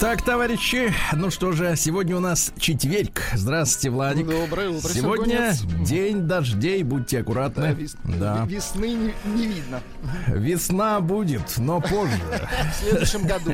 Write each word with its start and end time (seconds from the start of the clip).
Так, 0.00 0.22
товарищи, 0.22 0.94
ну 1.12 1.28
что 1.30 1.50
же, 1.50 1.74
сегодня 1.76 2.16
у 2.16 2.20
нас 2.20 2.52
четверг. 2.58 3.20
Здравствуйте, 3.34 3.90
Владик. 3.90 4.26
Доброе 4.28 4.68
утро. 4.70 4.88
Сегодня 4.88 5.52
Сегодня 5.54 5.84
день 5.84 6.20
дождей, 6.22 6.82
будьте 6.84 7.18
аккуратны. 7.20 7.62
Да, 7.62 7.70
вес- 7.72 7.96
Да. 8.04 8.44
Весны 8.46 8.92
не, 8.92 9.12
не 9.24 9.46
видно 9.48 9.80
Весна 10.28 11.00
будет, 11.00 11.58
но 11.58 11.80
позже. 11.80 12.20
в 12.72 12.76
следующем 12.80 13.26
году. 13.26 13.52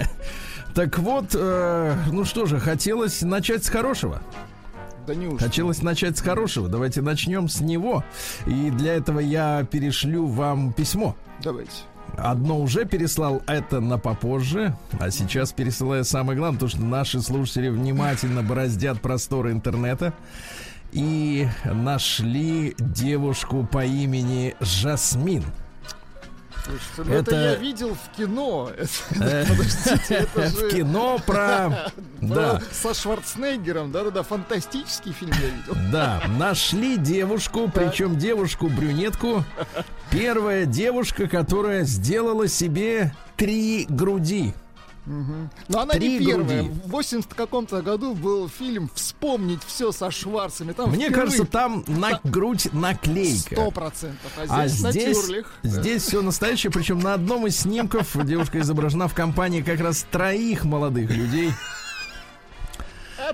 Так 0.75 0.99
вот, 0.99 1.31
э, 1.35 1.97
ну 2.13 2.25
что 2.27 2.45
же, 2.45 2.61
хотелось 2.61 3.23
начать 3.23 3.65
с 3.65 3.69
хорошего. 3.71 4.21
Да 5.07 5.15
неужто? 5.15 5.45
Хотелось 5.45 5.81
начать 5.83 6.19
с 6.19 6.21
хорошего. 6.21 6.69
Давайте 6.69 7.01
начнем 7.01 7.49
с 7.49 7.61
него. 7.61 8.05
И 8.47 8.71
для 8.71 8.95
этого 8.95 9.21
я 9.21 9.65
перешлю 9.71 10.27
вам 10.27 10.73
письмо. 10.75 11.17
Давайте. 11.43 11.71
Одно 12.17 12.61
уже 12.61 12.85
переслал, 12.85 13.43
это 13.47 13.81
на 13.81 13.99
попозже, 13.99 14.77
а 15.01 15.11
сейчас 15.11 15.53
пересылаю 15.53 16.05
самое 16.05 16.39
главное, 16.39 16.59
потому 16.59 16.71
что 16.71 16.83
наши 16.83 17.21
слушатели 17.21 17.69
внимательно 17.69 18.43
бороздят 18.43 19.01
просторы 19.01 19.51
интернета 19.51 20.13
и 20.93 21.49
нашли 21.65 22.75
девушку 22.79 23.67
по 23.71 23.85
имени 23.85 24.55
Жасмин. 24.61 25.43
Слушайте, 26.65 27.03
ну 27.05 27.13
это... 27.15 27.31
Это- 27.37 27.37
я 27.37 27.55
видел 27.57 27.95
в 27.95 28.17
кино. 28.17 28.71
Э, 29.21 29.45
Подождите, 29.47 30.15
это 30.15 30.41
В 30.49 30.69
кино 30.71 31.19
про... 31.27 31.93
Да, 32.21 32.61
со 32.73 32.95
Шварценеггером. 32.95 33.93
Да-да-да, 33.93 34.23
фантастический 34.23 35.13
фильм 35.13 35.33
я 35.33 35.49
видел. 35.49 35.91
да, 35.93 36.23
нашли 36.39 36.97
девушку, 36.97 37.71
причем 37.73 38.17
девушку-брюнетку. 38.17 39.45
Первая 40.11 40.65
девушка, 40.65 41.29
которая 41.29 41.85
сделала 41.85 42.49
себе 42.49 43.15
три 43.37 43.85
груди. 43.89 44.55
Но 45.07 45.81
она 45.81 45.95
Три 45.95 46.19
не 46.19 46.27
первая. 46.27 46.63
груди. 46.63 46.81
В 46.87 46.91
80 46.91 47.35
каком-то 47.35 47.83
году 47.83 48.15
был 48.15 48.49
фильм 48.49 48.91
«Вспомнить 48.95 49.61
все 49.67 49.93
со 49.93 50.11
Шварцами». 50.11 50.73
Там 50.73 50.91
Мне 50.91 51.11
кажется, 51.11 51.45
там 51.45 51.85
на 51.87 52.21
грудь 52.25 52.69
наклейка. 52.73 53.55
Сто 53.55 53.71
процентов. 53.71 54.33
А 54.49 54.63
А 54.63 54.69
здесь, 54.69 54.91
здесь, 54.93 55.17
натюрлих. 55.17 55.53
здесь 55.63 56.03
все 56.03 56.23
настоящее, 56.23 56.73
причем 56.73 57.01
на 57.01 57.15
одном 57.15 57.47
из 57.47 57.59
снимков 57.61 58.17
девушка 58.25 58.61
изображена 58.61 59.09
в 59.09 59.15
компании 59.15 59.61
как 59.63 59.81
раз 59.81 60.07
троих 60.11 60.65
молодых 60.65 61.11
людей, 61.11 61.51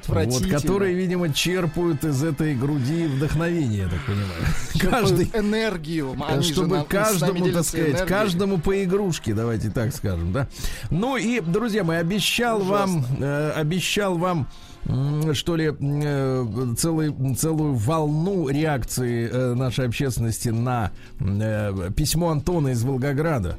вот, 0.06 0.46
которые, 0.46 0.94
видимо, 0.94 1.32
черпают 1.32 2.04
из 2.04 2.22
этой 2.22 2.54
груди 2.54 3.06
вдохновение, 3.06 3.84
я 3.84 3.88
так 3.88 4.04
понимаю. 4.06 4.42
Черпают 4.74 5.08
Каждый, 5.08 5.30
энергию. 5.34 6.16
Они 6.26 6.42
чтобы 6.44 6.76
нами 6.76 6.86
каждому, 6.86 7.44
так 7.50 7.64
сказать, 7.64 7.88
энергией. 7.88 8.06
каждому 8.06 8.58
по 8.58 8.84
игрушке, 8.84 9.34
давайте 9.34 9.70
так 9.70 9.94
скажем, 9.94 10.32
да. 10.32 10.48
Ну 10.90 11.16
и, 11.16 11.40
друзья 11.40 11.84
мои, 11.84 11.98
обещал 11.98 12.60
вам, 12.60 13.04
э, 13.20 13.52
обещал 13.56 14.16
вам 14.16 14.48
что 14.86 15.56
ли, 15.56 15.72
э, 15.78 16.74
целый, 16.76 17.34
целую 17.34 17.74
волну 17.74 18.48
реакции 18.48 19.28
э, 19.30 19.54
нашей 19.54 19.86
общественности 19.86 20.48
на 20.48 20.90
э, 21.20 21.90
письмо 21.94 22.30
Антона 22.30 22.68
из 22.68 22.82
Волгограда. 22.82 23.56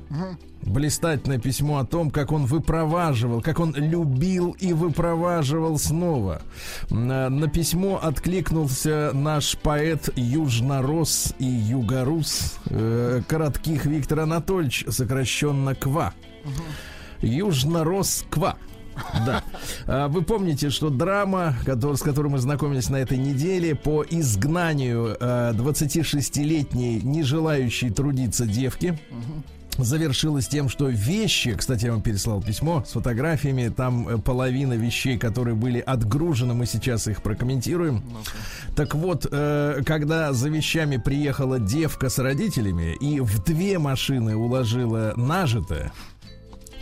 Блистательное 0.63 1.39
письмо 1.39 1.79
о 1.79 1.85
том, 1.85 2.11
как 2.11 2.31
он 2.31 2.45
выпроваживал, 2.45 3.41
как 3.41 3.59
он 3.59 3.73
любил 3.75 4.55
и 4.59 4.73
выпроваживал 4.73 5.79
снова. 5.79 6.43
На 6.91 7.47
письмо 7.47 7.99
откликнулся 8.01 9.09
наш 9.13 9.57
поэт 9.57 10.09
Южнорос 10.15 11.33
и 11.39 11.45
Югорус 11.45 12.59
Коротких 13.27 13.85
Виктор 13.85 14.19
Анатольевич, 14.19 14.85
сокращенно 14.87 15.73
КВА. 15.73 16.13
Южнорос 17.21 18.25
КВА. 18.29 18.55
Да. 19.25 19.43
А 19.87 20.07
Вы 20.07 20.21
помните, 20.21 20.69
что 20.69 20.89
драма, 20.89 21.55
с 21.65 22.01
которой 22.01 22.27
мы 22.27 22.39
знакомились 22.39 22.89
на 22.89 22.97
этой 22.97 23.17
неделе, 23.17 23.75
по 23.75 24.03
изгнанию 24.09 25.17
э, 25.19 25.53
26-летней, 25.53 27.01
не 27.01 27.23
желающей 27.23 27.89
трудиться 27.89 28.45
девки, 28.45 28.97
завершилась 29.77 30.47
тем, 30.47 30.69
что 30.69 30.87
вещи, 30.89 31.55
кстати, 31.55 31.85
я 31.85 31.91
вам 31.91 32.01
переслал 32.01 32.41
письмо 32.41 32.83
с 32.85 32.91
фотографиями, 32.91 33.69
там 33.69 34.07
э, 34.07 34.17
половина 34.17 34.73
вещей, 34.73 35.17
которые 35.17 35.55
были 35.55 35.79
отгружены, 35.79 36.53
мы 36.53 36.65
сейчас 36.65 37.07
их 37.07 37.21
прокомментируем. 37.21 38.03
Так 38.75 38.95
вот, 38.95 39.27
э, 39.29 39.81
когда 39.85 40.33
за 40.33 40.49
вещами 40.49 40.97
приехала 40.97 41.59
девка 41.59 42.09
с 42.09 42.19
родителями 42.19 42.95
и 42.99 43.19
в 43.19 43.43
две 43.43 43.79
машины 43.79 44.35
уложила 44.35 45.13
нажитое, 45.15 45.91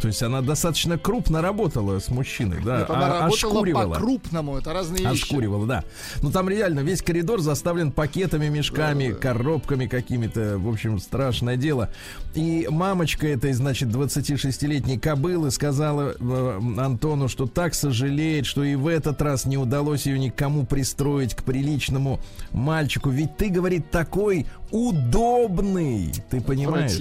то 0.02 0.08
есть 0.08 0.24
она 0.24 0.42
достаточно 0.42 0.98
крупно 0.98 1.42
работала 1.42 2.00
с 2.00 2.10
мужчиной, 2.10 2.62
да, 2.64 2.82
Это 2.82 2.96
она 2.96 3.06
а- 3.06 3.22
работала 3.22 3.52
ошкуривала. 3.52 3.94
по-крупному, 3.96 4.58
это 4.58 4.74
разные 4.74 5.04
вещи. 5.10 5.24
Ошкуривала, 5.24 5.66
да. 5.66 5.84
Ну 6.22 6.32
там 6.32 6.50
реально 6.50 6.80
весь 6.82 7.02
коридор 7.02 7.42
заставлен 7.42 7.92
пакетами, 7.92 8.48
мешками, 8.48 9.12
коробками 9.12 9.88
какими-то. 9.88 10.58
В 10.58 10.70
общем, 10.70 11.00
страшное 11.00 11.58
дело. 11.58 11.90
И 12.36 12.68
мамочка 12.70 13.28
этой, 13.28 13.54
значит, 13.54 13.90
26-летней 13.90 14.98
кобылы 15.00 15.52
сказала 15.52 16.16
э, 16.20 16.60
Антону, 16.78 17.28
что 17.28 17.46
так 17.48 17.74
сожалеет, 17.74 18.46
что 18.46 18.64
и 18.64 18.76
в 18.76 18.88
этот 18.88 19.22
раз 19.22 19.46
не 19.46 19.58
удалось 19.58 20.06
ее 20.06 20.20
никому 20.20 20.66
пристроить 20.66 21.36
к 21.36 21.44
приличному 21.44 22.20
мальчику. 22.52 23.10
Ведь 23.10 23.38
ты, 23.38 23.50
говорит, 23.50 23.92
такой 23.92 24.46
удобный. 24.72 26.12
Ты 26.30 26.42
понимаешь? 26.42 26.98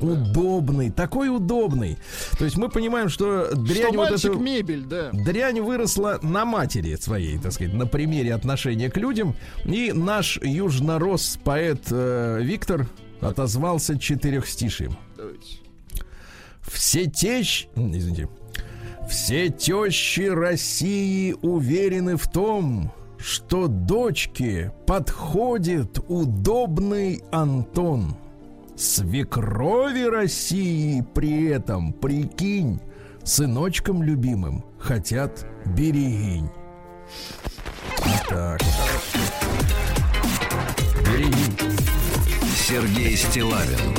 Удобный, 0.00 0.90
такой 0.90 1.28
удобный. 1.28 1.98
То 2.38 2.44
есть 2.44 2.56
мы 2.56 2.68
понимаем, 2.68 3.08
что 3.08 3.54
дрянь 3.54 3.92
Что 3.92 3.98
вот 3.98 4.10
эту- 4.12 4.38
мебель, 4.38 4.84
да. 4.84 5.10
Дрянь 5.12 5.60
выросла 5.60 6.18
на 6.22 6.44
матери 6.44 6.94
своей, 6.96 7.38
так 7.38 7.52
сказать, 7.52 7.74
на 7.74 7.86
примере 7.86 8.34
отношения 8.34 8.90
к 8.90 8.96
людям. 8.96 9.34
И 9.64 9.92
наш 9.92 10.38
южнорос 10.42 11.38
поэт 11.42 11.82
э, 11.90 12.40
Виктор 12.42 12.86
отозвался 13.20 13.98
четырехстишием. 13.98 14.96
Давайте. 15.16 15.58
Все 16.62 17.06
тещ... 17.06 17.66
Извините. 17.76 18.28
Все 19.08 19.48
тещи 19.48 20.22
России 20.22 21.34
уверены 21.40 22.16
в 22.16 22.26
том, 22.28 22.92
что 23.26 23.66
дочке 23.66 24.72
подходит 24.86 25.98
удобный 26.06 27.24
Антон. 27.32 28.14
Свекрови 28.76 30.04
России 30.04 31.04
при 31.12 31.48
этом, 31.48 31.92
прикинь, 31.92 32.78
сыночкам 33.24 34.04
любимым 34.04 34.64
хотят 34.78 35.44
берегинь. 35.64 36.48
Так. 38.28 38.60
Берегинь. 41.04 41.78
Сергей 42.54 43.16
Стилавин 43.16 43.96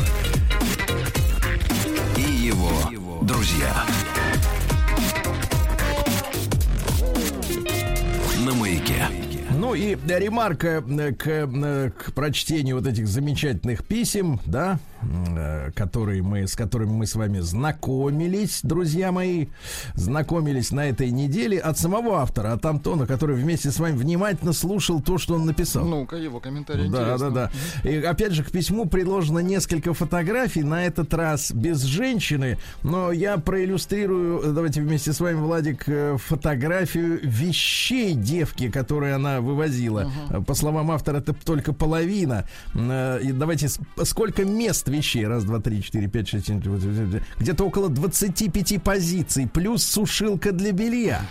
и 2.16 2.22
его 2.22 3.24
друзья. 3.24 3.84
На 8.46 8.54
маяке. 8.54 9.08
Ну 9.52 9.74
и 9.74 9.96
ремарка 9.96 10.84
э, 10.88 11.14
к, 11.14 11.28
э, 11.28 11.90
к 11.90 12.14
прочтению 12.14 12.76
вот 12.76 12.86
этих 12.86 13.08
замечательных 13.08 13.84
писем, 13.84 14.40
да, 14.46 14.80
которые 15.76 16.22
мы, 16.24 16.48
с 16.48 16.56
которыми 16.56 16.92
мы 16.92 17.06
с 17.08 17.16
вами 17.16 17.40
знакомились, 17.40 18.60
друзья 18.64 19.12
мои, 19.12 19.48
знакомились 19.96 20.72
на 20.72 20.86
этой 20.90 21.10
неделе 21.12 21.60
от 21.60 21.78
самого 21.78 22.20
автора, 22.22 22.54
от 22.54 22.66
Антона, 22.66 23.06
который 23.06 23.36
вместе 23.36 23.72
с 23.72 23.80
вами 23.80 23.96
внимательно 23.98 24.54
слушал 24.54 25.02
то, 25.02 25.18
что 25.18 25.36
он 25.36 25.46
написал. 25.46 25.86
Ну-ка, 25.86 26.16
его 26.16 26.40
комментарий 26.40 26.90
Да, 26.90 26.98
да, 26.98 27.14
интересный. 27.16 27.32
да. 27.84 27.90
И 27.90 27.96
опять 28.04 28.34
же, 28.34 28.44
к 28.44 28.52
письму 28.52 28.86
предложено 28.86 29.40
несколько 29.40 29.94
фотографий, 29.94 30.64
на 30.64 30.86
этот 30.86 31.14
раз 31.14 31.52
без 31.52 31.82
женщины, 31.84 32.58
но 32.84 33.12
я 33.12 33.38
проиллюстрирую, 33.38 34.42
э, 34.44 34.52
давайте 34.52 34.82
вместе 34.82 35.14
с 35.14 35.20
вами, 35.20 35.36
Владик, 35.36 35.84
э, 35.88 36.18
фотографию 36.18 37.20
вещей 37.24 38.14
девки, 38.14 38.70
которые 38.70 39.16
она 39.16 39.42
вывозила. 39.42 40.12
Э, 40.30 40.42
По 40.42 40.54
словам 40.54 40.92
автора, 40.92 41.18
это 41.18 41.34
только 41.34 41.74
половина. 41.74 42.46
Э, 42.74 43.20
И 43.24 43.32
давайте, 43.32 43.68
сколько 44.04 44.46
мест 44.46 44.87
вещей? 44.88 45.26
Раз, 45.28 45.44
два, 45.44 45.60
три, 45.60 45.82
четыре, 45.82 46.08
пять, 46.08 46.28
шесть, 46.28 46.48
семь, 46.48 46.62
восемь, 46.62 47.20
где-то 47.40 47.66
около 47.66 47.90
25 47.90 48.82
позиций, 48.82 49.48
плюс 49.48 49.84
сушилка 49.84 50.52
для 50.52 50.72
белья. 50.72 51.22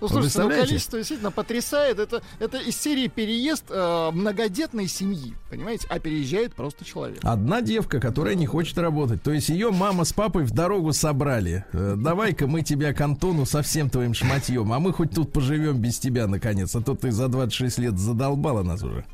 Ну, 0.00 0.08
слушайте, 0.08 0.42
ну, 0.42 0.48
количество 0.48 0.98
действительно 0.98 1.30
потрясает. 1.30 1.98
Это, 1.98 2.22
это 2.38 2.58
из 2.58 2.76
серии 2.76 3.08
переезд 3.08 3.64
э, 3.68 4.10
многодетной 4.12 4.88
семьи, 4.88 5.34
понимаете? 5.50 5.86
А 5.90 5.98
переезжает 5.98 6.54
просто 6.54 6.84
человек. 6.84 7.18
Одна 7.22 7.60
девка, 7.60 8.00
которая 8.00 8.34
не 8.34 8.46
хочет 8.46 8.78
работать. 8.78 9.22
То 9.22 9.32
есть 9.32 9.48
ее 9.48 9.70
мама 9.70 10.04
с 10.04 10.12
папой 10.12 10.44
в 10.44 10.52
дорогу 10.52 10.92
собрали. 10.92 11.64
Э, 11.72 11.94
Давай-ка 11.96 12.46
мы 12.46 12.62
тебя 12.62 12.92
к 12.92 13.00
Антону 13.00 13.46
со 13.46 13.62
всем 13.62 13.90
твоим 13.90 14.14
шматьем, 14.14 14.72
а 14.72 14.78
мы 14.78 14.92
хоть 14.92 15.12
тут 15.12 15.32
поживем 15.32 15.78
без 15.78 15.98
тебя, 15.98 16.26
наконец. 16.26 16.74
А 16.74 16.80
то 16.80 16.94
ты 16.94 17.10
за 17.10 17.28
26 17.28 17.78
лет 17.78 17.98
задолбала 17.98 18.62
нас 18.62 18.82
уже. 18.82 19.04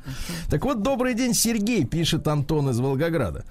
Так 0.48 0.64
вот, 0.64 0.82
добрый 0.82 1.14
день, 1.14 1.34
Сергей, 1.34 1.84
пишет 1.84 2.28
Антон 2.28 2.70
из 2.70 2.78
Волгограда. 2.78 3.44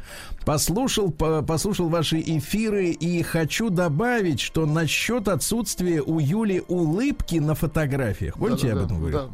Послушал, 0.45 1.11
по, 1.11 1.41
послушал 1.41 1.89
ваши 1.89 2.19
эфиры 2.21 2.89
и 2.91 3.21
хочу 3.23 3.69
добавить, 3.69 4.39
что 4.39 4.65
насчет 4.65 5.27
отсутствия 5.27 6.01
у 6.01 6.19
Юли 6.19 6.63
улыбки 6.67 7.04
на 7.39 7.55
фотографиях. 7.55 8.35
Помните, 8.35 8.63
да, 8.63 8.67
я 8.67 8.73
об 8.73 8.85
этом 8.85 8.97
да, 8.97 9.01
говорю? 9.01 9.17
Да. 9.17 9.29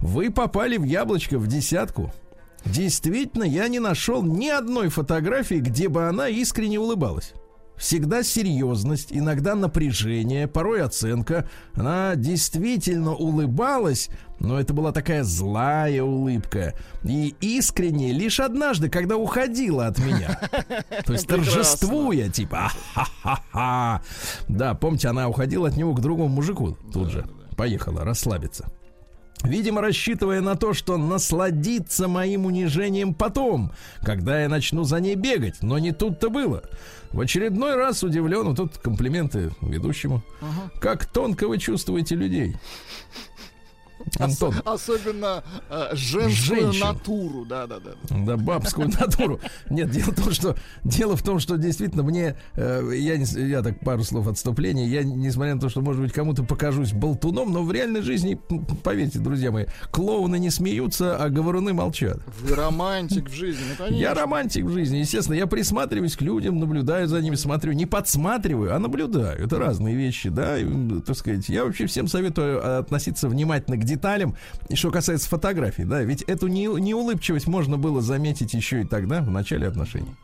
Вы 0.00 0.30
попали 0.30 0.76
в 0.76 0.84
яблочко 0.84 1.38
в 1.38 1.46
десятку. 1.46 2.12
Действительно, 2.64 3.44
я 3.44 3.68
не 3.68 3.78
нашел 3.78 4.22
ни 4.22 4.48
одной 4.48 4.88
фотографии, 4.88 5.56
где 5.56 5.88
бы 5.88 6.08
она 6.08 6.28
искренне 6.28 6.78
улыбалась. 6.78 7.32
Всегда 7.76 8.22
серьезность, 8.22 9.08
иногда 9.10 9.54
напряжение, 9.54 10.46
порой 10.46 10.82
оценка. 10.82 11.48
Она 11.72 12.14
действительно 12.14 13.14
улыбалась, 13.14 14.10
но 14.40 14.58
это 14.58 14.72
была 14.72 14.90
такая 14.90 15.22
злая 15.22 16.02
улыбка. 16.02 16.74
И 17.04 17.34
искренне 17.40 18.12
лишь 18.12 18.40
однажды, 18.40 18.88
когда 18.88 19.16
уходила 19.16 19.86
от 19.86 19.98
меня. 19.98 20.40
То 21.06 21.12
есть 21.12 21.28
торжествуя, 21.28 22.28
типа. 22.28 22.72
Да, 24.48 24.74
помните, 24.74 25.08
она 25.08 25.28
уходила 25.28 25.68
от 25.68 25.76
него 25.76 25.94
к 25.94 26.00
другому 26.00 26.28
мужику 26.28 26.76
тут 26.92 27.10
же. 27.10 27.26
Поехала 27.56 28.02
расслабиться. 28.02 28.72
Видимо, 29.42 29.80
рассчитывая 29.80 30.40
на 30.40 30.54
то, 30.54 30.74
что 30.74 30.96
насладиться 30.96 32.08
моим 32.08 32.46
унижением 32.46 33.14
потом, 33.14 33.72
когда 34.02 34.42
я 34.42 34.48
начну 34.48 34.84
за 34.84 35.00
ней 35.00 35.14
бегать. 35.14 35.62
Но 35.62 35.78
не 35.78 35.92
тут-то 35.92 36.28
было. 36.28 36.62
В 37.10 37.20
очередной 37.20 37.74
раз 37.74 38.02
удивлен, 38.02 38.48
вот 38.48 38.56
тут 38.56 38.78
комплименты 38.78 39.50
ведущему. 39.62 40.22
Ага. 40.40 40.70
Как 40.80 41.06
тонко 41.06 41.48
вы 41.48 41.58
чувствуете 41.58 42.14
людей. 42.16 42.56
Антон. 44.18 44.54
Ос- 44.64 44.82
особенно 44.88 45.42
э, 45.68 45.88
женскую 45.92 46.60
Женщин. 46.72 46.86
натуру, 46.86 47.44
да, 47.44 47.66
да, 47.66 47.78
да. 47.80 47.90
Да, 48.10 48.36
бабскую 48.36 48.88
натуру. 49.00 49.40
Нет, 49.68 49.90
дело 49.90 50.12
в 50.12 50.16
том, 50.16 50.32
что 50.32 50.56
дело 50.84 51.16
в 51.16 51.22
том, 51.22 51.38
что 51.38 51.56
действительно 51.56 52.02
мне 52.02 52.36
э, 52.54 52.90
я 52.94 53.16
не, 53.16 53.24
я 53.48 53.62
так 53.62 53.80
пару 53.80 54.02
слов 54.02 54.26
отступления. 54.28 54.86
Я 54.86 55.02
несмотря 55.04 55.54
на 55.54 55.60
то, 55.60 55.68
что 55.68 55.80
может 55.80 56.02
быть 56.02 56.12
кому-то 56.12 56.42
покажусь 56.44 56.92
болтуном, 56.92 57.52
но 57.52 57.62
в 57.62 57.72
реальной 57.72 58.02
жизни, 58.02 58.38
поверьте, 58.82 59.18
друзья 59.18 59.50
мои, 59.50 59.66
клоуны 59.90 60.38
не 60.38 60.50
смеются, 60.50 61.16
а 61.16 61.28
говоруны 61.28 61.72
молчат. 61.72 62.18
Вы 62.40 62.54
романтик 62.54 63.28
в 63.28 63.34
жизни, 63.34 63.62
ну, 63.70 63.74
конечно. 63.84 64.00
Я 64.00 64.14
романтик 64.14 64.64
в 64.64 64.72
жизни, 64.72 64.98
естественно. 64.98 65.36
Я 65.36 65.46
присматриваюсь 65.46 66.16
к 66.16 66.22
людям, 66.22 66.58
наблюдаю 66.58 67.06
за 67.06 67.20
ними, 67.20 67.34
смотрю, 67.36 67.72
не 67.72 67.86
подсматриваю, 67.86 68.74
а 68.74 68.78
наблюдаю. 68.78 69.44
Это 69.44 69.58
разные 69.58 69.94
вещи, 69.94 70.28
да. 70.28 70.58
И, 70.58 70.66
так 71.00 71.16
сказать, 71.16 71.48
я 71.48 71.64
вообще 71.64 71.86
всем 71.86 72.08
советую 72.08 72.78
относиться 72.78 73.28
внимательно 73.28 73.76
к 73.76 73.84
деталям. 73.90 74.34
И 74.68 74.76
что 74.76 74.90
касается 74.90 75.28
фотографий, 75.28 75.84
да, 75.84 76.02
ведь 76.02 76.22
эту 76.22 76.46
неулыбчивость 76.48 77.46
можно 77.46 77.76
было 77.76 78.00
заметить 78.00 78.54
еще 78.54 78.80
и 78.80 78.84
тогда, 78.84 79.20
в 79.20 79.30
начале 79.30 79.68
отношений. 79.68 80.14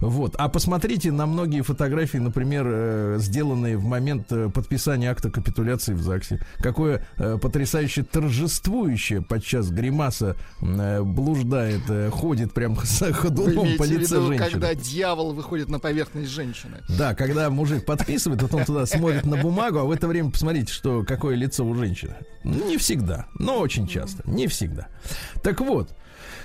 Вот. 0.00 0.34
А 0.36 0.48
посмотрите 0.48 1.12
на 1.12 1.26
многие 1.26 1.62
фотографии, 1.62 2.18
например, 2.18 2.66
э, 2.68 3.16
сделанные 3.18 3.76
в 3.76 3.84
момент 3.84 4.30
э, 4.30 4.48
подписания 4.48 5.10
акта 5.10 5.30
капитуляции 5.30 5.94
в 5.94 6.02
ЗАГСе. 6.02 6.40
Какое 6.58 7.06
э, 7.16 7.38
потрясающе 7.40 8.02
торжествующее 8.02 9.22
подчас 9.22 9.70
гримаса 9.70 10.36
блуждает, 10.60 11.82
ходит 12.12 12.52
прям 12.52 12.76
с 12.84 13.12
ходуном 13.12 13.76
по 13.76 13.84
лицу 13.84 14.26
женщины. 14.26 14.50
когда 14.50 14.74
дьявол 14.74 15.32
выходит 15.32 15.68
на 15.68 15.78
поверхность 15.78 16.30
женщины. 16.30 16.78
Да, 16.88 17.14
когда 17.14 17.50
мужик 17.50 17.84
подписывает, 17.84 18.42
вот 18.42 18.54
он 18.54 18.64
туда 18.64 18.86
смотрит 18.86 19.24
на 19.24 19.36
бумагу, 19.36 19.78
а 19.78 19.84
в 19.84 19.90
это 19.90 20.08
время 20.08 20.30
посмотрите, 20.30 20.72
что 20.72 21.04
какое 21.04 21.36
лицо 21.36 21.64
у 21.64 21.74
женщины. 21.74 22.14
Не 22.44 22.76
всегда, 22.78 23.26
но 23.38 23.58
очень 23.58 23.86
часто. 23.86 24.22
Не 24.28 24.46
всегда. 24.46 24.88
Так 25.42 25.60
вот, 25.60 25.90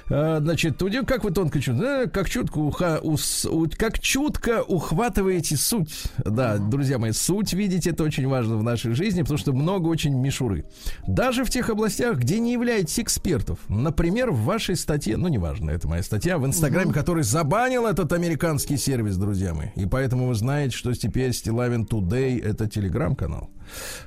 а, 0.09 0.39
значит, 0.39 0.81
как 1.07 1.23
вы 1.23 1.31
тонко 1.31 1.59
чувствуете? 1.59 2.09
Как 2.09 2.29
чутко, 2.29 2.57
уха, 2.57 2.99
ус, 3.01 3.47
как 3.77 3.99
чутко 3.99 4.63
ухватываете 4.63 5.57
суть. 5.57 6.05
Да, 6.23 6.57
друзья 6.57 6.97
мои, 6.97 7.11
суть, 7.11 7.53
видите, 7.53 7.91
это 7.91 8.03
очень 8.03 8.27
важно 8.27 8.57
в 8.57 8.63
нашей 8.63 8.93
жизни, 8.93 9.21
потому 9.21 9.37
что 9.37 9.53
много 9.53 9.87
очень 9.87 10.15
мишуры. 10.15 10.65
Даже 11.07 11.43
в 11.43 11.49
тех 11.49 11.69
областях, 11.69 12.17
где 12.17 12.39
не 12.39 12.53
являетесь 12.53 12.99
экспертов. 12.99 13.59
Например, 13.67 14.31
в 14.31 14.43
вашей 14.43 14.75
статье, 14.75 15.17
ну, 15.17 15.27
неважно, 15.27 15.71
это 15.71 15.87
моя 15.87 16.03
статья, 16.03 16.37
в 16.37 16.45
Инстаграме, 16.45 16.87
угу. 16.87 16.93
который 16.93 17.23
забанил 17.23 17.85
этот 17.85 18.11
американский 18.13 18.77
сервис, 18.77 19.17
друзья 19.17 19.53
мои. 19.53 19.67
И 19.75 19.85
поэтому 19.85 20.27
вы 20.27 20.35
знаете, 20.35 20.75
что 20.75 20.93
теперь 20.93 21.33
Стилавин 21.33 21.83
Today 21.83 22.41
это 22.43 22.67
телеграм-канал. 22.67 23.49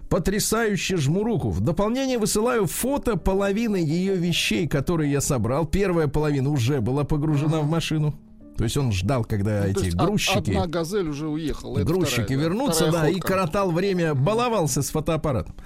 Потрясающе 0.09 0.97
жму 0.97 1.25
руку. 1.25 1.51
В 1.51 1.61
дополнение 1.61 2.19
высылаю 2.19 2.67
фото 2.67 3.17
половины 3.17 3.77
ее 3.77 4.15
вещей, 4.15 4.69
которые 4.69 5.11
я 5.11 5.21
собрал. 5.21 5.67
Первая 5.67 6.09
половина 6.09 6.51
уже 6.51 6.81
была 6.81 7.05
погружена 7.05 7.61
в 7.61 7.69
машину. 7.69 8.15
То 8.57 8.65
есть 8.65 8.77
он 8.77 8.93
ждал, 8.93 9.25
когда 9.25 9.65
ну, 9.65 9.71
эти 9.71 9.91
грузчики... 9.91 10.51
Одна 10.51 10.67
газель 10.67 11.09
уже 11.09 11.27
уехала. 11.27 11.83
Грузчики 11.83 12.23
вторая, 12.23 12.45
вернутся, 12.45 12.93
да, 12.93 13.09
и 13.09 13.19
коротал 13.19 13.73
время, 13.73 14.15
баловался 14.15 14.83
с 14.83 14.91
фотоаппаратом. 14.91 15.57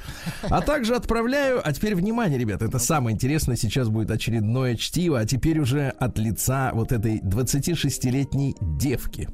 А 0.42 0.62
также 0.62 0.94
отправляю... 0.94 1.60
А 1.62 1.72
теперь 1.72 1.94
внимание, 1.94 2.38
ребята, 2.38 2.64
это 2.64 2.78
самое 2.78 3.14
интересное. 3.14 3.56
Сейчас 3.56 3.88
будет 3.88 4.10
очередное 4.10 4.76
чтиво. 4.76 5.20
А 5.20 5.26
теперь 5.26 5.58
уже 5.58 5.88
от 5.88 6.18
лица 6.18 6.70
вот 6.72 6.92
этой 6.92 7.20
26-летней 7.20 8.56
девки 8.60 9.28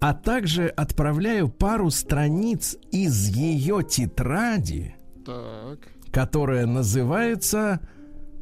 а 0.00 0.14
также 0.14 0.68
отправляю 0.68 1.48
пару 1.48 1.90
страниц 1.90 2.76
из 2.90 3.28
ее 3.28 3.82
тетради, 3.82 4.96
так. 5.24 5.78
которая 6.10 6.66
называется 6.66 7.80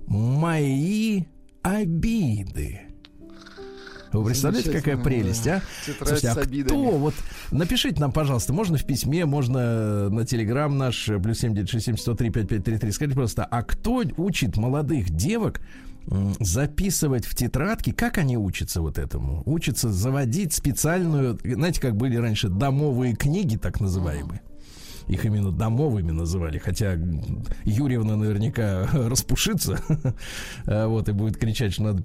«Мои 0.07 1.25
обиды». 1.63 2.83
Вы 4.13 4.25
представляете, 4.25 4.71
какая 4.71 4.97
прелесть, 4.97 5.47
а? 5.49 5.61
Слушайте, 5.85 6.29
а 6.29 6.65
кто 6.65 6.77
вот... 6.93 7.15
Напишите 7.51 8.01
нам, 8.01 8.11
пожалуйста, 8.11 8.55
можно 8.55 8.79
в 8.79 8.87
письме, 8.87 9.27
можно 9.27 10.09
на 10.09 10.25
телеграм 10.25 10.79
наш, 10.79 11.11
плюс 11.23 11.41
семь 11.41 11.55
девять 11.55 11.69
шесть 11.69 11.87
семь 11.87 11.97
сто 11.97 12.15
три 12.15 12.31
пять 12.31 12.49
пять 12.49 12.65
три 12.65 12.79
три. 12.79 12.91
Скажите, 12.91 13.17
просто, 13.17 13.45
а 13.45 13.63
кто 13.63 14.03
учит 14.17 14.57
молодых 14.57 15.11
девок 15.11 15.61
записывать 16.41 17.27
в 17.27 17.35
тетрадки, 17.35 17.93
как 17.93 18.19
они 18.19 18.37
учатся 18.37 18.81
вот 18.81 18.99
этому? 18.99 19.43
Учатся 19.47 19.91
заводить 19.91 20.53
специальную, 20.55 21.39
знаете, 21.45 21.81
как 21.81 21.97
были 21.97 22.17
раньше 22.17 22.49
домовые 22.49 23.15
книги, 23.15 23.57
так 23.57 23.81
называемые. 23.81 24.41
Их 25.09 25.25
именно 25.25 25.51
домовыми 25.51 26.11
называли, 26.11 26.59
хотя 26.59 26.99
Юрьевна 27.65 28.17
наверняка 28.17 28.87
распушится, 28.93 29.81
вот, 30.67 31.09
и 31.09 31.13
будет 31.13 31.37
кричать, 31.37 31.73
что 31.73 31.85
надо 31.85 32.03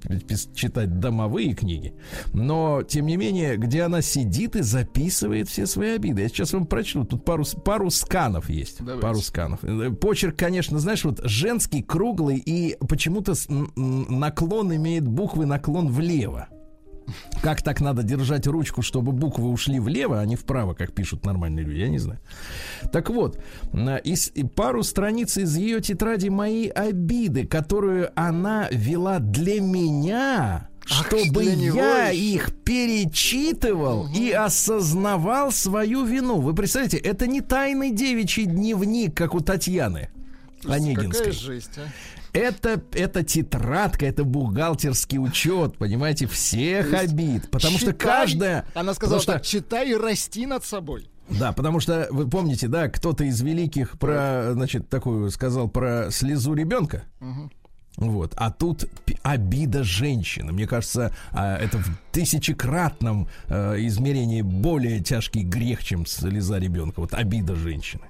читать 0.54 0.98
домовые 0.98 1.54
книги. 1.54 1.94
Но, 2.32 2.82
тем 2.82 3.06
не 3.06 3.16
менее, 3.16 3.56
где 3.56 3.82
она 3.82 4.00
сидит 4.00 4.56
и 4.56 4.62
записывает 4.62 5.48
все 5.48 5.66
свои 5.66 5.90
обиды. 5.90 6.22
Я 6.22 6.28
сейчас 6.28 6.52
вам 6.52 6.66
прочту, 6.66 7.04
тут 7.04 7.24
пару, 7.24 7.44
пару 7.64 7.90
сканов 7.90 8.48
есть. 8.48 8.78
Давайте. 8.78 9.02
Пару 9.02 9.20
сканов. 9.20 9.60
Почерк, 10.00 10.36
конечно, 10.36 10.78
знаешь, 10.78 11.04
вот 11.04 11.20
женский, 11.24 11.82
круглый, 11.82 12.38
и 12.38 12.76
почему-то 12.88 13.34
наклон 13.76 14.74
имеет 14.74 15.06
буквы 15.06 15.46
наклон 15.46 15.88
влево. 15.88 16.48
Как 17.42 17.62
так 17.62 17.80
надо 17.80 18.02
держать 18.02 18.46
ручку, 18.46 18.82
чтобы 18.82 19.12
буквы 19.12 19.48
ушли 19.50 19.78
влево, 19.78 20.20
а 20.20 20.24
не 20.24 20.36
вправо, 20.36 20.74
как 20.74 20.92
пишут 20.92 21.24
нормальные 21.24 21.64
люди, 21.64 21.78
я 21.78 21.88
не 21.88 21.98
знаю. 21.98 22.20
Так 22.92 23.10
вот, 23.10 23.42
из, 24.04 24.32
пару 24.54 24.82
страниц 24.82 25.36
из 25.36 25.56
ее 25.56 25.80
тетради 25.80 26.28
«Мои 26.28 26.68
обиды», 26.68 27.46
которую 27.46 28.10
она 28.14 28.68
вела 28.70 29.18
для 29.18 29.60
меня, 29.60 30.68
Ах, 30.90 31.06
чтобы 31.06 31.44
я 31.44 32.10
их 32.10 32.52
перечитывал 32.64 34.02
угу. 34.02 34.14
и 34.14 34.30
осознавал 34.30 35.50
свою 35.50 36.04
вину. 36.04 36.40
Вы 36.40 36.54
представляете, 36.54 36.98
это 36.98 37.26
не 37.26 37.40
тайный 37.40 37.90
девичий 37.90 38.44
дневник, 38.44 39.16
как 39.16 39.34
у 39.34 39.40
Татьяны 39.40 40.10
Онегинской. 40.66 41.26
Какая 41.26 41.32
жесть, 41.32 41.78
а? 41.78 41.88
это, 42.34 42.82
это 42.92 43.22
тетрадка, 43.22 44.06
это 44.06 44.24
бухгалтерский 44.24 45.18
учет, 45.18 45.78
понимаете, 45.78 46.26
всех 46.26 46.92
обид. 46.92 47.50
Потому 47.50 47.78
читай, 47.78 47.92
что 47.92 47.98
каждая... 47.98 48.66
Она 48.74 48.94
сказала 48.94 49.20
что, 49.20 49.32
так, 49.34 49.42
читай 49.42 49.90
и 49.90 49.94
расти 49.94 50.44
над 50.46 50.64
собой. 50.64 51.08
Да, 51.30 51.52
потому 51.52 51.80
что 51.80 52.08
вы 52.10 52.28
помните, 52.28 52.68
да, 52.68 52.88
кто-то 52.88 53.24
из 53.24 53.40
великих 53.40 53.98
про, 53.98 54.50
значит, 54.52 54.88
такую 54.88 55.30
сказал 55.30 55.68
про 55.68 56.10
слезу 56.10 56.54
ребенка. 56.54 57.04
Угу. 57.20 57.50
Вот. 57.96 58.34
А 58.36 58.50
тут 58.50 58.88
обида 59.22 59.84
женщины. 59.84 60.52
Мне 60.52 60.66
кажется, 60.66 61.14
а, 61.30 61.56
это 61.56 61.78
в 61.78 61.86
тысячекратном 62.10 63.28
э, 63.46 63.76
измерении 63.86 64.42
более 64.42 65.00
тяжкий 65.00 65.42
грех, 65.42 65.84
чем 65.84 66.04
слеза 66.04 66.58
ребенка. 66.58 67.00
Вот 67.00 67.14
обида 67.14 67.54
женщины. 67.54 68.02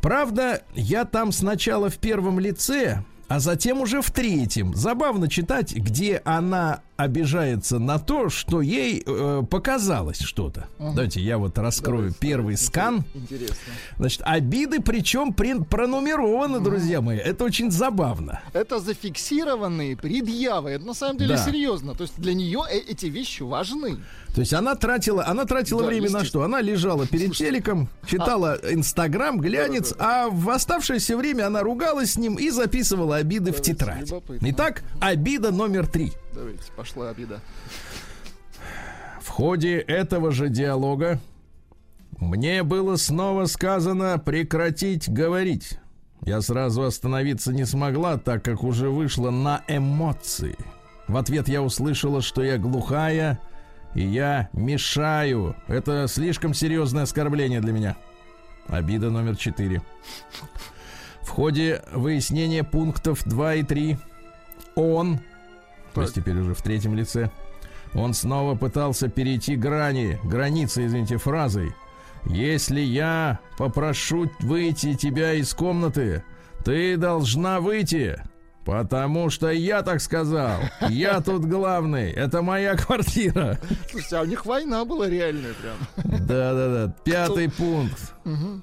Правда, 0.00 0.62
я 0.74 1.04
там 1.04 1.32
сначала 1.32 1.90
в 1.90 1.98
первом 1.98 2.38
лице, 2.40 3.02
а 3.28 3.38
затем 3.38 3.80
уже 3.80 4.02
в 4.02 4.10
третьем. 4.10 4.74
Забавно 4.74 5.28
читать, 5.28 5.74
где 5.74 6.20
она 6.24 6.80
обижается 7.02 7.78
на 7.78 7.98
то, 7.98 8.28
что 8.28 8.60
ей 8.60 9.02
э, 9.04 9.42
показалось 9.48 10.20
что-то. 10.20 10.68
Угу. 10.78 10.92
Давайте 10.94 11.20
я 11.20 11.38
вот 11.38 11.58
раскрою 11.58 12.08
Давай, 12.08 12.16
первый 12.18 12.56
скан. 12.56 13.04
Интересно. 13.14 13.56
Значит, 13.98 14.22
обиды 14.24 14.80
причем 14.80 15.32
при, 15.32 15.58
пронумерованы, 15.58 16.58
угу. 16.58 16.64
друзья 16.64 17.00
мои. 17.00 17.18
Это 17.18 17.44
очень 17.44 17.70
забавно. 17.70 18.40
Это 18.52 18.80
зафиксированные 18.80 19.96
предъявы. 19.96 20.70
Это 20.70 20.84
на 20.84 20.94
самом 20.94 21.18
деле 21.18 21.36
да. 21.36 21.44
серьезно. 21.44 21.94
То 21.94 22.02
есть 22.02 22.14
для 22.18 22.34
нее 22.34 22.62
э 22.70 22.80
эти 22.90 23.06
вещи 23.06 23.42
важны. 23.42 23.98
То 24.34 24.40
есть 24.40 24.54
она 24.54 24.74
тратила, 24.76 25.26
она 25.26 25.44
тратила 25.44 25.82
да, 25.82 25.88
время 25.88 26.10
на 26.10 26.24
что? 26.24 26.42
Она 26.42 26.60
лежала 26.60 27.06
перед 27.06 27.26
Слушай, 27.26 27.46
телеком, 27.48 27.88
читала 28.06 28.58
а... 28.62 28.72
Инстаграм, 28.72 29.40
глянец, 29.40 29.90
да, 29.90 29.96
да, 29.96 30.04
да. 30.04 30.24
а 30.24 30.28
в 30.30 30.50
оставшееся 30.50 31.16
время 31.16 31.46
она 31.46 31.62
ругалась 31.62 32.12
с 32.12 32.16
ним 32.16 32.36
и 32.36 32.50
записывала 32.50 33.16
обиды 33.16 33.46
Давайте, 33.46 33.72
в 33.72 33.76
тетрадь. 33.76 34.12
Итак, 34.40 34.82
обида 35.00 35.50
номер 35.50 35.86
три. 35.88 36.12
Давайте, 36.34 36.70
пошла 36.76 37.10
обида. 37.10 37.40
В 39.20 39.28
ходе 39.28 39.78
этого 39.78 40.30
же 40.32 40.48
диалога 40.48 41.20
мне 42.18 42.62
было 42.62 42.96
снова 42.96 43.46
сказано 43.46 44.18
прекратить 44.18 45.10
говорить. 45.10 45.78
Я 46.22 46.42
сразу 46.42 46.82
остановиться 46.82 47.52
не 47.52 47.64
смогла, 47.64 48.18
так 48.18 48.44
как 48.44 48.62
уже 48.62 48.90
вышла 48.90 49.30
на 49.30 49.64
эмоции. 49.68 50.56
В 51.08 51.16
ответ 51.16 51.48
я 51.48 51.62
услышала, 51.62 52.20
что 52.20 52.42
я 52.42 52.58
глухая, 52.58 53.40
и 53.94 54.02
я 54.02 54.50
мешаю. 54.52 55.56
Это 55.66 56.06
слишком 56.08 56.52
серьезное 56.54 57.04
оскорбление 57.04 57.60
для 57.60 57.72
меня. 57.72 57.96
Обида 58.68 59.10
номер 59.10 59.36
четыре. 59.36 59.82
В 61.22 61.28
ходе 61.30 61.82
выяснения 61.92 62.64
пунктов 62.64 63.24
2 63.24 63.54
и 63.56 63.62
3 63.62 63.98
он. 64.74 65.20
То 65.94 66.02
есть 66.02 66.14
теперь 66.14 66.36
уже 66.38 66.54
в 66.54 66.62
третьем 66.62 66.94
лице, 66.94 67.30
он 67.94 68.14
снова 68.14 68.54
пытался 68.56 69.08
перейти 69.08 69.56
грани, 69.56 70.18
границы, 70.24 70.86
извините, 70.86 71.16
фразой. 71.16 71.74
Если 72.26 72.80
я 72.80 73.40
попрошу 73.56 74.30
выйти 74.40 74.94
тебя 74.94 75.32
из 75.34 75.54
комнаты, 75.54 76.22
ты 76.64 76.96
должна 76.96 77.60
выйти. 77.60 78.22
Потому 78.64 79.30
что 79.30 79.50
я 79.50 79.82
так 79.82 80.00
сказал. 80.00 80.60
Я 80.90 81.20
тут 81.22 81.46
главный. 81.46 82.10
Это 82.12 82.42
моя 82.42 82.76
квартира. 82.76 83.58
Слушайте, 83.90 84.16
а 84.16 84.20
у 84.20 84.26
них 84.26 84.44
война 84.44 84.84
была 84.84 85.08
реальная 85.08 85.54
прям. 85.54 86.26
Да-да-да. 86.26 86.94
Пятый 87.04 87.50
пункт. 87.50 88.14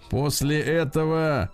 После 0.09 0.61
этого 0.61 1.49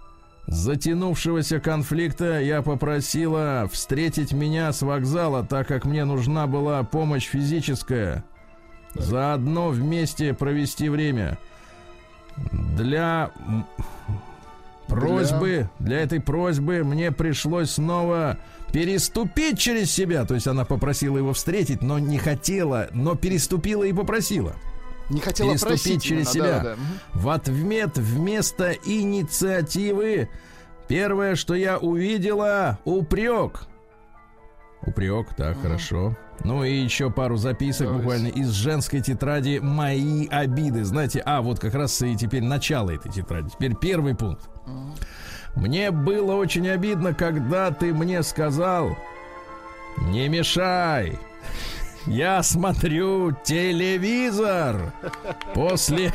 затянувшегося 0.47 1.59
конфликта 1.59 2.39
я 2.39 2.61
попросила 2.61 3.69
встретить 3.71 4.33
меня 4.33 4.71
с 4.71 4.81
вокзала, 4.81 5.45
так 5.45 5.67
как 5.67 5.85
мне 5.85 6.05
нужна 6.05 6.47
была 6.47 6.83
помощь 6.83 7.27
физическая. 7.27 8.23
Заодно 8.95 9.69
вместе 9.69 10.33
провести 10.33 10.89
время. 10.89 11.37
Для 12.51 13.31
просьбы, 14.87 15.69
для 15.79 15.99
этой 15.99 16.19
просьбы 16.19 16.83
мне 16.83 17.11
пришлось 17.11 17.71
снова 17.71 18.37
переступить 18.71 19.59
через 19.59 19.91
себя. 19.91 20.25
То 20.25 20.35
есть 20.35 20.47
она 20.47 20.65
попросила 20.65 21.17
его 21.17 21.33
встретить, 21.33 21.81
но 21.81 21.99
не 21.99 22.17
хотела, 22.17 22.89
но 22.91 23.15
переступила 23.15 23.83
и 23.83 23.93
попросила. 23.93 24.53
Не 25.09 25.19
хотела 25.19 25.51
переступить 25.51 25.83
просить 25.83 26.03
через 26.03 26.35
именно, 26.35 26.47
себя. 26.47 26.59
Да, 26.59 26.75
да. 26.75 26.77
В 27.13 27.29
ответ 27.29 27.97
вместо 27.97 28.71
инициативы 28.71 30.29
первое, 30.87 31.35
что 31.35 31.55
я 31.55 31.77
увидела, 31.77 32.79
упрек. 32.85 33.67
Упрек, 34.85 35.33
так, 35.35 35.55
угу. 35.57 35.63
хорошо. 35.63 36.17
Ну 36.43 36.63
и 36.63 36.73
еще 36.73 37.09
пару 37.09 37.37
записок 37.37 37.87
Давайте. 37.87 38.03
буквально 38.03 38.27
из 38.27 38.49
женской 38.49 39.01
тетради 39.01 39.59
«Мои 39.59 40.27
обиды». 40.27 40.83
Знаете, 40.83 41.21
а 41.25 41.41
вот 41.41 41.59
как 41.59 41.73
раз 41.73 42.01
и 42.01 42.15
теперь 42.15 42.43
начало 42.43 42.89
этой 42.89 43.11
тетради. 43.11 43.49
Теперь 43.49 43.75
первый 43.75 44.15
пункт. 44.15 44.49
Мне 45.55 45.91
было 45.91 46.33
очень 46.33 46.67
обидно, 46.67 47.13
когда 47.13 47.71
ты 47.71 47.93
мне 47.93 48.23
сказал 48.23 48.97
«Не 49.97 50.27
мешай». 50.27 51.19
Я 52.05 52.43
смотрю 52.43 53.31
телевизор. 53.43 54.93
После... 55.53 56.13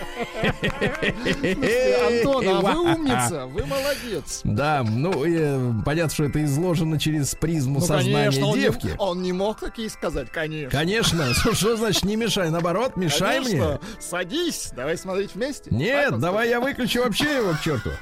Антон, 2.07 2.49
а 2.49 2.61
вы 2.61 2.93
умница, 2.93 3.47
вы 3.47 3.65
молодец. 3.65 4.41
Да, 4.45 4.85
ну, 4.87 5.25
э, 5.25 5.73
понятно, 5.85 6.13
что 6.13 6.25
это 6.25 6.45
изложено 6.45 6.99
через 6.99 7.35
призму 7.35 7.81
ну, 7.81 7.87
сознания 7.87 8.31
конечно, 8.31 8.55
девки. 8.55 8.87
Он 8.87 8.93
не, 8.93 8.99
он 8.99 9.23
не 9.23 9.33
мог 9.33 9.61
такие 9.61 9.89
сказать, 9.89 10.31
конечно. 10.31 10.79
Конечно. 10.79 11.35
Что, 11.39 11.55
что 11.55 11.77
значит 11.77 12.05
не 12.05 12.17
мешай? 12.17 12.51
Наоборот, 12.51 12.97
мешай 12.97 13.43
конечно. 13.43 13.69
мне. 13.69 13.79
Садись, 14.01 14.73
давай 14.75 14.99
смотреть 14.99 15.35
вместе. 15.35 15.71
Нет, 15.71 16.11
так, 16.11 16.21
давай 16.21 16.49
я 16.49 16.61
выключу 16.61 17.03
вообще 17.03 17.37
его 17.37 17.53
к 17.53 17.61
черту. 17.61 17.91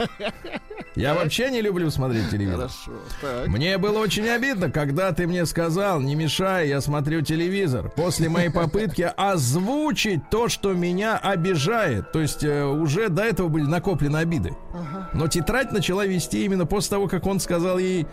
Я 0.94 1.12
вообще 1.12 1.50
не 1.50 1.60
люблю 1.60 1.90
смотреть 1.90 2.30
телевизор. 2.30 2.70
Хорошо, 2.70 2.92
так. 3.20 3.48
Мне 3.48 3.76
было 3.76 3.98
очень 3.98 4.26
обидно, 4.30 4.70
когда 4.70 5.12
ты 5.12 5.26
мне 5.26 5.44
сказал, 5.44 6.00
не 6.00 6.14
мешай, 6.14 6.68
я 6.68 6.80
смотрю 6.80 7.20
телевизор 7.20 7.75
телевизор 7.76 7.90
после 7.94 8.28
моей 8.28 8.50
попытки 8.50 9.10
озвучить 9.16 10.28
то, 10.30 10.48
что 10.48 10.72
меня 10.72 11.16
обижает. 11.16 12.12
То 12.12 12.20
есть 12.20 12.44
э, 12.44 12.64
уже 12.64 13.08
до 13.08 13.22
этого 13.22 13.48
были 13.48 13.64
накоплены 13.64 14.18
обиды. 14.18 14.56
Но 15.12 15.28
тетрадь 15.28 15.72
начала 15.72 16.06
вести 16.06 16.44
именно 16.44 16.66
после 16.66 16.90
того, 16.90 17.08
как 17.08 17.26
он 17.26 17.40
сказал 17.40 17.78
ей 17.78 18.06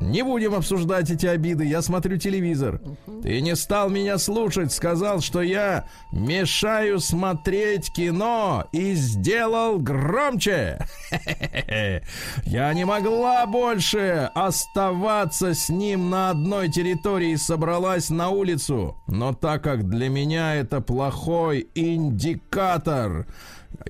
не 0.00 0.22
будем 0.22 0.54
обсуждать 0.54 1.10
эти 1.10 1.26
обиды, 1.26 1.64
я 1.64 1.82
смотрю 1.82 2.18
телевизор. 2.18 2.80
Ты 3.22 3.40
не 3.40 3.56
стал 3.56 3.88
меня 3.88 4.18
слушать, 4.18 4.72
сказал, 4.72 5.20
что 5.20 5.42
я 5.42 5.88
мешаю 6.12 7.00
смотреть 7.00 7.92
кино 7.92 8.66
и 8.72 8.94
сделал 8.94 9.78
громче. 9.78 10.78
Я 12.44 12.72
не 12.74 12.84
могла 12.84 13.46
больше 13.46 14.30
оставаться 14.34 15.54
с 15.54 15.68
ним 15.68 16.10
на 16.10 16.30
одной 16.30 16.68
территории 16.68 17.32
и 17.32 17.36
собралась 17.36 18.10
на 18.10 18.30
улицу. 18.30 18.96
Но 19.06 19.32
так 19.34 19.62
как 19.64 19.88
для 19.88 20.08
меня 20.08 20.54
это 20.54 20.80
плохой 20.80 21.68
индикатор, 21.74 23.26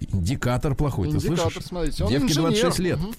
Индикатор 0.00 0.75
плохой, 0.75 1.08
Индикатор, 1.08 1.36
ты 1.36 1.42
слышишь? 1.42 1.66
Смотрите, 1.66 2.06
Девке 2.08 2.26
инженер. 2.26 2.50
26 2.50 2.78
лет. 2.80 2.98
Угу. 2.98 3.14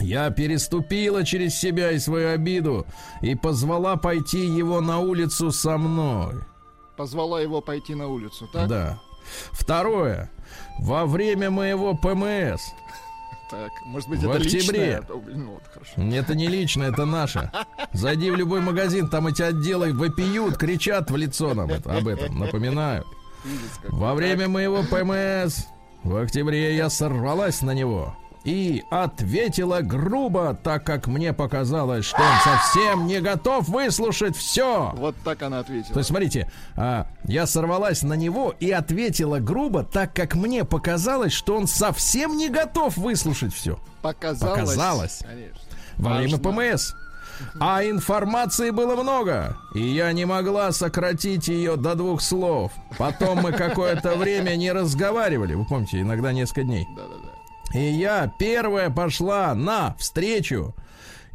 Я 0.00 0.30
переступила 0.30 1.24
через 1.24 1.58
себя 1.58 1.92
и 1.92 1.98
свою 1.98 2.30
обиду 2.34 2.86
и 3.22 3.34
позвала 3.34 3.96
пойти 3.96 4.46
его 4.46 4.80
на 4.80 4.98
улицу 4.98 5.50
со 5.50 5.78
мной. 5.78 6.34
Позвала 6.96 7.40
его 7.40 7.60
пойти 7.60 7.94
на 7.94 8.08
улицу, 8.08 8.48
так? 8.52 8.68
Да. 8.68 8.98
Второе. 9.52 10.30
Во 10.78 11.06
время 11.06 11.50
моего 11.50 11.94
ПМС. 11.94 12.62
Так, 13.48 13.70
может 13.84 14.08
быть, 14.08 14.18
в 14.18 14.28
это 14.28 14.38
октябре. 14.42 14.96
Личное? 14.96 15.02
Ну, 15.08 15.52
вот, 15.52 15.62
хорошо. 15.72 15.92
Это 16.02 16.34
не 16.34 16.48
личное, 16.48 16.90
это 16.90 17.04
наше. 17.04 17.52
Зайди 17.92 18.28
в 18.32 18.34
любой 18.34 18.60
магазин, 18.60 19.08
там 19.08 19.28
эти 19.28 19.40
отделы 19.40 19.92
вопиют, 19.92 20.56
кричат 20.56 21.12
в 21.12 21.16
лицо 21.16 21.54
нам 21.54 21.70
это, 21.70 21.96
об 21.96 22.08
этом, 22.08 22.40
напоминаю. 22.40 23.04
Во 23.84 24.14
время 24.14 24.48
моего 24.48 24.82
ПМС 24.82 25.66
в 26.02 26.16
октябре 26.16 26.74
я 26.74 26.90
сорвалась 26.90 27.62
на 27.62 27.70
него 27.70 28.16
и 28.46 28.84
ответила 28.90 29.80
грубо, 29.80 30.54
так 30.54 30.86
как 30.86 31.08
мне 31.08 31.32
показалось, 31.32 32.04
что 32.04 32.22
он 32.22 32.38
совсем 32.44 33.06
не 33.08 33.20
готов 33.20 33.68
выслушать 33.68 34.36
все. 34.36 34.92
Вот 34.96 35.16
так 35.24 35.42
она 35.42 35.58
ответила. 35.58 35.92
То 35.92 35.98
есть, 35.98 36.08
смотрите, 36.10 36.50
а, 36.76 37.08
я 37.24 37.48
сорвалась 37.48 38.02
на 38.02 38.14
него 38.14 38.54
и 38.60 38.70
ответила 38.70 39.40
грубо, 39.40 39.82
так 39.82 40.14
как 40.14 40.36
мне 40.36 40.64
показалось, 40.64 41.32
что 41.32 41.56
он 41.56 41.66
совсем 41.66 42.36
не 42.36 42.48
готов 42.48 42.96
выслушать 42.96 43.52
все. 43.52 43.80
Показалось. 44.00 44.58
Показалось. 44.60 45.18
Конечно. 45.26 45.60
Во 45.96 46.14
время 46.14 46.38
ПМС. 46.38 46.92
А 47.60 47.84
информации 47.84 48.70
было 48.70 48.94
много, 48.94 49.58
и 49.74 49.80
я 49.80 50.12
не 50.12 50.24
могла 50.24 50.72
сократить 50.72 51.48
ее 51.48 51.76
до 51.76 51.94
двух 51.94 52.22
слов. 52.22 52.72
Потом 52.96 53.40
мы 53.42 53.52
какое-то 53.52 54.14
время 54.14 54.56
не 54.56 54.72
разговаривали. 54.72 55.54
Вы 55.54 55.66
помните, 55.66 56.00
иногда 56.00 56.32
несколько 56.32 56.62
дней. 56.62 56.86
Да-да-да. 56.96 57.25
И 57.76 57.90
я 57.90 58.32
первая 58.38 58.88
пошла 58.88 59.54
на 59.54 59.94
встречу. 59.98 60.74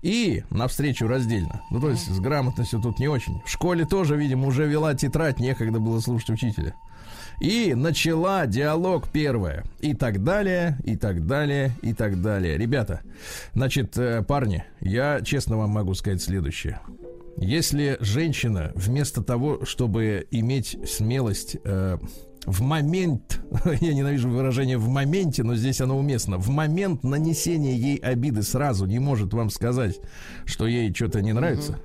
И 0.02 0.44
на 0.50 0.68
встречу 0.68 1.08
раздельно. 1.08 1.62
Ну, 1.70 1.80
то 1.80 1.92
есть 1.92 2.10
с 2.10 2.20
грамотностью 2.20 2.82
тут 2.82 2.98
не 2.98 3.08
очень. 3.08 3.40
В 3.46 3.50
школе 3.50 3.86
тоже, 3.86 4.18
видимо, 4.18 4.48
уже 4.48 4.66
вела 4.66 4.96
тетрадь, 4.96 5.40
некогда 5.40 5.80
было 5.80 6.00
слушать 6.00 6.32
учителя. 6.32 6.74
И 7.40 7.76
начала 7.76 8.48
диалог 8.48 9.10
первое. 9.10 9.66
И 9.82 9.94
так 9.94 10.24
далее, 10.24 10.80
и 10.84 10.96
так 10.96 11.28
далее, 11.28 11.74
и 11.84 11.94
так 11.94 12.20
далее. 12.20 12.58
Ребята, 12.58 13.02
значит, 13.54 13.96
э, 14.00 14.24
парни, 14.24 14.64
я 14.80 15.22
честно 15.22 15.58
вам 15.58 15.70
могу 15.70 15.94
сказать 15.94 16.24
следующее. 16.24 16.80
Если 17.38 17.98
женщина 18.00 18.72
вместо 18.74 19.22
того, 19.24 19.64
чтобы 19.66 20.26
иметь 20.32 20.76
смелость 20.90 21.58
э, 21.64 22.00
в 22.46 22.62
момент, 22.62 23.42
я 23.82 23.94
ненавижу 23.94 24.30
выражение 24.30 24.78
в 24.78 24.88
моменте, 24.88 25.44
но 25.44 25.56
здесь 25.56 25.82
оно 25.82 25.98
уместно, 25.98 26.38
в 26.38 26.50
момент 26.50 27.04
нанесения 27.04 27.76
ей 27.76 27.98
обиды 27.98 28.44
сразу 28.44 28.86
не 28.86 29.00
может 29.00 29.34
вам 29.34 29.50
сказать, 29.50 30.00
что 30.46 30.68
ей 30.68 30.94
что-то 30.94 31.22
не 31.22 31.34
нравится. 31.34 31.80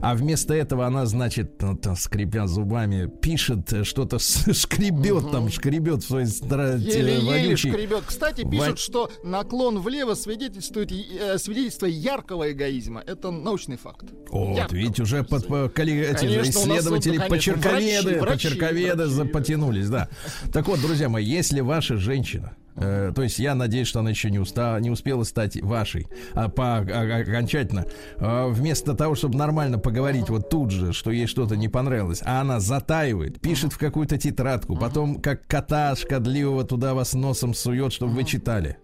А 0.00 0.14
вместо 0.14 0.54
этого 0.54 0.86
она, 0.86 1.06
значит, 1.06 1.60
ну, 1.62 1.76
там, 1.76 1.96
скрипя 1.96 2.46
зубами, 2.46 3.10
пишет 3.20 3.72
э, 3.72 3.84
что-то, 3.84 4.18
шкребет 4.52 5.30
там, 5.30 5.48
шкребет 5.50 6.02
в 6.02 6.06
своей 6.06 6.26
стра- 6.26 6.78
Еле-еле 6.78 7.56
шкребет. 7.56 8.04
Кстати, 8.06 8.42
Во- 8.42 8.50
пишут, 8.50 8.78
что 8.78 9.10
наклон 9.24 9.78
влево 9.80 10.14
свидетельствует 10.14 10.92
э, 10.92 11.38
свидетельство 11.38 11.86
яркого 11.86 12.52
эгоизма. 12.52 13.02
Это 13.06 13.30
научный 13.30 13.76
факт. 13.76 14.04
Вот, 14.30 14.56
Яркого. 14.56 14.76
видите, 14.78 15.02
уже 15.02 15.24
под, 15.24 15.46
по- 15.46 15.68
коллеги- 15.68 16.06
эти 16.10 16.26
Конечно, 16.26 16.50
исследователи, 16.50 17.18
вот, 17.18 17.26
конечно, 17.28 17.54
почерковеды, 17.54 18.20
врачи, 18.20 18.48
почерковеды 18.48 19.06
врачи, 19.06 19.28
потянулись, 19.30 19.88
да. 19.88 20.08
Так 20.52 20.66
вот, 20.68 20.80
друзья 20.80 21.08
мои, 21.08 21.24
если 21.24 21.60
ваша 21.60 21.96
женщина, 21.96 22.56
э, 22.76 23.12
то 23.14 23.22
есть 23.22 23.38
я 23.38 23.54
надеюсь, 23.54 23.88
что 23.88 24.00
она 24.00 24.10
еще 24.10 24.30
не, 24.30 24.38
уста, 24.38 24.78
не 24.80 24.90
успела 24.90 25.24
стать 25.24 25.60
вашей, 25.62 26.06
а 26.32 26.48
по, 26.48 26.78
а- 26.78 27.20
окончательно, 27.20 27.86
э, 28.16 28.48
вместо 28.48 28.94
того, 28.94 29.14
чтобы 29.14 29.36
нормально 29.36 29.78
поговорить 29.78 30.28
вот 30.28 30.48
тут 30.50 30.70
же, 30.70 30.92
что 30.92 31.10
ей 31.10 31.26
что-то 31.26 31.56
не 31.56 31.68
понравилось, 31.68 32.22
а 32.24 32.40
она 32.40 32.60
затаивает, 32.60 33.40
пишет 33.40 33.72
в 33.72 33.78
какую-то 33.78 34.18
тетрадку, 34.18 34.76
потом 34.76 35.20
как 35.20 35.46
кота 35.46 35.94
шкодливого 35.96 36.64
туда 36.64 36.94
вас 36.94 37.14
носом 37.14 37.54
сует, 37.54 37.92
чтобы 37.92 38.12
вы 38.12 38.24
читали. 38.24 38.78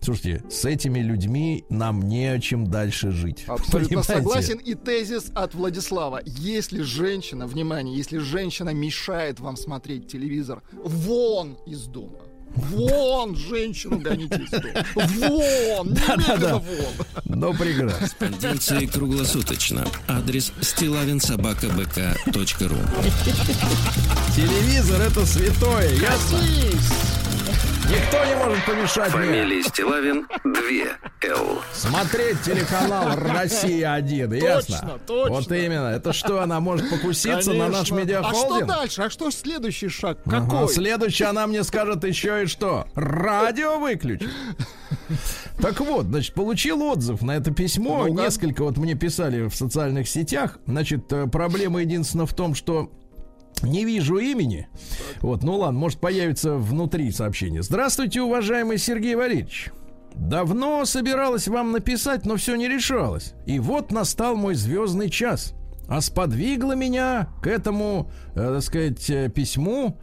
Слушайте, 0.00 0.42
с 0.48 0.64
этими 0.64 1.00
людьми 1.00 1.64
нам 1.68 2.02
не 2.02 2.26
о 2.26 2.38
чем 2.38 2.66
дальше 2.66 3.10
жить. 3.10 3.44
Абсолютно 3.46 4.02
Понимаете? 4.02 4.12
согласен. 4.12 4.58
И 4.58 4.74
тезис 4.74 5.30
от 5.34 5.54
Владислава. 5.54 6.20
Если 6.24 6.82
женщина, 6.82 7.46
внимание, 7.46 7.96
если 7.96 8.18
женщина 8.18 8.70
мешает 8.70 9.40
вам 9.40 9.56
смотреть 9.56 10.08
телевизор, 10.08 10.62
вон 10.72 11.58
из 11.66 11.86
дома. 11.86 12.20
Вон 12.56 13.36
женщину 13.36 13.98
гоните 13.98 14.36
из 14.36 14.50
дома. 14.50 14.84
Вон! 14.94 15.88
Немедленно 15.88 16.58
вон! 16.58 16.94
Ну, 17.24 17.52
прекрасно. 17.54 17.98
Корреспонденция 17.98 18.86
круглосуточно. 18.88 19.86
Адрес 20.08 20.52
стилавинсобакабк.ру 20.60 22.76
Телевизор 24.34 25.00
это 25.02 25.24
святое, 25.26 25.92
ясно? 25.94 26.40
Никто 27.88 28.24
не 28.24 28.34
может 28.34 28.64
помешать 28.64 29.14
мне 29.14 29.26
Фамилия 29.26 29.62
Стилавин 29.62 30.26
2 30.42 31.30
Л. 31.30 31.62
смотреть 31.72 32.42
телеканал 32.42 33.16
Россия-1, 33.16 34.42
ясно? 34.42 34.98
точно. 35.06 35.32
Вот 35.34 35.52
именно. 35.52 35.86
Это 35.88 36.12
что, 36.12 36.42
она 36.42 36.58
может 36.60 36.90
покуситься 36.90 37.52
на 37.52 37.68
наш 37.68 37.68
Конечно. 37.68 37.80
А 37.80 37.84
что 37.84 37.94
медиахолдинг? 37.94 38.66
дальше? 38.66 39.02
А 39.02 39.10
что 39.10 39.30
следующий 39.30 39.88
шаг? 39.88 40.18
Ага, 40.26 40.40
Какой? 40.40 40.68
следующее 40.68 41.28
она 41.28 41.46
мне 41.46 41.62
скажет 41.62 42.02
еще 42.04 42.42
и 42.42 42.46
что? 42.46 42.86
Радио 42.94 43.78
выключить. 43.78 44.28
Так 45.60 45.80
вот, 45.80 46.06
значит, 46.06 46.34
получил 46.34 46.82
отзыв 46.82 47.22
на 47.22 47.36
это 47.36 47.52
письмо. 47.52 48.06
Ну-ка. 48.06 48.22
Несколько 48.22 48.64
вот 48.64 48.76
мне 48.76 48.94
писали 48.94 49.48
в 49.48 49.54
социальных 49.54 50.08
сетях. 50.08 50.58
Значит, 50.66 51.12
э, 51.12 51.26
проблема 51.28 51.80
единственная 51.80 52.26
в 52.26 52.34
том, 52.34 52.54
что 52.54 52.90
не 53.62 53.84
вижу 53.84 54.18
имени. 54.18 54.68
Вот, 55.20 55.42
ну 55.42 55.56
ладно, 55.56 55.78
может 55.78 55.98
появится 55.98 56.54
внутри 56.54 57.10
сообщение. 57.10 57.62
Здравствуйте, 57.62 58.22
уважаемый 58.22 58.78
Сергей 58.78 59.14
Валерьевич. 59.14 59.70
Давно 60.14 60.84
собиралась 60.84 61.46
вам 61.46 61.72
написать, 61.72 62.24
но 62.24 62.36
все 62.36 62.56
не 62.56 62.68
решалось. 62.68 63.34
И 63.44 63.58
вот 63.58 63.92
настал 63.92 64.36
мой 64.36 64.54
звездный 64.54 65.10
час. 65.10 65.54
А 65.88 66.00
сподвигло 66.00 66.72
меня 66.72 67.28
к 67.42 67.46
этому, 67.46 68.10
э, 68.34 68.54
так 68.54 68.62
сказать, 68.62 69.08
э, 69.10 69.28
письму. 69.28 69.98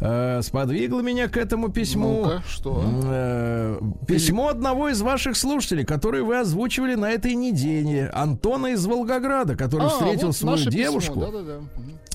э, 0.00 0.40
сподвигло 0.42 1.00
меня 1.00 1.28
к 1.28 1.36
этому 1.36 1.68
письму. 1.68 2.22
Ну-ка, 2.22 2.42
что? 2.48 2.82
Э, 3.04 3.80
письмо 4.06 4.48
одного 4.48 4.88
из 4.88 5.02
ваших 5.02 5.36
слушателей, 5.36 5.84
который 5.84 6.22
вы 6.22 6.38
озвучивали 6.38 6.94
на 6.94 7.10
этой 7.10 7.34
неделе. 7.34 8.10
Антона 8.14 8.68
из 8.68 8.86
Волгограда, 8.86 9.56
который 9.56 9.86
А, 9.86 9.90
встретил 9.90 10.28
вот 10.28 10.36
свою 10.36 10.56
письмо, 10.56 10.70
девушку. 10.70 11.20
Мгм. 11.20 11.68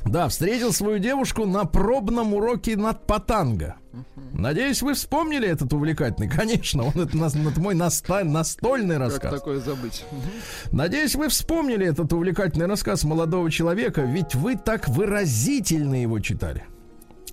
Да, 0.06 0.28
встретил 0.28 0.72
свою 0.74 1.00
девушку 1.00 1.46
на 1.46 1.66
пробном 1.66 2.34
уроке 2.34 2.76
над 2.76 3.06
патанго. 3.06 3.76
Надеюсь, 4.34 4.82
вы 4.82 4.94
вспомнили 4.94 5.48
этот 5.48 5.72
увлекательный. 5.74 6.30
Конечно, 6.36 6.84
он 6.84 6.92
это, 7.01 7.18
это 7.18 7.60
мой 7.60 7.75
наста- 7.75 8.24
настольный 8.24 8.96
Как 8.96 9.00
рассказ. 9.05 9.34
такое 9.34 9.60
забыть? 9.60 10.03
Надеюсь, 10.72 11.16
вы 11.16 11.29
вспомнили 11.29 11.86
этот 11.86 12.12
увлекательный 12.14 12.66
рассказ 12.68 13.03
молодого 13.03 13.50
человека, 13.51 14.01
ведь 14.01 14.36
вы 14.36 14.55
так 14.55 14.88
выразительно 14.88 16.01
его 16.01 16.20
читали. 16.20 16.66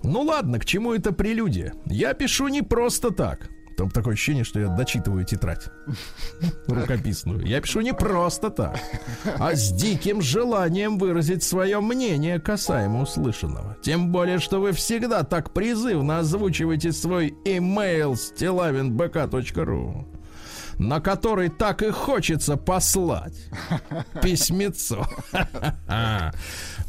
Ну 0.03 0.21
ладно, 0.21 0.59
к 0.59 0.65
чему 0.65 0.93
это 0.93 1.13
прелюдия? 1.13 1.73
Я 1.85 2.13
пишу 2.13 2.47
не 2.49 2.61
просто 2.61 3.11
так. 3.11 3.49
Там 3.77 3.89
такое 3.89 4.13
ощущение, 4.13 4.43
что 4.43 4.59
я 4.59 4.67
дочитываю 4.67 5.25
тетрадь 5.25 5.69
рукописную. 6.67 7.45
Я 7.45 7.61
пишу 7.61 7.81
не 7.81 7.93
просто 7.93 8.49
так, 8.49 8.79
а 9.39 9.55
с 9.55 9.71
диким 9.71 10.21
желанием 10.21 10.97
выразить 10.97 11.43
свое 11.43 11.79
мнение 11.79 12.39
касаемо 12.39 13.01
услышанного. 13.01 13.77
Тем 13.81 14.11
более, 14.11 14.39
что 14.39 14.59
вы 14.59 14.71
всегда 14.71 15.23
так 15.23 15.53
призывно 15.53 16.19
озвучиваете 16.19 16.91
свой 16.91 17.33
имейл 17.45 18.13
stilavinbk.ru 18.13 20.05
на 20.79 20.99
который 20.99 21.49
так 21.49 21.81
и 21.83 21.91
хочется 21.91 22.57
послать 22.57 23.49
письмецо. 24.21 25.07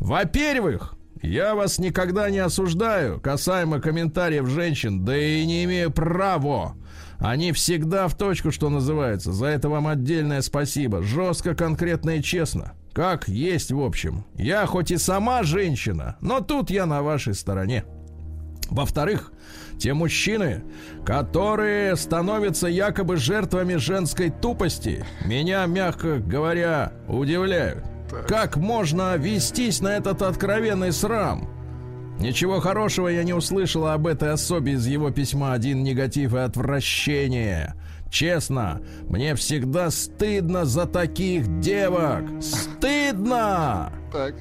Во-первых, 0.01 0.95
я 1.27 1.55
вас 1.55 1.79
никогда 1.79 2.31
не 2.31 2.39
осуждаю 2.39 3.21
касаемо 3.21 3.81
комментариев 3.81 4.49
женщин, 4.49 5.05
да 5.05 5.17
и 5.17 5.45
не 5.47 5.65
имею 5.65 5.91
права. 5.91 6.75
Они 7.19 7.53
всегда 7.53 8.09
в 8.09 8.17
точку, 8.17 8.51
что 8.51 8.69
называется. 8.69 9.33
За 9.33 9.47
это 9.47 9.69
вам 9.69 9.87
отдельное 9.87 10.43
спасибо. 10.43 11.03
Жестко, 11.03 11.55
конкретно 11.55 12.17
и 12.17 12.23
честно. 12.23 12.73
Как 12.93 13.29
есть, 13.29 13.73
в 13.73 13.81
общем. 13.81 14.25
Я 14.37 14.67
хоть 14.67 14.91
и 14.91 14.99
сама 14.99 15.43
женщина, 15.43 16.17
но 16.21 16.41
тут 16.41 16.71
я 16.71 16.87
на 16.87 17.03
вашей 17.03 17.35
стороне. 17.35 17.85
Во-вторых, 18.71 19.33
те 19.79 19.95
мужчины, 19.95 20.65
которые 21.05 21.97
становятся 21.97 22.67
якобы 22.67 23.17
жертвами 23.17 23.77
женской 23.77 24.31
тупости, 24.31 25.05
меня, 25.25 25.67
мягко 25.67 26.19
говоря, 26.19 26.93
удивляют. 27.09 27.94
Как 28.29 28.57
можно 28.57 29.17
вестись 29.17 29.81
на 29.81 29.97
этот 29.97 30.23
откровенный 30.23 30.93
срам? 30.93 31.49
Ничего 32.21 32.61
хорошего 32.61 33.09
я 33.09 33.25
не 33.25 33.33
услышала 33.33 33.93
об 33.95 34.07
этой 34.07 34.31
особе 34.33 34.73
из 34.75 34.87
его 34.87 35.11
письма. 35.11 35.53
Один 35.53 35.83
негатив 35.83 36.35
и 36.35 36.39
отвращение. 36.39 37.75
Честно, 38.11 38.81
мне 39.09 39.35
всегда 39.35 39.91
стыдно 39.91 40.65
за 40.65 40.87
таких 40.87 41.59
девок. 41.59 42.23
Стыдно! 42.41 43.93
Так, 44.13 44.35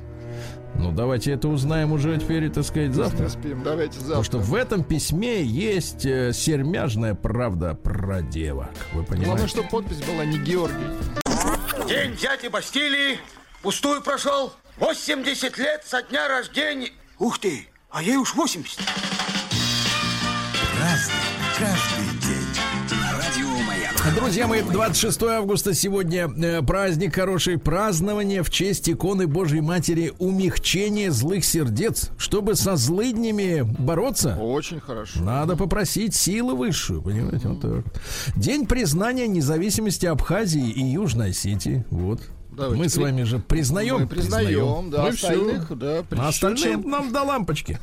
Ну, 0.75 0.91
давайте 0.91 1.31
это 1.31 1.47
узнаем 1.47 1.91
уже 1.91 2.15
теперь, 2.19 2.49
так 2.51 2.63
сказать, 2.65 2.93
завтра. 2.93 3.29
спим. 3.29 3.63
Давайте 3.63 3.99
Потому 3.99 4.23
что 4.23 4.37
завтра. 4.37 4.51
в 4.51 4.55
этом 4.55 4.83
письме 4.83 5.41
есть 5.43 6.05
э, 6.05 6.31
сермяжная 6.33 7.15
правда 7.15 7.73
про 7.73 8.21
девок. 8.21 8.69
Вы 8.93 9.01
Главное, 9.03 9.05
понимаете? 9.25 9.47
чтобы 9.47 9.69
подпись 9.69 10.01
была 10.03 10.25
не 10.25 10.37
Георгий. 10.37 10.75
День 11.87 12.15
дяди 12.21 12.47
Бастилии 12.49 13.17
пустую 13.63 14.01
прошел. 14.03 14.53
80 14.77 15.57
лет 15.57 15.83
со 15.85 16.03
дня 16.03 16.27
рождения. 16.27 16.91
Ух 17.17 17.39
ты, 17.39 17.67
а 17.89 18.03
ей 18.03 18.17
уж 18.17 18.35
80. 18.35 18.79
Друзья 24.15 24.47
мои, 24.47 24.61
26 24.61 25.23
августа 25.23 25.73
сегодня 25.73 26.27
э, 26.27 26.61
праздник 26.61 27.15
хороший. 27.15 27.57
Празднование 27.57 28.43
в 28.43 28.49
честь 28.49 28.89
иконы 28.89 29.27
Божьей 29.27 29.61
Матери 29.61 30.11
умягчения 30.19 31.09
злых 31.09 31.45
сердец. 31.45 32.09
Чтобы 32.17 32.55
со 32.55 32.75
злыднями 32.75 33.61
бороться, 33.61 34.37
Очень 34.37 34.81
хорошо. 34.81 35.21
Надо 35.21 35.55
попросить 35.55 36.15
силы 36.15 36.55
высшую, 36.55 37.01
понимаете, 37.01 37.47
вот 37.47 37.61
так. 37.61 38.35
День 38.35 38.65
признания 38.65 39.27
независимости 39.27 40.05
Абхазии 40.05 40.69
и 40.69 40.83
Южной 40.83 41.29
Осетии. 41.29 41.85
Вот. 41.89 42.19
Давайте 42.55 42.77
Мы 42.83 42.89
с 42.89 42.97
вами 42.97 43.23
же 43.23 43.39
признаем. 43.39 44.01
Мы 44.01 44.07
признаем, 44.07 44.89
да, 44.89 45.03
Ну 45.03 45.07
и 45.09 45.11
всё. 45.11 45.27
остальных, 45.27 45.77
да, 45.77 46.03
А 46.11 46.27
остальные 46.29 46.63
прищучим. 46.63 46.89
нам 46.89 47.11
до 47.11 47.23
лампочки. 47.23 47.79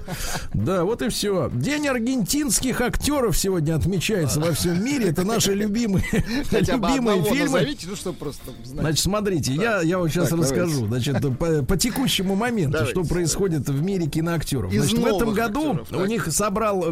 Да, 0.55 0.85
вот 0.85 1.03
и 1.03 1.09
все. 1.09 1.51
День 1.53 1.89
аргентинских 1.89 2.81
актеров 2.81 3.37
сегодня 3.37 3.75
отмечается 3.75 4.41
во 4.41 4.53
всем 4.53 4.83
мире. 4.85 5.09
Это 5.09 5.25
наши 5.25 5.55
любимые, 5.55 6.05
Хотя 6.51 6.75
любимые 6.77 7.23
фильмы. 7.25 7.45
назовите, 7.61 7.87
ну, 7.89 7.97
чтобы 7.97 8.19
просто 8.19 8.45
знать. 8.65 8.81
Значит, 8.83 9.01
смотрите, 9.01 9.53
я, 9.55 9.81
я 9.83 9.99
вот 9.99 10.09
сейчас 10.11 10.29
Так, 10.29 10.39
расскажу. 10.39 10.87
Значит, 10.87 11.17
по, 11.39 11.63
по 11.63 11.77
текущему 11.77 12.35
моменту, 12.37 12.73
Давайте. 12.79 12.93
что 12.93 13.05
происходит 13.05 13.69
в 13.69 13.83
мире 13.83 14.07
киноактеров. 14.07 14.73
Из 14.73 14.83
Значит, 14.85 14.99
в 14.99 15.07
этом 15.17 15.33
году 15.35 15.71
актеров, 15.71 15.93
у 15.93 15.97
так. 15.97 16.09
них 16.09 16.27
собрал 16.33 16.85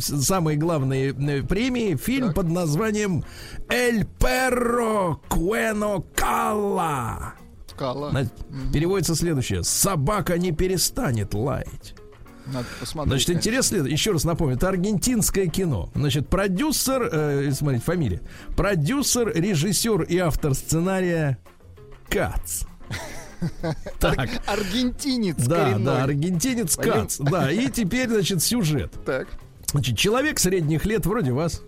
самые 0.00 0.56
главные 0.58 1.12
премии 1.44 1.96
фильм 1.96 2.26
Так. 2.28 2.36
под 2.36 2.48
названием 2.50 3.24
«Эль 3.68 4.04
Перро 4.18 5.20
Куэно 5.28 6.02
Калла». 6.14 7.21
Скала. 7.82 8.10
Знаете, 8.10 8.30
Переводится 8.72 9.14
следующее. 9.14 9.64
«Собака 9.64 10.38
не 10.38 10.52
перестанет 10.52 11.34
лаять». 11.34 11.94
Надо 12.46 12.66
посмотреть. 12.80 13.08
Значит, 13.10 13.26
конечно. 13.26 13.48
интересно, 13.48 13.76
еще 13.86 14.10
раз 14.12 14.24
напомню, 14.24 14.56
это 14.56 14.68
аргентинское 14.68 15.46
кино. 15.46 15.90
Значит, 15.94 16.28
продюсер, 16.28 17.08
э, 17.12 17.50
смотрите, 17.52 17.84
фамилия. 17.84 18.20
Продюсер, 18.56 19.32
режиссер 19.32 20.02
и 20.02 20.18
автор 20.18 20.54
сценария 20.54 21.38
Кац. 22.08 22.64
Так, 23.98 24.28
Аргентинец 24.46 25.34
да, 25.36 25.64
коренной. 25.64 25.84
да, 25.84 26.04
аргентинец 26.04 26.76
Кац. 26.76 27.18
Да, 27.18 27.50
и 27.50 27.68
теперь, 27.68 28.08
значит, 28.08 28.40
сюжет. 28.40 28.92
Так. 29.04 29.26
Значит, 29.72 29.96
человек 29.96 30.38
средних 30.38 30.84
лет, 30.84 31.06
вроде 31.06 31.32
вас, 31.32 31.62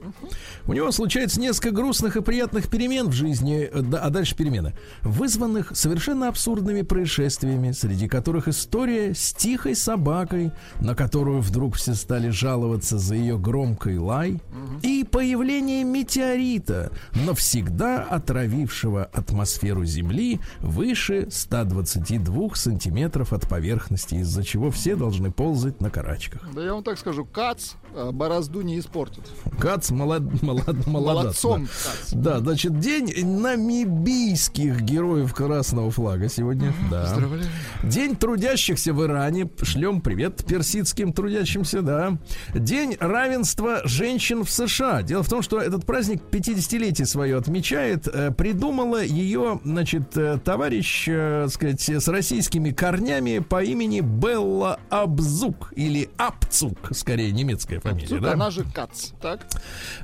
у 0.67 0.75
него 0.75 0.93
случается 0.93 1.41
несколько 1.41 1.71
грустных 1.71 2.17
и 2.17 2.23
приятных 2.23 2.69
перемен 2.69 3.09
в 3.09 3.13
жизни, 3.13 3.69
э, 3.71 3.83
а 3.97 4.11
дальше 4.11 4.37
перемены, 4.37 4.75
вызванных 5.03 5.73
совершенно 5.75 6.29
абсурдными 6.29 6.83
происшествиями, 6.83 7.73
среди 7.73 8.07
которых 8.07 8.47
история 8.49 9.15
с 9.15 9.33
тихой 9.33 9.75
собакой, 9.75 10.53
на 10.81 10.95
которую 10.95 11.41
вдруг 11.41 11.77
все 11.77 11.95
стали 11.95 12.29
жаловаться 12.29 12.99
за 12.99 13.15
ее 13.15 13.39
громкий 13.39 13.99
лай, 13.99 14.41
и 14.83 15.05
появление 15.11 15.83
метеорита, 15.85 16.93
навсегда 17.27 18.03
отравившего 18.03 19.05
атмосферу 19.05 19.85
Земли 19.87 20.41
выше 20.61 21.29
122 21.31 22.55
сантиметров 22.55 23.33
от 23.33 23.49
поверхности, 23.49 24.17
из-за 24.17 24.45
чего 24.45 24.71
все 24.71 24.95
должны 24.95 25.31
ползать 25.31 25.81
на 25.81 25.89
карачках. 25.89 26.43
Да 26.55 26.63
я 26.63 26.75
вам 26.75 26.85
так 26.85 26.99
скажу, 26.99 27.25
Кац 27.25 27.73
борозду 28.13 28.63
не 28.63 28.79
испортит. 28.79 29.23
Кац 29.59 29.91
молод, 29.91 30.23
молод, 30.43 30.87
молодец, 30.87 31.43
Молодцом, 31.45 31.69
да. 32.13 32.35
Да, 32.35 32.39
значит, 32.41 32.79
день 32.79 33.13
намибийских 33.25 34.81
героев 34.81 35.35
красного 35.35 35.91
флага 35.91 36.29
сегодня. 36.29 36.73
Да. 36.91 37.03
Поздравляю. 37.03 37.51
День 37.83 38.17
трудящихся 38.17 38.93
в 38.93 39.03
Иране. 39.05 39.51
Шлем 39.63 40.01
привет 40.01 40.45
персидским 40.45 41.13
трудящимся, 41.13 41.83
да. 41.83 42.19
День 42.55 42.97
равенства 42.99 43.81
женщин 43.85 44.45
в 44.45 44.51
США. 44.51 45.03
Дело 45.03 45.23
в 45.23 45.29
том, 45.29 45.43
что 45.43 45.61
этот 45.61 45.85
праздник 45.85 46.23
50-летие 46.31 47.07
свое 47.07 47.37
отмечает. 47.37 48.09
Э, 48.09 48.31
Придумала 48.31 49.03
ее, 49.03 49.61
значит, 49.65 50.17
э, 50.17 50.39
товарищ, 50.45 51.07
э, 51.09 51.47
сказать, 51.51 51.89
с 51.89 52.09
российскими 52.09 52.71
корнями 52.71 53.39
по 53.39 53.63
имени 53.63 54.01
Белла 54.01 54.81
Абзук. 54.91 55.73
Или 55.77 56.09
Апцук, 56.17 56.91
скорее, 56.93 57.33
немецкая 57.33 57.81
фамилия. 57.85 58.09
Тут 58.09 58.21
да? 58.23 58.33
Она 58.33 58.51
же 58.51 58.65
Кац, 58.65 59.11
так? 59.21 59.47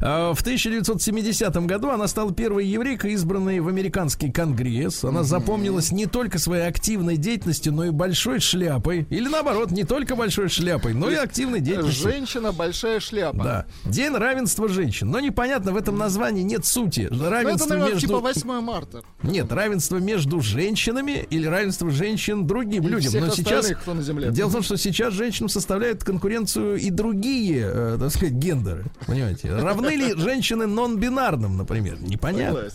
А, 0.01 0.33
В 0.35 0.41
1970 0.41 1.57
году 1.67 1.91
она 1.91 2.07
стала 2.07 2.33
первой 2.33 2.67
еврейкой, 2.67 3.15
избранной 3.15 3.61
в 3.61 3.69
американский 3.69 4.31
конгресс. 4.31 5.05
Она 5.05 5.23
запомнилась 5.23 5.91
не 5.91 6.07
только 6.07 6.39
своей 6.39 6.67
активной 6.67 7.17
деятельностью, 7.17 7.73
но 7.73 7.85
и 7.87 7.91
большой 7.91 8.41
шляпой. 8.41 9.07
Или 9.11 9.29
наоборот, 9.29 9.71
не 9.71 9.85
только 9.85 10.17
большой 10.17 10.49
шляпой, 10.49 10.95
но 10.95 11.11
и 11.11 11.15
активной 11.15 11.61
деятельностью. 11.61 12.11
Женщина 12.11 12.53
большая 12.53 13.01
шляпа. 13.01 13.43
Да. 13.43 13.67
День 13.85 14.15
равенства 14.15 14.69
женщин. 14.69 15.11
Но 15.11 15.21
непонятно, 15.21 15.73
в 15.73 15.77
этом 15.77 15.97
названии 15.97 16.43
нет 16.43 16.65
сути. 16.65 17.09
Ну, 17.11 17.23
это, 17.23 17.31
Равенство 17.31 17.69
наверное, 17.71 17.93
между... 17.95 18.07
типа 18.09 18.21
8 18.21 18.61
марта. 18.61 19.03
Нет, 19.23 19.51
равенство 19.53 19.97
между 19.97 20.41
женщинами 20.41 21.27
или 21.31 21.47
равенство 21.47 21.91
женщин 21.91 22.47
другим 22.47 22.85
И 22.85 22.89
людям. 22.89 23.13
Но 23.21 23.31
сейчас. 23.31 23.71
Дело 24.33 24.49
в 24.49 24.53
том, 24.53 24.63
что 24.63 24.77
сейчас 24.77 25.15
женщинам 25.15 25.49
составляют 25.49 26.05
конкуренцию 26.05 26.77
и 26.77 26.91
другие, 26.91 27.70
э, 27.73 27.97
так 27.99 28.11
сказать, 28.11 28.35
гендеры. 28.35 28.85
Понимаете? 29.07 29.55
Равны 29.55 29.91
ли 29.97 30.15
женщины 30.15 30.67
нон-бинарным, 30.67 31.57
например? 31.57 32.01
Непонятно. 32.01 32.69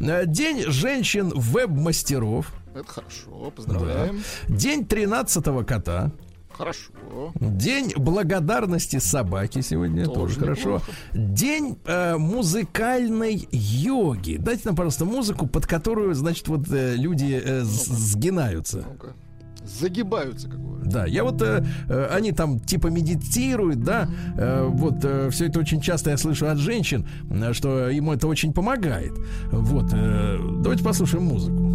Э, 0.00 0.26
День 0.26 0.64
женщин 0.70 1.32
веб-мастеров. 1.34 2.52
Это 2.74 2.86
хорошо, 2.86 3.50
поздравляем. 3.54 4.22
День 4.48 4.82
13-го 4.82 5.64
кота. 5.64 6.12
Хорошо. 6.56 6.90
День 7.38 7.92
благодарности 7.96 8.98
собаки 8.98 9.60
сегодня 9.60 10.06
тоже, 10.06 10.36
Тоже 10.36 10.40
хорошо. 10.40 10.60
неплохо. 10.60 10.92
День 11.12 11.78
э, 11.84 12.16
музыкальной 12.16 13.46
йоги. 13.50 14.36
Дайте 14.38 14.62
нам, 14.64 14.74
пожалуйста, 14.74 15.04
музыку, 15.04 15.46
под 15.46 15.66
которую, 15.66 16.14
значит, 16.14 16.48
вот 16.48 16.66
э, 16.70 16.94
люди 16.96 17.40
э, 17.44 17.62
сгинаются. 17.62 18.84
Ну-ка. 18.90 19.14
Загибаются, 19.66 20.48
как 20.48 20.60
говорят. 20.60 20.88
Да, 20.88 21.06
я 21.06 21.24
вот 21.24 21.42
э, 21.42 21.64
э, 21.88 22.06
они 22.12 22.32
там 22.32 22.60
типа 22.60 22.86
медитируют, 22.88 23.82
да, 23.82 24.08
э, 24.36 24.66
вот 24.68 24.98
все 25.32 25.46
это 25.46 25.58
очень 25.58 25.80
часто 25.80 26.10
я 26.10 26.16
слышу 26.16 26.46
от 26.48 26.58
женщин, 26.58 27.06
э, 27.30 27.52
что 27.52 27.88
ему 27.88 28.12
это 28.12 28.28
очень 28.28 28.52
помогает. 28.52 29.12
Вот, 29.50 29.90
э, 29.92 30.38
давайте 30.62 30.84
послушаем 30.84 31.24
музыку. 31.24 31.72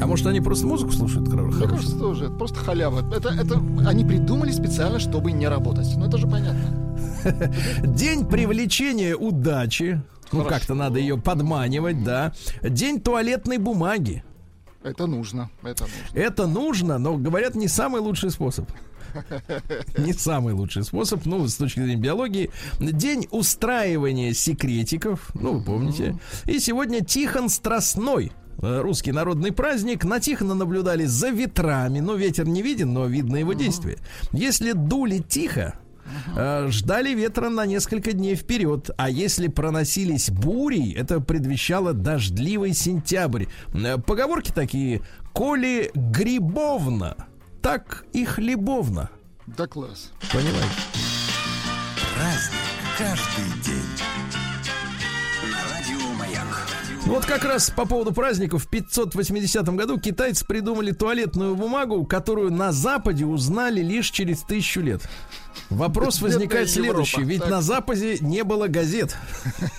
А 0.00 0.06
может 0.06 0.26
они 0.26 0.40
просто 0.40 0.66
музыку 0.66 0.92
слушают 0.92 1.28
хоро- 1.28 1.46
Мне 1.52 1.66
кажется, 1.66 1.98
тоже. 1.98 2.26
Это 2.26 2.34
просто 2.34 2.58
халява. 2.58 3.00
Это, 3.14 3.30
это 3.30 3.60
они 3.86 4.04
придумали 4.04 4.52
специально, 4.52 4.98
чтобы 5.00 5.32
не 5.32 5.48
работать. 5.48 5.88
Ну, 5.96 6.06
это 6.06 6.18
же 6.18 6.28
понятно. 6.28 6.96
День 7.84 8.24
привлечения 8.26 9.16
удачи. 9.16 10.00
Ну, 10.32 10.44
как-то 10.44 10.74
надо 10.74 10.98
ее 10.98 11.18
подманивать, 11.18 12.02
да. 12.04 12.32
День 12.62 13.00
туалетной 13.00 13.58
бумаги. 13.58 14.24
Это 14.82 15.06
нужно. 15.06 15.50
Это 15.62 15.84
нужно. 15.84 16.18
Это 16.18 16.46
нужно, 16.46 16.98
но, 16.98 17.16
говорят, 17.16 17.54
не 17.54 17.68
самый 17.68 18.00
лучший 18.00 18.30
способ. 18.30 18.70
Не 19.96 20.12
самый 20.12 20.52
лучший 20.52 20.84
способ, 20.84 21.24
ну, 21.24 21.46
с 21.48 21.54
точки 21.54 21.80
зрения 21.80 21.96
биологии. 21.96 22.50
День 22.78 23.26
устраивания 23.30 24.34
секретиков, 24.34 25.30
ну, 25.34 25.54
вы 25.54 25.64
помните. 25.64 26.18
И 26.44 26.58
сегодня 26.60 27.02
Тихон 27.02 27.48
Страстной. 27.48 28.32
э, 28.60 28.80
Русский 28.82 29.12
народный 29.12 29.50
праздник. 29.50 30.04
На 30.04 30.20
Тихона 30.20 30.54
наблюдали 30.54 31.06
за 31.06 31.30
ветрами. 31.30 32.00
Ну, 32.00 32.16
ветер 32.16 32.46
не 32.46 32.60
виден, 32.62 32.92
но 32.92 33.06
видно 33.06 33.36
его 33.36 33.54
действие. 33.54 33.96
Если 34.32 34.72
дули 34.72 35.24
тихо, 35.26 35.78
э, 36.36 36.68
ждали 36.70 37.14
ветра 37.14 37.48
на 37.48 37.66
несколько 37.66 38.12
дней 38.12 38.34
вперед. 38.34 38.90
А 38.96 39.08
если 39.10 39.48
проносились 39.48 40.30
бури, 40.30 40.92
это 40.92 41.20
предвещало 41.20 41.92
дождливый 41.92 42.74
сентябрь. 42.74 43.46
Э, 43.74 43.98
Поговорки 43.98 44.52
такие. 44.52 45.02
Коли 45.32 45.90
грибовно, 45.94 47.16
так 47.62 48.04
и 48.12 48.24
хлебовно. 48.24 49.10
Да 49.46 49.66
класс. 49.66 50.12
Понимаете? 50.32 50.68
Праздник 52.14 52.58
каждый 52.98 53.62
день. 53.64 54.17
Вот 57.08 57.24
как 57.24 57.44
раз 57.44 57.70
по 57.70 57.86
поводу 57.86 58.12
праздников 58.12 58.64
в 58.64 58.68
580 58.68 59.66
году 59.70 59.98
китайцы 59.98 60.44
придумали 60.44 60.92
туалетную 60.92 61.56
бумагу, 61.56 62.04
которую 62.04 62.52
на 62.52 62.70
Западе 62.70 63.24
узнали 63.24 63.80
лишь 63.80 64.10
через 64.10 64.42
тысячу 64.42 64.82
лет. 64.82 65.00
Вопрос 65.70 66.20
возникает 66.20 66.68
следующий. 66.68 67.22
Ведь 67.22 67.48
на 67.48 67.62
Западе 67.62 68.18
не 68.20 68.44
было 68.44 68.68
газет. 68.68 69.16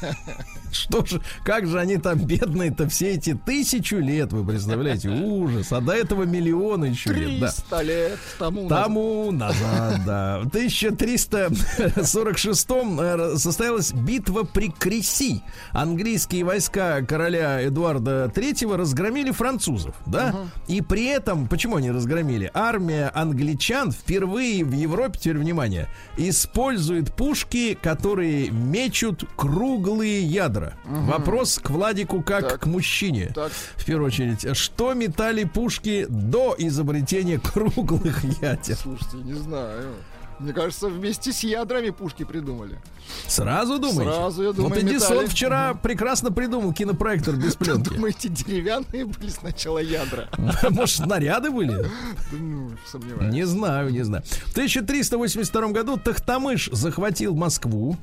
Что 0.72 1.06
же, 1.06 1.22
как 1.44 1.68
же 1.68 1.80
они 1.80 1.98
там 1.98 2.20
бедные-то 2.20 2.88
все 2.90 3.14
эти 3.14 3.34
тысячу 3.34 3.98
лет, 3.98 4.32
вы 4.34 4.46
представляете? 4.46 5.10
Ужас. 5.10 5.72
А 5.72 5.82
до 5.82 5.94
этого 5.94 6.24
миллионы 6.24 6.86
еще 6.86 7.12
лет. 7.14 7.40
Да. 7.40 7.48
300 7.48 7.82
лет 7.82 8.20
тому 8.38 8.62
назад. 8.64 8.84
Тому 8.84 9.32
назад, 9.32 10.02
да. 10.06 10.40
В 10.40 10.48
1346 10.48 12.68
э, 13.00 13.38
состоялась 13.38 13.94
битва 13.94 14.44
при 14.44 14.70
Креси. 14.70 15.42
Английские 15.72 16.44
войска 16.44 17.02
короля 17.02 17.66
Эдуарда 17.66 18.30
III 18.34 18.76
разгромили 18.76 19.32
французов, 19.32 19.96
да? 20.06 20.36
И 20.68 20.82
при 20.82 21.06
этом, 21.06 21.48
почему 21.48 21.78
они 21.78 21.92
разгромили? 21.92 22.52
Армия 22.54 23.10
англичан 23.14 23.92
впервые 23.92 24.64
в 24.64 24.74
Европе, 24.74 25.20
теперь 25.20 25.38
внимание, 25.38 25.88
использует 26.18 27.14
пушки, 27.14 27.78
которые 27.82 28.50
мечут 28.50 29.24
круглые 29.36 30.24
ядра. 30.24 30.59
Вопрос 30.86 31.60
к 31.62 31.70
Владику 31.70 32.22
как 32.22 32.50
Так. 32.50 32.60
к 32.62 32.66
мужчине. 32.66 33.32
Так. 33.34 33.52
В 33.76 33.86
первую 33.86 34.08
очередь, 34.08 34.56
что 34.58 34.94
метали 34.94 35.44
пушки 35.44 36.06
до 36.10 36.56
изобретения 36.58 37.40
круглых 37.44 38.24
ядер? 38.42 38.76
Слушайте, 38.76 39.18
не 39.18 39.34
знаю. 39.34 39.94
Мне 40.40 40.54
кажется, 40.54 40.88
вместе 40.88 41.34
с 41.34 41.44
ядрами 41.44 41.90
пушки 41.90 42.24
придумали. 42.24 42.80
Сразу 43.28 43.78
думаете? 43.80 44.04
Сразу, 44.14 44.44
я 44.44 44.52
думаю, 44.54 44.70
Вот 44.74 44.78
Эдисон 44.84 45.14
метали. 45.18 45.28
вчера 45.28 45.74
прекрасно 45.74 46.32
придумал 46.32 46.74
кинопроектор 46.74 47.36
без 47.36 47.56
пленки. 47.58 47.90
Думаете, 47.90 48.30
деревянные 48.30 49.06
были 49.06 49.30
сначала 49.30 49.80
ядра? 49.80 50.30
Может, 50.70 51.04
снаряды 51.04 51.50
были? 51.50 51.86
Ну, 52.32 52.72
сомневаюсь. 52.88 53.34
Не 53.34 53.46
знаю, 53.46 53.90
не 53.90 54.04
знаю. 54.04 54.24
В 54.46 54.52
1382 54.52 55.68
году 55.70 55.98
Тахтамыш 55.98 56.70
захватил 56.72 57.36
Москву. 57.36 57.98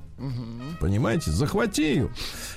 Понимаете? 0.80 1.30
Захватил. 1.30 2.10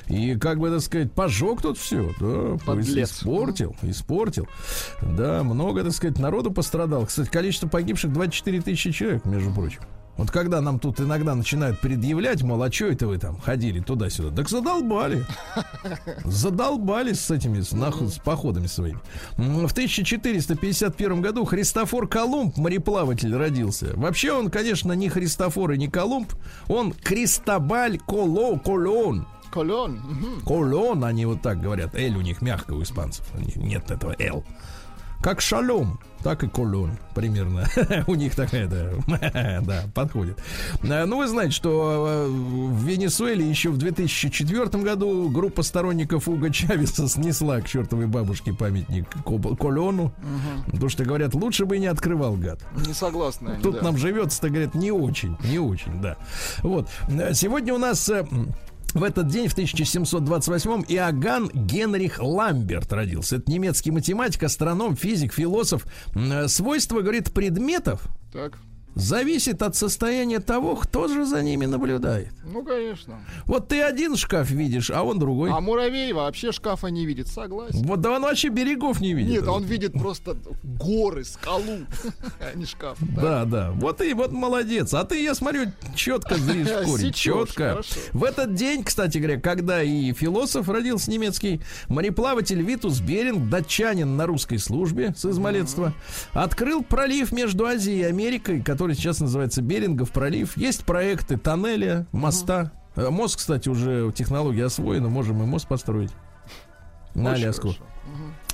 И, 0.09 0.35
как 0.35 0.59
бы 0.59 0.69
так 0.71 0.81
сказать, 0.81 1.11
пожег 1.11 1.61
тут 1.61 1.77
все. 1.77 2.11
Да, 2.19 2.57
Подлец. 2.65 3.11
испортил, 3.11 3.75
испортил. 3.83 4.47
Да, 5.01 5.43
много, 5.43 5.83
так 5.83 5.93
сказать, 5.93 6.17
народу 6.17 6.51
пострадал. 6.51 7.05
Кстати, 7.05 7.29
количество 7.29 7.67
погибших 7.67 8.11
24 8.11 8.61
тысячи 8.61 8.91
человек, 8.91 9.25
между 9.25 9.51
прочим. 9.51 9.81
Вот 10.17 10.31
когда 10.31 10.59
нам 10.59 10.79
тут 10.79 10.99
иногда 10.99 11.33
начинают 11.33 11.79
предъявлять, 11.79 12.41
мол, 12.41 12.61
а 12.61 12.69
что 12.69 12.87
это 12.87 13.07
вы 13.07 13.17
там 13.19 13.39
ходили 13.39 13.79
туда-сюда? 13.79 14.35
Так 14.35 14.49
задолбали. 14.49 15.23
Задолбали 16.25 17.13
с 17.13 17.31
этими, 17.31 17.61
с, 17.61 17.71
нахуй, 17.71 18.09
с 18.09 18.17
походами 18.17 18.67
своими. 18.67 18.99
В 19.37 19.71
1451 19.71 21.21
году 21.21 21.45
Христофор 21.45 22.09
Колумб, 22.09 22.57
мореплаватель, 22.57 23.33
родился. 23.33 23.93
Вообще 23.95 24.33
он, 24.33 24.49
конечно, 24.49 24.91
не 24.91 25.07
Христофор 25.07 25.71
и 25.71 25.77
не 25.77 25.87
Колумб. 25.87 26.33
Он 26.67 26.91
Кристобаль 26.91 27.97
Коло, 27.99 28.59
Колон. 28.59 29.25
Колон. 29.51 29.99
Колон, 30.45 31.03
они 31.03 31.25
вот 31.25 31.41
так 31.41 31.61
говорят. 31.61 31.95
Эль 31.95 32.15
у 32.15 32.21
них 32.21 32.41
мягко 32.41 32.73
у 32.73 32.83
испанцев. 32.83 33.25
Нет 33.55 33.91
этого 33.91 34.15
Л. 34.19 34.43
Как 35.21 35.41
шалом, 35.41 35.99
так 36.23 36.43
и 36.45 36.47
колон 36.47 36.91
примерно. 37.13 37.65
У 38.07 38.15
них 38.15 38.35
такая, 38.35 38.67
да, 38.67 39.61
да, 39.61 39.83
подходит. 39.93 40.41
Ну, 40.81 41.17
вы 41.17 41.27
знаете, 41.27 41.51
что 41.51 42.07
э, 42.07 42.27
в 42.29 42.85
Венесуэле 42.85 43.45
еще 43.47 43.69
в 43.69 43.77
2004 43.77 44.65
году 44.81 45.29
группа 45.29 45.61
сторонников 45.63 46.29
Уга 46.29 46.49
Чавеса 46.51 47.09
снесла 47.09 47.59
к 47.59 47.67
чертовой 47.67 48.07
бабушке 48.07 48.53
памятник 48.53 49.09
Колону. 49.25 50.13
Потому 50.67 50.87
что, 50.87 51.03
говорят, 51.03 51.33
лучше 51.35 51.65
бы 51.65 51.75
и 51.75 51.79
не 51.79 51.87
открывал 51.87 52.35
гад. 52.35 52.61
Не 52.87 52.93
согласны 52.93 53.49
они, 53.49 53.61
Тут 53.61 53.75
да. 53.75 53.81
нам 53.81 53.97
живется, 53.97 54.39
так 54.39 54.51
говорят, 54.51 54.73
не 54.73 54.91
очень, 54.93 55.35
не 55.43 55.59
очень, 55.59 56.01
да. 56.01 56.15
Вот. 56.63 56.87
Э, 57.09 57.33
Сегодня 57.33 57.73
у 57.73 57.77
нас 57.77 58.07
э, 58.07 58.25
в 58.93 59.03
этот 59.03 59.27
день, 59.27 59.47
в 59.47 59.57
1728-м, 59.57 60.85
Иоганн 60.87 61.49
Генрих 61.53 62.19
Ламберт 62.21 62.91
родился. 62.93 63.37
Это 63.37 63.51
немецкий 63.51 63.91
математик, 63.91 64.43
астроном, 64.43 64.95
физик, 64.95 65.33
философ. 65.33 65.85
Э, 66.15 66.47
Свойства, 66.47 67.01
говорит, 67.01 67.31
предметов 67.33 68.01
Так. 68.31 68.57
Зависит 68.95 69.61
от 69.61 69.75
состояния 69.75 70.39
того, 70.39 70.75
кто 70.75 71.07
же 71.07 71.25
за 71.25 71.41
ними 71.41 71.65
наблюдает. 71.65 72.33
Ну, 72.43 72.63
конечно. 72.63 73.19
Вот 73.45 73.67
ты 73.67 73.81
один 73.81 74.15
шкаф 74.15 74.49
видишь, 74.49 74.89
а 74.91 75.03
он 75.03 75.19
другой. 75.19 75.51
А 75.51 75.59
муравей 75.59 76.11
вообще 76.13 76.51
шкафа 76.51 76.87
не 76.87 77.05
видит, 77.05 77.27
согласен. 77.27 77.83
Вот 77.83 78.01
да 78.01 78.11
он 78.11 78.23
вообще 78.23 78.49
берегов 78.49 78.99
не 78.99 79.13
видит. 79.13 79.31
Нет, 79.31 79.47
он 79.47 79.63
видит 79.63 79.93
просто 79.93 80.35
горы, 80.63 81.23
скалу, 81.23 81.79
а 82.39 82.55
не 82.55 82.65
шкаф. 82.65 82.97
Да, 82.99 83.45
да. 83.45 83.71
Вот 83.71 84.01
и 84.01 84.13
вот 84.13 84.31
молодец. 84.31 84.93
А 84.93 85.03
ты, 85.03 85.21
я 85.23 85.35
смотрю, 85.35 85.71
четко 85.95 86.35
зришь. 86.37 86.67
Сечёшь, 86.99 87.49
Четко. 87.49 87.81
В 88.13 88.23
этот 88.23 88.53
день, 88.55 88.83
кстати 88.83 89.17
говоря, 89.17 89.39
когда 89.39 89.83
и 89.83 90.13
философ 90.13 90.67
родился 90.69 91.11
немецкий, 91.11 91.61
мореплаватель 91.87 92.61
Витус 92.61 92.99
Беринг, 92.99 93.49
датчанин 93.49 94.17
на 94.17 94.25
русской 94.25 94.57
службе 94.57 95.13
с 95.15 95.25
измалетства, 95.25 95.93
открыл 96.33 96.83
пролив 96.83 97.31
между 97.31 97.65
Азией 97.65 97.99
и 97.99 98.03
Америкой, 98.03 98.61
который 98.61 98.78
сейчас 98.87 99.19
называется 99.19 99.61
Берингов 99.61 100.11
пролив. 100.11 100.57
Есть 100.57 100.85
проекты 100.85 101.37
тоннеля, 101.37 102.07
моста. 102.11 102.71
Э, 102.95 103.09
Мост, 103.09 103.37
кстати, 103.37 103.69
уже 103.69 104.11
технология 104.15 104.65
освоена, 104.65 105.09
можем 105.09 105.41
и 105.43 105.45
мост 105.45 105.67
построить. 105.67 106.11
На 107.15 107.31
Очень 107.31 107.43
Аляску. 107.43 107.61
хорошо. 107.69 107.83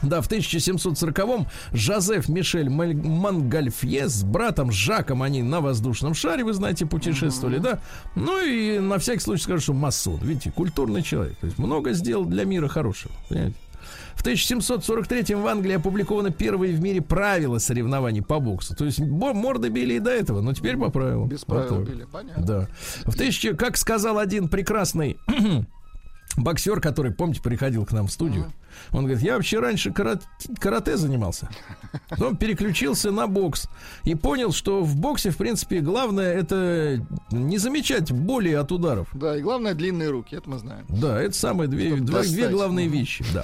Да, 0.02 0.22
в 0.22 0.30
1740-м 0.30 1.48
Жозеф 1.72 2.28
Мишель 2.30 2.70
Монгольфье 2.70 4.10
с 4.10 4.24
братом 4.24 4.72
Жаком 4.72 5.24
они 5.24 5.42
на 5.42 5.62
воздушном 5.62 6.14
шаре, 6.14 6.44
вы 6.44 6.54
знаете, 6.54 6.86
путешествовали, 6.86 7.58
да? 7.60 7.80
Ну 8.16 8.44
и 8.46 8.80
на 8.80 9.00
всякий 9.00 9.22
случай 9.22 9.44
скажу, 9.44 9.62
что 9.62 9.74
масон. 9.74 10.20
Видите, 10.22 10.52
культурный 10.52 11.02
человек. 11.02 11.38
То 11.38 11.48
есть 11.48 11.58
много 11.58 11.94
сделал 11.94 12.26
для 12.26 12.44
мира 12.44 12.68
хорошего. 12.68 13.14
Понимаете? 13.30 13.56
В 14.16 14.22
1743 14.22 15.36
в 15.36 15.46
Англии 15.46 15.74
опубликовано 15.74 16.32
первые 16.32 16.74
в 16.74 16.82
мире 16.82 17.02
правила 17.02 17.60
соревнований 17.60 18.24
по 18.24 18.40
боксу. 18.40 18.76
То 18.76 18.86
есть 18.86 19.00
морды 19.00 19.70
били 19.70 19.96
и 19.96 20.00
до 20.00 20.10
этого, 20.10 20.42
но 20.42 20.54
теперь 20.54 20.78
по 20.78 20.90
правилам. 20.90 21.28
Без 21.28 21.46
правил 21.46 21.86
так. 21.86 21.88
били, 21.88 22.06
понятно. 22.12 22.44
Да. 22.44 22.68
В 23.04 23.16
тысяче, 23.16 23.54
как 23.54 23.78
сказал 23.78 24.18
один 24.18 24.48
прекрасный 24.48 25.18
боксер, 26.38 26.82
который, 26.82 27.12
помните, 27.12 27.42
приходил 27.42 27.86
к 27.86 27.92
нам 27.92 28.08
в 28.08 28.12
студию, 28.12 28.52
он 28.92 29.06
говорит, 29.06 29.24
я 29.24 29.36
вообще 29.36 29.60
раньше 29.60 29.90
карат- 29.92 30.24
карате 30.60 30.98
занимался. 30.98 31.50
Потом 32.10 32.36
переключился 32.38 33.12
на 33.12 33.28
бокс 33.28 33.68
и 34.04 34.16
понял, 34.16 34.52
что 34.52 34.82
в 34.84 34.96
боксе, 34.96 35.30
в 35.30 35.38
принципе, 35.38 35.80
главное 35.80 36.34
это 36.34 37.06
не 37.32 37.58
замечать 37.58 38.12
боли 38.12 38.52
от 38.52 38.72
ударов. 38.72 39.08
Да, 39.14 39.38
и 39.38 39.42
главное 39.42 39.74
длинные 39.74 40.10
руки, 40.10 40.36
это 40.36 40.50
мы 40.50 40.60
знаем. 40.60 40.86
Да, 40.90 41.22
это 41.22 41.34
самые 41.36 41.68
две, 41.68 41.96
два- 41.96 42.22
две 42.24 42.50
главные 42.50 42.88
вещи, 42.88 43.24
да. 43.34 43.44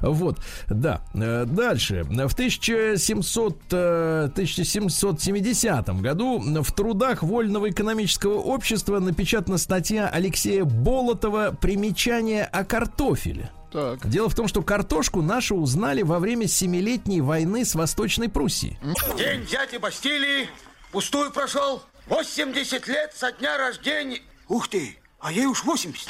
Вот, 0.00 0.38
да. 0.68 1.00
Э, 1.14 1.44
Дальше. 1.46 2.04
В 2.04 2.34
1700, 2.34 3.58
э, 3.72 4.28
1770 4.34 6.00
году 6.00 6.40
в 6.62 6.72
трудах 6.72 7.22
Вольного 7.22 7.70
экономического 7.70 8.34
общества 8.34 8.98
напечатана 8.98 9.58
статья 9.58 10.08
Алексея 10.08 10.64
Болотова 10.64 11.56
«Примечание 11.60 12.44
о 12.44 12.64
картофеле». 12.64 13.50
Так. 13.74 14.08
Дело 14.08 14.28
в 14.28 14.36
том, 14.36 14.46
что 14.46 14.62
картошку 14.62 15.20
нашу 15.20 15.56
узнали 15.56 16.02
во 16.02 16.20
время 16.20 16.46
Семилетней 16.46 17.20
войны 17.20 17.64
с 17.64 17.74
Восточной 17.74 18.28
Пруссией. 18.28 18.78
День 19.18 19.44
дяди 19.46 19.78
Бастилии 19.78 20.48
пустую 20.92 21.32
прошел. 21.32 21.82
80 22.06 22.86
лет 22.86 23.12
со 23.16 23.32
дня 23.32 23.58
рождения. 23.58 24.20
Ух 24.48 24.68
ты, 24.68 24.96
а 25.18 25.32
ей 25.32 25.46
уж 25.46 25.64
80. 25.64 26.08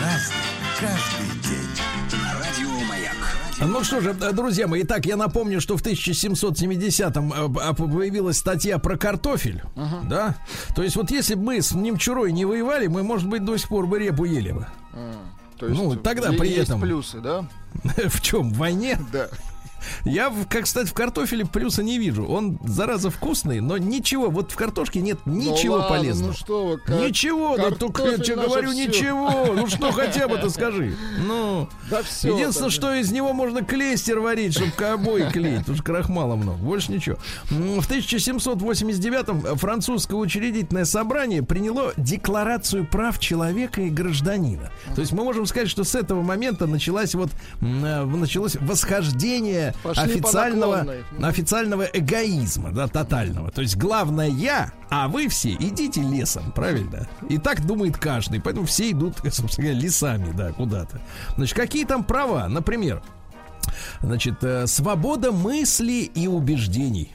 Разный, 0.00 0.36
каждый 0.78 1.50
день. 1.50 1.68
Ну 3.58 3.82
что 3.82 4.00
же, 4.00 4.12
друзья 4.12 4.68
мои, 4.68 4.82
итак, 4.82 5.06
я 5.06 5.16
напомню, 5.16 5.60
что 5.60 5.76
в 5.76 5.82
1770-м 5.82 7.32
э, 7.32 7.74
появилась 7.74 8.36
статья 8.36 8.78
про 8.78 8.96
картофель, 8.96 9.62
да? 10.04 10.36
То 10.76 10.84
есть 10.84 10.94
вот 10.94 11.10
если 11.10 11.34
бы 11.34 11.42
мы 11.42 11.62
с 11.62 11.72
Немчурой 11.72 12.30
не 12.30 12.44
воевали, 12.44 12.86
мы, 12.86 13.02
может 13.02 13.28
быть, 13.28 13.44
до 13.44 13.56
сих 13.56 13.68
пор 13.68 13.86
бы 13.86 13.98
репу 13.98 14.24
ели 14.24 14.52
бы. 14.52 14.66
То 15.58 15.66
есть, 15.66 15.80
Ну, 15.80 15.96
тогда 15.96 16.32
при 16.32 16.48
есть 16.48 16.68
этом- 16.68 16.80
плюсы, 16.80 17.20
да? 17.20 17.46
В 18.08 18.20
чем? 18.20 18.52
В 18.52 18.58
войне? 18.58 18.98
Да. 19.12 19.28
Я, 20.04 20.32
как 20.48 20.64
кстати, 20.64 20.88
в 20.88 20.94
картофеле 20.94 21.44
плюса 21.46 21.82
не 21.82 21.98
вижу. 21.98 22.24
Он, 22.26 22.58
зараза, 22.64 23.10
вкусный, 23.10 23.60
но 23.60 23.76
ничего, 23.78 24.30
вот 24.30 24.52
в 24.52 24.56
картошке 24.56 25.00
нет 25.00 25.18
ничего 25.26 25.76
Ну 25.76 25.82
ладно, 25.82 25.96
полезного. 25.96 26.28
Ну 26.30 26.34
что 26.36 26.66
вы, 26.66 26.78
как- 26.78 27.00
Ничего, 27.00 27.56
да 27.56 27.70
только 27.70 28.02
я 28.04 28.18
тебе 28.18 28.36
говорю, 28.36 28.70
всё. 28.70 28.86
ничего. 28.88 29.46
Ну 29.54 29.66
что 29.68 29.92
хотя 29.92 30.28
бы 30.28 30.38
ты 30.38 30.50
скажи. 30.50 30.96
Ну, 31.26 31.68
Да 31.90 32.02
все. 32.02 32.34
единственное, 32.34 32.70
что 32.70 32.94
из 32.94 33.12
него 33.12 33.32
можно 33.32 33.62
клейстер 33.64 34.18
варить, 34.20 34.54
чтобы 34.54 34.72
обои 34.86 35.28
клеить, 35.30 35.60
потому 35.60 35.76
что 35.76 35.84
крахмала 35.84 36.36
много. 36.36 36.58
Больше 36.58 36.92
ничего. 36.92 37.16
В 37.50 37.88
1789-м 37.88 39.56
французское 39.56 40.16
учредительное 40.18 40.84
собрание 40.84 41.42
приняло 41.42 41.92
Декларацию 41.96 42.84
прав 42.86 43.18
человека 43.18 43.80
и 43.82 43.90
гражданина. 43.90 44.70
То 44.94 45.00
есть 45.00 45.12
мы 45.12 45.24
можем 45.24 45.46
сказать, 45.46 45.68
что 45.68 45.84
с 45.84 45.94
этого 45.94 46.22
момента 46.22 46.66
началась 46.66 47.14
вот 47.14 47.30
э, 47.60 48.04
началось 48.04 48.56
восхождение 48.56 49.74
Пошли 49.82 50.20
по 50.20 50.28
официального, 50.28 50.86
официального 51.22 51.82
эгоизма, 51.84 52.72
да, 52.72 52.88
тотального. 52.88 53.50
То 53.50 53.62
есть 53.62 53.76
главное 53.76 54.28
я, 54.28 54.72
а 54.90 55.08
вы 55.08 55.28
все 55.28 55.52
идите 55.52 56.02
лесом, 56.02 56.52
правильно? 56.52 57.08
И 57.28 57.38
так 57.38 57.64
думает 57.66 57.96
каждый, 57.96 58.40
поэтому 58.40 58.66
все 58.66 58.90
идут, 58.90 59.16
собственно 59.30 59.68
говоря, 59.68 59.80
лесами, 59.80 60.32
да, 60.32 60.52
куда-то. 60.52 61.00
Значит, 61.36 61.56
какие 61.56 61.84
там 61.84 62.04
права? 62.04 62.48
Например, 62.48 63.02
значит, 64.00 64.42
э, 64.42 64.66
свобода 64.66 65.32
мысли 65.32 66.10
и 66.14 66.26
убеждений. 66.26 67.14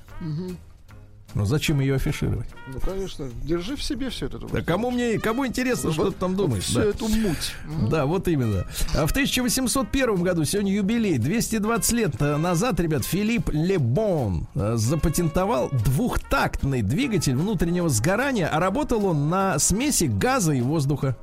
Ну 1.34 1.46
зачем 1.46 1.80
ее 1.80 1.96
афишировать? 1.96 2.48
Ну, 2.68 2.80
конечно, 2.80 3.28
держи 3.44 3.76
в 3.76 3.84
себе 3.84 4.10
все 4.10 4.26
это. 4.26 4.40
Да 4.40 4.62
кому 4.62 4.92
мне, 4.92 5.20
кому 5.20 5.46
интересно, 5.46 5.92
что 5.94 6.12
ты 6.12 6.18
там 6.18 6.36
думаешь? 6.36 6.64
Всю 6.64 6.80
да. 6.80 6.86
эту 6.86 7.08
муть. 7.08 7.56
Да, 7.90 8.06
вот 8.06 8.28
именно. 8.28 8.66
А 8.96 9.08
В 9.08 9.12
1801 9.12 10.16
году, 10.24 10.44
сегодня 10.44 10.74
юбилей, 10.74 11.18
220 11.18 11.92
лет 11.94 12.20
назад, 12.20 12.80
ребят, 12.80 13.06
Филипп 13.06 13.50
Лебон 13.52 14.48
э, 14.56 14.74
запатентовал 14.76 15.70
двухтактный 15.70 16.82
двигатель 16.82 17.36
внутреннего 17.36 17.90
сгорания, 17.90 18.48
а 18.48 18.60
работал 18.60 19.06
он 19.06 19.30
на 19.30 19.60
смеси 19.60 20.06
газа 20.06 20.54
и 20.54 20.62
воздуха. 20.62 21.16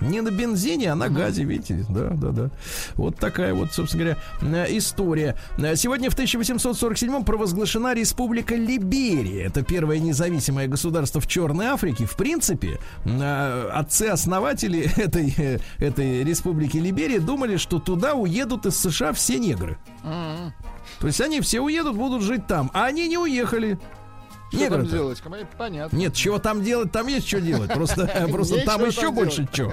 Не 0.00 0.20
на 0.20 0.30
бензине, 0.30 0.92
а 0.92 0.94
на 0.94 1.08
газе, 1.08 1.44
видите? 1.44 1.84
Да, 1.88 2.10
да, 2.10 2.30
да. 2.30 2.50
Вот 2.94 3.16
такая 3.16 3.54
вот, 3.54 3.72
собственно 3.72 4.16
говоря, 4.40 4.66
э, 4.66 4.76
история. 4.76 5.36
Э, 5.58 5.76
Сегодня 5.76 6.10
в 6.10 6.14
1847 6.14 7.24
провозглашена 7.24 7.94
Республика 7.94 8.54
Либерия. 8.54 9.35
Это 9.38 9.62
первое 9.62 9.98
независимое 9.98 10.68
государство 10.68 11.20
в 11.20 11.26
Черной 11.26 11.66
Африке. 11.66 12.06
В 12.06 12.16
принципе, 12.16 12.78
э, 13.04 13.68
отцы-основатели 13.72 14.90
этой, 14.96 15.60
этой 15.78 16.24
Республики 16.24 16.76
Либерия 16.78 17.20
думали, 17.20 17.56
что 17.56 17.78
туда 17.78 18.14
уедут 18.14 18.66
из 18.66 18.76
США 18.76 19.12
все 19.12 19.38
негры. 19.38 19.78
То 21.00 21.06
есть 21.06 21.20
они 21.20 21.40
все 21.40 21.60
уедут, 21.60 21.96
будут 21.96 22.22
жить 22.22 22.46
там. 22.46 22.70
А 22.72 22.86
они 22.86 23.08
не 23.08 23.18
уехали. 23.18 23.78
Что 24.56 24.70
там 24.70 24.86
делать? 24.86 25.22
Понятно. 25.56 25.96
Нет, 25.96 26.14
чего 26.14 26.38
там 26.38 26.62
делать, 26.62 26.92
там 26.92 27.06
есть 27.06 27.26
что 27.28 27.40
делать. 27.40 27.72
Просто, 27.72 28.26
просто 28.30 28.64
там 28.64 28.84
еще 28.84 29.10
больше 29.10 29.48
чего. 29.52 29.72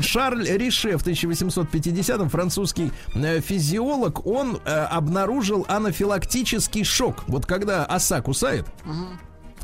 Шарль 0.00 0.46
Рише 0.48 0.96
в 0.98 1.06
1850-м, 1.06 2.28
французский 2.28 2.92
э, 3.14 3.40
физиолог, 3.40 4.26
он 4.26 4.60
э, 4.64 4.70
обнаружил 4.70 5.66
анафилактический 5.68 6.84
шок. 6.84 7.24
Вот 7.26 7.46
когда 7.46 7.84
оса 7.84 8.20
кусает, 8.20 8.66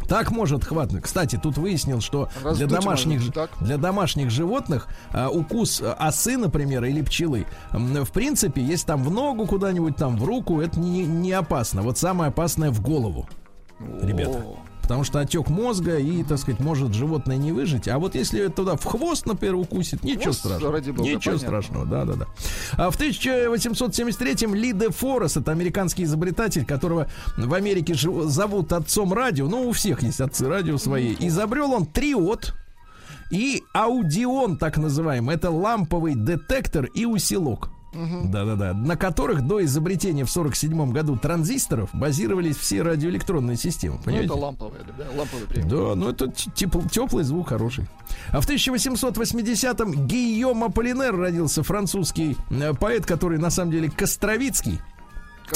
Так 0.09 0.33
может 0.33 0.65
хватно. 0.65 1.01
Кстати, 1.01 1.39
тут 1.41 1.57
выяснил, 1.57 2.01
что 2.01 2.29
для 2.57 2.67
домашних, 2.67 3.21
можно, 3.21 3.49
для 3.61 3.77
домашних 3.77 4.31
животных 4.31 4.89
а, 5.13 5.29
укус 5.29 5.81
осы, 5.81 6.37
например, 6.37 6.85
или 6.85 7.01
пчелы, 7.01 7.47
в 7.71 8.11
принципе, 8.11 8.61
если 8.61 8.87
там 8.87 9.05
в 9.05 9.11
ногу 9.13 9.47
куда-нибудь, 9.47 9.95
там 9.95 10.17
в 10.17 10.25
руку, 10.25 10.61
это 10.61 10.81
не, 10.81 11.05
не 11.05 11.31
опасно. 11.31 11.83
Вот 11.83 11.97
самое 11.97 12.31
опасное 12.31 12.73
в 12.73 12.81
голову, 12.83 13.29
ребята. 14.03 14.45
Потому 14.83 15.05
что 15.05 15.21
отек 15.21 15.49
мозга 15.51 15.99
и, 15.99 16.25
так 16.25 16.39
сказать, 16.39 16.59
может 16.59 16.93
животное 16.95 17.37
не 17.37 17.53
выжить. 17.53 17.87
А 17.87 18.01
вот 18.01 18.17
если 18.17 18.49
туда 18.49 18.75
в 18.75 18.85
хвост, 18.85 19.25
например, 19.25 19.55
укусит, 19.55 20.03
ничего 20.03 20.25
Хвост, 20.25 20.41
страшного. 20.41 20.73
ради 20.73 20.91
бога, 20.91 21.09
ничего 21.09 21.21
понятно. 21.21 21.39
страшного, 21.39 21.87
да, 21.87 22.05
да, 22.05 22.15
да. 22.15 22.27
А 22.73 22.91
в 22.91 22.99
1873-м 22.99 24.53
Ли 24.53 24.73
де 24.73 24.91
Форес, 24.91 25.37
это 25.37 25.53
американский 25.53 26.03
изобретатель, 26.03 26.65
которого 26.65 27.07
в 27.37 27.55
Америке 27.55 27.95
зовут 27.95 28.73
отцом 28.73 29.13
радио, 29.13 29.47
ну, 29.49 29.69
у 29.69 29.73
всех 29.73 30.03
есть 30.03 30.21
отцы 30.21 30.49
радио 30.49 30.77
свои, 30.77 31.15
изобрел 31.21 31.73
он 31.73 31.87
триод 31.87 32.55
и 33.31 33.63
аудион, 33.73 34.57
так 34.59 34.77
называемый. 34.77 35.37
Это 35.37 35.53
ламповый 35.53 36.17
детектор 36.17 36.87
и 36.87 37.05
усилок. 37.05 37.71
Да-да-да. 37.93 38.73
На 38.73 38.97
которых 38.97 39.47
до 39.47 39.65
изобретения 39.65 40.25
в 40.25 40.31
47 40.31 40.93
году 40.93 41.17
транзисторов 41.17 41.91
базировались 41.93 42.57
все 42.57 42.83
радиоэлектронные 42.83 43.57
системы. 43.57 43.97
ну, 43.97 44.03
Понимаете? 44.05 44.27
это 44.27 44.35
ламповые, 44.35 44.85
да, 44.97 45.05
ламповый 45.17 45.47
прием. 45.47 45.69
Да, 45.69 45.95
ну 45.95 46.09
это 46.11 46.31
теплый 46.31 47.25
звук 47.25 47.49
хороший. 47.49 47.87
А 48.31 48.41
в 48.41 48.49
1880-м 48.49 50.07
Гийом 50.07 50.65
Аполлинер 50.65 51.17
родился 51.17 51.63
французский 51.63 52.37
э, 52.51 52.75
поэт, 52.75 53.07
который 53.07 53.39
на 53.39 53.51
самом 53.51 53.73
деле 53.73 53.91
Костровицкий. 53.91 54.81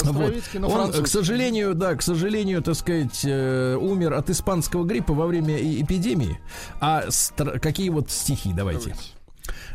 Но 0.03 0.67
Он, 0.67 0.91
к 0.91 1.07
сожалению, 1.07 1.73
да, 1.73 1.95
к 1.95 2.01
сожалению, 2.01 2.61
так 2.61 2.75
сказать, 2.75 3.21
э, 3.23 3.77
умер 3.79 4.13
от 4.13 4.29
испанского 4.29 4.83
гриппа 4.83 5.13
во 5.13 5.25
время 5.25 5.55
эпидемии. 5.57 6.39
А 6.81 7.05
какие 7.61 7.89
вот 7.89 8.11
стихи, 8.11 8.51
давайте. 8.53 8.89
Давайте. 8.89 9.09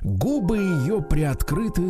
Губы 0.02 0.58
ее 0.58 1.02
приоткрыты, 1.02 1.88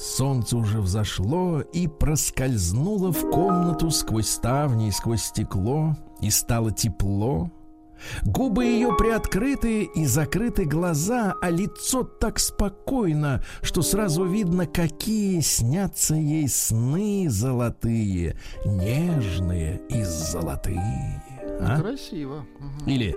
солнце 0.00 0.56
уже 0.56 0.80
взошло 0.80 1.60
и 1.60 1.86
проскользнуло 1.86 3.12
в 3.12 3.30
комнату 3.30 3.90
сквозь 3.90 4.28
ставни 4.28 4.88
и 4.88 4.92
сквозь 4.92 5.24
стекло, 5.24 5.96
и 6.20 6.30
стало 6.30 6.72
тепло. 6.72 7.50
Губы 8.22 8.64
ее 8.64 8.94
приоткрыты 8.96 9.84
и 9.84 10.06
закрыты 10.06 10.64
глаза, 10.64 11.34
а 11.42 11.50
лицо 11.50 12.02
так 12.02 12.38
спокойно, 12.38 13.42
что 13.60 13.82
сразу 13.82 14.24
видно, 14.24 14.66
какие 14.66 15.40
снятся 15.40 16.14
ей 16.14 16.48
сны 16.48 17.26
золотые, 17.28 18.38
нежные 18.64 19.82
и 19.90 20.02
золотые. 20.02 21.22
А? 21.60 21.78
Красиво. 21.78 22.46
Мгм. 22.58 22.90
Или 22.90 23.14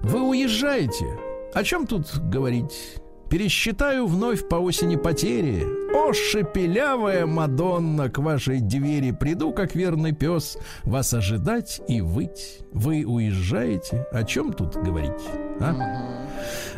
«Вы 0.00 0.20
уезжаете? 0.20 1.06
О 1.54 1.64
чем 1.64 1.86
тут 1.86 2.18
говорить? 2.18 3.00
Пересчитаю 3.30 4.06
вновь 4.06 4.48
по 4.48 4.56
осени 4.56 4.96
потери. 4.96 5.64
О, 5.92 6.12
шепелявая 6.12 7.26
Мадонна, 7.26 8.08
к 8.08 8.18
вашей 8.18 8.60
двери 8.60 9.10
приду, 9.10 9.52
как 9.52 9.74
верный 9.74 10.12
пес, 10.12 10.56
вас 10.84 11.12
ожидать 11.12 11.80
и 11.88 12.00
выть. 12.00 12.60
Вы 12.72 13.04
уезжаете? 13.04 14.06
О 14.12 14.22
чем 14.22 14.52
тут 14.52 14.76
говорить? 14.76 15.10
А? 15.60 15.74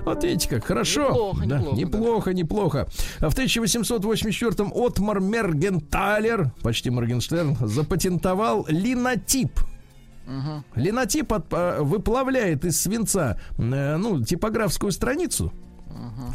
Вот 0.04 0.24
видите, 0.24 0.48
как 0.48 0.64
хорошо. 0.64 1.08
Неплохо, 1.08 1.46
Да, 1.46 1.58
неплохо, 1.58 1.76
неплохо, 1.76 2.32
неплохо. 2.34 2.86
А 3.20 3.28
В 3.28 3.36
1884-м 3.36 4.72
Отмар 4.74 5.20
Мергенталер, 5.20 6.52
почти 6.62 6.88
Моргенштерн, 6.90 7.56
запатентовал 7.60 8.64
линотип. 8.68 9.60
Линотип 10.74 11.32
от- 11.32 11.46
а, 11.52 11.82
выплавляет 11.82 12.64
из 12.64 12.80
свинца, 12.80 13.38
э, 13.58 13.96
ну, 13.96 14.22
типографскую 14.22 14.92
страницу. 14.92 15.52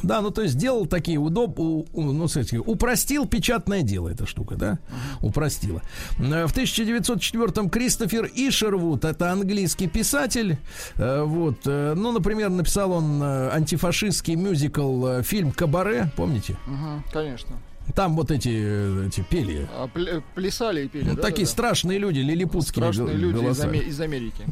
Да, 0.04 0.22
ну 0.22 0.32
то 0.32 0.42
есть 0.42 0.56
сделал 0.56 0.86
такие 0.86 1.18
удоб, 1.18 1.60
у- 1.60 1.86
у- 1.94 2.02
ну, 2.12 2.28
кстати, 2.28 2.56
упростил 2.56 3.26
печатное 3.28 3.82
дело 3.84 4.10
эта 4.10 4.26
штука, 4.26 4.56
да, 4.56 4.80
упростила. 5.22 5.82
Э, 6.20 6.46
В 6.48 6.54
1904-м 6.54 7.70
Кристофер 7.70 8.30
Ишервуд, 8.34 9.06
это 9.06 9.32
английский 9.32 9.88
писатель, 9.88 10.58
э, 10.96 11.24
вот, 11.24 11.60
э, 11.66 11.94
ну, 11.96 12.12
например, 12.12 12.50
написал 12.50 12.92
он 12.92 13.22
антифашистский 13.24 14.36
мюзикл 14.36 15.22
фильм 15.22 15.52
«Кабаре», 15.52 16.12
помните? 16.16 16.58
Мгм, 16.66 17.04
Конечно. 17.12 17.56
Там 17.96 18.16
вот 18.16 18.32
эти, 18.32 19.08
эти 19.08 19.22
пели, 19.22 19.68
А, 19.72 19.88
пл- 19.94 20.24
плясали 20.36 20.86
и 20.86 20.88
пели, 20.88 21.10
ну, 21.10 21.16
да, 21.16 21.22
такие 21.22 21.46
да, 21.46 21.52
да. 21.52 21.52
страшные 21.52 22.00
люди, 22.00 22.20
лилипутские 22.20 22.82
Страшные 22.92 23.16
люди 23.18 23.44
из. 23.46 23.60
Аме- 23.60 23.80
из 23.82 24.00
Америки. 24.00 24.44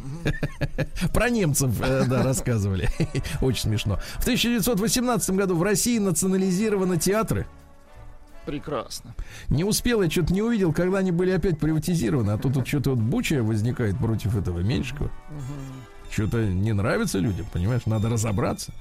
Про 1.13 1.29
немцев, 1.29 1.71
э, 1.81 2.05
да, 2.07 2.23
рассказывали. 2.23 2.89
Очень 3.41 3.61
смешно. 3.61 3.99
В 4.19 4.21
1918 4.23 5.29
году 5.31 5.55
в 5.55 5.63
России 5.63 5.97
национализированы 5.97 6.97
театры. 6.97 7.47
Прекрасно. 8.45 9.15
Не 9.49 9.63
успел, 9.63 10.01
я 10.01 10.09
что-то 10.09 10.33
не 10.33 10.41
увидел, 10.41 10.73
когда 10.73 10.97
они 10.97 11.11
были 11.11 11.31
опять 11.31 11.57
приватизированы. 11.59 12.31
А 12.31 12.37
тут 12.37 12.67
что-то 12.67 12.91
вот 12.91 12.99
буча 12.99 13.41
возникает 13.43 13.97
против 13.97 14.35
этого 14.35 14.59
Меньшикова. 14.59 15.09
Что-то 16.11 16.43
не 16.45 16.73
нравится 16.73 17.19
людям, 17.19 17.45
понимаешь, 17.53 17.83
надо 17.85 18.09
разобраться. 18.09 18.73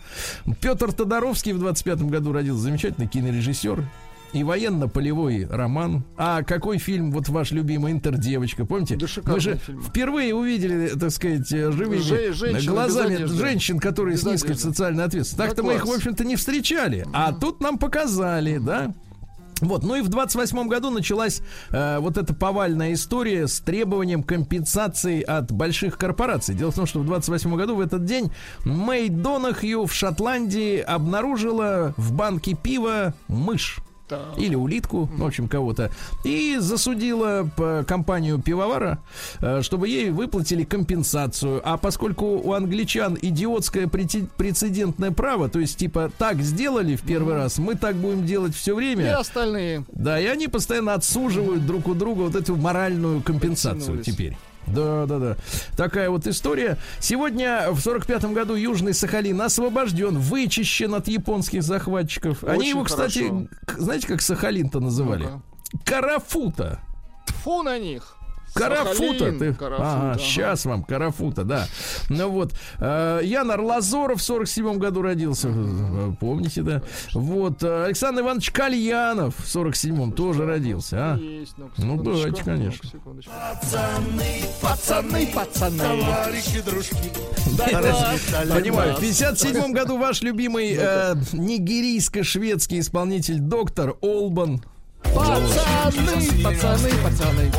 Петр 0.61 0.93
Тодоровский 0.93 1.53
в 1.53 1.61
25 1.61 2.03
году 2.03 2.33
родился, 2.33 2.63
замечательный 2.63 3.07
кинорежиссер. 3.07 3.85
И 4.33 4.45
военно-полевой 4.45 5.47
роман. 5.51 6.05
А 6.17 6.43
какой 6.43 6.79
фильм, 6.79 7.11
вот 7.11 7.29
ваш 7.29 7.51
любимый 7.51 7.91
«Интердевочка», 7.93 8.65
помните? 8.65 8.97
Да 8.97 9.07
Мы 9.25 9.41
же 9.41 9.57
фильм. 9.57 9.83
впервые 9.83 10.35
увидели, 10.35 10.89
так 10.99 11.11
сказать, 11.11 11.53
э, 11.53 11.73
живыми 11.73 11.97
Же- 12.01 12.33
женщины 12.33 12.73
глазами 12.73 13.25
женщин, 13.25 13.81
которые 13.81 14.15
Без 14.15 14.23
с 14.23 14.27
низкой 14.27 14.53
одежды. 14.53 14.69
социальной 14.71 15.05
ответственностью. 15.05 15.39
Да, 15.39 15.47
Так-то 15.47 15.63
мы 15.65 15.75
их, 15.75 15.87
в 15.87 15.91
общем-то, 15.91 16.25
не 16.25 16.37
встречали. 16.37 17.05
А 17.13 17.33
тут 17.33 17.61
нам 17.61 17.77
показали, 17.77 18.59
да? 18.59 18.95
Вот, 19.63 19.83
ну 19.83 19.97
и 19.97 20.01
в 20.01 20.09
28 20.09 20.69
году 20.69 20.91
началась 20.91 21.43
э, 21.71 21.99
вот 21.99 22.17
эта 22.17 22.33
повальная 22.33 22.95
история 22.95 23.47
с 23.47 23.61
требованием 23.61 24.23
компенсации 24.23 25.21
от 25.23 25.53
больших 25.53 25.99
корпораций. 25.99 26.55
Дело 26.55 26.71
в 26.71 26.77
том, 26.77 26.87
что 26.87 27.01
в 27.01 27.05
28 27.05 27.55
году 27.57 27.75
в 27.77 27.81
этот 27.81 28.05
день 28.07 28.31
Мэй 28.65 29.09
Донахью 29.11 29.85
в 29.87 29.93
Шотландии 29.93 30.79
обнаружила 30.79 31.93
в 31.99 32.13
банке 32.13 32.55
пива 32.55 33.13
мышь. 33.29 33.81
Так. 34.11 34.37
Или 34.37 34.57
улитку, 34.57 35.09
в 35.17 35.25
общем, 35.25 35.47
кого-то. 35.49 35.91
И 36.25 36.57
засудила 36.59 37.49
по 37.57 37.85
компанию 37.87 38.41
пивовара, 38.41 38.99
э, 39.41 39.63
чтобы 39.63 39.89
ей 39.89 40.11
выплатили 40.11 40.65
компенсацию. 40.65 41.63
А 41.65 41.77
поскольку 41.77 42.27
у 42.27 42.53
англичан 42.53 43.17
идиотское 43.23 43.87
прецедентное 43.87 45.13
право, 45.13 45.49
то 45.49 45.61
есть, 45.61 45.77
типа, 45.79 46.11
так 46.19 46.43
сделали 46.43 46.97
в 46.97 47.03
первый 47.03 47.35
раз, 47.35 47.59
мы 47.59 47.77
так 47.77 47.95
будем 47.95 48.27
делать 48.27 48.55
все 48.55 48.73
И 48.73 48.75
время. 48.75 49.17
остальные. 49.17 49.85
Да, 49.93 50.19
и 50.19 50.27
они 50.27 50.49
постоянно 50.49 50.95
отсуживают 50.95 51.65
друг 51.65 51.87
у 51.87 51.95
друга 51.95 52.23
вот 52.23 52.35
эту 52.35 52.57
моральную 52.57 53.23
компенсацию 53.23 54.03
теперь. 54.03 54.37
Да, 54.67 55.07
да, 55.07 55.19
да. 55.19 55.37
Такая 55.77 56.11
вот 56.11 56.27
история. 56.27 56.79
Сегодня 57.01 57.71
в 57.71 57.79
45-м 57.79 58.35
году 58.35 58.55
Южный 58.55 58.95
Сахалин 58.95 59.41
освобожден, 59.41 60.19
вычищен 60.19 60.95
от 60.95 61.09
японских 61.09 61.63
захватчиков. 61.63 62.45
Они 62.45 62.59
Очень 62.59 62.69
его, 62.71 62.85
кстати, 62.85 63.19
хорошо. 63.29 63.49
знаете, 63.79 64.07
как 64.07 64.21
Сахалин-то 64.23 64.81
называли? 64.81 65.25
Ну-ка. 65.25 65.43
Карафута. 65.85 66.81
Тьфу 67.27 67.63
на 67.63 67.79
них. 67.79 68.17
Карафута. 68.55 69.33
Ты... 69.33 69.55
Карафута, 69.55 69.93
ага, 69.93 70.11
ага. 70.13 70.19
сейчас 70.19 70.65
вам 70.65 70.83
Карафута, 70.85 71.45
да. 71.45 71.67
Ну 72.09 72.29
вот. 72.31 72.53
э, 72.79 73.21
Ян 73.25 73.51
Арлазоров 73.51 74.21
в 74.21 74.23
47 74.23 74.79
году 74.79 75.03
родился. 75.03 75.49
э, 75.51 76.13
Помните, 76.21 76.63
да? 76.63 76.83
Вот. 77.15 77.63
э, 77.63 77.85
Александр 77.85 78.23
Иванович 78.23 78.51
Кальянов 78.51 79.35
в 79.37 79.45
47-м 79.57 80.13
тоже 80.13 80.45
родился, 80.47 80.97
а? 81.15 81.17
Есть, 81.17 81.55
ну, 81.57 81.71
Ну, 81.79 82.03
давайте, 82.03 82.43
конечно. 82.43 82.81
Ну, 82.85 82.91
секундочку. 82.99 83.33
Пацаны, 84.61 85.29
пацаны. 85.35 85.79
товарищи, 85.79 86.61
дружки. 86.63 86.97
Понимаю. 88.53 88.97
В 88.97 89.01
57 89.01 89.73
году 89.73 89.99
ваш 89.99 90.23
любимый 90.23 90.75
э, 90.79 91.15
нигерийско-шведский 91.33 92.81
исполнитель 92.81 93.39
доктор 93.41 93.97
Олбан. 94.01 94.63
Пацаны, 95.03 96.43
пацаны, 96.45 96.91
пацаны. 97.03 97.51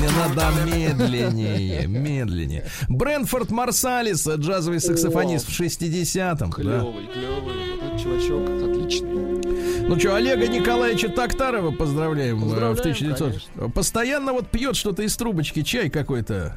Не 0.00 0.08
надо 0.16 0.64
медленнее, 0.64 1.86
медленнее. 1.86 2.64
Брэнфорд 2.88 3.50
Марсалис, 3.50 4.26
джазовый 4.26 4.80
саксофонист 4.80 5.48
в 5.48 5.60
60-м. 5.60 6.50
да. 6.50 6.56
Клевый, 6.56 7.06
клевый. 7.12 7.76
Вот 7.76 7.82
этот 7.84 8.02
чувачок 8.02 8.48
отличный. 8.48 9.86
Ну 9.86 9.98
что, 10.00 10.14
Олега 10.16 10.46
Николаевича 10.48 11.08
Токтарова 11.10 11.70
поздравляем, 11.72 12.38
э, 12.38 12.42
Поздравляем, 12.42 12.76
в 12.76 12.80
1900. 12.80 13.28
конечно. 13.28 13.70
Постоянно 13.70 14.32
вот 14.32 14.48
пьет 14.48 14.76
что-то 14.76 15.02
из 15.02 15.14
трубочки, 15.16 15.62
чай 15.62 15.90
какой-то. 15.90 16.56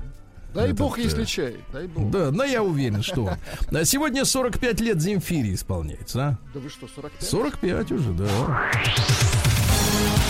Дай 0.53 0.67
Этот, 0.67 0.77
бог, 0.77 0.97
э, 0.97 1.01
если 1.03 1.25
чай. 1.25 1.57
Дай 1.73 1.87
бог. 1.87 2.09
Да, 2.09 2.31
но 2.31 2.45
я 2.45 2.63
уверен, 2.63 3.03
что 3.03 3.25
он. 3.25 3.77
А 3.77 3.83
Сегодня 3.85 4.23
45 4.23 4.79
лет 4.79 5.01
Земфире 5.01 5.53
исполняется, 5.55 6.19
а? 6.21 6.37
Да 6.53 6.59
вы 6.61 6.69
что, 6.69 6.87
45? 6.87 7.27
45 7.29 7.91
уже, 7.91 8.11
да. 8.13 8.25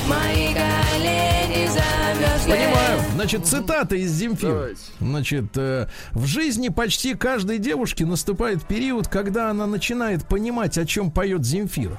Мои 0.08 0.54
колени 0.54 1.68
замерзли. 1.68 2.52
Понимаю. 2.52 3.02
Значит, 3.16 3.46
цитата 3.46 3.96
из 3.96 4.12
Земфира. 4.12 4.70
Значит, 5.00 5.58
э, 5.58 5.88
в 6.12 6.26
жизни 6.26 6.70
почти 6.70 7.14
каждой 7.16 7.58
девушки 7.58 8.04
наступает 8.04 8.66
период, 8.66 9.08
когда 9.08 9.50
она 9.50 9.66
начинает 9.68 10.26
понимать, 10.26 10.78
о 10.78 10.86
чем 10.86 11.12
поет 11.12 11.46
Земфира. 11.46 11.98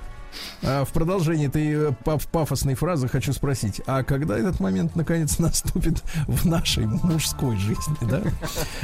А 0.62 0.84
в 0.84 0.90
продолжении 0.92 1.48
этой 1.48 1.88
э, 1.90 1.92
паф- 2.04 2.28
пафосной 2.30 2.74
фразы 2.74 3.08
хочу 3.08 3.32
спросить, 3.32 3.80
а 3.86 4.02
когда 4.04 4.38
этот 4.38 4.60
момент 4.60 4.94
наконец 4.96 5.38
наступит 5.40 6.02
в 6.26 6.46
нашей 6.46 6.86
мужской 6.86 7.56
жизни, 7.56 7.96
да? 8.02 8.22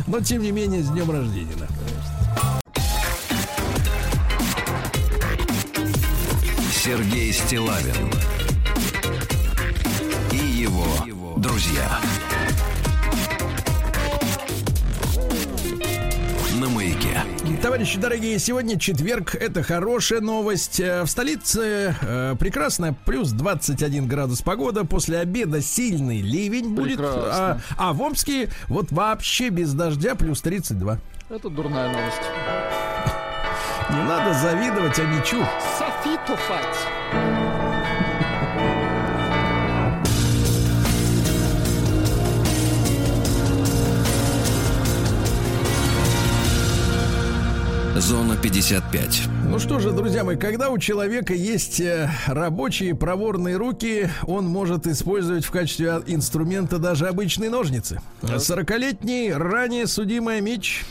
Но 0.06 0.20
тем 0.20 0.42
не 0.42 0.50
менее, 0.50 0.82
с 0.82 0.88
днем 0.90 1.10
рождения, 1.10 1.54
да. 1.58 1.66
Сергей 6.72 7.32
Стилавин 7.32 8.10
его 11.06 11.34
друзья. 11.36 11.88
На 16.60 16.68
маяке. 16.68 17.20
Товарищи 17.62 17.98
дорогие, 17.98 18.38
сегодня 18.38 18.78
четверг, 18.78 19.34
это 19.34 19.62
хорошая 19.62 20.20
новость. 20.20 20.78
Э, 20.80 21.02
В 21.02 21.06
столице 21.08 21.96
э, 22.00 22.36
прекрасная, 22.38 22.94
плюс 23.06 23.30
21 23.30 24.06
градус 24.06 24.42
погода. 24.42 24.84
После 24.84 25.18
обеда 25.18 25.60
сильный 25.62 26.20
ливень 26.20 26.74
будет. 26.74 27.00
А, 27.00 27.02
Прекрасно. 27.02 27.62
а 27.78 27.92
в 27.92 28.02
Омске 28.02 28.50
вот 28.68 28.92
вообще 28.92 29.48
без 29.48 29.72
дождя 29.72 30.14
плюс 30.14 30.42
32. 30.42 30.98
Это 31.30 31.48
дурная 31.48 31.88
новость. 31.90 32.20
Не 33.90 34.02
надо 34.04 34.34
завидовать 34.38 34.98
Амичу. 34.98 35.44
Софиту 35.78 36.36
фать. 36.36 37.43
Зона 47.96 48.36
55. 48.36 49.22
Ну 49.48 49.58
что 49.60 49.78
же, 49.78 49.92
друзья 49.92 50.24
мои, 50.24 50.36
когда 50.36 50.70
у 50.70 50.78
человека 50.78 51.32
есть 51.32 51.78
э, 51.80 52.10
рабочие 52.26 52.94
проворные 52.94 53.56
руки, 53.56 54.10
он 54.26 54.46
может 54.46 54.88
использовать 54.88 55.44
в 55.44 55.50
качестве 55.52 55.92
а- 55.92 56.02
инструмента 56.06 56.78
даже 56.78 57.06
обычные 57.06 57.50
ножницы. 57.50 58.00
40-летний 58.22 59.32
ранее 59.32 59.86
судимый 59.86 60.40
Мич 60.40 60.84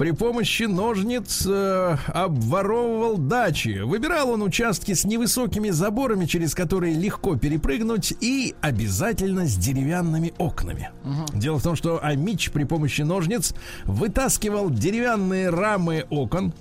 при 0.00 0.12
помощи 0.12 0.62
ножниц 0.62 1.44
э, 1.46 1.96
обворовывал 2.06 3.18
дачи. 3.18 3.80
Выбирал 3.80 4.30
он 4.30 4.42
участки 4.42 4.94
с 4.94 5.04
невысокими 5.04 5.68
заборами, 5.68 6.24
через 6.24 6.54
которые 6.54 6.94
легко 6.94 7.36
перепрыгнуть, 7.36 8.14
и 8.22 8.54
обязательно 8.62 9.44
с 9.46 9.56
деревянными 9.56 10.32
окнами. 10.38 10.88
Дело 11.34 11.58
в 11.58 11.62
том, 11.62 11.76
что 11.76 12.02
Амич 12.02 12.50
при 12.50 12.64
помощи 12.64 13.02
ножниц 13.02 13.52
вытаскивал 13.84 14.70
деревянные 14.70 15.50
рамы 15.50 16.06
окон, 16.08 16.54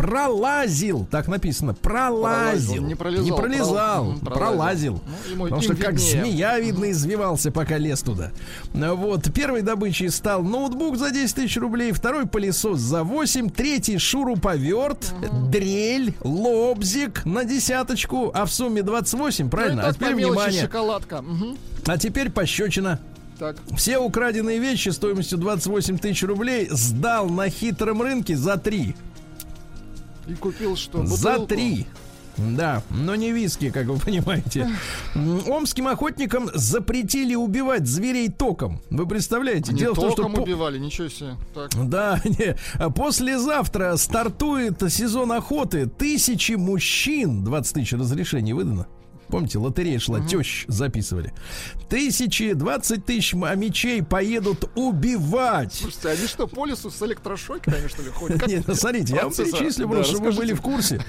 пролазил, 0.00 1.06
так 1.10 1.28
написано, 1.28 1.74
пролазил, 1.74 2.22
Пролазил, 2.22 2.86
не 2.86 2.94
пролезал, 2.94 3.24
не 3.24 3.32
пролезал, 3.32 4.04
прол- 4.06 4.20
пролазил, 4.20 4.34
пролазил. 4.34 5.00
Ну, 5.36 5.44
потому 5.44 5.60
что 5.62 5.76
как 5.76 5.92
виднее. 5.92 6.22
змея, 6.22 6.58
видно, 6.58 6.90
извивался, 6.90 7.52
пока 7.52 7.76
лез 7.76 8.00
туда. 8.00 8.30
Ну, 8.72 8.96
Вот, 8.96 9.30
первой 9.32 9.60
добычей 9.62 10.08
стал 10.10 10.42
ноутбук 10.42 10.96
за 10.96 11.10
10 11.10 11.34
тысяч 11.34 11.56
рублей, 11.58 11.92
второй 11.92 12.26
пылесос 12.26 12.78
за 12.80 13.04
8, 13.04 13.50
третий 13.50 13.98
шуруповерт, 13.98 15.14
дрель, 15.50 16.14
лобзик 16.22 17.24
на 17.26 17.44
десяточку, 17.44 18.30
а 18.32 18.46
в 18.46 18.52
сумме 18.52 18.82
28, 18.82 19.50
правильно? 19.50 19.82
Ну, 19.82 19.88
а 19.88 19.92
теперь 19.92 20.14
внимание, 20.14 20.62
шоколадка. 20.62 21.20
Мгм. 21.22 21.58
а 21.86 21.98
теперь 21.98 22.30
пощечина. 22.30 23.00
Так. 23.38 23.56
Все 23.74 23.96
украденные 23.98 24.58
вещи 24.58 24.90
стоимостью 24.90 25.38
28 25.38 25.96
тысяч 25.98 26.22
рублей 26.24 26.68
сдал 26.70 27.30
на 27.30 27.48
хитром 27.48 28.02
рынке 28.02 28.36
за 28.36 28.58
3. 28.58 28.94
И 30.26 30.34
купил 30.34 30.76
что? 30.76 31.04
За 31.06 31.30
Бутылку? 31.32 31.46
три. 31.46 31.86
Да, 32.36 32.82
но 32.90 33.16
не 33.16 33.32
виски, 33.32 33.70
как 33.70 33.86
вы 33.86 33.98
понимаете. 33.98 34.68
Омским 35.14 35.88
охотникам 35.88 36.48
запретили 36.54 37.34
убивать 37.34 37.86
зверей 37.86 38.30
током. 38.30 38.80
Вы 38.88 39.06
представляете? 39.06 39.72
Не 39.72 39.80
Дело 39.80 39.94
в 39.94 40.00
том, 40.00 40.12
что 40.12 40.22
током 40.22 40.42
убивали, 40.42 40.78
ничего 40.78 41.08
себе. 41.08 41.36
Так. 41.54 41.70
да, 41.88 42.20
не. 42.24 42.56
Послезавтра 42.92 43.96
стартует 43.96 44.80
сезон 44.90 45.32
охоты. 45.32 45.86
Тысячи 45.86 46.52
мужчин, 46.52 47.44
20 47.44 47.74
тысяч 47.74 47.92
разрешений 47.92 48.52
выдано. 48.52 48.86
Помните, 49.30 49.58
лотерея 49.58 49.98
шла, 49.98 50.20
тещ 50.20 50.64
записывали. 50.68 51.32
Тысячи, 51.88 52.52
20 52.52 53.04
тысяч 53.04 53.34
мечей 53.34 54.02
поедут 54.02 54.70
убивать. 54.74 55.74
Слушайте, 55.74 56.08
они 56.10 56.26
что, 56.26 56.46
по 56.46 56.66
лесу 56.66 56.90
с 56.90 57.02
электрошокерами, 57.02 57.88
что 57.88 58.02
ли, 58.02 58.10
ходят? 58.10 58.40
Как 58.40 58.48
Нет, 58.48 58.64
ну, 58.66 58.74
смотрите, 58.74 59.14
я 59.14 59.24
вам 59.24 59.32
перечислю, 59.32 59.88
Да, 59.88 60.04
чтобы 60.04 60.30
вы 60.30 60.36
были 60.36 60.52
в 60.52 60.60
курсе. 60.60 61.00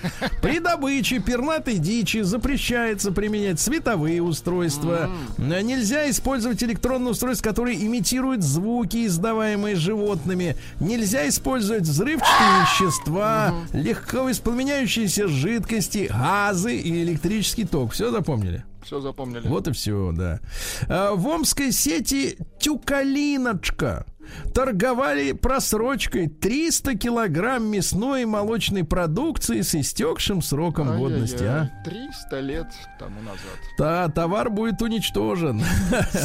При 0.41 0.59
добыче 0.59 1.19
пернатой 1.19 1.78
дичи 1.78 2.22
запрещается 2.22 3.11
применять 3.11 3.59
световые 3.59 4.22
устройства. 4.22 5.09
Э, 5.38 5.61
Нельзя 5.61 6.09
использовать 6.09 6.63
электронные 6.63 7.11
устройства, 7.11 7.49
которые 7.49 7.84
имитируют 7.84 8.43
звуки, 8.43 9.05
издаваемые 9.05 9.76
животными. 9.76 10.55
Нельзя 10.80 11.28
использовать 11.28 11.84
взрывчатые 11.84 12.61
вещества, 12.61 13.53
легко 13.74 14.24
воспламеняющиеся 14.24 15.28
жидкости, 15.28 16.09
газы 16.11 16.76
и 16.76 17.03
электрический 17.03 17.65
ток. 17.65 17.93
Все 17.93 18.11
запомнили? 18.12 18.64
Все 18.84 18.99
запомнили. 18.99 19.47
Вот 19.47 19.68
и 19.68 19.72
все, 19.72 20.12
да. 20.12 20.39
А, 20.88 21.14
В 21.16 21.28
омской 21.28 21.72
сети 21.72 22.38
Тюкалиночка 22.59 24.05
торговали 24.53 25.32
просрочкой 25.32 26.27
300 26.27 26.97
килограмм 26.97 27.65
мясной 27.65 28.23
и 28.23 28.25
молочной 28.25 28.84
продукции 28.84 29.61
с 29.61 29.75
истекшим 29.75 30.41
сроком 30.41 30.97
годности. 30.97 31.43
А? 31.43 31.69
Ай-яй-яй. 31.86 32.07
300 32.09 32.39
лет 32.41 32.67
тому 32.99 33.21
назад. 33.21 33.39
Да, 33.77 34.09
товар 34.09 34.49
будет 34.49 34.82
уничтожен. 34.82 35.61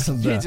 Да. 0.09 0.41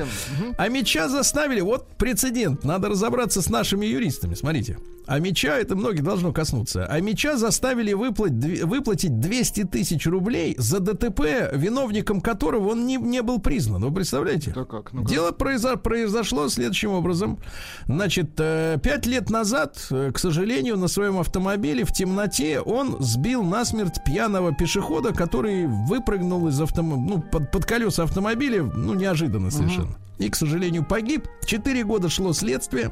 А 0.57 0.67
меча 0.69 1.09
заставили, 1.09 1.61
вот 1.61 1.87
прецедент, 1.97 2.63
надо 2.63 2.89
разобраться 2.89 3.41
с 3.41 3.49
нашими 3.49 3.85
юристами, 3.85 4.33
смотрите. 4.35 4.77
А 5.07 5.17
меча, 5.17 5.57
это 5.57 5.75
многие 5.75 6.01
должно 6.01 6.31
коснуться, 6.31 6.85
а 6.85 6.99
меча 7.01 7.35
заставили 7.35 7.93
выплатить, 7.93 8.35
дв- 8.37 8.65
выплатить 8.65 9.19
200 9.19 9.63
тысяч 9.63 10.05
рублей 10.05 10.53
за 10.59 10.79
ДТП, 10.79 11.49
виновником 11.51 12.21
которого 12.21 12.69
он 12.73 12.85
не, 12.85 12.97
не 12.97 13.23
был 13.23 13.39
признан. 13.39 13.83
Вы 13.83 13.91
представляете? 13.91 14.51
Да 14.53 14.65
как? 14.65 14.93
Ну-ка. 14.93 15.09
Дело 15.09 15.31
произо- 15.31 15.77
произошло 15.77 16.47
следующим 16.49 16.91
образом. 16.91 17.39
Значит, 17.87 18.31
э, 18.37 18.77
пять 18.81 19.05
лет 19.05 19.29
назад, 19.29 19.87
э, 19.91 20.11
к 20.13 20.19
сожалению, 20.19 20.77
на 20.77 20.87
своем 20.87 21.19
автомобиле 21.19 21.83
в 21.83 21.91
темноте 21.91 22.59
он 22.61 22.97
сбил 22.99 23.43
насмерть 23.43 24.03
пьяного 24.05 24.53
пешехода, 24.53 25.13
который 25.13 25.65
выпрыгнул 25.67 26.47
из 26.47 26.59
автом... 26.61 27.05
ну, 27.05 27.21
под, 27.21 27.51
под 27.51 27.65
колеса 27.65 28.03
автомобиля, 28.03 28.63
ну, 28.63 28.93
неожиданно 28.93 29.51
совершенно. 29.51 29.95
И, 30.17 30.29
к 30.29 30.35
сожалению, 30.35 30.85
погиб. 30.85 31.25
Четыре 31.45 31.83
года 31.83 32.09
шло 32.09 32.33
следствие. 32.33 32.91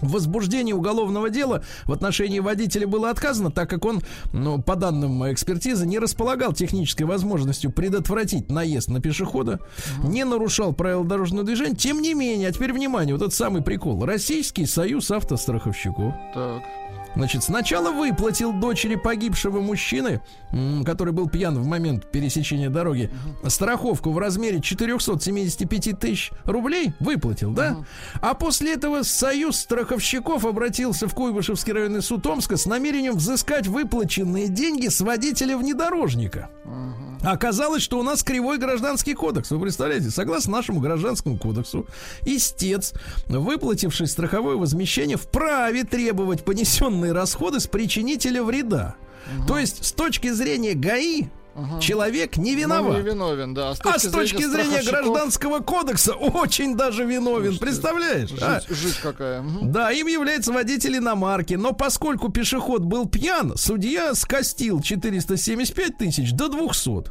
В 0.00 0.12
возбуждении 0.12 0.72
уголовного 0.72 1.30
дела 1.30 1.62
в 1.84 1.92
отношении 1.92 2.40
водителя 2.40 2.86
было 2.86 3.10
отказано, 3.10 3.50
так 3.50 3.70
как 3.70 3.84
он, 3.84 4.02
ну, 4.32 4.60
по 4.60 4.76
данным 4.76 5.30
экспертизы, 5.32 5.86
не 5.86 5.98
располагал 5.98 6.52
технической 6.52 7.06
возможностью 7.06 7.70
предотвратить 7.70 8.50
наезд 8.50 8.88
на 8.88 9.00
пешехода, 9.00 9.60
не 10.04 10.24
нарушал 10.24 10.74
правила 10.74 11.04
дорожного 11.04 11.44
движения. 11.44 11.76
Тем 11.76 12.02
не 12.02 12.14
менее, 12.14 12.48
а 12.48 12.52
теперь 12.52 12.72
внимание, 12.72 13.14
вот 13.14 13.22
этот 13.22 13.34
самый 13.34 13.62
прикол. 13.62 14.04
Российский 14.04 14.66
союз 14.66 15.10
автостраховщиков 15.10 16.14
Так. 16.34 16.62
Значит, 17.16 17.42
сначала 17.42 17.90
выплатил 17.90 18.52
дочери 18.52 18.94
погибшего 18.94 19.60
мужчины, 19.60 20.20
который 20.84 21.14
был 21.14 21.28
пьян 21.28 21.58
в 21.58 21.66
момент 21.66 22.10
пересечения 22.10 22.68
дороги, 22.68 23.10
страховку 23.48 24.12
в 24.12 24.18
размере 24.18 24.60
475 24.60 25.98
тысяч 25.98 26.30
рублей 26.44 26.92
выплатил, 27.00 27.52
да? 27.52 27.78
А 28.20 28.34
после 28.34 28.74
этого 28.74 29.02
Союз 29.02 29.56
страховщиков 29.56 30.44
обратился 30.44 31.08
в 31.08 31.14
Куйбышевский 31.14 31.72
районный 31.72 32.02
суд 32.02 32.26
Омска 32.26 32.58
с 32.58 32.66
намерением 32.66 33.14
взыскать 33.14 33.66
выплаченные 33.66 34.48
деньги 34.48 34.88
с 34.88 35.00
водителя 35.00 35.56
внедорожника. 35.56 36.50
Оказалось, 37.22 37.82
что 37.82 37.98
у 37.98 38.02
нас 38.02 38.22
кривой 38.22 38.58
гражданский 38.58 39.14
кодекс. 39.14 39.50
Вы 39.50 39.58
представляете, 39.58 40.10
согласно 40.10 40.52
нашему 40.52 40.80
гражданскому 40.80 41.38
кодексу, 41.38 41.86
истец, 42.24 42.92
выплативший 43.26 44.06
страховое 44.06 44.56
возмещение, 44.56 45.16
вправе 45.16 45.82
требовать 45.84 46.44
понесенные 46.44 47.05
расходы 47.12 47.60
с 47.60 47.66
причинителя 47.66 48.42
вреда. 48.42 48.94
То 49.48 49.58
есть, 49.58 49.84
с 49.84 49.92
точки 49.92 50.30
зрения 50.30 50.74
ГАИ, 50.74 51.24
человек 51.80 52.36
не 52.36 52.52
Ну, 52.52 52.58
виноват. 52.60 52.96
не 52.98 53.02
виновен, 53.02 53.54
да. 53.54 53.74
С 53.74 53.80
А 53.82 53.98
с 53.98 54.02
точки 54.10 54.42
зрения 54.44 54.82
страховщиков, 54.82 54.92
гражданского 54.92 55.58
кодекса 55.60 56.12
очень 56.14 56.76
даже 56.76 57.04
виновен, 57.04 57.56
представляешь? 57.58 58.30
а? 58.42 58.60
Жизнь, 58.68 58.74
жизнь 58.82 58.98
какая. 59.02 59.40
Мгм. 59.42 59.72
Да, 59.72 59.90
им 59.90 60.06
является 60.06 60.52
водитель 60.52 60.98
иномарки, 60.98 61.54
но 61.54 61.72
поскольку 61.72 62.28
пешеход 62.28 62.82
был 62.82 63.08
пьян, 63.08 63.54
судья 63.56 64.14
скостил 64.14 64.80
475 64.82 65.96
тысяч 65.98 66.32
до 66.32 66.48
200. 66.48 67.10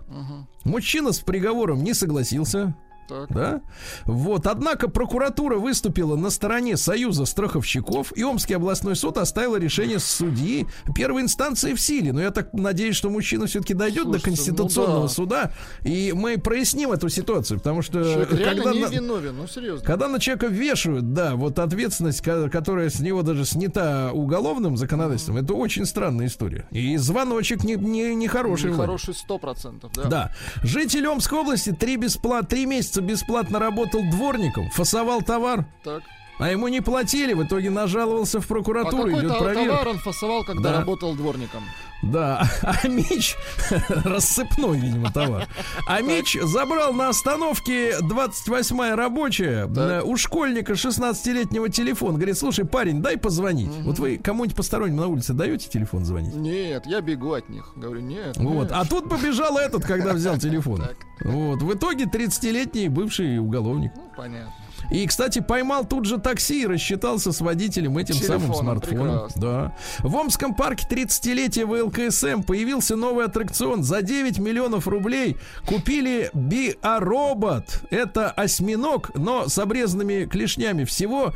Мужчина 0.64 1.12
с 1.12 1.20
приговором 1.20 1.84
не 1.84 1.94
согласился. 1.94 2.76
Так. 3.08 3.30
Да? 3.32 3.62
Вот, 4.06 4.48
однако 4.48 4.88
прокуратура 4.90 5.58
выступила 5.58 6.16
на 6.16 6.30
стороне 6.30 6.78
Союза 6.78 7.26
страховщиков, 7.26 8.12
и 8.18 8.24
Омский 8.24 8.56
областной 8.56 8.96
суд 8.96 9.18
оставил 9.18 9.56
решение 9.58 10.00
судьи 10.00 10.66
первой 10.96 11.22
инстанции 11.22 11.74
в 11.74 11.82
силе. 11.82 12.14
Но 12.14 12.22
я 12.22 12.32
так 12.32 12.54
надеюсь, 12.54 12.96
что 12.96 13.10
мужчина 13.10 13.46
все-таки 13.48 13.74
дойдет 13.74 14.04
Слушайте, 14.04 14.20
до 14.20 14.36
Конституционного 14.36 14.96
ну 15.02 15.08
да. 15.08 15.14
суда, 15.14 15.52
и 15.84 16.14
мы 16.16 16.38
проясним 16.38 16.92
эту 16.92 17.10
ситуацию, 17.10 17.60
потому 17.60 17.82
что 17.82 18.04
Человек 18.04 18.30
когда 18.30 18.72
не 18.74 18.80
на- 18.82 18.88
виновен, 18.88 19.36
ну 19.38 19.48
серьезно. 19.48 19.86
когда 19.86 20.08
на 20.08 20.20
человека 20.20 20.48
вешают, 20.48 21.14
да, 21.14 21.36
вот 21.36 21.60
ответственность, 21.60 22.22
ко- 22.22 22.50
которая 22.50 22.90
с 22.90 23.00
него 23.00 23.22
даже 23.22 23.46
снята 23.46 24.12
уголовным 24.14 24.78
законодательством, 24.78 25.38
это 25.38 25.54
очень 25.54 25.86
странная 25.86 26.28
история. 26.28 26.68
И 26.72 26.98
звоночек 26.98 27.64
не, 27.64 27.76
не, 27.76 28.16
не 28.16 28.28
хороший. 28.28 28.70
Владик. 28.72 28.86
Хороший 28.86 29.14
сто 29.14 29.38
процентов, 29.38 29.92
да. 29.94 30.04
Да. 30.06 30.36
Житель 30.64 31.08
Омской 31.08 31.40
области 31.40 31.72
три, 31.72 31.98
бесплат, 31.98 32.48
три 32.50 32.66
месяца 32.66 32.95
бесплатно 33.02 33.60
работал 33.60 34.02
дворником, 34.10 34.70
фасовал 34.70 35.22
товар, 35.22 35.66
Так. 35.84 36.04
А 36.40 36.50
ему 36.52 36.68
не 36.68 36.82
платили, 36.82 37.34
в 37.34 37.44
итоге 37.44 37.70
нажаловался 37.70 38.40
в 38.40 38.46
А 38.46 38.48
прокуратуру, 38.48 39.04
какой 39.10 39.20
идет 39.22 39.38
проверка. 39.38 39.70
товар 39.70 39.88
он 39.90 39.98
фасовал, 40.00 40.44
когда 40.44 40.72
Да. 40.72 40.80
работал 40.80 41.16
дворником? 41.16 41.64
Да, 42.04 42.48
а 42.62 42.88
Мич, 42.88 43.36
рассыпной, 43.90 44.78
видимо, 44.80 45.12
товар. 45.12 45.48
А 45.88 46.02
Мич 46.02 46.38
забрал 46.44 46.94
на 46.94 47.10
остановке 47.10 47.98
28-я 48.00 48.96
рабочая 48.96 49.68
э, 49.68 50.02
у 50.04 50.16
школьника 50.18 50.74
16-летнего 50.74 51.70
телефон. 51.70 52.16
Говорит, 52.16 52.38
слушай, 52.38 52.66
парень, 52.66 53.02
дай 53.02 53.18
позвонить. 53.18 53.72
Вот 53.84 53.98
вы 54.00 54.18
кому-нибудь 54.18 54.56
постороннему 54.56 55.02
на 55.02 55.08
улице 55.08 55.34
даете 55.34 55.70
телефон 55.70 56.06
звонить? 56.06 56.36
Нет, 56.36 56.86
я 56.86 57.02
бегу 57.02 57.34
от 57.34 57.50
них. 57.50 57.72
Говорю, 57.76 58.02
нет. 58.02 58.38
Вот. 58.38 58.64
нет. 58.64 58.72
А 58.74 58.86
тут 58.86 59.10
побежал 59.10 59.58
этот, 59.58 59.84
когда 59.86 60.14
взял 60.14 60.38
телефон. 60.40 60.82
Так. 60.82 60.98
Вот. 61.24 61.62
В 61.62 61.74
итоге 61.74 62.06
30-летний 62.06 62.90
бывший 62.90 63.40
уголовник. 63.40 63.92
Ну, 63.96 64.12
понятно. 64.16 64.54
И, 64.90 65.06
кстати, 65.08 65.40
поймал 65.40 65.86
тут 65.86 66.06
же 66.06 66.20
такси 66.20 66.64
и 66.64 66.66
рассчитался 66.68 67.32
с 67.32 67.42
водителем 67.42 67.98
этим 67.98 68.16
самым 68.16 68.42
Телефоном, 68.42 68.64
смартфоном. 68.64 69.08
прекрасно. 69.08 69.42
Да. 69.42 69.76
В 70.00 70.16
Омском 70.16 70.54
парке 70.54 70.86
30-летия 70.90 71.66
ВЛКСМ 71.66 72.44
появился 72.44 72.96
новый 72.96 73.26
аттракцион. 73.26 73.84
За 73.84 74.02
9 74.02 74.40
миллионов 74.40 74.88
рублей 74.88 75.38
купили 75.66 76.30
биоробот. 76.34 77.84
Это 77.90 78.30
осьминог, 78.32 79.12
но 79.16 79.48
с 79.48 79.58
обрезанными 79.58 80.26
клешнями. 80.26 80.84
Всего 80.84 81.34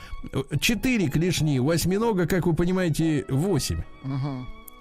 4 0.60 1.08
клешни. 1.10 1.60
У 1.60 1.70
осьминога, 1.70 2.28
как 2.28 2.45
вы 2.45 2.54
понимаете, 2.54 3.26
8 3.30 3.82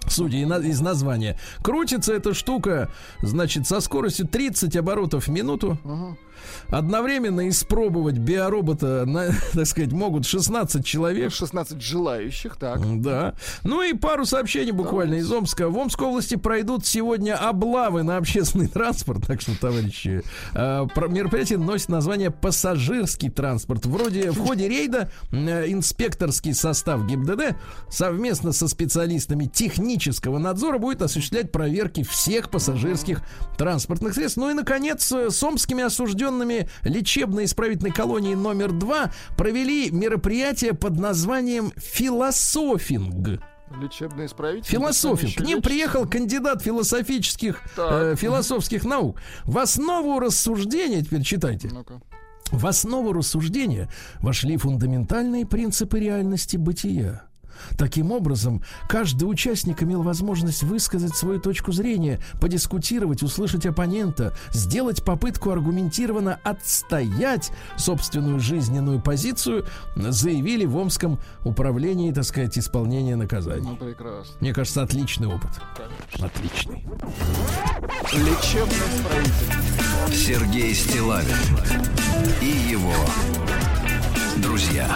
судя 0.07 0.39
из 0.39 0.81
названия. 0.81 1.39
Крутится 1.63 2.15
эта 2.15 2.35
штука, 2.35 2.91
значит, 3.23 3.67
со 3.67 3.81
скоростью 3.81 4.27
30 4.27 4.77
оборотов 4.77 5.27
в 5.27 5.31
минуту. 5.31 5.79
Одновременно 6.71 7.49
испробовать 7.49 8.19
биоробота, 8.19 9.05
на, 9.07 9.31
так 9.55 9.67
сказать, 9.67 9.93
могут 9.93 10.27
16 10.27 10.85
человек. 10.85 11.33
16 11.33 11.81
желающих, 11.81 12.57
так. 12.57 12.81
Да. 13.01 13.35
Ну 13.65 13.83
и 13.83 13.95
пару 13.95 14.25
сообщений 14.25 14.73
буквально 14.73 15.15
из 15.15 15.31
Омска. 15.31 15.69
В 15.69 15.79
Омской 15.79 16.07
области 16.07 16.37
пройдут 16.37 16.87
сегодня 16.87 17.37
облавы 17.37 18.03
на 18.03 18.17
общественный 18.17 18.67
транспорт. 18.69 19.27
Так 19.27 19.41
что, 19.41 19.59
товарищи, 19.59 20.23
э, 20.55 20.87
мероприятие 21.09 21.59
носит 21.59 21.89
название 21.89 22.31
пассажирский 22.31 23.31
транспорт. 23.31 23.87
Вроде 23.87 24.31
в 24.31 24.39
ходе 24.39 24.69
рейда 24.69 25.11
э, 25.31 25.71
инспекторский 25.71 26.55
состав 26.55 27.07
ГИБДД 27.07 27.57
совместно 27.89 28.53
со 28.53 28.69
специалистами 28.69 29.47
технического 29.47 30.39
надзора 30.39 30.79
будет 30.79 31.03
осуществлять 31.03 31.53
проверки 31.53 32.03
всех 32.05 32.51
пассажирских 32.51 33.23
транспортных 33.57 34.15
средств. 34.15 34.39
Ну 34.39 34.51
и, 34.51 34.55
наконец, 34.55 35.11
э, 35.13 35.31
с 35.31 35.43
омскими 35.43 35.85
осужденными 35.85 36.28
лечебно-исправительной 36.85 37.93
колонии 37.93 38.35
номер 38.35 38.73
два 38.73 39.11
провели 39.37 39.91
мероприятие 39.91 40.75
под 40.75 40.99
названием 40.99 41.73
«Философинг». 41.77 43.41
Лечебный 43.83 44.27
исправитель. 44.27 44.67
Философинг. 44.67 45.35
К 45.35 45.41
ним 45.41 45.47
Лечится. 45.59 45.69
приехал 45.69 46.09
кандидат 46.09 46.63
философических, 46.63 47.61
Так. 47.77 47.93
э, 47.93 48.17
философских 48.17 48.85
наук. 48.85 49.21
В 49.45 49.59
основу 49.59 50.19
рассуждения, 50.21 51.03
теперь 51.03 51.23
читайте, 51.23 51.69
Ну-ка. 51.71 52.01
в 52.51 52.67
основу 52.67 53.13
рассуждения 53.13 53.91
вошли 54.21 54.57
фундаментальные 54.57 55.45
принципы 55.47 56.01
реальности 56.01 56.57
бытия. 56.57 57.28
Таким 57.77 58.13
образом, 58.13 58.63
каждый 58.89 59.25
участник 59.25 59.83
имел 59.83 60.03
возможность 60.03 60.63
высказать 60.63 61.17
свою 61.17 61.41
точку 61.41 61.73
зрения, 61.73 62.21
подискутировать, 62.41 63.23
услышать 63.23 63.67
оппонента, 63.67 64.35
сделать 64.51 65.05
попытку 65.05 65.51
аргументированно 65.51 66.41
отстоять 66.45 67.51
собственную 67.77 68.41
жизненную 68.41 69.01
позицию, 69.01 69.67
заявили 69.97 70.65
в 70.65 70.77
Омском 70.77 71.19
управлении, 71.45 72.13
так 72.13 72.25
сказать, 72.25 72.59
исполнения 72.59 73.17
наказаний. 73.17 73.69
Ну, 73.69 73.77
прекрасно. 73.77 74.35
Мне 74.41 74.53
кажется, 74.53 74.83
отличный 74.83 75.29
опыт. 75.29 75.51
Отличный. 76.19 76.85
Лечебный 78.13 78.77
исправитель. 78.77 80.15
Сергей 80.15 80.75
Стилавин 80.75 81.37
и 82.41 82.71
его 82.71 82.95
друзья 84.37 84.89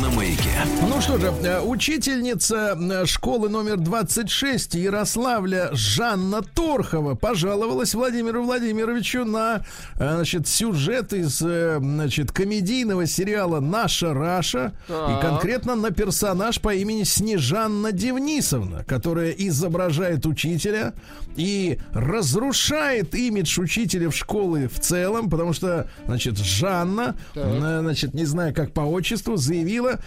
на 0.00 0.10
маяке. 0.38 0.50
Ну 0.88 1.00
что 1.00 1.18
же, 1.18 1.32
э, 1.42 1.60
учительница 1.60 2.76
э, 2.78 3.06
школы 3.06 3.48
номер 3.48 3.76
26 3.76 4.74
Ярославля 4.74 5.70
Жанна 5.72 6.42
Торхова 6.42 7.14
пожаловалась 7.14 7.94
Владимиру 7.94 8.44
Владимировичу 8.44 9.24
на 9.24 9.62
э, 9.98 10.14
значит, 10.14 10.48
сюжет 10.48 11.12
из 11.12 11.38
значит, 11.38 12.32
комедийного 12.32 13.06
сериала 13.06 13.60
«Наша 13.60 14.14
Раша» 14.14 14.72
и 14.88 14.92
Так. 14.92 15.20
конкретно 15.20 15.74
на 15.74 15.90
персонаж 15.90 16.60
по 16.60 16.74
имени 16.74 17.04
Снежанна 17.04 17.92
Девнисовна, 17.92 18.84
которая 18.84 19.30
изображает 19.30 20.26
учителя 20.26 20.94
и 21.36 21.78
разрушает 21.92 23.14
имидж 23.14 23.60
учителя 23.60 24.10
в 24.10 24.16
школы 24.16 24.68
в 24.68 24.80
целом, 24.80 25.30
потому 25.30 25.52
что, 25.52 25.88
значит, 26.06 26.38
Жанна, 26.38 27.16
Так. 27.34 27.58
значит, 27.82 28.14
не 28.14 28.24
знаю, 28.24 28.54
как 28.54 28.72
по 28.72 28.80
отчеству, 28.80 29.36
заявила, 29.36 30.00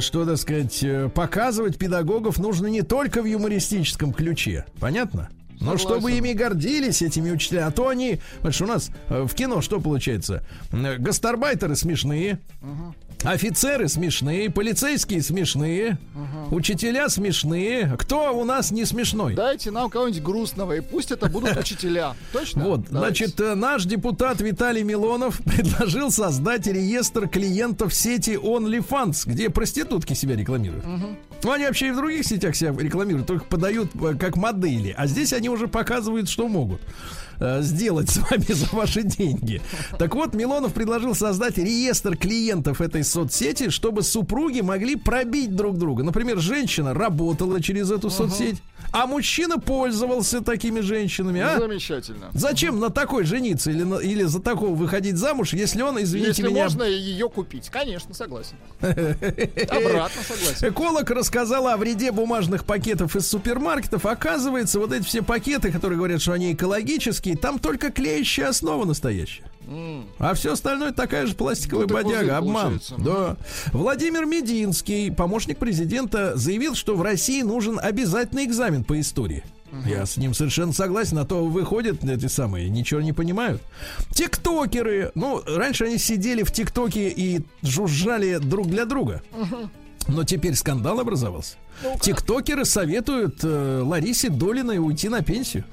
что, 0.00 0.24
так 0.24 0.38
сказать, 0.38 0.82
э, 0.82 1.08
показывать 1.08 1.78
педагогов 1.78 2.38
нужно 2.38 2.68
не 2.68 2.82
только 2.82 3.22
в 3.22 3.26
юмористическом 3.26 4.12
ключе. 4.12 4.64
Понятно? 4.80 5.28
Но 5.60 5.76
Согласен. 5.76 5.88
чтобы 5.88 6.12
ими 6.12 6.32
гордились 6.32 7.02
этими 7.02 7.30
учителя, 7.30 7.68
а 7.68 7.70
то 7.70 7.88
они, 7.88 8.18
что 8.50 8.64
у 8.64 8.66
нас 8.66 8.90
э, 9.08 9.22
в 9.22 9.34
кино 9.34 9.60
что 9.60 9.80
получается? 9.80 10.42
Гастарбайтеры 10.72 11.76
смешные, 11.76 12.40
офицеры 13.24 13.88
смешные, 13.88 14.50
полицейские 14.50 15.22
смешные, 15.22 15.98
учителя 16.50 17.08
смешные. 17.08 17.96
Кто 17.98 18.36
у 18.38 18.44
нас 18.44 18.70
не 18.70 18.84
смешной? 18.84 19.34
Дайте 19.34 19.70
нам 19.70 19.90
кого-нибудь 19.90 20.22
грустного, 20.22 20.76
и 20.76 20.80
пусть 20.80 21.10
это 21.10 21.28
будут 21.28 21.56
учителя. 21.56 22.14
Точно? 22.32 22.64
Вот, 22.64 22.86
Давайте. 22.90 23.26
значит, 23.26 23.40
э, 23.40 23.54
наш 23.54 23.84
депутат 23.84 24.40
Виталий 24.40 24.82
Милонов 24.82 25.40
предложил 25.44 26.10
создать 26.10 26.66
реестр 26.66 27.28
клиентов 27.28 27.94
сети 27.94 28.32
OnlyFans, 28.32 29.22
где 29.26 29.50
проститутки 29.50 30.14
себя 30.14 30.36
рекламируют. 30.36 30.84
Ну, 31.42 31.50
они 31.50 31.64
вообще 31.66 31.88
и 31.88 31.90
в 31.90 31.96
других 31.96 32.24
сетях 32.24 32.54
себя 32.54 32.72
рекламируют, 32.78 33.26
только 33.26 33.44
подают 33.44 33.90
э, 33.94 34.14
как 34.18 34.36
модели. 34.36 34.94
А 34.96 35.06
здесь 35.06 35.32
они 35.32 35.48
уже 35.48 35.68
показывают, 35.68 36.28
что 36.28 36.48
могут 36.48 36.80
э, 37.42 37.62
сделать 37.62 38.10
с 38.10 38.18
вами 38.18 38.52
за 38.52 38.66
ваши 38.74 39.02
деньги. 39.02 39.60
Так 39.98 40.14
вот, 40.14 40.34
Милонов 40.34 40.72
предложил 40.72 41.14
создать 41.14 41.58
реестр 41.58 42.16
клиентов 42.16 42.80
этой 42.80 43.04
соцсети, 43.04 43.70
чтобы 43.70 44.02
супруги 44.02 44.60
могли 44.60 44.96
пробить 44.96 45.54
друг 45.54 45.78
друга. 45.78 46.02
Например, 46.02 46.38
женщина 46.38 46.94
работала 46.94 47.60
через 47.60 47.90
эту 47.90 48.10
соцсеть, 48.10 48.62
а 48.90 49.06
мужчина 49.06 49.58
пользовался 49.58 50.40
такими 50.40 50.80
женщинами. 50.80 51.40
А? 51.40 51.58
Замечательно. 51.58 52.30
Зачем 52.32 52.80
на 52.80 52.90
такой 52.90 53.24
жениться 53.24 53.70
или, 53.70 53.82
на- 53.82 53.98
или 53.98 54.24
за 54.24 54.40
такого 54.40 54.74
выходить 54.74 55.16
замуж, 55.16 55.52
если 55.52 55.82
он, 55.82 56.02
извините 56.02 56.28
Если 56.42 56.48
меня, 56.48 56.64
можно 56.64 56.82
ее 56.82 57.28
купить. 57.28 57.68
Конечно, 57.70 58.14
согласен. 58.14 58.56
Обратно 58.80 60.22
согласен. 60.22 60.68
Эколог 60.68 61.10
рассказал 61.10 61.68
о 61.68 61.76
вреде 61.76 62.12
бумажных 62.12 62.64
пакетов 62.64 63.16
из 63.16 63.26
супермаркетов. 63.26 64.06
Оказывается, 64.06 64.78
вот 64.78 64.92
эти 64.92 65.04
все 65.04 65.22
пакеты, 65.22 65.70
которые 65.70 65.96
говорят, 65.98 66.20
что 66.20 66.32
они 66.32 66.52
экологические, 66.52 67.36
там 67.36 67.58
только 67.58 67.90
клеящая 67.90 68.48
основа 68.48 68.84
настоящая. 68.84 69.44
А 70.18 70.34
все 70.34 70.52
остальное 70.52 70.92
такая 70.92 71.26
же 71.26 71.34
пластиковая 71.34 71.86
Ну, 71.86 71.94
бодяга, 71.94 72.38
обман. 72.38 72.78
получается. 72.80 72.94
Да. 72.98 73.36
Владимир 73.72 74.26
Мединский, 74.26 75.10
помощник 75.12 75.58
президента, 75.58 76.36
заявил, 76.36 76.74
что 76.74 76.96
в 76.96 77.02
России 77.02 77.42
нужен 77.42 77.78
обязательный 77.82 78.44
экзамен 78.44 78.84
по 78.84 78.98
истории. 79.00 79.42
Я 79.86 80.04
с 80.04 80.18
ним 80.18 80.34
совершенно 80.34 80.74
согласен, 80.74 81.16
а 81.18 81.24
то 81.24 81.44
выходят 81.46 82.04
эти 82.04 82.26
самые, 82.26 82.68
ничего 82.68 83.00
не 83.00 83.14
понимают. 83.14 83.62
Тиктокеры, 84.10 85.12
ну, 85.14 85.42
раньше 85.46 85.84
они 85.86 85.98
сидели 85.98 86.42
в 86.42 86.52
ТикТоке 86.52 87.08
и 87.08 87.40
жужжали 87.62 88.36
друг 88.36 88.66
для 88.68 88.84
друга. 88.84 89.22
Но 90.08 90.24
теперь 90.24 90.54
скандал 90.56 91.00
образовался. 91.00 91.54
Тиктокеры 92.00 92.64
советуют 92.64 93.38
э, 93.44 93.82
Ларисе 93.84 94.28
Долиной 94.28 94.78
уйти 94.78 95.08
на 95.08 95.22
пенсию. 95.22 95.64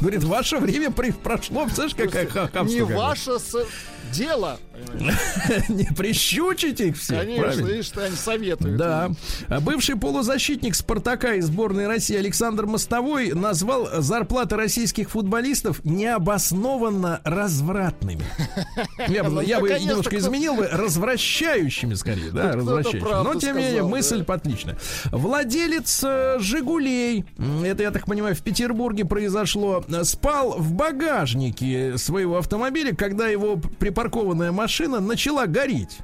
Говорит, 0.00 0.22
ваше 0.24 0.58
время 0.58 0.90
при- 0.90 1.10
прошло, 1.10 1.64
представляешь, 1.64 1.94
какая 1.96 2.26
ха- 2.28 2.48
хамство 2.48 2.76
Не 2.76 2.82
ваше 2.94 3.38
с- 3.38 3.66
дело. 4.12 4.58
Не 5.68 5.84
прищучите 5.94 6.88
их 6.88 6.98
всех, 6.98 7.20
Конечно, 7.20 7.60
видишь, 7.62 7.86
что 7.86 8.04
они 8.04 8.16
советуют. 8.16 8.76
Да. 8.76 9.10
А 9.48 9.60
Бывший 9.60 9.96
полузащитник 9.96 10.74
Спартака 10.74 11.34
из 11.34 11.46
сборной 11.46 11.86
России 11.86 12.16
Александр 12.16 12.66
Мостовой 12.66 13.32
назвал 13.32 13.88
зарплаты 14.00 14.56
российских 14.56 15.10
футболистов 15.10 15.84
необоснованно 15.84 17.20
развратными. 17.24 18.24
Я 19.08 19.24
бы, 19.24 19.44
я 19.44 19.60
бы 19.60 19.68
немножко 19.70 20.16
изменил 20.16 20.54
бы, 20.54 20.68
развращающими 20.68 21.94
скорее, 21.94 22.30
да, 22.30 22.52
развращающими. 22.52 23.24
Но, 23.24 23.34
тем 23.34 23.56
не 23.56 23.62
менее, 23.62 23.82
мысль 23.82 24.24
отличная. 24.26 24.78
Владелец 25.10 26.02
э, 26.04 26.38
«Жигулей», 26.40 27.24
это, 27.64 27.82
я 27.82 27.90
так 27.90 28.06
понимаю, 28.06 28.34
в 28.34 28.42
Петербурге 28.42 29.04
произошло, 29.04 29.84
э, 29.88 30.04
спал 30.04 30.58
в 30.58 30.72
багажнике 30.72 31.98
своего 31.98 32.38
автомобиля, 32.38 32.94
когда 32.94 33.28
его 33.28 33.60
припаркованная 33.98 34.52
машина 34.52 35.00
начала 35.00 35.46
гореть. 35.46 35.98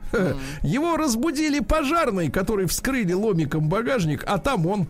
Его 0.62 0.96
разбудили 0.96 1.60
пожарные, 1.60 2.30
которые 2.30 2.66
вскрыли 2.66 3.12
ломиком 3.12 3.68
багажник, 3.68 4.24
а 4.26 4.38
там 4.38 4.66
он. 4.66 4.88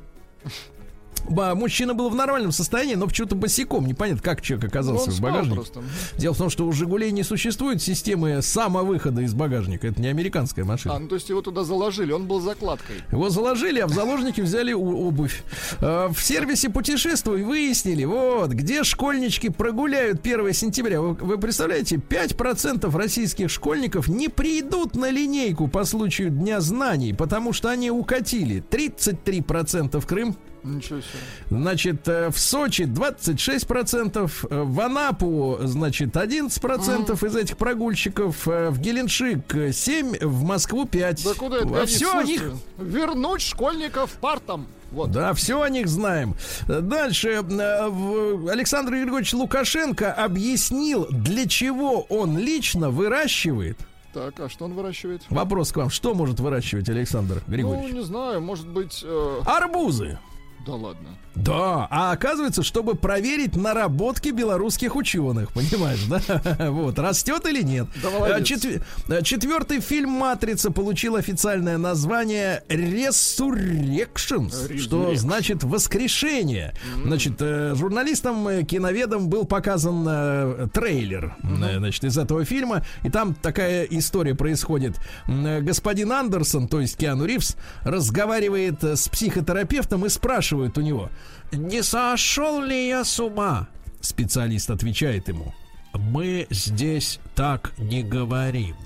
Мужчина 1.28 1.94
был 1.94 2.10
в 2.10 2.14
нормальном 2.14 2.52
состоянии, 2.52 2.94
но 2.94 3.06
почему-то 3.06 3.34
босиком. 3.34 3.86
Непонятно, 3.86 4.22
как 4.22 4.42
человек 4.42 4.64
Ну, 4.64 4.68
оказался 4.68 5.10
он 5.10 5.16
в 5.16 5.20
багажнике. 5.20 5.54
просто. 5.56 5.82
Дело 6.18 6.34
в 6.34 6.38
том, 6.38 6.50
что 6.50 6.66
у 6.66 6.72
«Жигулей» 6.72 7.12
не 7.12 7.22
существует 7.22 7.82
системы 7.82 8.42
самовыхода 8.42 9.22
из 9.22 9.34
багажника. 9.34 9.86
Это 9.88 10.00
не 10.00 10.08
американская 10.08 10.64
машина. 10.64 10.94
А, 10.94 10.98
ну 10.98 11.08
то 11.08 11.14
есть 11.14 11.28
его 11.28 11.40
туда 11.42 11.64
заложили, 11.64 12.12
он 12.12 12.26
был 12.26 12.40
закладкой. 12.40 12.96
Его 13.10 13.30
заложили, 13.30 13.80
а 13.80 13.86
в 13.86 13.92
заложники 13.92 14.40
взяли 14.40 14.72
обувь. 14.72 15.42
Э, 15.80 16.08
В 16.12 16.20
сервисе 16.22 16.68
путешествуй 16.70 17.42
выяснили, 17.42 18.04
вот, 18.04 18.50
где 18.50 18.84
школьнички 18.84 19.48
прогуляют 19.48 20.20
1 20.26 20.52
сентября. 20.52 21.00
Вы, 21.00 21.14
вы 21.14 21.38
представляете, 21.38 21.96
5% 21.96 22.94
российских 22.96 23.50
школьников 23.50 24.08
не 24.08 24.28
придут 24.28 24.94
на 24.94 25.10
линейку 25.10 25.68
по 25.68 25.84
случаю 25.84 26.30
Дня 26.30 26.60
знаний, 26.60 27.12
потому 27.14 27.52
что 27.52 27.68
они 27.70 27.90
укатили. 27.90 28.62
33% 28.70 30.00
в 30.00 30.06
Крым, 30.06 30.36
Ничего 30.64 31.00
себе. 31.00 31.20
Значит, 31.50 32.08
э, 32.08 32.30
в 32.30 32.38
Сочи 32.38 32.82
26%, 32.82 34.44
э, 34.50 34.62
в 34.62 34.80
Анапу, 34.80 35.58
значит, 35.62 36.16
11% 36.16 37.22
из 37.22 37.36
этих 37.36 37.56
прогульщиков, 37.58 38.48
э, 38.48 38.70
в 38.70 38.80
Геленджик 38.80 39.54
э, 39.54 39.72
7, 39.72 40.18
в 40.20 40.42
Москву 40.44 40.86
5. 40.86 41.24
Да 41.24 41.34
куда 41.34 41.58
это 41.58 41.82
а 41.82 41.86
все 41.86 42.16
о 42.18 42.22
них 42.24 42.40
Слушайте, 42.40 42.64
Вернуть 42.78 43.42
школьников 43.42 44.10
партам. 44.12 44.66
Вот. 44.90 45.10
да, 45.10 45.34
все 45.34 45.60
о 45.60 45.68
них 45.68 45.88
знаем. 45.88 46.34
Дальше 46.68 47.38
Александр 47.38 48.92
Григорьевич 48.92 49.32
Лукашенко 49.34 50.12
объяснил, 50.12 51.06
для 51.10 51.46
чего 51.48 52.02
он 52.02 52.38
лично 52.38 52.90
выращивает. 52.90 53.76
Так, 54.12 54.38
а 54.38 54.48
что 54.48 54.66
он 54.66 54.74
выращивает? 54.74 55.22
Вопрос 55.30 55.72
к 55.72 55.76
вам: 55.76 55.90
что 55.90 56.14
может 56.14 56.38
выращивать 56.38 56.88
Александр 56.88 57.42
Ну, 57.46 57.52
Григорьевич? 57.52 57.92
не 57.94 58.04
знаю, 58.04 58.40
может 58.40 58.68
быть... 58.68 59.02
э, 59.04 59.40
Арбузы. 59.44 60.18
Да 60.64 60.74
ладно. 60.74 61.10
Да, 61.34 61.86
а 61.90 62.12
оказывается, 62.12 62.62
чтобы 62.62 62.94
проверить 62.94 63.56
наработки 63.56 64.28
белорусских 64.28 64.96
ученых, 64.96 65.52
понимаешь, 65.52 66.04
да? 66.08 66.20
Вот, 66.70 66.98
растет 66.98 67.46
или 67.46 67.62
нет. 67.62 67.86
Да. 68.02 68.08
А, 68.36 68.40
четвер- 68.40 68.82
а, 69.08 69.22
Четвертый 69.22 69.80
фильм 69.80 70.10
«Матрица» 70.10 70.70
получил 70.70 71.16
официальное 71.16 71.78
название 71.78 72.62
«Resurrections», 72.68 74.78
что 74.78 75.14
значит 75.16 75.64
«воскрешение». 75.64 76.74
Значит, 77.04 77.34
э, 77.40 77.74
журналистам, 77.76 78.46
э, 78.48 78.62
киноведам 78.62 79.28
был 79.28 79.44
показан 79.44 80.04
э, 80.08 80.68
трейлер, 80.72 81.36
э, 81.42 81.78
значит, 81.78 82.04
из 82.04 82.16
этого 82.18 82.44
фильма, 82.44 82.84
и 83.02 83.10
там 83.10 83.34
такая 83.34 83.84
история 83.84 84.34
происходит. 84.34 84.96
Э, 85.26 85.60
Господин 85.60 86.12
Андерсон, 86.12 86.68
то 86.68 86.80
есть 86.80 86.96
Киану 86.96 87.24
Ривз, 87.24 87.56
разговаривает 87.82 88.82
э, 88.84 88.96
с 88.96 89.08
психотерапевтом 89.08 90.06
и 90.06 90.08
спрашивает 90.08 90.78
у 90.78 90.80
него, 90.80 91.10
не 91.52 91.82
сошел 91.82 92.62
ли 92.62 92.88
я 92.88 93.04
с 93.04 93.18
ума? 93.20 93.68
Специалист 94.00 94.70
отвечает 94.70 95.28
ему, 95.28 95.54
мы 95.94 96.46
здесь 96.50 97.20
так 97.34 97.72
не 97.78 98.02
говорим. 98.02 98.76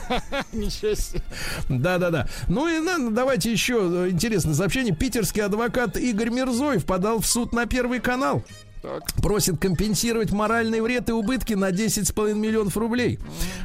Ничего 0.52 0.94
себе. 0.94 1.22
Да-да-да. 1.68 2.28
Ну 2.48 2.68
и 2.68 2.78
на- 2.80 3.10
давайте 3.10 3.50
еще 3.50 4.06
э, 4.06 4.10
интересное 4.10 4.54
сообщение. 4.54 4.94
Питерский 4.94 5.42
адвокат 5.42 5.96
Игорь 5.96 6.30
Мирзоев 6.30 6.84
подал 6.84 7.20
в 7.20 7.26
суд 7.26 7.52
на 7.52 7.66
Первый 7.66 8.00
канал. 8.00 8.44
Так. 8.82 9.12
Просит 9.22 9.58
компенсировать 9.58 10.32
моральный 10.32 10.80
вред 10.80 11.10
и 11.10 11.12
убытки 11.12 11.52
на 11.52 11.70
10,5 11.70 12.34
миллионов 12.34 12.76
рублей. 12.78 13.18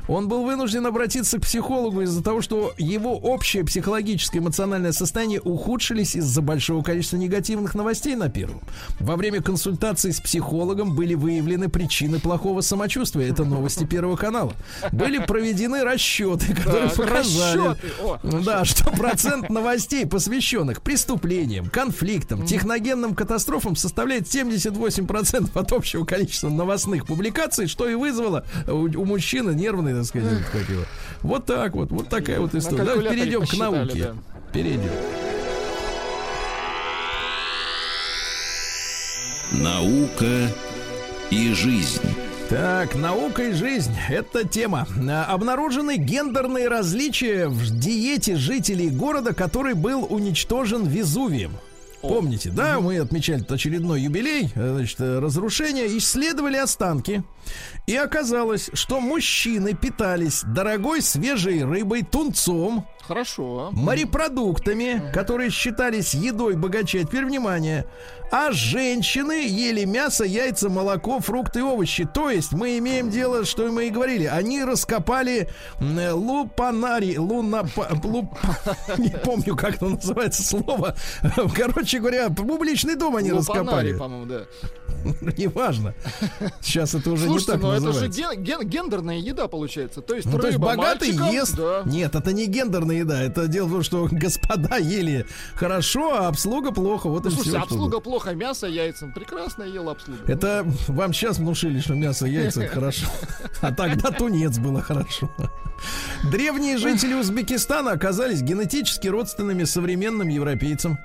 Он 0.10 0.28
был 0.28 0.44
вынужден 0.44 0.86
обратиться 0.86 1.38
к 1.38 1.44
психологу 1.44 2.02
из-за 2.02 2.22
того, 2.22 2.42
что 2.42 2.74
его 2.78 3.16
общее 3.16 3.64
психологическое 3.64 4.40
эмоциональное 4.40 4.92
состояние 4.92 5.40
ухудшились 5.40 6.16
из-за 6.16 6.42
большого 6.42 6.84
количества 6.84 7.16
негативных 7.16 7.76
новостей 7.76 8.16
на 8.16 8.30
первом. 8.30 8.62
Во 9.00 9.16
время 9.16 9.42
консультации 9.42 10.12
с 10.12 10.20
психологом 10.20 10.96
были 10.96 11.14
выявлены 11.14 11.70
причины 11.70 12.20
плохого 12.20 12.60
самочувствия. 12.62 13.30
Это 13.30 13.46
новости 13.46 13.86
Первого 13.86 14.18
канала. 14.18 14.54
Были 14.92 15.20
проведены 15.20 15.84
расчеты, 15.84 16.54
которые 16.54 16.90
Так, 16.90 16.96
показали. 16.96 17.78
О, 18.02 18.20
да, 18.24 18.66
что 18.66 18.92
процент 18.92 19.50
новостей, 19.50 20.06
посвященных 20.06 20.82
преступлениям, 20.82 21.70
конфликтам, 21.70 22.46
техногенным 22.46 23.16
катастрофам, 23.16 23.76
составляет 23.76 24.24
78% 24.24 25.05
от 25.54 25.72
общего 25.72 26.06
количества 26.06 26.50
новостных 26.50 27.06
публикаций, 27.06 27.68
что 27.68 27.88
и 27.88 27.96
вызвало 27.96 28.46
у, 28.68 28.84
у 28.84 29.06
мужчины 29.06 29.52
нервный, 29.52 29.94
так 29.94 30.06
сказать, 30.06 30.34
этот, 30.34 30.50
как 30.50 30.70
его. 30.70 30.84
Вот 31.22 31.46
так 31.46 31.74
вот, 31.74 31.92
вот 31.92 32.10
такая 32.10 32.40
вот 32.40 32.54
история. 32.56 32.84
Давайте 32.84 33.10
перейдем 33.10 33.46
к 33.46 33.54
науке. 33.54 34.04
да. 34.04 34.16
Перейдем. 34.54 34.92
Наука 39.52 40.50
и 41.30 41.54
жизнь. 41.54 42.02
Так, 42.50 42.96
наука 42.96 43.44
и 43.44 43.54
жизнь– 43.54 43.94
это 44.10 44.48
тема. 44.48 44.88
А, 45.10 45.26
Обнаружены 45.26 45.98
гендерные 45.98 46.68
различия 46.68 47.48
в 47.48 47.80
диете 47.80 48.36
жителей 48.36 48.90
города, 48.90 49.34
который 49.34 49.74
был 49.74 50.06
уничтожен 50.08 50.86
Везувием. 50.86 51.54
Помните, 52.08 52.50
да, 52.50 52.80
мы 52.80 53.00
отмечали 53.00 53.46
очередной 53.48 54.02
юбилей, 54.02 54.52
э, 54.56 54.74
значит, 54.76 55.00
э, 55.00 55.20
разрушения, 55.20 55.88
исследовали 55.98 56.58
останки, 56.58 57.24
и 57.88 57.96
оказалось, 57.96 58.70
что 58.74 59.00
мужчины 59.00 59.74
питались 59.74 60.44
дорогой 60.44 61.02
свежей 61.02 61.64
рыбой, 61.64 62.04
тунцом, 62.04 62.88
Хорошо. 63.08 63.70
морепродуктами, 63.72 65.12
которые 65.14 65.52
считались 65.52 66.14
едой 66.14 66.56
богачей. 66.56 67.04
А 67.04 67.06
Теперь 67.06 67.26
внимание. 67.26 67.86
А 68.32 68.52
женщины 68.52 69.48
ели 69.48 69.86
мясо, 69.86 70.24
яйца, 70.24 70.68
молоко, 70.70 71.20
фрукты 71.20 71.60
и 71.60 71.62
овощи. 71.62 72.06
То 72.12 72.32
есть 72.32 72.54
мы 72.54 72.80
имеем 72.80 73.10
дело, 73.12 73.46
что 73.46 73.72
мы 73.72 73.88
и 73.88 73.90
говорили. 73.92 74.26
Они 74.26 74.64
раскопали 74.64 75.48
э, 75.80 76.12
лупанари, 76.12 77.20
луна, 77.20 77.66
луп, 78.04 78.34
не 78.98 79.10
помню, 79.10 79.56
как 79.56 79.76
это 79.76 79.86
называется 79.86 80.44
слово. 80.44 80.96
Короче 81.56 81.95
говоря, 82.00 82.30
публичный 82.30 82.96
дом 82.96 83.16
они 83.16 83.32
Лупанари, 83.32 83.60
раскопали. 83.92 83.98
по-моему, 83.98 84.26
да. 84.26 84.42
Неважно. 85.38 85.94
Сейчас 86.62 86.96
это 86.96 87.12
уже 87.12 87.26
Слушайте, 87.26 87.52
не 87.52 87.58
так 87.58 87.62
ну 87.62 87.72
это 87.72 87.80
же 87.82 87.86
называется. 87.88 88.22
ген- 88.22 88.44
ген- 88.44 88.68
гендерная 88.68 89.18
еда 89.18 89.48
получается. 89.48 90.02
То 90.02 90.16
есть 90.16 90.26
Ну, 90.28 90.40
то 90.40 90.48
есть 90.48 90.58
рыба 90.58 90.68
богатый 90.76 91.10
мальчикам, 91.10 91.32
ест. 91.32 91.56
да. 91.56 91.84
Нет, 91.86 92.16
это 92.16 92.34
не 92.34 92.48
гендерная 92.48 92.96
еда. 92.98 93.22
Это 93.22 93.48
дело 93.48 93.68
в 93.68 93.72
том, 93.72 93.84
что 93.84 94.08
господа 94.12 94.78
ели 94.78 95.26
хорошо, 95.56 96.16
а 96.16 96.28
обслуга 96.28 96.72
плохо. 96.72 97.08
Вот 97.10 97.22
и 97.26 97.30
Ну, 97.30 97.36
слушайте, 97.36 97.58
все. 97.60 97.64
обслуга 97.64 98.00
плохо, 98.00 98.34
мясо, 98.34 98.66
яйцам. 98.68 99.14
Прекрасно 99.14 99.64
ела 99.64 99.92
обслуга. 99.92 100.22
Это 100.28 100.66
вам 100.88 101.14
сейчас 101.14 101.38
внушили, 101.38 101.80
что 101.82 101.94
мясо, 101.94 102.26
яйца 102.26 102.66
хорошо. 102.68 103.06
А 103.62 103.72
тогда 103.74 104.10
тунец 104.12 104.58
было 104.58 104.82
хорошо. 104.82 105.30
Древние 106.32 106.78
жители 106.78 107.14
Узбекистана 107.14 107.92
оказались 107.92 108.42
генетически 108.42 109.08
родственными 109.08 109.66
современным 109.66 110.30
европейцам. 110.30 110.98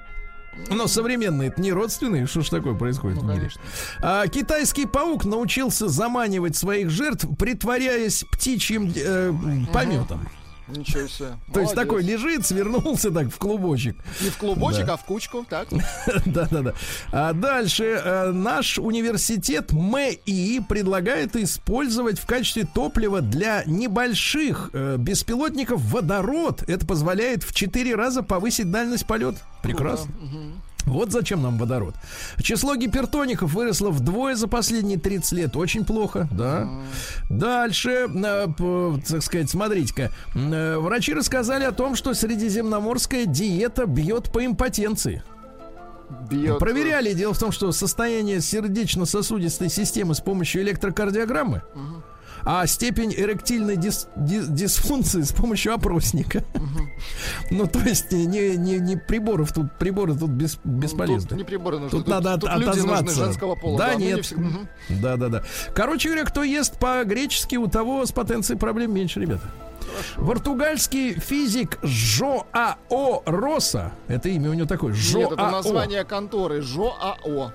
Но 0.69 0.87
современные 0.87 1.49
это 1.49 1.61
не 1.61 1.73
родственные, 1.73 2.27
что 2.27 2.43
ж 2.43 2.49
такое 2.49 2.75
происходит 2.75 3.19
в 3.19 3.25
мире? 3.25 3.37
конечно. 3.37 3.61
А, 4.01 4.27
китайский 4.27 4.87
паук 4.87 5.25
научился 5.25 5.89
заманивать 5.89 6.57
своих 6.57 6.91
жертв, 6.91 7.27
притворяясь 7.39 8.25
птичьим 8.31 8.93
э, 8.95 9.33
пометом. 9.73 10.29
Ничего 10.77 11.07
себе. 11.09 11.29
То 11.53 11.61
есть 11.61 11.75
Молодец. 11.75 11.75
такой 11.75 12.03
лежит, 12.03 12.47
свернулся 12.47 13.11
так 13.11 13.29
в 13.29 13.37
клубочек. 13.39 13.97
Не 14.21 14.31
в 14.31 14.37
клубочек, 14.39 14.87
Да. 14.87 14.95
а 14.95 14.97
в 14.97 15.05
кучку, 15.05 15.45
так? 15.49 15.69
Да, 16.27 16.47
да, 16.51 16.63
да. 16.63 16.75
А 17.13 17.33
дальше 17.33 17.85
э, 17.85 18.31
наш 18.33 18.79
университет 18.79 19.73
МИ 19.73 20.61
предлагает 20.69 21.37
использовать 21.37 22.19
в 22.19 22.27
качестве 22.27 22.65
топлива 22.73 23.21
для 23.21 23.63
небольших 23.67 24.71
э, 24.73 24.97
беспилотников 24.99 25.81
водород. 25.83 26.63
Это 26.69 26.87
позволяет 26.87 27.43
в 27.43 27.53
4 27.55 27.95
раза 27.95 28.23
повысить 28.23 28.71
дальность 28.71 29.07
полета. 29.07 29.39
Прекрасно. 29.63 30.11
Вот 30.87 31.13
зачем 31.13 31.43
нам 31.43 31.59
водород. 31.59 31.95
Число 32.41 32.75
гипертоников 32.75 33.53
выросло 33.53 33.91
вдвое 33.91 34.35
за 34.35 34.49
последние 34.49 34.99
30 34.99 35.33
лет. 35.33 35.57
Очень 35.57 35.85
плохо, 35.85 36.29
да. 36.31 36.69
Дальше, 37.29 38.09
э, 38.09 38.47
так 39.09 39.23
сказать, 39.23 39.51
смотрите-ка. 39.51 40.11
Э, 40.35 40.79
Врачи 40.79 41.15
рассказали 41.15 41.65
о 41.65 41.73
том, 41.73 41.95
что 41.95 42.15
средиземноморская 42.15 43.27
диета 43.27 43.87
бьет 43.87 44.33
по 44.33 44.45
импотенции. 44.45 45.23
Бьет. 46.29 46.59
Проверяли. 46.59 47.13
Дело 47.13 47.35
в 47.35 47.39
том, 47.39 47.53
что 47.53 47.71
состояние 47.73 48.41
сердечно-сосудистой 48.41 49.69
системы 49.69 50.15
с 50.15 50.21
помощью 50.21 50.63
электрокардиограммы, 50.63 51.63
а 52.45 52.67
степень 52.67 53.13
эректильной 53.17 53.77
дис- 53.77 54.09
ди- 54.17 54.47
дисфункции 54.47 55.23
с 55.23 55.33
помощью 55.33 55.75
опросника. 55.75 56.43
Ну, 57.51 57.67
то 57.67 57.79
есть 57.81 58.13
не, 58.13 58.57
не, 58.57 58.79
не 58.79 58.97
приборов 58.97 59.53
тут, 59.53 59.77
приборы 59.79 60.15
тут 60.15 60.31
бес- 60.31 60.59
бесполезны. 60.65 61.29
Тут 61.29 61.39
не 61.39 61.45
приборы 61.45 61.79
нужны. 61.79 61.99
Тут 61.99 62.09
надо 62.09 62.35
от- 62.35 62.41
тут 62.41 62.51
люди 62.57 62.69
отозваться. 62.71 63.15
женского 63.25 63.55
пола. 63.57 63.79
Да, 63.79 63.95
не 63.95 64.07
нет. 64.07 64.25
всегда-. 64.25 64.69
Да, 64.89 65.17
да, 65.17 65.29
да. 65.29 65.43
Короче 65.75 66.09
говоря, 66.09 66.25
кто 66.25 66.43
ест 66.43 66.79
по-гречески, 66.79 67.57
у 67.57 67.67
того 67.67 68.05
с 68.07 68.13
потенцией 68.13 68.59
проблем 68.59 68.95
меньше, 68.95 69.21
ребята. 69.21 69.43
Португальский 70.17 71.15
физик 71.15 71.79
Жоао 71.83 73.23
Роса, 73.27 73.93
это 74.09 74.29
имя 74.29 74.51
у 74.51 74.55
него 74.55 74.67
такое, 74.67 74.93
Жоао. 74.93 75.23
Нет, 75.23 75.33
это 75.33 75.51
название 75.51 76.05
конторы 76.05 76.61
ЖОАО. 76.61 77.53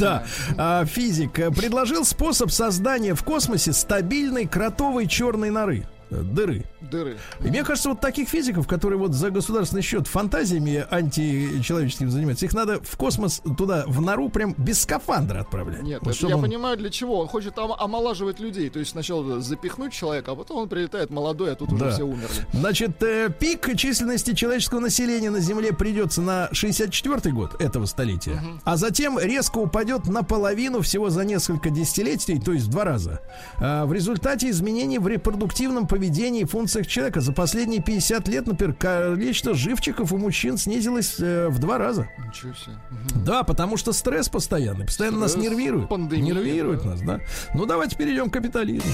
Да, 0.00 0.24
а, 0.56 0.84
физик 0.84 1.38
э, 1.38 1.50
предложил 1.50 2.04
способ 2.04 2.50
создания 2.50 3.14
в 3.14 3.22
космосе 3.24 3.72
стабильной 3.72 4.46
кротовой 4.46 5.06
черной 5.06 5.50
норы. 5.50 5.86
Дыры. 6.10 6.64
Дыры. 6.90 7.16
И 7.40 7.48
мне 7.48 7.64
кажется, 7.64 7.88
вот 7.90 8.00
таких 8.00 8.28
физиков, 8.28 8.66
которые 8.66 8.98
вот 8.98 9.12
за 9.12 9.30
государственный 9.30 9.82
счет 9.82 10.06
фантазиями 10.06 10.84
античеловеческими 10.90 12.08
занимаются, 12.08 12.46
их 12.46 12.54
надо 12.54 12.80
в 12.82 12.96
космос 12.96 13.42
туда, 13.56 13.84
в 13.86 14.00
нору, 14.00 14.28
прям 14.28 14.54
без 14.56 14.82
скафандра 14.82 15.40
отправлять. 15.40 15.82
Нет, 15.82 16.00
Вот 16.02 16.14
я 16.16 16.36
он- 16.36 16.42
понимаю 16.42 16.76
для 16.76 16.90
чего. 16.90 17.18
Он 17.20 17.28
хочет 17.28 17.58
ом- 17.58 17.72
омолаживать 17.78 18.40
людей. 18.40 18.70
То 18.70 18.78
есть 18.78 18.92
сначала 18.92 19.40
запихнуть 19.40 19.92
человека, 19.92 20.32
а 20.32 20.36
потом 20.36 20.58
он 20.58 20.68
прилетает 20.68 21.10
молодой, 21.10 21.52
а 21.52 21.54
тут 21.56 21.72
уже 21.72 21.84
Да. 21.84 21.90
все 21.92 22.04
умерли. 22.04 22.46
Значит, 22.52 23.02
э, 23.02 23.28
пик 23.38 23.76
численности 23.76 24.34
человеческого 24.34 24.80
населения 24.80 25.30
на 25.30 25.40
Земле 25.40 25.72
придется 25.72 26.20
на 26.22 26.48
64 26.52 27.32
год 27.32 27.60
этого 27.60 27.86
столетия, 27.86 28.40
а 28.64 28.76
затем 28.76 29.18
резко 29.18 29.58
упадет 29.58 30.06
наполовину 30.06 30.80
всего 30.82 31.10
за 31.10 31.24
несколько 31.24 31.70
десятилетий, 31.70 32.38
то 32.40 32.52
есть 32.52 32.66
в 32.66 32.70
два 32.70 32.84
раза. 32.84 33.20
А, 33.58 33.84
в 33.86 33.92
результате 33.92 34.50
изменений 34.50 34.98
в 34.98 35.08
репродуктивном 35.08 35.86
поведении 35.86 36.42
и 36.42 36.44
функциях 36.76 36.86
человека 36.86 37.20
за 37.20 37.32
последние 37.32 37.80
50 37.82 38.28
лет, 38.28 38.46
например, 38.46 38.74
количество 38.74 39.54
живчиков 39.54 40.12
у 40.12 40.18
мужчин 40.18 40.58
снизилось 40.58 41.16
э, 41.18 41.48
в 41.48 41.58
два 41.58 41.78
раза. 41.78 42.08
Ничего 42.18 42.52
себе. 42.54 42.76
Да, 43.24 43.44
потому 43.44 43.76
что 43.76 43.92
стресс 43.92 44.28
постоянный, 44.28 44.84
постоянно 44.84 45.20
нас 45.20 45.32
Стресс, 45.32 45.44
нервирует. 45.50 45.88
пандемия, 45.88 46.34
нервирует 46.34 46.82
да. 46.82 46.90
нас, 46.90 47.00
да. 47.00 47.20
Ну, 47.54 47.66
давайте 47.66 47.96
перейдем 47.96 48.28
к 48.28 48.34
капитализму. 48.34 48.90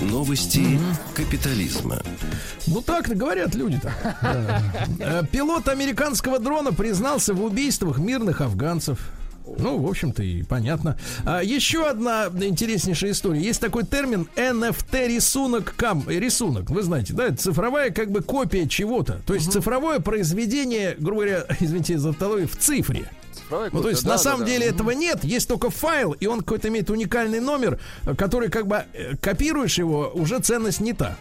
Новости 0.00 0.78
капитализма. 1.14 1.98
Ну 2.66 2.80
так 2.80 3.08
говорят 3.08 3.54
люди-то. 3.54 3.92
Да. 4.22 4.62
Э, 4.98 5.22
Пилот 5.30 5.68
американского 5.68 6.38
дрона 6.38 6.72
признался 6.72 7.34
в 7.34 7.44
убийствах 7.44 7.98
мирных 7.98 8.40
афганцев. 8.40 8.98
Ну, 9.58 9.78
в 9.78 9.88
общем-то, 9.88 10.22
и 10.22 10.42
понятно. 10.42 10.98
А, 11.24 11.42
еще 11.42 11.88
одна 11.88 12.26
интереснейшая 12.40 13.12
история. 13.12 13.40
Есть 13.40 13.60
такой 13.60 13.84
термин 13.84 14.28
NFT 14.36 15.08
рисунок 15.08 15.74
кам 15.76 16.04
рисунок. 16.08 16.70
Вы 16.70 16.82
знаете, 16.82 17.12
да, 17.14 17.26
это 17.26 17.36
цифровая 17.36 17.90
как 17.90 18.10
бы 18.10 18.22
копия 18.22 18.66
чего-то. 18.66 19.20
То 19.26 19.34
есть 19.34 19.52
цифровое 19.52 20.00
произведение, 20.00 20.96
грубо 20.98 21.22
говоря, 21.22 21.44
извините 21.60 21.98
за 21.98 22.10
тавтологию, 22.10 22.48
в 22.48 22.56
цифре. 22.56 23.10
Цифровая 23.50 23.70
Ну, 23.72 23.82
то 23.82 23.88
есть, 23.90 24.04
да, 24.04 24.10
на 24.10 24.16
да, 24.16 24.22
самом 24.22 24.40
да. 24.40 24.46
деле 24.46 24.66
Мгм. 24.66 24.74
этого 24.74 24.90
нет, 24.92 25.24
есть 25.24 25.48
только 25.48 25.70
файл, 25.70 26.12
и 26.12 26.26
он 26.26 26.38
какой-то 26.40 26.68
имеет 26.68 26.88
уникальный 26.88 27.40
номер, 27.40 27.80
который 28.16 28.48
как 28.48 28.66
бы 28.66 28.84
э, 28.92 29.16
копируешь 29.16 29.76
его, 29.78 30.10
уже 30.14 30.38
ценность 30.38 30.80
не 30.80 30.92
та. 30.92 31.16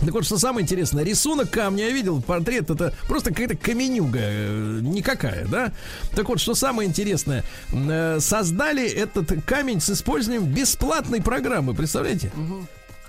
Так 0.00 0.12
вот, 0.12 0.26
что 0.26 0.36
самое 0.38 0.64
интересное, 0.64 1.04
рисунок 1.04 1.50
камня, 1.50 1.86
я 1.86 1.90
видел, 1.90 2.20
портрет, 2.20 2.68
это 2.68 2.92
просто 3.08 3.30
какая-то 3.30 3.56
каменюга, 3.56 4.18
э, 4.20 4.80
никакая, 4.82 5.46
да? 5.46 5.72
Так 6.14 6.28
вот, 6.28 6.40
что 6.40 6.54
самое 6.54 6.88
интересное, 6.88 7.44
э, 7.72 8.18
создали 8.20 8.86
этот 8.86 9.32
камень 9.46 9.80
с 9.80 9.88
использованием 9.90 10.44
бесплатной 10.44 11.22
программы, 11.22 11.74
представляете? 11.74 12.30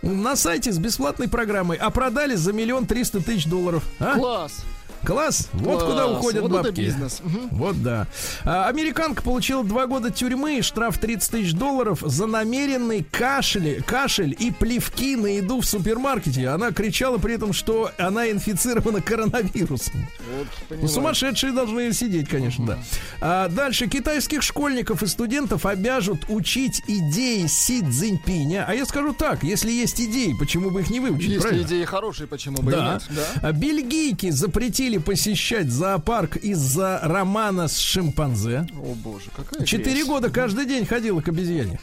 На 0.02 0.36
сайте 0.36 0.72
с 0.72 0.78
бесплатной 0.78 1.28
программой, 1.28 1.78
а 1.78 1.90
продали 1.90 2.36
за 2.36 2.54
миллион 2.54 2.86
триста 2.86 3.22
тысяч 3.24 3.48
долларов. 3.48 3.84
А? 4.00 4.16
Класс. 4.16 4.64
Класс! 5.06 5.50
Вот 5.54 5.80
Класс. 5.80 5.84
куда 5.84 6.08
уходят 6.08 6.42
вот 6.42 6.52
это 6.52 6.64
бабки. 6.64 6.82
бизнес. 6.82 7.22
Мгм. 7.24 7.48
Вот 7.52 7.82
да. 7.84 8.08
А, 8.44 8.68
американка 8.68 9.22
получила 9.22 9.64
два 9.64 9.86
года 9.88 10.10
тюрьмы 10.12 10.58
и 10.60 10.62
штраф 10.62 10.98
30 10.98 11.32
тысяч 11.32 11.54
долларов 11.54 12.00
за 12.04 12.26
намеренный 12.26 13.04
кашель, 13.12 13.82
кашель 13.84 14.36
и 14.38 14.52
плевки 14.52 15.16
на 15.16 15.28
еду 15.28 15.62
в 15.62 15.66
супермаркете. 15.66 16.48
Она 16.50 16.72
кричала 16.72 17.18
при 17.18 17.36
этом, 17.36 17.54
что 17.54 17.92
она 17.98 18.30
инфицирована 18.32 19.02
коронавирусом. 19.02 20.08
Вот, 20.38 20.80
Ну, 20.82 20.88
сумасшедшие 20.88 21.54
должны 21.54 21.92
сидеть, 21.94 22.28
конечно, 22.30 22.66
да. 22.66 22.80
А 23.22 23.48
дальше 23.50 23.88
китайских 23.88 24.42
школьников 24.42 25.04
и 25.04 25.08
студентов 25.08 25.66
обяжут 25.66 26.26
учить 26.30 26.82
идеи 26.88 27.46
Си 27.48 27.82
Цзиньпиня. 27.82 28.66
А 28.68 28.74
я 28.74 28.86
скажу 28.86 29.14
так, 29.14 29.44
если 29.44 29.72
есть 29.72 30.00
идеи, 30.02 30.34
почему 30.38 30.72
бы 30.72 30.82
их 30.82 30.90
не 30.90 31.00
выучить, 31.00 31.30
Если 31.30 31.40
правильно? 31.42 31.66
идеи 31.68 31.84
хорошие, 31.86 32.28
почему 32.28 32.58
бы 32.62 32.72
и 32.72 32.76
Да. 32.76 32.94
нет? 32.94 33.04
Да. 33.10 33.50
А 33.50 33.52
Бельгийки 33.52 34.30
запретили 34.32 34.95
посещать 35.00 35.70
зоопарк 35.70 36.38
из-за 36.38 37.00
романа 37.04 37.68
с 37.68 37.78
шимпанзе. 37.78 38.68
О 38.74 38.94
боже, 38.96 39.26
какая 39.36 39.66
Четыре 39.66 40.06
года 40.06 40.30
каждый 40.30 40.66
день 40.66 40.86
ходила 40.86 41.22
к 41.22 41.28
обезьяне. 41.28 41.80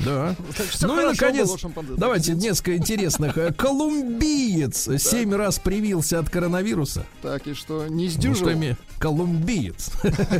Да. 0.00 0.34
Ну 0.80 1.00
и 1.00 1.06
наконец, 1.06 1.50
давайте 1.96 2.34
несколько 2.34 2.76
интересных. 2.76 3.38
Э, 3.38 3.52
Колумбиец 3.52 4.88
семь 5.00 5.34
раз 5.34 5.58
привился 5.58 6.18
от 6.18 6.28
коронавируса. 6.28 7.06
Так, 7.22 7.46
и 7.46 7.54
что, 7.54 7.86
не 7.86 8.04
Ну, 8.06 8.10
сдюжил? 8.10 8.76
Колумбиец. 8.98 9.90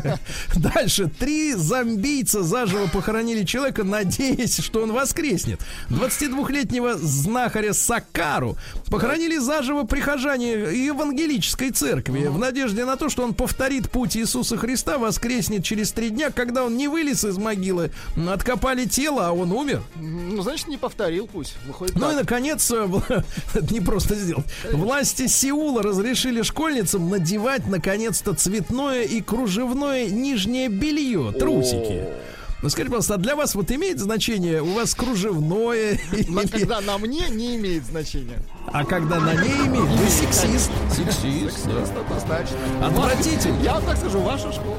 Дальше. 0.57 1.09
Три 1.19 1.55
зомбийца 1.55 2.43
заживо 2.43 2.87
похоронили 2.87 3.45
человека, 3.45 3.85
надеясь, 3.85 4.59
что 4.59 4.83
он 4.83 4.93
воскреснет. 4.93 5.61
22-летнего 5.91 6.97
знахаря 6.97 7.75
Сакару 7.75 8.57
похоронили 8.91 9.39
заживо 9.39 9.85
прихожане 9.85 10.53
евангелической 10.53 11.71
церкви 11.71 12.27
в 12.27 12.39
надежде 12.39 12.85
на 12.85 12.97
то, 12.97 13.09
что 13.09 13.23
он 13.25 13.35
повторит 13.35 13.91
путь 13.91 14.17
Иисуса 14.17 14.57
Христа, 14.57 14.99
воскреснет 14.99 15.65
через 15.65 15.93
три 15.93 16.11
дня, 16.11 16.31
когда 16.31 16.65
он 16.65 16.77
не 16.77 16.89
вылез 16.89 17.25
из 17.25 17.37
могилы, 17.37 17.91
откопали 18.29 18.85
тело, 18.87 19.29
а 19.29 19.33
он 19.33 19.44
умер. 19.53 19.83
Ну, 19.97 20.43
значит, 20.43 20.69
не 20.69 20.77
повторил 20.77 21.27
пусть. 21.27 21.55
Выходит 21.67 21.95
Ну 21.97 22.07
и 22.07 22.15
так. 22.15 22.21
наконец, 22.23 22.71
э, 22.71 22.87
это 23.55 23.73
не 23.75 23.81
просто 23.81 24.15
сделать. 24.15 24.47
Власти 24.73 25.27
Сеула 25.27 25.83
разрешили 25.83 26.43
школьницам 26.43 27.09
надевать 27.11 27.67
наконец-то 27.67 28.35
цветное 28.35 29.03
и 29.03 29.21
кружевное 29.21 30.07
нижнее 30.09 30.69
белье, 30.69 31.33
трусики. 31.33 32.05
Ну 32.63 32.71
скажите, 32.71 32.91
пожалуйста, 32.93 33.15
а 33.15 33.17
для 33.19 33.37
вас 33.37 33.55
вот 33.55 33.71
имеет 33.73 33.99
значение 33.99 34.63
у 34.63 34.73
вас 34.73 34.95
кружевное, 34.95 36.01
Но 36.29 36.41
или- 36.41 36.49
когда 36.49 36.81
на 36.81 36.97
мне 36.97 37.29
не 37.29 37.57
имеет 37.57 37.85
значения. 37.85 38.39
а 38.73 38.85
когда 38.87 39.21
на 39.21 39.35
ней 39.35 39.53
имеет, 39.67 39.85
вы 39.85 40.09
сексист. 40.09 40.71
Сексист, 40.91 41.67
да. 41.67 41.73
Просто 41.73 42.01
однозначно. 42.01 42.57
Отвратительно. 42.87 43.63
Я 43.63 43.75
вам 43.75 43.85
так 43.85 43.99
скажу, 43.99 44.19
ваша 44.21 44.51
школа. 44.51 44.77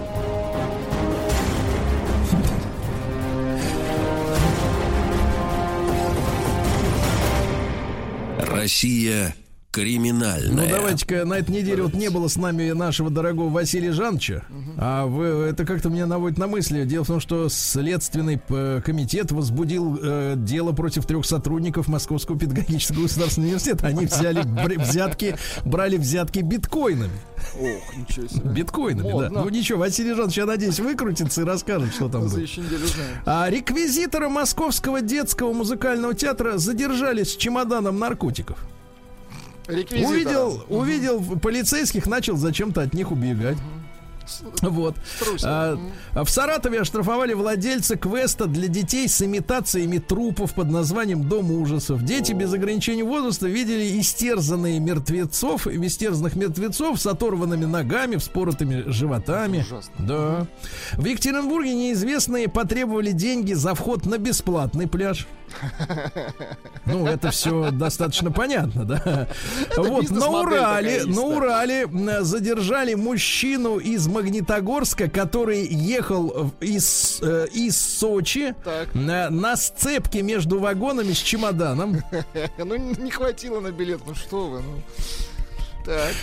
Россия 8.55 9.35
Криминальное. 9.76 10.63
Ну, 10.63 10.69
давайте-ка, 10.69 11.26
на 11.26 11.34
этой 11.34 11.51
неделе 11.51 11.84
вот 11.84 11.95
не 11.95 12.09
было 12.09 12.30
с 12.30 12.38
нами 12.38 12.71
нашего 12.71 13.09
дорогого 13.09 13.49
Василия 13.49 13.91
Жановича. 13.91 14.43
А 14.78 15.05
вы, 15.05 15.26
это 15.26 15.65
как-то 15.65 15.89
меня 15.89 16.05
наводит 16.05 16.38
на 16.38 16.47
мысли. 16.47 16.86
Дело 16.86 17.03
в 17.03 17.07
том, 17.07 17.19
что 17.19 17.49
Следственный 17.49 18.41
э, 18.47 18.82
комитет 18.86 19.34
возбудил 19.34 19.99
э, 20.01 20.36
дело 20.38 20.71
против 20.71 21.05
трех 21.05 21.26
сотрудников 21.26 21.89
Московского 21.89 22.39
педагогического 22.39 23.01
государственного 23.01 23.49
университета. 23.49 23.88
Они 23.88 24.05
взяли 24.05 24.43
бр- 24.43 24.80
взятки, 24.80 25.36
брали 25.65 25.97
взятки 25.97 26.39
биткоинами. 26.39 27.11
Ох, 27.59 27.97
ничего 27.97 28.28
себе. 28.28 28.49
Биткоинами, 28.51 29.07
да. 29.07 29.11
Модно. 29.13 29.41
Ну 29.43 29.49
ничего, 29.49 29.80
Василий 29.80 30.13
Жанович, 30.13 30.38
я 30.38 30.45
надеюсь, 30.45 30.80
выкрутится 30.80 31.41
и 31.41 31.43
расскажет, 31.43 31.93
что 31.93 32.07
там 32.07 32.21
было. 32.21 32.39
А 33.26 33.49
реквизитора 33.49 34.30
Московского 34.30 35.01
детского 35.01 35.51
музыкального 35.51 36.13
театра 36.13 36.57
задержали 36.59 37.23
с 37.23 37.36
чемоданом 37.36 37.99
наркотиков. 37.99 38.57
Реквизитора. 39.68 40.09
Увидел, 40.09 40.66
увидел 40.70 41.39
полицейских, 41.39 42.05
начал 42.07 42.38
зачем-то 42.38 42.82
от 42.82 42.93
них 42.93 43.11
убегать. 43.11 43.57
Вот. 44.61 44.95
А, 45.43 45.78
в 46.13 46.28
Саратове 46.30 46.82
оштрафовали 46.82 47.34
владельца 47.34 47.95
квеста 47.95 48.47
для 48.47 48.68
детей 48.68 49.07
с 49.07 49.22
имитациями 49.22 49.99
трупов 49.99 50.53
под 50.53 50.70
названием 50.70 51.28
Дом 51.28 51.51
ужасов. 51.51 52.03
Дети 52.03 52.34
без 52.34 52.53
ограничений 52.53 53.03
возраста 53.03 53.47
видели 53.47 53.99
истерзанные 53.99 54.80
мертвецов, 54.80 55.68
истерзанных 55.68 56.36
мертвецов 56.36 56.99
с 56.99 57.05
оторванными 57.05 57.66
ногами, 57.66 58.16
вспоротыми 58.18 58.84
животами. 58.88 59.59
Ужасно. 59.59 59.93
Да. 59.99 60.47
В 60.93 61.05
Екатеринбурге 61.05 61.74
неизвестные 61.74 62.47
потребовали 62.47 63.11
деньги 63.11 63.53
за 63.53 63.76
вход 63.76 64.05
на 64.05 64.18
бесплатный 64.18 64.88
пляж. 64.88 65.28
Ну, 66.86 67.08
это 67.08 67.32
все 67.32 67.72
достаточно 67.72 68.32
понятно, 68.32 68.86
да. 68.86 69.28
Вот, 69.76 70.12
на 70.12 70.28
Урале, 70.30 71.03
на. 71.06 71.22
Урале 71.22 71.82
м, 71.84 72.24
задержали 72.24 72.93
мужчину 72.93 73.78
из 73.80 74.08
Магнитогорска, 74.08 75.10
который 75.10 75.66
ехал 75.66 76.51
из, 76.60 77.20
э, 77.24 77.47
из 77.51 77.76
Сочи 77.78 78.53
Так. 78.64 78.93
на, 78.93 79.30
на 79.32 79.56
сцепке 79.56 80.22
между 80.22 80.60
вагонами 80.60 81.14
с 81.14 81.18
чемоданом. 81.18 82.01
Ну, 82.58 82.76
не 82.76 83.12
хватило 83.12 83.60
на 83.60 83.72
билет, 83.72 84.01
ну 84.06 84.14
что 84.16 84.47
вы, 84.47 84.62
ну. 84.62 84.82
Так. 85.86 86.14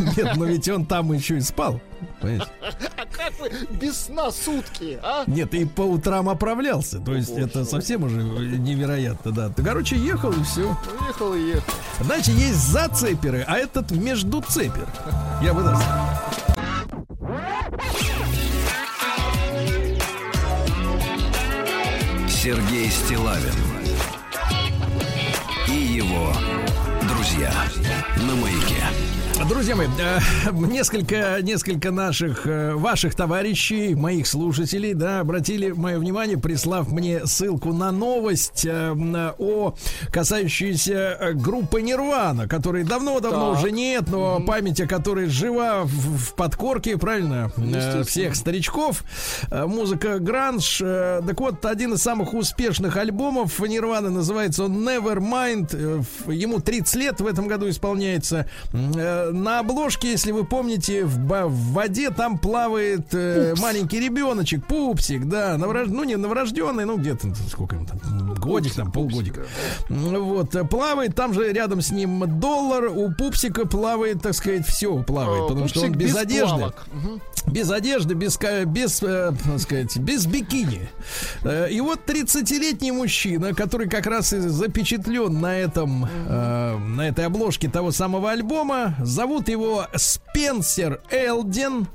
Нет, 0.16 0.36
но 0.36 0.44
ведь 0.44 0.68
он 0.68 0.86
там 0.86 1.12
еще 1.12 1.38
и 1.38 1.40
спал. 1.40 1.80
А 2.20 3.06
как 3.12 3.32
вы 3.38 3.50
без 3.76 4.06
сна 4.06 4.30
сутки, 4.30 4.98
а? 5.02 5.24
Нет, 5.26 5.54
и 5.54 5.64
по 5.64 5.82
утрам 5.82 6.28
оправлялся. 6.28 6.98
То 6.98 7.14
есть 7.14 7.30
Боже 7.30 7.44
это 7.46 7.64
совсем 7.64 8.04
уже 8.04 8.16
невероятно, 8.16 9.32
да. 9.32 9.52
Короче, 9.56 9.96
ехал 9.96 10.32
и 10.32 10.42
все. 10.42 10.76
Ехал 11.08 11.34
и 11.34 11.48
ехал. 11.48 11.72
Знаете, 12.00 12.32
есть 12.32 12.68
зацеперы, 12.68 13.44
а 13.46 13.56
этот 13.56 13.90
междуцепер. 13.92 14.88
Я 15.42 15.52
сказал. 15.52 15.80
Сергей 22.28 22.90
Стилавин 22.90 23.71
друзья 27.42 28.06
на 28.18 28.34
маяке. 28.36 29.01
Друзья 29.48 29.74
мои, 29.74 29.88
э, 29.98 30.18
несколько, 30.52 31.38
несколько 31.42 31.90
наших, 31.90 32.46
э, 32.46 32.74
ваших 32.74 33.16
товарищей, 33.16 33.94
моих 33.94 34.28
слушателей, 34.28 34.94
да, 34.94 35.20
обратили 35.20 35.72
мое 35.72 35.98
внимание, 35.98 36.38
прислав 36.38 36.92
мне 36.92 37.26
ссылку 37.26 37.72
на 37.72 37.90
новость 37.90 38.64
э, 38.64 38.94
о 39.38 39.74
касающейся 40.12 41.32
группы 41.34 41.82
Нирвана, 41.82 42.46
которой 42.46 42.84
давно-давно 42.84 43.50
уже 43.50 43.72
нет, 43.72 44.04
но 44.06 44.40
память 44.40 44.80
о 44.80 44.86
которой 44.86 45.26
жива 45.26 45.82
в, 45.84 45.88
в 45.88 46.34
подкорке, 46.34 46.96
правильно, 46.96 47.50
всех 48.06 48.36
старичков. 48.36 49.02
Музыка 49.50 50.18
гранж. 50.18 50.78
Так 50.78 51.40
вот, 51.40 51.64
один 51.64 51.94
из 51.94 52.02
самых 52.02 52.34
успешных 52.34 52.96
альбомов 52.96 53.58
Нирваны 53.58 54.10
называется 54.10 54.64
он 54.64 54.88
Nevermind. 54.88 56.04
Ему 56.32 56.60
30 56.60 56.94
лет 56.96 57.20
в 57.20 57.26
этом 57.26 57.48
году 57.48 57.68
исполняется. 57.68 58.46
Э, 59.32 59.36
На 59.36 59.60
обложке, 59.60 60.10
если 60.10 60.32
вы 60.32 60.44
помните, 60.44 61.04
в, 61.04 61.16
в 61.16 61.72
воде 61.72 62.10
там 62.10 62.38
плавает 62.38 63.06
э, 63.12 63.54
маленький 63.60 63.98
ребеночек, 64.00 64.64
пупсик, 64.66 65.24
да, 65.26 65.54
новорож- 65.56 65.88
ну 65.90 66.04
не 66.04 66.16
новорожденный, 66.16 66.84
ну 66.84 66.98
где-то 66.98 67.28
сколько 67.50 67.76
ему 67.76 67.86
там, 67.86 68.34
годик 68.34 68.74
там, 68.74 68.92
полгодика. 68.92 69.42
Вот, 69.88 70.54
э, 70.54 70.64
плавает, 70.64 71.14
там 71.14 71.34
же 71.34 71.52
рядом 71.52 71.80
с 71.80 71.90
ним 71.90 72.40
доллар, 72.40 72.84
у 72.94 73.12
пупсика 73.12 73.66
плавает, 73.66 74.22
так 74.22 74.34
сказать, 74.34 74.66
все 74.66 75.02
плавает, 75.02 75.44
О, 75.44 75.48
потому 75.48 75.68
что 75.68 75.80
он 75.82 75.92
без, 75.92 76.14
одежды. 76.16 76.64
Без 77.46 77.70
одежды, 77.70 78.14
без, 78.14 78.38
без, 78.66 79.02
э, 79.02 79.32
так 79.44 79.58
сказать, 79.58 79.96
без 79.98 80.26
бикини. 80.26 80.88
Э, 81.44 81.68
И 81.70 81.80
вот 81.80 82.00
30-летний 82.06 82.92
мужчина, 82.92 83.52
который 83.54 83.88
как 83.88 84.06
раз 84.06 84.32
и 84.32 84.38
запечатлен 84.38 85.40
на 85.40 85.58
этом, 85.58 86.06
э, 86.28 86.76
на 86.78 87.08
этой 87.08 87.26
обложке 87.26 87.68
того 87.68 87.90
самого 87.90 88.30
альбома, 88.30 88.94
зовут 89.22 89.48
его 89.48 89.86
Спенсер 89.94 91.00
Элден, 91.08 91.86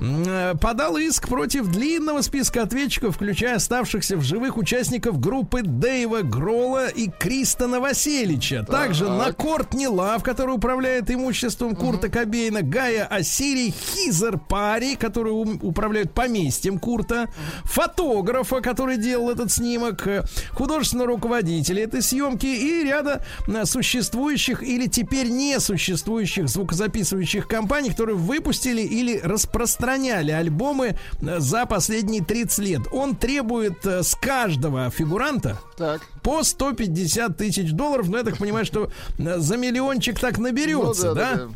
э, 0.00 0.54
подал 0.60 0.96
иск 0.96 1.26
против 1.26 1.66
длинного 1.72 2.20
списка 2.20 2.62
ответчиков, 2.62 3.16
включая 3.16 3.56
оставшихся 3.56 4.16
в 4.16 4.22
живых 4.22 4.56
участников 4.56 5.18
группы 5.18 5.62
Дэйва 5.62 6.20
Гролла 6.20 6.86
и 6.86 7.08
Кристона 7.10 7.80
Васильевича. 7.80 8.62
Также 8.62 9.08
на 9.08 9.32
Кортни 9.32 9.88
Лав, 9.88 10.22
который 10.22 10.54
управляет 10.54 11.10
имуществом 11.10 11.74
Курта 11.74 12.08
Кобейна, 12.08 12.62
Гая 12.62 13.06
Ассирий, 13.06 13.72
Хизер 13.72 14.38
Пари, 14.38 14.94
который 14.94 15.32
управляет 15.32 16.12
поместьем 16.12 16.78
Курта, 16.78 17.26
фотографа, 17.64 18.60
который 18.60 18.98
делал 18.98 19.30
этот 19.30 19.50
снимок, 19.50 20.06
э, 20.06 20.22
художественного 20.52 21.08
руководителя 21.08 21.82
этой 21.82 22.02
съемки 22.02 22.46
и 22.46 22.84
ряда 22.84 23.24
э, 23.48 23.64
существующих 23.64 24.62
или 24.62 24.86
теперь 24.86 25.28
не 25.28 25.58
существующих 25.58 26.48
звукозаписывающих 26.58 27.46
компаний, 27.46 27.90
которые 27.90 28.16
выпустили 28.16 28.82
или 28.82 29.18
распространяли 29.18 30.32
альбомы 30.32 30.96
э, 31.20 31.38
за 31.40 31.66
последние 31.66 32.24
30 32.24 32.58
лет. 32.58 32.80
Он 32.92 33.14
требует 33.14 33.86
э, 33.86 34.02
с 34.02 34.14
каждого 34.16 34.90
фигуранта 34.90 35.58
Так. 35.76 36.02
по 36.22 36.42
150 36.42 37.36
тысяч 37.36 37.70
долларов. 37.72 38.08
Но 38.08 38.18
я 38.18 38.24
так 38.24 38.38
понимаю, 38.38 38.64
что 38.64 38.90
э, 39.18 39.38
за 39.38 39.56
миллиончик 39.56 40.18
так 40.18 40.38
наберется, 40.38 41.08
Ну 41.08 41.14
да? 41.14 41.34
да, 41.34 41.36
да. 41.44 41.48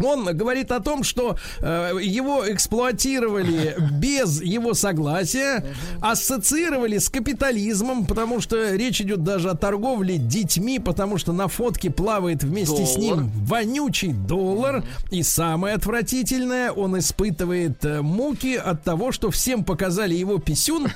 Он 0.00 0.24
говорит 0.36 0.72
о 0.72 0.80
том, 0.80 1.02
что 1.04 1.36
э, 1.60 1.98
его 2.02 2.44
эксплуатировали 2.46 3.76
без 3.92 4.42
его 4.42 4.74
согласия, 4.74 5.64
ассоциировали 6.00 6.98
с 6.98 7.08
капитализмом, 7.08 8.06
потому 8.06 8.40
что 8.40 8.74
речь 8.74 9.00
идет 9.00 9.22
даже 9.22 9.50
о 9.50 9.54
торговле 9.54 10.18
детьми, 10.18 10.78
потому 10.78 11.18
что 11.18 11.32
на 11.32 11.48
фотке 11.48 11.90
плавает 11.90 12.42
вместе 12.44 12.86
с 12.86 12.94
Доллар. 12.94 13.18
ним 13.18 13.30
вонючий 13.46 14.12
доллар. 14.12 14.84
И 15.10 15.22
самое 15.22 15.74
отвратительное, 15.74 16.72
он 16.72 16.98
испытывает 16.98 17.84
э, 17.84 18.02
муки 18.02 18.56
от 18.56 18.82
того, 18.82 19.12
что 19.12 19.30
всем 19.30 19.64
показали 19.64 20.14
его 20.14 20.38
писюн. 20.38 20.88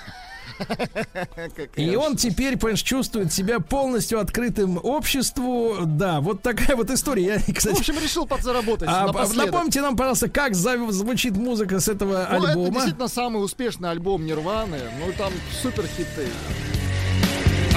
И 1.76 1.94
он 1.96 2.16
теперь, 2.16 2.56
понимаешь, 2.56 2.82
чувствует 2.82 3.32
себя 3.32 3.60
полностью 3.60 4.20
открытым 4.20 4.78
обществу. 4.82 5.76
Да, 5.84 6.20
вот 6.20 6.42
такая 6.42 6.76
вот 6.76 6.90
история. 6.90 7.24
Я, 7.24 7.38
В 7.46 7.52
кстати, 7.54 7.78
общем, 7.78 7.94
решил 8.02 8.26
подзаработать 8.26 8.88
а, 8.90 9.06
напоследок. 9.06 9.46
напомните 9.52 9.80
нам, 9.82 9.96
пожалуйста, 9.96 10.28
как 10.28 10.54
звучит 10.54 11.36
музыка 11.36 11.80
с 11.80 11.88
этого 11.88 12.26
Ну, 12.30 12.36
это 12.38 12.48
альбома. 12.50 12.70
действительно 12.72 13.08
самый 13.08 13.44
успешный 13.44 13.90
альбом 13.90 14.24
Нирваны. 14.24 14.78
Ну, 15.04 15.12
там 15.16 15.32
супер 15.62 15.84
хиты. 15.86 16.26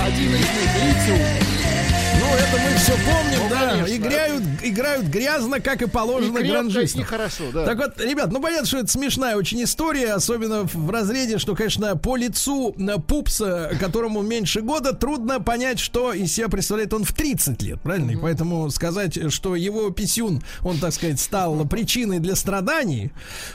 Один 0.02 0.30
из 0.34 0.40
них 0.40 0.40
«Литиум». 0.86 2.09
Ну, 2.30 2.36
это 2.36 2.58
мы 2.64 2.78
все 2.78 2.92
помним, 2.94 3.40
Ну, 3.44 3.50
да. 3.50 3.70
конечно. 3.72 3.96
Играют, 3.96 4.44
играют 4.62 5.06
грязно, 5.08 5.60
как 5.60 5.82
и 5.82 5.88
положено 5.88 6.38
и 6.38 6.48
гранжистам. 6.48 7.04
хорошо, 7.04 7.46
да. 7.52 7.66
Так 7.66 7.78
вот, 7.80 8.00
ребят, 8.00 8.32
ну 8.32 8.40
понятно, 8.40 8.68
что 8.68 8.78
это 8.78 8.88
смешная 8.88 9.36
очень 9.36 9.64
история, 9.64 10.14
особенно 10.14 10.64
в 10.64 10.90
разрезе, 10.92 11.40
что, 11.40 11.56
конечно, 11.56 11.96
по 11.96 12.16
лицу 12.16 12.76
пупса, 13.08 13.72
которому 13.80 14.22
меньше 14.22 14.62
года, 14.62 14.94
трудно 14.94 15.40
понять, 15.40 15.80
что 15.80 16.14
из 16.14 16.32
себя 16.32 16.50
представляет 16.50 16.94
он 16.94 17.04
в 17.04 17.14
30 17.14 17.62
лет, 17.64 17.82
правильно? 17.82 18.12
И 18.12 18.16
поэтому 18.16 18.70
сказать, 18.70 19.32
что 19.34 19.56
его 19.56 19.90
писюн, 19.90 20.44
он, 20.62 20.78
так 20.78 20.94
сказать, 20.94 21.20
стал 21.20 21.66
причиной 21.66 22.20
для 22.20 22.36
страданий, 22.36 23.12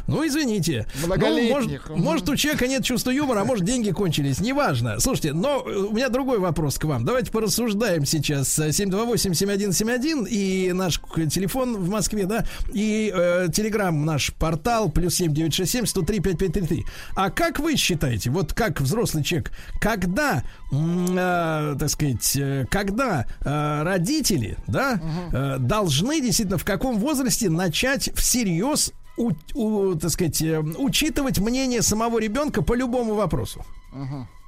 ну, 0.09 0.27
извините. 0.27 0.87
Ну, 1.07 1.49
может. 1.49 1.89
Мгм. 1.89 2.01
может, 2.03 2.29
у 2.29 2.37
человека 2.37 2.67
нет 2.67 2.85
чувства 2.85 3.11
юмора, 3.11 3.43
а 3.43 3.45
может, 3.45 3.65
деньги 3.65 3.91
кончились, 3.91 4.41
неважно. 4.41 4.99
Слушайте, 4.99 5.33
но 5.33 5.63
э, 5.65 5.77
у 5.77 5.93
меня 5.93 6.09
другой 6.09 6.39
вопрос 6.39 6.79
к 6.79 6.85
вам. 6.85 7.05
Давайте 7.05 7.31
порассуждаем 7.31 8.05
сейчас. 8.05 8.59
Э, 8.65 8.71
925-48-7171 8.71 10.27
и 10.29 10.73
наш 10.73 11.01
телефон 11.31 11.77
в 11.77 11.89
Москве, 11.89 12.27
да, 12.27 12.45
и 12.73 13.13
э, 13.15 13.49
телеграм 13.53 14.05
наш 14.05 14.33
портал 14.35 14.91
плюс 14.91 15.21
7967-103-5533. 15.21 16.81
А 17.15 17.31
как 17.31 17.59
вы 17.59 17.77
считаете, 17.77 18.31
вот 18.31 18.53
как 18.53 18.81
взрослый 18.81 19.23
человек, 19.25 19.53
когда, 19.81 20.43
э, 20.73 21.77
так 21.79 21.89
сказать, 21.89 22.37
э, 22.37 22.67
когда 22.71 23.27
э, 23.45 23.83
родители, 23.83 24.57
да, 24.67 25.01
э, 25.33 25.59
должны 25.59 26.21
действительно 26.21 26.59
в 26.59 26.65
каком 26.65 26.99
возрасте 26.99 27.51
начать 27.51 28.11
всерьез 28.15 28.93
у, 29.17 29.31
у, 29.55 29.95
так 29.95 30.11
сказать, 30.11 30.43
э, 30.43 30.61
учитывать 30.61 31.39
мнение 31.39 31.83
самого 31.83 32.19
ребенка 32.19 32.63
по 32.63 32.75
любому 32.75 33.15
вопросу? 33.15 33.65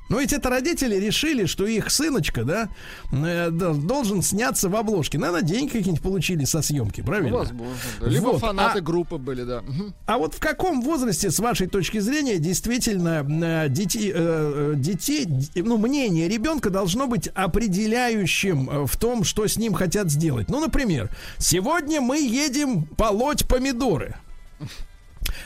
Ну 0.08 0.20
ведь 0.20 0.32
это 0.32 0.50
родители 0.50 0.94
решили, 0.96 1.46
что 1.46 1.66
их 1.66 1.90
сыночка, 1.90 2.44
да, 2.44 2.68
э, 3.12 3.50
должен 3.50 4.22
сняться 4.22 4.68
в 4.68 4.76
обложке. 4.76 5.18
Наверное, 5.18 5.42
деньги 5.42 5.70
какие-нибудь 5.72 6.02
получили 6.02 6.44
со 6.44 6.62
съемки, 6.62 7.00
правильно? 7.00 7.38
Возможно, 7.38 7.74
да. 8.00 8.06
Либо 8.06 8.26
Вот, 8.26 8.40
фанаты 8.40 8.78
а- 8.78 8.82
группы 8.82 9.16
были, 9.18 9.42
да. 9.42 9.64
А 10.06 10.18
вот 10.18 10.34
в 10.34 10.38
каком 10.40 10.80
возрасте, 10.82 11.30
с 11.30 11.38
вашей 11.40 11.66
точки 11.66 11.98
зрения, 11.98 12.38
действительно 12.38 13.26
э, 13.64 13.68
детей, 13.68 14.12
э, 14.14 14.14
э, 14.14 14.74
детей, 14.76 15.24
д- 15.26 15.62
ну, 15.62 15.76
мнение 15.76 16.28
ребенка 16.28 16.70
должно 16.70 17.06
быть 17.08 17.28
определяющим 17.28 18.86
в 18.86 18.96
том, 18.96 19.24
что 19.24 19.46
с 19.46 19.56
ним 19.56 19.74
хотят 19.74 20.10
сделать? 20.10 20.48
Ну, 20.48 20.60
например, 20.60 21.10
сегодня 21.38 22.00
мы 22.00 22.18
едем 22.18 22.84
полоть 22.84 23.46
помидоры. 23.48 24.14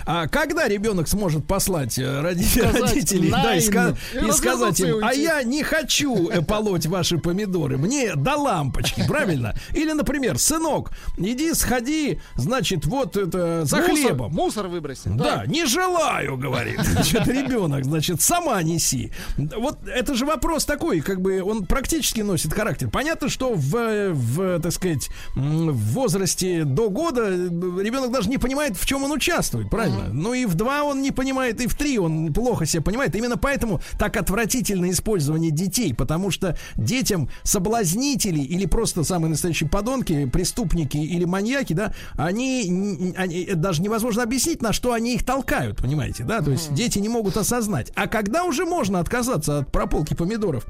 А 0.06 0.26
когда 0.28 0.68
ребенок 0.68 1.08
сможет 1.08 1.46
послать 1.46 1.98
э, 1.98 2.02
роди- 2.20 2.44
Сказать 2.44 2.80
родителей 2.82 3.30
да, 3.30 3.54
и, 3.56 3.60
ска- 3.60 3.96
и 4.14 4.28
и 4.28 4.32
сказать 4.32 4.80
им, 4.80 4.96
а 5.02 5.08
уйти». 5.08 5.22
я 5.22 5.42
не 5.42 5.62
хочу 5.62 6.28
э, 6.30 6.42
полоть 6.42 6.86
ваши 6.86 7.18
помидоры, 7.18 7.76
мне 7.78 8.14
до 8.14 8.36
лампочки, 8.36 9.04
правильно? 9.06 9.54
Или, 9.74 9.92
например, 9.92 10.38
сынок, 10.38 10.90
иди 11.16 11.52
сходи, 11.54 12.20
значит, 12.36 12.86
вот 12.86 13.16
это 13.16 13.64
за 13.64 13.76
Мусор- 13.78 13.90
хлебом. 13.96 14.32
Мусор 14.32 14.66
выбросить. 14.68 15.16
Да, 15.16 15.44
не 15.46 15.64
желаю, 15.66 16.36
говорит. 16.36 16.80
Значит, 16.84 17.26
ребенок, 17.28 17.84
значит, 17.84 18.20
сама 18.20 18.62
неси. 18.62 19.12
Вот 19.36 19.78
это 19.86 20.14
же 20.14 20.26
вопрос 20.26 20.64
такой, 20.64 21.00
как 21.00 21.20
бы 21.20 21.42
он 21.42 21.66
практически 21.66 22.20
носит 22.20 22.52
характер. 22.52 22.88
Понятно, 22.90 23.28
что 23.28 23.54
в, 23.54 24.10
в 24.12 24.60
так 24.60 24.72
сказать, 24.72 25.08
в 25.34 25.72
возрасте 25.92 26.64
до 26.64 26.88
года 26.90 27.22
э, 27.28 27.34
ребенок 27.82 28.10
даже 28.12 28.28
не 28.28 28.38
понимает, 28.38 28.76
в 28.76 28.86
чем 28.86 29.04
он 29.04 29.12
участвует, 29.12 29.70
правильно? 29.88 30.12
Ну 30.12 30.34
и 30.34 30.46
в 30.46 30.54
два 30.54 30.82
он 30.82 31.02
не 31.02 31.10
понимает, 31.10 31.60
и 31.60 31.66
в 31.66 31.74
три 31.74 31.98
он 31.98 32.32
плохо 32.32 32.66
себя 32.66 32.82
понимает. 32.82 33.14
Именно 33.14 33.36
поэтому 33.36 33.80
так 33.98 34.16
отвратительно 34.16 34.90
использование 34.90 35.50
детей, 35.50 35.94
потому 35.94 36.30
что 36.30 36.56
детям 36.76 37.28
соблазнители 37.42 38.40
или 38.40 38.66
просто 38.66 39.04
самые 39.04 39.30
настоящие 39.30 39.68
подонки, 39.68 40.26
преступники 40.26 40.96
или 40.96 41.24
маньяки, 41.24 41.72
да, 41.72 41.94
они, 42.16 43.14
они 43.16 43.42
это 43.42 43.56
даже 43.56 43.82
невозможно 43.82 44.22
объяснить, 44.22 44.62
на 44.62 44.72
что 44.72 44.92
они 44.92 45.14
их 45.14 45.24
толкают, 45.24 45.78
понимаете, 45.78 46.24
да, 46.24 46.40
то 46.40 46.50
есть 46.50 46.72
дети 46.74 46.98
не 46.98 47.08
могут 47.08 47.36
осознать. 47.36 47.92
А 47.94 48.06
когда 48.06 48.44
уже 48.44 48.64
можно 48.64 49.00
отказаться 49.00 49.58
от 49.58 49.72
прополки 49.72 50.14
помидоров? 50.14 50.66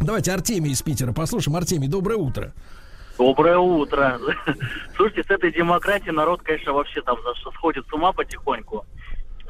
Давайте 0.00 0.32
Артемий 0.32 0.72
из 0.72 0.80
Питера 0.80 1.12
послушаем. 1.12 1.56
Артемий, 1.56 1.88
доброе 1.88 2.16
утро. 2.16 2.54
Доброе 3.20 3.58
утро. 3.58 4.18
Слушайте, 4.96 5.24
с 5.24 5.30
этой 5.30 5.52
демократией 5.52 6.12
народ, 6.12 6.40
конечно, 6.42 6.72
вообще 6.72 7.02
там 7.02 7.18
сходит 7.54 7.86
с 7.86 7.92
ума 7.92 8.14
потихоньку. 8.14 8.86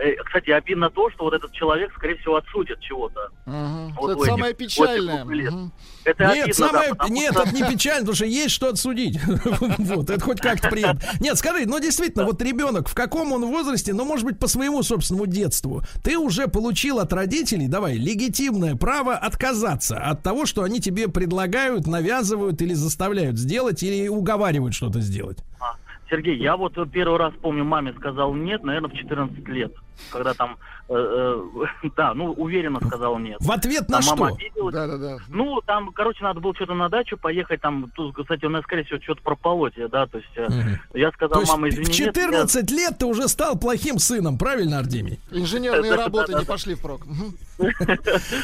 Э, 0.03 0.15
Кстати, 0.25 0.51
обидно 0.51 0.91
то, 0.91 1.11
что 1.11 1.25
вот 1.25 1.35
этот 1.35 1.53
человек, 1.53 1.93
скорее 1.97 2.17
всего, 2.17 2.37
отсудит 2.37 2.81
чего-то. 2.81 3.29
Мгм. 3.47 3.95
Вот 4.01 4.11
Это 4.13 4.25
самое 4.25 4.53
этих 4.53 4.59
печальное. 4.59 5.25
Мгм. 5.25 5.73
Это 6.05 6.25
Нет, 6.25 6.45
обидно, 6.45 6.47
да, 6.47 6.55
самое, 6.73 6.89
потому 6.91 7.15
нет, 7.15 7.33
что- 7.33 7.43
это 7.43 7.55
не 7.55 7.63
печально, 7.65 8.01
потому 8.01 8.15
что 8.17 8.25
есть 8.27 8.51
что 8.55 8.69
отсудить. 8.69 9.19
Вот, 9.79 10.09
это 10.11 10.25
хоть 10.25 10.41
как-то 10.41 10.69
приятно. 10.71 11.01
Нет, 11.21 11.37
скажи, 11.39 11.67
ну 11.67 11.79
действительно, 11.81 12.25
вот 12.25 12.41
ребенок, 12.43 12.89
в 12.89 12.95
каком 12.95 13.33
он 13.33 13.45
возрасте, 13.47 13.93
ну, 13.93 14.05
может 14.05 14.25
быть, 14.25 14.39
по 14.39 14.47
своему 14.47 14.83
собственному 14.83 15.27
детству, 15.27 15.83
ты 16.03 16.17
уже 16.17 16.49
получил 16.49 16.99
от 17.01 17.13
родителей, 17.13 17.69
давай, 17.69 17.97
легитимное 17.97 18.77
право 18.77 19.15
отказаться 19.15 19.99
от 19.99 20.23
того, 20.23 20.47
что 20.47 20.63
они 20.63 20.81
тебе 20.81 21.09
предлагают, 21.09 21.87
навязывают 21.87 22.63
или 22.63 22.73
заставляют 22.75 23.37
сделать, 23.39 23.83
или 23.83 24.09
уговаривают 24.09 24.75
что-то 24.75 25.01
сделать. 25.01 25.39
А, 25.61 25.75
Сергей, 26.11 26.37
я 26.37 26.57
вот 26.57 26.75
первый 26.93 27.19
раз 27.19 27.33
помню, 27.41 27.65
маме 27.65 27.95
сказал 27.99 28.35
нет, 28.35 28.65
наверное, 28.65 28.91
в 28.91 28.95
14 28.95 29.47
лет. 29.49 29.73
Когда 30.11 30.33
там, 30.35 30.57
э, 30.89 30.95
э, 30.95 31.89
да, 31.97 32.15
ну, 32.15 32.33
уверенно 32.33 32.81
сказал 32.85 33.19
нет. 33.19 33.37
В 33.41 33.51
ответ 33.53 33.89
на 33.89 34.01
Там 34.01 34.17
мама 34.19 34.29
что? 34.31 34.37
обиделась. 34.37 34.75
Да-да-да. 34.75 35.19
Ну, 35.29 35.61
там, 35.67 35.93
короче, 35.93 36.25
надо 36.25 36.41
было 36.41 36.55
что-то 36.55 36.75
на 36.75 36.89
дачу 36.89 37.17
поехать, 37.17 37.61
там, 37.61 37.91
тут, 37.95 38.17
кстати, 38.17 38.45
у 38.47 38.49
нас, 38.49 38.63
скорее 38.65 38.85
всего, 38.85 38.99
что-то 39.01 39.23
прополоть, 39.23 39.75
да, 39.91 40.07
то 40.07 40.19
есть, 40.19 40.31
э, 40.37 40.49
я 40.95 41.13
сказал, 41.13 41.43
мама, 41.47 41.67
в 41.67 41.71
извини, 41.71 41.87
нет, 41.87 41.97
я- 41.99 42.05
14 42.07 42.71
лет 42.71 42.99
ты 42.99 43.07
уже 43.07 43.29
стал 43.29 43.59
плохим 43.59 43.99
сыном, 43.99 44.39
правильно, 44.39 44.79
Артемий? 44.79 45.21
Инженерные 45.31 45.95
работы 45.97 46.35
не 46.35 46.45
пошли 46.45 46.75
впрок. 46.75 47.03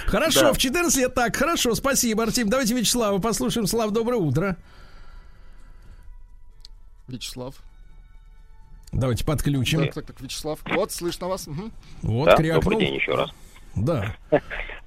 Хорошо, 0.06 0.40
Да. 0.42 0.52
в 0.52 0.58
14 0.58 0.98
лет 0.98 1.14
так, 1.14 1.34
хорошо, 1.34 1.74
спасибо, 1.74 2.22
Артем. 2.24 2.48
Давайте 2.48 2.74
Вячеслава 2.74 3.18
послушаем. 3.18 3.66
Слав, 3.66 3.90
доброе 3.90 4.18
утро. 4.20 4.56
Вячеслав. 7.08 7.54
Давайте 8.92 9.24
подключим. 9.24 9.84
Так, 9.84 9.94
так, 9.94 10.06
так, 10.06 10.20
Вячеслав. 10.20 10.60
Вот, 10.66 10.92
слышно 10.92 11.28
вас. 11.28 11.46
Мгм. 11.46 11.72
Вот, 12.02 12.26
Да, 12.26 12.36
крякнул. 12.36 12.62
добрый 12.62 12.78
день 12.80 12.94
еще 12.94 13.14
раз. 13.14 13.30
Да. 13.74 14.16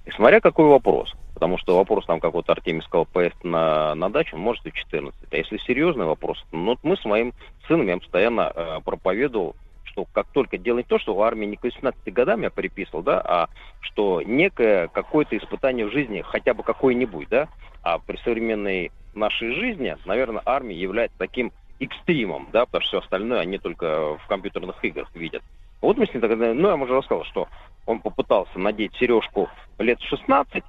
И 0.05 0.11
смотря 0.15 0.39
какой 0.39 0.65
вопрос. 0.65 1.13
Потому 1.33 1.57
что 1.57 1.77
вопрос, 1.77 2.05
там, 2.05 2.19
как 2.19 2.33
вот 2.33 2.49
Артемий 2.49 2.81
сказал, 2.81 3.05
поезд 3.05 3.35
на, 3.43 3.95
на 3.95 4.09
дачу, 4.09 4.35
он 4.35 4.41
может 4.41 4.65
и 4.65 4.71
в 4.71 4.73
14. 4.73 5.17
А 5.31 5.37
если 5.37 5.57
серьезный 5.59 6.05
вопрос, 6.05 6.43
ну, 6.51 6.65
вот 6.65 6.79
мы 6.83 6.97
с 6.97 7.05
моим 7.05 7.33
сыном, 7.65 7.87
я 7.87 7.97
постоянно 7.97 8.51
э, 8.53 8.79
проповедовал, 8.83 9.55
что 9.85 10.05
как 10.11 10.27
только 10.33 10.57
делать 10.57 10.87
то, 10.87 10.99
что 10.99 11.13
в 11.15 11.21
армии 11.21 11.45
не 11.45 11.55
к 11.55 11.63
18 11.63 12.13
годам 12.13 12.41
я 12.41 12.49
приписывал, 12.49 13.03
да, 13.03 13.21
а 13.21 13.49
что 13.79 14.21
некое 14.21 14.89
какое-то 14.89 15.37
испытание 15.37 15.85
в 15.85 15.93
жизни, 15.93 16.21
хотя 16.27 16.53
бы 16.53 16.63
какое-нибудь, 16.63 17.29
да, 17.29 17.47
а 17.83 17.99
при 17.99 18.17
современной 18.17 18.91
нашей 19.13 19.53
жизни, 19.55 19.95
наверное, 20.05 20.41
армия 20.45 20.75
является 20.75 21.17
таким 21.17 21.53
экстримом, 21.79 22.49
да, 22.51 22.65
потому 22.65 22.81
что 22.81 22.89
все 22.89 23.05
остальное 23.05 23.39
они 23.39 23.57
только 23.57 24.17
в 24.17 24.27
компьютерных 24.27 24.83
играх 24.83 25.13
видят. 25.15 25.43
Вот 25.81 25.97
мы 25.97 26.05
с 26.05 26.13
ним 26.13 26.21
тогда, 26.21 26.53
ну, 26.53 26.67
я 26.67 26.71
вам 26.71 26.81
уже 26.83 26.95
рассказал, 26.95 27.23
что 27.25 27.47
он 27.85 27.99
попытался 28.01 28.59
надеть 28.59 28.93
сережку 28.95 29.49
лет 29.77 29.99
в 29.99 30.07
16, 30.07 30.63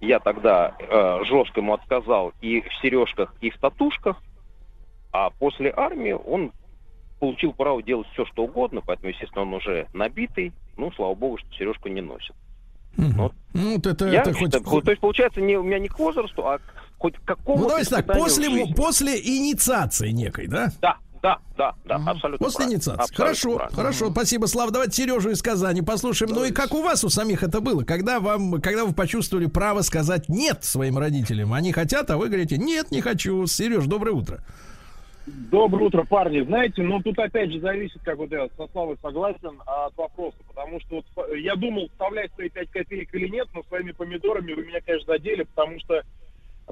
я 0.00 0.18
тогда 0.18 0.74
э, 0.78 1.24
жестко 1.24 1.60
ему 1.60 1.74
отказал 1.74 2.32
и 2.40 2.60
в 2.60 2.74
сережках, 2.82 3.34
и 3.40 3.50
в 3.50 3.58
татушках, 3.58 4.22
а 5.12 5.30
после 5.30 5.72
армии 5.74 6.12
он 6.12 6.52
получил 7.18 7.52
право 7.52 7.82
делать 7.82 8.08
все, 8.12 8.24
что 8.26 8.44
угодно, 8.44 8.82
поэтому, 8.84 9.10
естественно, 9.10 9.42
он 9.42 9.54
уже 9.54 9.86
набитый, 9.92 10.52
ну, 10.76 10.90
слава 10.92 11.14
богу, 11.14 11.38
что 11.38 11.52
сережку 11.52 11.88
не 11.88 12.00
носит. 12.00 12.34
Вот. 12.96 13.32
Ну, 13.52 13.74
вот 13.74 13.86
это, 13.86 14.08
Я 14.08 14.22
это 14.22 14.32
хоть... 14.34 14.84
То 14.84 14.90
есть, 14.90 15.00
получается, 15.00 15.40
не, 15.40 15.56
у 15.56 15.62
меня 15.62 15.78
не 15.78 15.88
к 15.88 15.98
возрасту, 15.98 16.46
а 16.46 16.58
к 16.58 16.62
хоть 17.00 17.14
какому-то 17.24 17.62
Ну, 17.62 17.68
давайте 17.68 17.90
так, 17.90 18.06
после, 18.06 18.50
жизни. 18.50 18.74
после 18.74 19.18
инициации 19.18 20.10
некой, 20.10 20.46
да? 20.46 20.70
Да, 20.82 20.96
да, 21.22 21.38
да, 21.56 21.74
да, 21.86 21.94
абсолютно 21.96 22.44
После 22.44 22.56
правильно, 22.58 22.74
инициации. 22.74 23.00
абсолютно 23.00 23.24
Хорошо, 23.24 23.56
правильно. 23.56 23.76
хорошо, 23.76 24.10
спасибо, 24.10 24.46
Слава. 24.46 24.70
Давайте 24.70 24.92
Сережу 25.02 25.30
из 25.30 25.42
Казани 25.42 25.80
послушаем. 25.82 26.32
Ну 26.34 26.44
и 26.44 26.52
как 26.52 26.74
у 26.74 26.82
вас 26.82 27.02
у 27.02 27.08
самих 27.08 27.42
это 27.42 27.60
было? 27.62 27.84
Когда 27.84 28.20
вам, 28.20 28.60
когда 28.60 28.84
вы 28.84 28.92
почувствовали 28.92 29.46
право 29.46 29.80
сказать 29.80 30.28
нет 30.28 30.62
своим 30.62 30.98
родителям? 30.98 31.54
Они 31.54 31.72
хотят, 31.72 32.10
а 32.10 32.18
вы 32.18 32.28
говорите, 32.28 32.58
нет, 32.58 32.90
не 32.90 33.00
хочу. 33.00 33.46
Сереж, 33.46 33.86
доброе 33.86 34.12
утро. 34.12 34.44
Доброе 35.26 35.84
утро, 35.86 36.04
парни. 36.04 36.42
Знаете, 36.42 36.82
ну 36.82 37.00
тут 37.02 37.18
опять 37.18 37.50
же 37.52 37.60
зависит, 37.60 38.00
как 38.02 38.16
вот 38.18 38.30
я 38.30 38.48
со 38.56 38.66
Славой 38.72 38.96
согласен, 39.00 39.60
от 39.66 39.96
вопроса. 39.96 40.36
Потому 40.48 40.80
что 40.80 40.96
вот 41.16 41.36
я 41.36 41.54
думал, 41.56 41.88
вставлять 41.92 42.30
свои 42.34 42.48
5 42.50 42.70
копеек 42.70 43.14
или 43.14 43.28
нет, 43.28 43.46
но 43.54 43.62
своими 43.64 43.92
помидорами 43.92 44.52
вы 44.54 44.64
меня, 44.66 44.80
конечно, 44.84 45.12
задели, 45.14 45.44
потому 45.44 45.78
что 45.80 46.02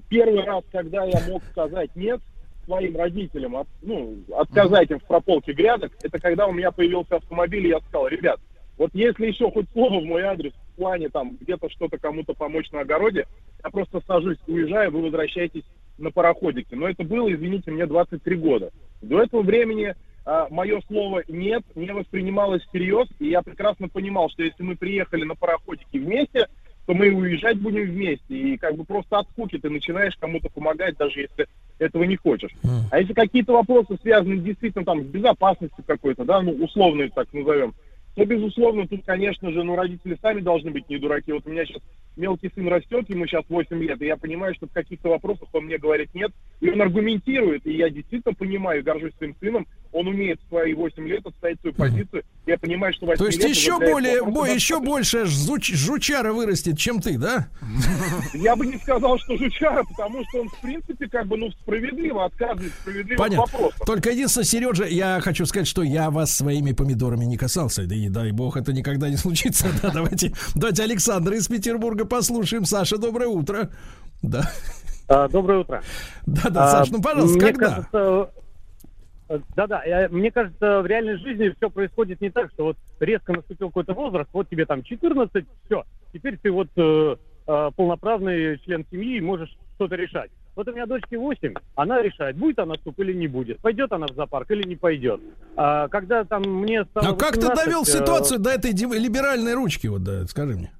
первый 0.09 0.45
раз, 0.45 0.65
когда 0.71 1.05
я 1.05 1.21
мог 1.29 1.43
сказать 1.51 1.91
нет 1.97 2.21
своим 2.65 2.97
родителям, 2.97 3.57
от- 3.57 3.69
ну, 3.83 4.17
отказать 4.37 4.91
им 4.91 4.99
в 5.01 5.05
прополке 5.05 5.53
грядок, 5.53 5.93
это 6.03 6.19
когда 6.19 6.47
у 6.47 6.53
меня 6.53 6.71
появился 6.71 7.17
автомобиль, 7.17 7.67
и 7.67 7.71
я 7.71 7.81
сказал, 7.81 8.09
ребят, 8.09 8.39
вот 8.77 8.91
если 8.95 9.27
еще 9.27 9.51
хоть 9.51 9.67
слово 9.73 10.01
в 10.01 10.05
мой 10.05 10.23
адрес 10.23 10.53
в 10.53 10.77
плане 10.77 11.09
там 11.09 11.37
где-то 11.41 11.69
что-то 11.71 11.99
кому-то 11.99 12.35
помочь 12.35 12.71
на 12.71 12.81
огороде, 12.81 13.27
я 13.65 13.71
просто 13.71 14.01
сажусь, 14.07 14.39
уезжаю, 14.47 14.93
вы 14.93 15.03
возвращаетесь 15.03 15.65
на 15.99 16.11
пароходике. 16.11 16.77
Но 16.77 16.89
это 16.89 17.03
было, 17.03 17.33
извините, 17.33 17.71
мне 17.73 17.87
23 17.87 18.37
года. 18.37 18.71
До 19.03 19.21
этого 19.21 19.43
времени 19.43 19.95
мое 20.51 20.81
слово 20.87 21.25
«нет» 21.27 21.65
не 21.75 21.91
воспринималось 21.91 22.63
всерьез, 22.65 23.09
и 23.19 23.29
я 23.31 23.41
прекрасно 23.43 23.89
понимал, 23.89 24.29
что 24.29 24.43
если 24.43 24.63
мы 24.63 24.77
приехали 24.77 25.25
на 25.25 25.35
пароходике 25.35 25.99
вместе, 25.99 26.49
то 26.89 26.95
мы 26.95 27.11
уезжать 27.11 27.59
будем 27.59 27.83
вместе. 27.83 28.35
И 28.35 28.57
как 28.57 28.75
бы 28.75 28.83
просто 28.83 29.19
от 29.19 29.29
скуки 29.29 29.59
ты 29.59 29.69
начинаешь 29.69 30.17
кому-то 30.19 30.49
помогать, 30.49 30.97
даже 30.97 31.21
если 31.21 31.47
этого 31.79 32.05
не 32.05 32.17
хочешь. 32.17 32.51
А 32.91 32.99
если 32.99 33.13
какие-то 33.13 33.53
вопросы 33.53 33.99
связаны 34.01 34.39
действительно 34.39 34.87
там 34.87 35.03
с 35.03 35.07
безопасностью 35.07 35.85
какой-то, 35.87 36.25
да, 36.25 36.41
ну, 36.41 36.53
условно 36.53 37.07
так 37.11 37.31
назовем, 37.35 37.75
то, 38.15 38.25
безусловно, 38.25 38.89
тут, 38.89 39.05
конечно 39.05 39.53
же, 39.53 39.63
ну, 39.63 39.77
родители 39.77 40.17
сами 40.23 40.41
должны 40.41 40.71
быть 40.71 40.89
не 40.89 40.97
дураки. 40.97 41.31
Вот 41.31 41.47
у 41.47 41.51
меня 41.51 41.67
сейчас 41.67 41.83
мелкий 42.17 42.51
сын 42.55 42.67
растет, 42.69 43.11
ему 43.11 43.27
сейчас 43.27 43.45
8 43.51 43.83
лет, 43.83 44.01
и 44.01 44.07
я 44.07 44.17
понимаю, 44.17 44.55
что 44.55 44.67
в 44.67 44.73
каких-то 44.73 45.11
вопросах 45.11 45.51
он 45.53 45.67
мне 45.67 45.77
говорит 45.77 46.15
нет, 46.15 46.33
и 46.61 46.71
он 46.71 46.81
аргументирует, 46.81 47.67
и 47.67 47.77
я 47.77 47.91
действительно 47.91 48.35
понимаю, 48.35 48.83
горжусь 48.83 49.15
своим 49.19 49.37
сыном, 49.41 49.67
он 49.93 50.07
умеет 50.07 50.39
в 50.45 50.49
свои 50.49 50.75
8 50.75 51.07
лет 51.09 51.25
отстоять 51.27 51.59
свою 51.61 51.75
позицию. 51.75 52.23
Я 52.47 52.59
понимаю, 52.59 52.93
что 52.95 53.07
8 53.07 53.19
То 53.19 53.27
есть 53.27 53.39
лет 53.39 53.49
еще 53.51 53.79
более, 53.79 54.23
бо- 54.25 54.47
еще 54.47 54.81
больше 54.81 55.25
жуч- 55.25 55.75
жучара 55.75 56.33
вырастет, 56.33 56.79
чем 56.79 57.01
ты, 57.01 57.19
да? 57.19 57.49
Я 58.35 58.55
бы 58.57 58.67
не 58.67 58.77
сказал, 58.79 59.19
что 59.19 59.37
жучара, 59.37 59.83
потому 59.85 60.23
что 60.29 60.41
он, 60.43 60.49
в 60.49 60.61
принципе, 60.61 61.09
как 61.09 61.27
бы, 61.27 61.37
ну, 61.37 61.51
справедливо 61.51 62.25
отказывает 62.27 62.73
в 62.73 62.81
справедливых 62.83 63.19
Понятно. 63.19 63.41
вопросах. 63.53 63.87
Только 63.87 64.11
единственное, 64.11 64.45
Сережа, 64.45 64.85
я 64.85 65.21
хочу 65.21 65.47
сказать, 65.47 65.67
что 65.69 65.83
я 65.83 66.11
вас 66.11 66.35
своими 66.35 66.73
помидорами 66.73 67.25
не 67.25 67.37
касался. 67.37 67.87
Да 67.87 67.95
и 67.95 68.09
дай 68.09 68.31
бог, 68.33 68.57
это 68.57 68.73
никогда 68.73 69.09
не 69.09 69.17
случится. 69.19 69.69
Да, 69.83 69.91
давайте, 69.91 70.33
давайте 70.55 70.83
Александра 70.83 71.37
из 71.37 71.49
Петербурга 71.49 72.05
послушаем. 72.05 72.65
Саша, 72.65 72.99
доброе 72.99 73.29
утро. 73.29 73.71
Да. 74.23 74.51
А, 75.11 75.27
Доброе 75.29 75.61
утро. 75.61 75.83
Да, 76.27 76.51
да, 76.51 76.71
Саш, 76.71 76.91
ну 76.91 77.01
пожалуйста, 77.01 77.37
мне 77.39 77.53
когда? 77.53 77.69
кажется, 77.91 78.31
да-да, 79.57 79.83
мне 80.11 80.31
кажется, 80.31 80.81
в 80.81 80.87
реальной 80.87 81.19
жизни 81.19 81.55
все 81.57 81.71
происходит 81.71 82.21
не 82.21 82.31
так, 82.31 82.51
что 82.53 82.65
вот 82.65 82.77
резко 83.01 83.33
наступил 83.33 83.69
какой-то 83.69 83.93
возраст, 83.93 84.31
вот 84.33 84.49
тебе 84.49 84.65
там 84.65 84.83
14, 84.83 85.45
все, 85.67 85.85
теперь 86.13 86.39
ты 86.39 86.51
вот 86.51 86.69
э, 86.77 87.17
э, 87.47 87.71
полноправный 87.77 88.59
член 88.61 88.87
семьи 88.91 89.19
и 89.19 89.21
можешь 89.21 89.55
что-то 89.75 89.97
решать. 89.97 90.31
Вот 90.57 90.67
у 90.67 90.73
меня 90.73 90.87
дочке 90.87 91.19
8, 91.19 91.55
она 91.77 92.03
решает, 92.03 92.37
будет 92.37 92.59
она 92.59 92.75
суп 92.83 92.99
или 92.99 93.13
не 93.13 93.29
будет, 93.29 93.61
пойдет 93.61 93.93
она 93.93 94.07
в 94.07 94.15
зоопарк 94.15 94.51
или 94.51 94.67
не 94.67 94.77
пойдет. 94.77 95.21
А 95.57 95.89
когда 95.89 96.25
там 96.25 96.43
мне 96.43 96.85
стало 96.87 97.09
А 97.09 97.13
как 97.15 97.35
ты 97.35 97.47
18, 97.47 97.65
довел 97.65 97.83
э, 97.83 97.85
ситуацию 97.85 98.41
до 98.41 98.51
этой 98.51 98.73
либеральной 98.73 99.55
ручки? 99.55 99.87
Вот, 99.87 100.03
да, 100.03 100.25
скажи 100.27 100.57
мне. 100.57 100.73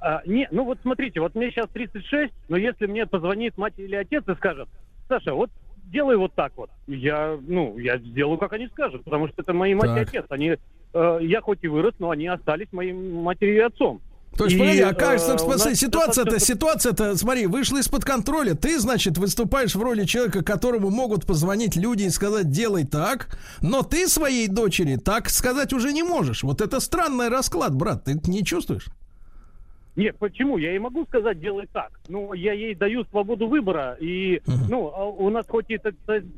А, 0.00 0.20
не, 0.26 0.48
ну 0.50 0.64
вот 0.64 0.78
смотрите, 0.82 1.20
вот 1.20 1.36
мне 1.36 1.50
сейчас 1.50 1.68
36, 1.72 2.32
но 2.48 2.56
если 2.56 2.86
мне 2.86 3.06
позвонит 3.06 3.56
мать 3.56 3.74
или 3.78 3.94
отец 3.94 4.24
и 4.28 4.34
скажет, 4.34 4.68
Саша, 5.08 5.32
вот 5.32 5.50
делай 5.84 6.16
вот 6.16 6.34
так 6.34 6.52
вот, 6.56 6.70
я, 6.86 7.38
ну, 7.46 7.78
я 7.78 7.98
сделаю, 7.98 8.38
как 8.38 8.52
они 8.52 8.68
скажут, 8.68 9.04
потому 9.04 9.28
что 9.28 9.42
это 9.42 9.52
мои 9.52 9.74
мать 9.74 9.90
и 9.90 10.00
Так. 10.00 10.08
отец. 10.08 10.24
Они, 10.30 10.56
э, 10.94 11.18
я 11.22 11.40
хоть 11.40 11.58
и 11.62 11.68
вырос, 11.68 11.94
но 11.98 12.10
они 12.10 12.26
остались 12.26 12.68
моим 12.72 13.22
матерью 13.22 13.56
и 13.56 13.60
отцом. 13.60 14.00
То 14.36 14.44
есть, 14.44 14.56
И, 14.56 14.58
погоди, 14.58 14.80
а 14.80 14.94
как, 14.94 15.16
э, 15.16 15.74
ситуация-то, 15.74 16.40
ситуация-то, 16.40 17.16
смотри, 17.16 17.46
вышла 17.46 17.78
из-под 17.78 18.04
контроля. 18.04 18.54
Ты, 18.54 18.78
значит, 18.80 19.18
выступаешь 19.18 19.74
в 19.74 19.82
роли 19.82 20.04
человека, 20.04 20.42
которому 20.42 20.88
могут 20.88 21.26
позвонить 21.26 21.76
люди 21.76 22.04
и 22.04 22.10
сказать, 22.10 22.50
делай 22.50 22.84
так, 22.84 23.38
но 23.60 23.82
ты 23.82 24.08
своей 24.08 24.48
дочери 24.48 24.96
так 24.96 25.28
сказать 25.28 25.74
уже 25.74 25.92
не 25.92 26.02
можешь. 26.02 26.42
Вот 26.42 26.62
это 26.62 26.80
странный 26.80 27.28
расклад, 27.28 27.74
брат, 27.74 28.04
ты 28.04 28.18
не 28.26 28.42
чувствуешь? 28.42 28.86
Нет, 29.94 30.16
почему? 30.18 30.56
Я 30.56 30.70
ей 30.70 30.78
могу 30.78 31.04
сказать, 31.04 31.38
делай 31.38 31.68
так. 31.70 32.00
Ну, 32.08 32.32
я 32.32 32.54
ей 32.54 32.74
даю 32.74 33.04
свободу 33.10 33.46
выбора. 33.46 33.96
И, 34.00 34.40
ну, 34.68 34.90
а 34.94 35.04
у 35.04 35.28
нас 35.28 35.44
хоть 35.46 35.66
и 35.68 35.76
тот- 35.76 35.94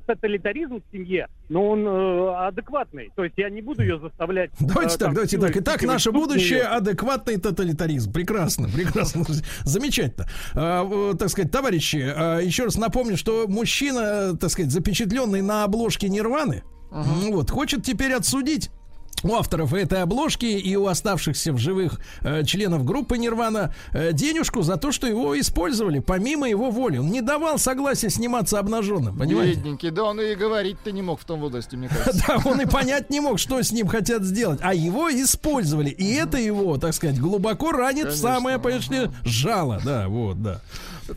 тоталитаризм 0.07 0.81
в 0.81 0.93
семье, 0.93 1.29
но 1.49 1.69
он 1.69 1.87
э, 1.87 2.35
адекватный. 2.49 3.11
То 3.15 3.23
есть 3.23 3.35
я 3.39 3.49
не 3.51 3.63
буду 3.63 3.83
ее 3.83 4.01
заставлять... 4.01 4.51
Давайте 4.61 4.97
э, 4.97 4.99
так, 4.99 4.99
там, 4.99 5.15
давайте 5.15 5.37
силой 5.37 5.49
так. 5.53 5.63
Итак, 5.63 5.83
наше 5.85 6.11
будущее 6.11 6.63
адекватный 6.63 7.37
тоталитаризм. 7.39 8.13
Прекрасно, 8.13 8.69
прекрасно. 8.75 9.25
Замечательно. 9.63 10.27
А, 10.55 10.85
э, 11.13 11.15
так 11.17 11.29
сказать, 11.29 11.53
товарищи, 11.53 12.03
а, 12.05 12.39
еще 12.41 12.65
раз 12.65 12.77
напомню, 12.77 13.17
что 13.17 13.47
мужчина, 13.47 14.33
э, 14.33 14.37
так 14.37 14.51
сказать, 14.51 14.73
запечатленный 14.73 15.43
на 15.43 15.63
обложке 15.65 16.09
Нирваны, 16.09 16.65
м, 16.91 17.31
вот, 17.33 17.51
хочет 17.51 17.85
теперь 17.85 18.13
отсудить 18.15 18.71
у 19.25 19.35
авторов 19.35 19.73
этой 19.75 20.03
обложки 20.03 20.45
и 20.45 20.77
у 20.77 20.87
оставшихся 20.87 21.53
в 21.53 21.59
живых 21.59 21.99
э, 22.21 22.45
членов 22.45 22.85
группы 22.85 23.19
Нирвана 23.19 23.75
э, 23.93 24.13
денежку 24.13 24.63
за 24.63 24.77
то, 24.77 24.93
что 24.93 25.07
его 25.07 25.39
использовали 25.41 25.99
помимо 25.99 26.49
его 26.49 26.71
воли. 26.71 26.99
Он 26.99 27.11
не 27.11 27.23
давал 27.23 27.59
согласия 27.59 28.11
сниматься 28.11 28.59
обнаженным, 28.59 29.19
понимаете? 29.19 29.59
Бедненький, 29.59 29.91
да 29.91 30.05
он 30.05 30.21
и 30.21 30.35
говорить-то 30.35 30.93
не 30.93 31.03
мог 31.03 31.21
в 31.21 31.25
том 31.25 31.41
возрасте, 31.41 31.77
мне 31.77 31.89
кажется. 32.05 32.25
Да, 32.29 32.39
он 32.45 32.61
и 32.61 32.67
понять 32.67 33.11
не 33.11 33.21
мог, 33.21 33.39
что 33.39 33.61
с 33.63 33.73
ним 33.73 33.89
хотят 33.89 34.23
сделать. 34.23 34.61
А 34.63 34.75
его 34.75 35.11
использовали. 35.11 35.91
И 35.91 36.13
это 36.15 36.39
его, 36.39 36.77
так 36.77 36.93
сказать, 36.95 37.19
глубоко 37.19 37.73
ранит 37.73 38.09
в 38.09 38.17
самое, 38.17 38.59
понимаешь, 38.59 39.11
жало. 39.25 39.81
Да, 39.85 40.09
вот, 40.09 40.43
да. 40.43 40.61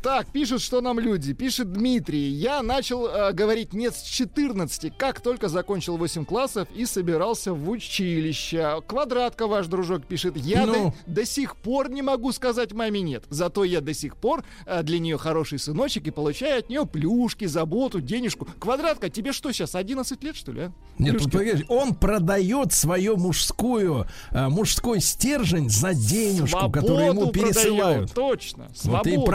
Так, 0.01 0.27
пишут, 0.31 0.61
что 0.61 0.81
нам 0.81 0.99
люди. 0.99 1.33
Пишет 1.33 1.71
Дмитрий. 1.71 2.29
Я 2.29 2.61
начал 2.61 3.07
э, 3.07 3.31
говорить 3.31 3.73
нет 3.73 3.95
с 3.95 4.01
14, 4.03 4.93
как 4.97 5.21
только 5.21 5.47
закончил 5.47 5.97
8 5.97 6.25
классов 6.25 6.67
и 6.75 6.85
собирался 6.85 7.53
в 7.53 7.69
училище. 7.69 8.81
Квадратка 8.85 9.47
ваш 9.47 9.67
дружок 9.67 10.05
пишет. 10.05 10.35
Я 10.37 10.65
Ну? 10.65 10.93
до, 11.05 11.13
до 11.21 11.25
сих 11.25 11.55
пор 11.55 11.89
не 11.89 12.01
могу 12.01 12.31
сказать 12.31 12.73
маме 12.73 13.01
нет. 13.01 13.23
Зато 13.29 13.63
я 13.63 13.79
до 13.81 13.93
сих 13.93 14.17
пор 14.17 14.43
э, 14.65 14.83
для 14.83 14.99
нее 14.99 15.17
хороший 15.17 15.59
сыночек 15.59 16.07
и 16.07 16.11
получаю 16.11 16.59
от 16.59 16.69
нее 16.69 16.85
плюшки, 16.85 17.45
заботу, 17.45 18.01
денежку. 18.01 18.47
Квадратка, 18.59 19.09
тебе 19.09 19.31
что 19.31 19.51
сейчас, 19.51 19.73
11 19.75 20.21
лет, 20.23 20.35
что 20.35 20.51
ли? 20.51 20.61
а? 20.63 20.71
Нет, 20.99 21.13
Плюшки? 21.17 21.29
погоди, 21.31 21.65
он 21.69 21.95
продает 21.95 22.73
свою 22.73 23.17
мужскую, 23.17 24.07
а, 24.31 24.49
мужской 24.49 24.99
стержень 24.99 25.69
за 25.69 25.93
денежку, 25.93 26.69
которую 26.71 27.05
ему 27.05 27.21
Свободу 27.21 27.31
пересылают. 27.31 28.11
продает, 28.11 28.13
Точно. 28.13 28.67
Вот 28.83 29.07
и 29.07 29.11
свободу. 29.11 29.25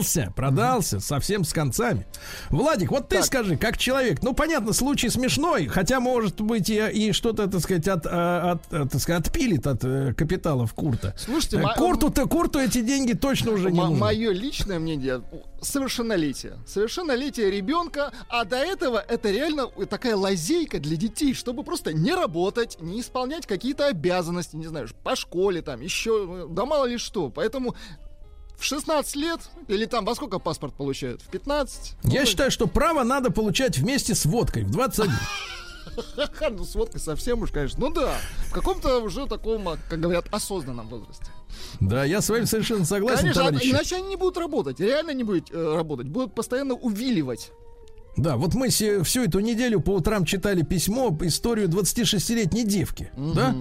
Продался, 0.00 0.32
продался 0.34 1.00
совсем 1.00 1.44
с 1.44 1.52
концами. 1.52 2.06
Владик, 2.50 2.90
вот 2.90 3.08
ты 3.08 3.16
Так. 3.16 3.24
скажи, 3.26 3.56
как 3.56 3.76
человек, 3.78 4.22
ну 4.22 4.34
понятно, 4.34 4.72
случай 4.72 5.08
смешной, 5.08 5.66
хотя 5.66 6.00
может 6.00 6.40
быть 6.40 6.68
и, 6.70 6.78
и 6.88 7.12
что-то, 7.12 7.46
так 7.48 7.60
сказать, 7.60 7.86
от, 7.88 8.06
а, 8.06 8.52
от, 8.52 8.72
а, 8.72 8.88
так 8.88 9.00
сказать, 9.00 9.26
отпилит 9.26 9.66
от 9.66 9.84
э, 9.84 10.14
капиталов 10.14 10.74
Курта. 10.74 11.14
Слушайте, 11.18 11.58
Э, 11.58 11.76
Курту-то, 11.76 12.26
Курту 12.26 12.58
эти 12.58 12.80
деньги 12.80 13.12
точно 13.12 13.52
уже 13.52 13.70
не 13.70 13.80
нужны. 13.80 13.96
Мое 13.96 14.32
личное 14.32 14.78
мнение 14.78 15.22
совершеннолетие. 15.60 16.58
Совершеннолетие 16.66 17.50
ребенка, 17.50 18.12
а 18.28 18.44
до 18.44 18.56
этого 18.56 18.98
это 19.06 19.30
реально 19.30 19.66
такая 19.88 20.16
лазейка 20.16 20.78
для 20.78 20.96
детей, 20.96 21.34
чтобы 21.34 21.62
просто 21.62 21.92
не 21.92 22.14
работать, 22.14 22.78
не 22.80 23.00
исполнять 23.00 23.46
какие-то 23.46 23.86
обязанности, 23.86 24.56
не 24.56 24.66
знаю, 24.66 24.88
по 25.02 25.16
школе 25.16 25.62
там, 25.62 25.80
еще, 25.80 26.48
да 26.50 26.64
мало 26.64 26.86
ли 26.86 26.98
что. 26.98 27.30
Поэтому 27.30 27.74
в 28.60 28.64
16 28.64 29.16
лет, 29.16 29.40
или 29.68 29.86
там 29.86 30.04
во 30.04 30.14
сколько 30.14 30.38
паспорт 30.38 30.74
получают? 30.74 31.22
В 31.22 31.28
15? 31.28 31.94
Я 32.04 32.26
считаю, 32.26 32.50
что 32.50 32.66
право 32.66 33.02
надо 33.02 33.30
получать 33.30 33.78
вместе 33.78 34.14
с 34.14 34.26
водкой 34.26 34.64
в 34.64 34.70
21. 34.70 35.10
Ха-ха, 36.14 36.50
ну 36.50 36.64
с 36.64 36.74
водкой 36.74 37.00
совсем 37.00 37.40
уж, 37.42 37.50
конечно. 37.50 37.80
Ну 37.80 37.90
да, 37.92 38.14
в 38.48 38.52
каком-то 38.52 38.98
уже 39.00 39.26
таком, 39.26 39.66
как 39.88 39.98
говорят, 39.98 40.26
осознанном 40.30 40.88
возрасте. 40.88 41.24
Да, 41.80 42.04
я 42.04 42.20
с 42.20 42.28
вами 42.28 42.44
совершенно 42.44 42.84
согласен, 42.84 43.22
Конечно, 43.22 43.42
а- 43.42 43.46
товарищи. 43.46 43.70
иначе 43.70 43.96
они 43.96 44.08
не 44.08 44.16
будут 44.16 44.36
работать, 44.36 44.78
реально 44.78 45.12
не 45.12 45.24
будут 45.24 45.50
э, 45.50 45.74
работать, 45.74 46.06
будут 46.08 46.34
постоянно 46.34 46.74
увиливать. 46.74 47.50
Да, 48.16 48.36
вот 48.36 48.54
мы 48.54 48.68
всю 48.68 49.24
эту 49.24 49.40
неделю 49.40 49.80
по 49.80 49.90
утрам 49.90 50.24
читали 50.24 50.62
письмо, 50.62 51.16
историю 51.22 51.68
26-летней 51.68 52.64
девки, 52.64 53.10
да, 53.16 53.54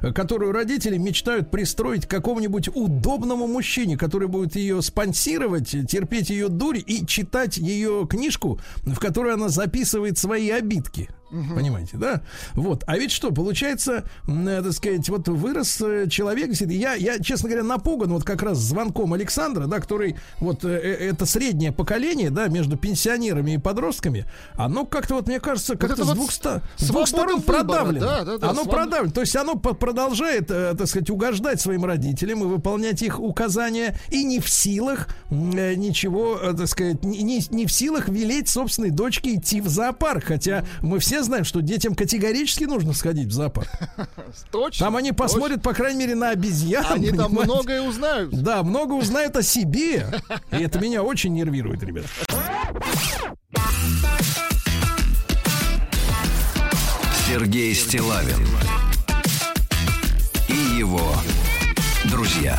э, 0.00 0.12
которую 0.12 0.52
родители 0.52 0.96
мечтают 0.96 1.50
пристроить 1.50 2.06
к 2.06 2.10
какому-нибудь 2.10 2.68
удобному 2.74 3.46
мужчине, 3.46 3.96
который 3.96 4.28
будет 4.28 4.56
ее 4.56 4.82
спонсировать, 4.82 5.70
терпеть 5.88 6.30
ее 6.30 6.48
дурь 6.48 6.78
и 6.84 7.06
читать 7.06 7.58
ее 7.58 8.06
книжку, 8.08 8.58
в 8.82 8.98
которой 8.98 9.34
она 9.34 9.48
записывает 9.48 10.18
свои 10.18 10.50
обидки. 10.50 11.08
Понимаете, 11.54 11.96
да? 11.96 12.20
Вот. 12.54 12.84
А 12.86 12.98
ведь 12.98 13.10
что, 13.10 13.30
получается, 13.32 14.04
м, 14.28 14.46
э, 14.46 14.62
так 14.62 14.72
сказать, 14.72 15.08
вот 15.08 15.28
вырос 15.28 15.80
э, 15.80 16.06
человек, 16.10 16.52
я, 16.60 16.94
я, 16.94 17.18
честно 17.18 17.48
говоря, 17.48 17.64
напуган 17.64 18.12
вот 18.12 18.22
как 18.24 18.42
раз 18.42 18.58
звонком 18.58 19.14
Александра, 19.14 19.66
да, 19.66 19.80
который, 19.80 20.16
вот, 20.40 20.64
э, 20.64 20.68
это 20.68 21.24
среднее 21.24 21.72
поколение, 21.72 22.28
да, 22.30 22.48
между 22.48 22.76
пенсионерами 22.76 23.52
и 23.52 23.58
подростками, 23.58 24.26
оно 24.54 24.84
как-то, 24.84 25.14
вот, 25.14 25.26
мне 25.26 25.40
кажется, 25.40 25.76
как-то 25.76 25.94
это 25.94 26.04
с 26.04 26.08
вот 26.08 26.14
двух, 26.16 26.32
ста- 26.32 26.62
с 26.76 26.88
двух 26.88 27.08
сторон 27.08 27.36
выбора, 27.40 27.58
продавлено. 27.64 28.00
да, 28.06 28.24
да, 28.24 28.38
да, 28.38 28.46
оно 28.50 28.62
свобода. 28.64 28.76
продавлено. 28.82 29.12
То 29.14 29.20
есть 29.22 29.36
оно 29.36 29.54
продолжает, 29.56 30.50
э, 30.50 30.74
так 30.76 30.86
сказать, 30.86 31.08
угождать 31.10 31.60
своим 31.60 31.84
родителям 31.86 32.42
и 32.42 32.46
выполнять 32.46 33.00
их 33.02 33.18
указания, 33.18 33.96
и 34.10 34.22
не 34.24 34.38
в 34.40 34.48
силах 34.50 35.08
э, 35.30 35.74
ничего, 35.74 36.38
э, 36.42 36.52
так 36.54 36.68
сказать, 36.68 37.02
не- 37.04 37.42
не 37.50 37.66
в 37.66 37.72
силах 37.72 38.08
велеть 38.08 38.48
собственной 38.48 38.90
дочке 38.90 39.34
идти 39.36 39.60
в 39.60 39.68
зоопарк. 39.68 40.24
Хотя 40.24 40.64
мы 40.82 40.98
все 40.98 41.21
знаем, 41.22 41.44
что 41.44 41.60
детям 41.60 41.94
категорически 41.94 42.64
нужно 42.64 42.92
сходить 42.92 43.28
в 43.28 43.32
зоопарк. 43.32 43.68
Точно. 44.50 44.86
Там 44.86 44.96
они 44.96 45.12
посмотрят, 45.12 45.62
по 45.62 45.74
крайней 45.74 46.00
мере, 46.00 46.14
на 46.14 46.30
обезьян. 46.30 46.84
Они 46.88 47.10
там 47.10 47.32
многое 47.32 47.82
узнают. 47.82 48.30
Да, 48.30 48.62
много 48.62 48.92
узнают 48.94 49.36
о 49.36 49.42
себе. 49.42 50.06
И 50.50 50.56
это 50.56 50.78
меня 50.78 51.02
очень 51.02 51.32
нервирует, 51.34 51.82
ребят. 51.82 52.06
Сергей 57.26 57.74
Стилавин 57.74 58.46
и 60.48 60.78
его 60.78 61.14
друзья. 62.10 62.58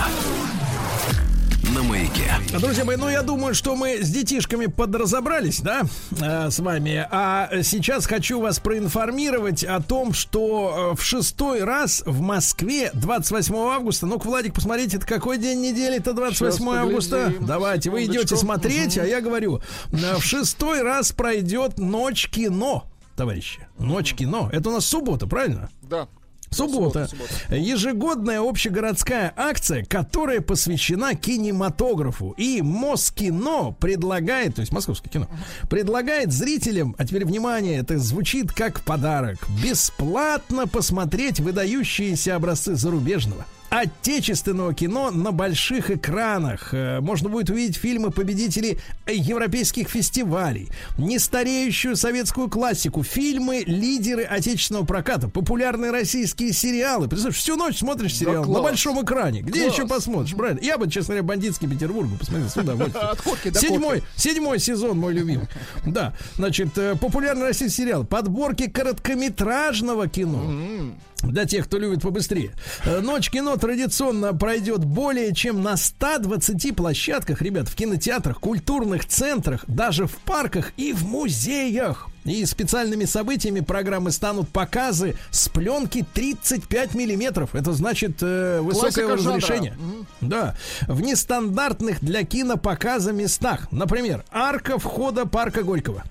Друзья 2.51 2.85
мои, 2.85 2.97
ну 2.97 3.09
я 3.09 3.23
думаю, 3.23 3.55
что 3.55 3.75
мы 3.75 4.03
с 4.03 4.09
детишками 4.09 4.67
подразобрались, 4.67 5.59
да, 5.61 5.83
э, 6.21 6.51
с 6.51 6.59
вами. 6.59 7.07
А 7.09 7.49
сейчас 7.63 8.05
хочу 8.05 8.39
вас 8.39 8.59
проинформировать 8.59 9.63
о 9.63 9.81
том, 9.81 10.13
что 10.13 10.91
э, 10.93 10.95
в 10.95 11.03
шестой 11.03 11.63
раз 11.63 12.03
в 12.05 12.21
Москве 12.21 12.91
28 12.93 13.55
августа, 13.55 14.05
ну-ка, 14.05 14.27
Владик, 14.27 14.53
посмотрите, 14.53 14.97
это 14.97 15.07
какой 15.07 15.39
день 15.39 15.61
недели, 15.61 15.97
это 15.97 16.13
28 16.13 16.57
Сейчас 16.63 16.75
августа. 16.77 17.23
поглядим. 17.25 17.45
Давайте, 17.47 17.89
вы 17.89 18.05
идете 18.05 18.35
смотреть, 18.37 18.97
Мгм. 18.97 19.05
а 19.05 19.07
я 19.07 19.21
говорю, 19.21 19.61
э, 19.91 20.15
в 20.17 20.21
шестой 20.23 20.83
раз 20.83 21.11
пройдет 21.11 21.79
ночь 21.79 22.29
кино, 22.29 22.85
товарищи. 23.15 23.67
Ночь 23.79 24.13
кино. 24.13 24.49
Это 24.53 24.69
у 24.69 24.73
нас 24.73 24.85
суббота, 24.85 25.25
правильно? 25.25 25.69
Да. 25.81 26.07
Суббота. 26.53 27.07
Суббота, 27.07 27.55
Ежегодная 27.55 28.41
общегородская 28.41 29.33
акция, 29.35 29.83
которая 29.85 30.41
посвящена 30.41 31.15
кинематографу. 31.15 32.31
И 32.37 32.61
Москино 32.61 33.75
предлагает, 33.79 34.55
то 34.55 34.61
есть 34.61 34.71
московское 34.71 35.11
кино, 35.11 35.27
предлагает 35.69 36.31
зрителям, 36.31 36.95
а 36.97 37.05
теперь 37.05 37.25
внимание, 37.25 37.79
это 37.79 37.97
звучит 37.97 38.51
как 38.51 38.81
подарок, 38.81 39.37
бесплатно 39.63 40.67
посмотреть 40.67 41.39
выдающиеся 41.39 42.35
образцы 42.35 42.75
зарубежного. 42.75 43.45
Отечественного 43.73 44.75
кино 44.75 45.09
на 45.09 45.31
больших 45.31 45.89
экранах. 45.89 46.75
Э, 46.75 46.99
Можно 46.99 47.29
будет 47.29 47.49
увидеть 47.49 47.75
фильмы 47.75 48.11
победителей 48.11 48.77
европейских 49.07 49.89
фестивалей, 49.89 50.69
нестареющую 50.99 51.95
советскую 51.95 52.51
классику, 52.51 53.01
фильмы 53.01 53.63
лидеры 53.65 54.25
отечественного 54.25 54.85
проката, 54.85 55.27
популярные 55.27 55.89
российские 55.89 56.53
сериалы. 56.53 57.07
Представляешь, 57.07 57.41
всю 57.41 57.55
ночь 57.55 57.79
смотришь 57.79 58.15
сериал 58.15 58.43
класс. 58.43 58.57
на 58.57 58.63
большом 58.63 59.03
экране. 59.03 59.41
Где 59.41 59.63
Класс. 59.63 59.73
еще 59.73 59.87
посмотришь, 59.87 60.35
правильно? 60.35 60.59
Я 60.61 60.77
бы, 60.77 60.87
честно 60.87 61.15
говоря, 61.15 61.23
бандитский 61.23 61.67
Петербург 61.67 62.07
бы 62.07 62.17
посмотрел 62.17 62.49
с 62.49 62.55
удовольствием. 62.57 63.07
От 63.11 63.21
Ходки 63.21 63.49
до 63.49 63.59
Седьмой, 63.59 64.03
седьмой 64.15 64.59
сезон 64.59 64.99
мой 64.99 65.13
любимый. 65.13 65.47
Да, 65.83 66.13
значит, 66.35 66.77
э, 66.77 66.95
популярный 66.95 67.47
российский 67.47 67.81
сериал, 67.81 68.03
подборки 68.03 68.69
короткометражного 68.69 70.07
кино. 70.07 70.93
Для 71.23 71.45
тех, 71.45 71.65
кто 71.65 71.77
любит 71.79 72.01
побыстрее. 72.01 72.51
Э, 72.85 72.99
Ночь 72.99 73.29
кино 73.29 73.55
традиционно 73.57 74.33
пройдет 74.33 74.83
более 74.83 75.33
чем 75.33 75.63
на 75.63 75.77
120 75.77 76.75
площадках, 76.75 77.41
ребят, 77.41 77.67
в 77.69 77.75
кинотеатрах, 77.75 78.39
культурных 78.39 79.05
центрах, 79.05 79.63
даже 79.67 80.05
в 80.05 80.15
парках 80.17 80.73
и 80.77 80.93
в 80.93 81.05
музеях. 81.05 82.07
И 82.25 82.45
специальными 82.45 83.03
событиями 83.05 83.59
программы 83.59 84.11
станут 84.11 84.47
показы 84.49 85.15
с 85.29 85.49
пленки 85.49 86.05
35 86.13 86.95
миллиметров. 86.95 87.53
Это 87.53 87.73
значит 87.73 88.17
э, 88.21 88.59
высокое 88.61 88.91
Классика 89.07 89.17
жанра. 89.17 89.37
разрешение. 89.37 89.73
Мгм. 89.73 90.07
Да. 90.21 90.55
В 90.87 91.01
нестандартных 91.01 91.99
для 92.01 92.23
кинопоказа 92.23 93.11
местах. 93.11 93.67
Например, 93.71 94.23
арка 94.31 94.77
входа 94.77 95.25
парка 95.25 95.63
Горького. 95.63 96.03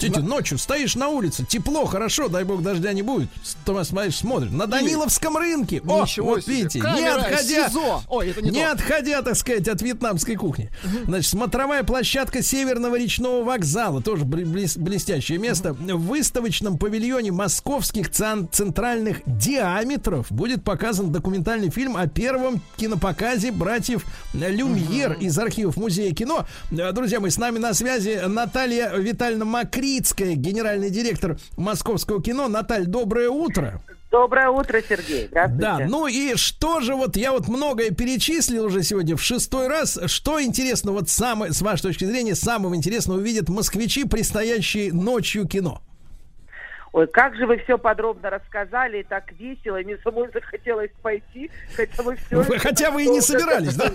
Тетя, 0.00 0.20
ночью 0.20 0.58
стоишь 0.58 0.94
на 0.96 1.08
улице, 1.08 1.44
тепло, 1.46 1.84
хорошо, 1.84 2.28
дай 2.28 2.44
бог 2.44 2.62
дождя 2.62 2.92
не 2.92 3.02
будет. 3.02 3.28
Смотришь, 3.84 4.16
смотришь. 4.16 4.50
На 4.50 4.66
Даниловском 4.66 5.36
рынке. 5.36 5.82
О, 5.86 6.02
Ничего 6.02 6.28
вот 6.30 6.42
себе. 6.44 6.54
видите, 6.56 6.78
не 6.78 6.84
Камера, 6.84 7.20
отходя, 7.20 7.68
СИЗО. 7.68 8.02
Ой, 8.08 8.28
это 8.30 8.42
не 8.42 8.50
то. 8.50 8.72
отходя, 8.72 9.22
так 9.22 9.36
сказать, 9.36 9.68
от 9.68 9.82
вьетнамской 9.82 10.36
кухни. 10.36 10.70
Значит, 11.04 11.30
смотровая 11.30 11.82
площадка 11.84 12.42
Северного 12.42 12.96
речного 12.98 13.44
вокзала, 13.44 14.02
тоже 14.02 14.24
блестящее 14.24 15.38
место. 15.38 15.74
В 15.74 16.06
выставочном 16.06 16.78
павильоне 16.78 17.32
московских 17.32 18.10
цен- 18.10 18.48
центральных 18.50 19.18
диаметров 19.26 20.26
будет 20.30 20.64
показан 20.64 21.12
документальный 21.12 21.70
фильм 21.70 21.96
о 21.96 22.06
первом 22.06 22.62
кинопоказе 22.76 23.52
братьев 23.52 24.04
Люмьер 24.32 25.12
из 25.14 25.38
архивов 25.38 25.76
Музея 25.76 26.14
кино. 26.14 26.46
Э, 26.70 26.92
Друзья 26.92 27.20
мои, 27.20 27.30
с 27.30 27.38
нами 27.38 27.58
на 27.58 27.74
связи 27.74 28.20
Наталья 28.26 28.94
Витальевна 28.96 29.44
Макритская, 29.90 30.34
генеральный 30.36 30.88
директор 30.88 31.36
Московского 31.56 32.22
кино. 32.22 32.46
Наталья, 32.46 32.86
доброе 32.86 33.28
утро. 33.28 33.82
Доброе 34.12 34.48
утро, 34.48 34.80
Сергей. 34.88 35.26
Здравствуйте. 35.26 35.62
Да, 35.62 35.86
ну 35.88 36.06
и 36.06 36.36
что 36.36 36.80
же 36.80 36.94
вот 36.94 37.16
я 37.16 37.32
вот 37.32 37.48
многое 37.48 37.90
перечислил 37.90 38.66
уже 38.66 38.84
сегодня 38.84 39.16
в 39.16 39.22
шестой 39.22 39.66
раз. 39.66 39.98
Что 40.06 40.40
интересно 40.40 40.92
вот 40.92 41.08
самое, 41.08 41.52
с 41.52 41.60
вашей 41.60 41.82
точки 41.82 42.04
зрения, 42.04 42.36
самого 42.36 42.76
интересного 42.76 43.18
увидят 43.18 43.48
москвичи, 43.48 44.04
предстоящие 44.04 44.92
ночью 44.92 45.48
кино? 45.48 45.82
Ой, 46.92 47.06
как 47.06 47.36
же 47.36 47.46
вы 47.46 47.58
все 47.58 47.78
подробно 47.78 48.30
рассказали, 48.30 48.98
и 48.98 49.02
так 49.04 49.30
весело, 49.38 49.80
и 49.80 49.84
мне 49.84 49.96
самой 49.98 50.28
захотелось 50.32 50.90
пойти, 51.02 51.48
хотя 51.76 52.02
вы 52.02 52.16
все... 52.16 52.42
Вы- 52.42 52.58
хотя 52.58 52.90
вы 52.90 53.04
и 53.04 53.08
не 53.08 53.20
собирались, 53.20 53.76
да? 53.76 53.90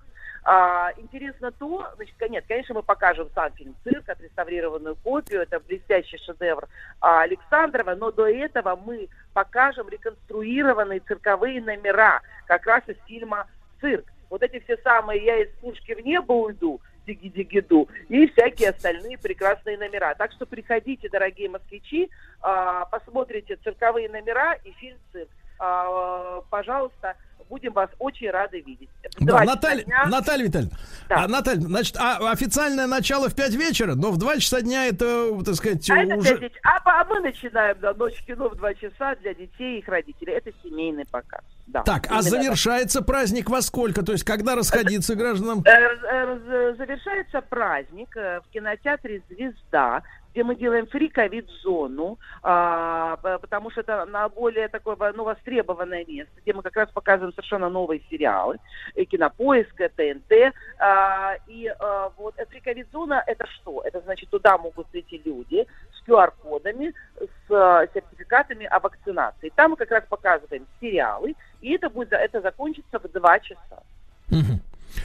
А, 0.50 0.94
интересно 0.96 1.52
то, 1.52 1.92
значит, 1.98 2.16
нет, 2.30 2.46
конечно, 2.48 2.76
мы 2.76 2.82
покажем 2.82 3.30
сам 3.36 3.52
фильм 3.52 3.76
«Цирк», 3.84 4.08
отреставрированную 4.08 4.96
копию, 4.96 5.42
это 5.42 5.60
блестящий 5.60 6.18
шедевр 6.20 6.70
а, 7.02 7.24
Александрова, 7.24 7.96
но 7.96 8.12
до 8.12 8.30
этого 8.30 8.78
мы 8.78 9.10
покажем 9.34 9.90
реконструированные 9.90 11.02
цирковые 11.02 11.62
номера 11.62 12.22
как 12.46 12.66
раз 12.66 12.82
из 12.88 12.96
фильма 13.08 13.46
«Цирк». 13.82 14.06
Вот 14.30 14.42
эти 14.42 14.60
все 14.62 14.78
самые 14.78 15.22
«Я 15.22 15.44
из 15.44 15.50
пушки 15.60 15.94
в 15.94 16.00
небо 16.00 16.32
уйду», 16.32 16.80
«Диги-диги-ду» 17.06 17.90
и 18.08 18.28
всякие 18.28 18.70
остальные 18.70 19.18
прекрасные 19.18 19.78
номера. 19.78 20.16
Так 20.16 20.32
что 20.32 20.46
приходите, 20.46 21.10
дорогие 21.10 21.50
москвичи, 21.50 22.10
а, 22.40 22.86
посмотрите 22.86 23.58
цирковые 23.58 24.08
номера 24.08 24.54
и 24.64 24.72
фильм 24.72 24.98
«Цирк». 25.12 25.28
А, 25.60 26.42
пожалуйста, 26.50 27.16
будем 27.50 27.72
вас 27.74 27.90
очень 28.00 28.30
рады 28.30 28.60
видеть. 28.62 28.90
Да, 29.20 29.44
Наталья, 29.44 29.84
дня- 29.84 30.06
Наталья 30.08 30.46
Витальевна, 30.46 30.78
а, 31.10 31.28
Наталья, 31.28 31.62
значит, 31.62 31.96
а 31.98 32.32
официальное 32.32 32.88
начало 32.88 33.30
в 33.30 33.36
5 33.36 33.56
вечера, 33.56 33.96
но 33.96 34.12
в 34.12 34.18
2 34.18 34.38
часа 34.40 34.62
дня 34.62 34.86
это, 34.88 35.32
так 35.46 35.56
сказать, 35.56 35.90
А, 35.90 35.98
это 36.04 36.16
уже... 36.16 36.34
детей. 36.40 36.52
А, 36.64 36.78
а 37.02 37.06
мы 37.06 37.22
начинаем 37.22 37.78
да, 37.80 37.94
ночь 37.94 38.22
кино 38.26 38.50
в 38.50 38.56
два 38.56 38.74
часа 38.74 39.16
для 39.22 39.34
детей 39.34 39.78
и 39.78 39.80
их 39.80 39.88
родителей. 39.88 40.34
Это 40.34 40.52
семейный 40.64 41.06
показ. 41.06 41.42
Да, 41.68 41.84
Так, 41.84 42.08
а 42.08 42.16
Именно 42.20 42.24
так. 42.24 42.32
завершается 42.32 43.02
праздник 43.02 43.50
во 43.50 43.62
сколько? 43.62 44.04
То 44.04 44.12
есть, 44.12 44.24
когда 44.24 44.56
расходиться 44.56 45.16
гражданам? 45.16 45.64
Э, 45.66 45.72
э, 45.72 46.74
Завершается 46.78 47.42
праздник 47.42 48.16
э, 48.18 48.42
в 48.42 48.52
кинотеатре 48.52 49.22
«Звезда» 49.30 50.02
где 50.38 50.44
мы 50.44 50.56
делаем 50.56 50.86
фри-ковид-зону, 50.86 52.20
а, 52.44 53.18
потому 53.18 53.72
что 53.72 53.82
это 53.82 54.06
на 54.06 54.30
более 54.30 54.68
такое 54.68 54.96
ну, 55.16 55.24
востребованное 55.24 56.06
место, 56.06 56.32
где 56.44 56.54
мы 56.54 56.62
как 56.62 56.76
раз 56.76 56.92
показываем 56.92 57.34
совершенно 57.34 57.70
новые 57.70 58.04
сериалы, 58.08 58.58
и 58.94 59.04
кинопоиск, 59.06 59.82
и 59.82 59.88
ТНТ. 59.88 60.54
а, 60.78 61.38
и 61.48 61.74
а, 61.80 62.12
вот 62.18 62.36
э, 62.38 62.46
фри-ковид-зона 62.46 63.24
это 63.26 63.48
что? 63.48 63.82
Это 63.84 64.00
значит, 64.02 64.30
туда 64.30 64.60
могут 64.60 64.86
прийти 64.90 65.20
люди 65.26 65.66
с 65.92 66.08
QR-кодами, 66.08 66.94
с 67.16 67.52
э, 67.52 67.88
сертификатами 67.96 68.68
о 68.68 68.80
вакцинации. 68.80 69.52
Там 69.56 69.72
мы 69.72 69.78
как 69.78 69.90
раз 69.90 70.04
показываем 70.08 70.68
сериалы, 70.80 71.34
и 71.62 71.74
это 71.74 71.90
будет, 71.90 72.14
это 72.14 72.42
закончится 72.42 73.00
в 73.00 73.12
2 73.12 73.40
часа. 73.40 73.82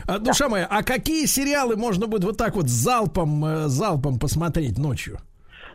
А, 0.07 0.19
душа 0.19 0.49
моя, 0.49 0.67
а 0.67 0.83
какие 0.83 1.27
сериалы 1.27 1.77
можно 1.77 2.07
будет 2.07 2.25
вот 2.25 2.37
так 2.37 2.57
вот 2.57 2.69
залпом, 2.69 3.45
э, 3.45 3.69
залпом 3.69 4.19
посмотреть 4.19 4.79
ночью? 4.79 5.19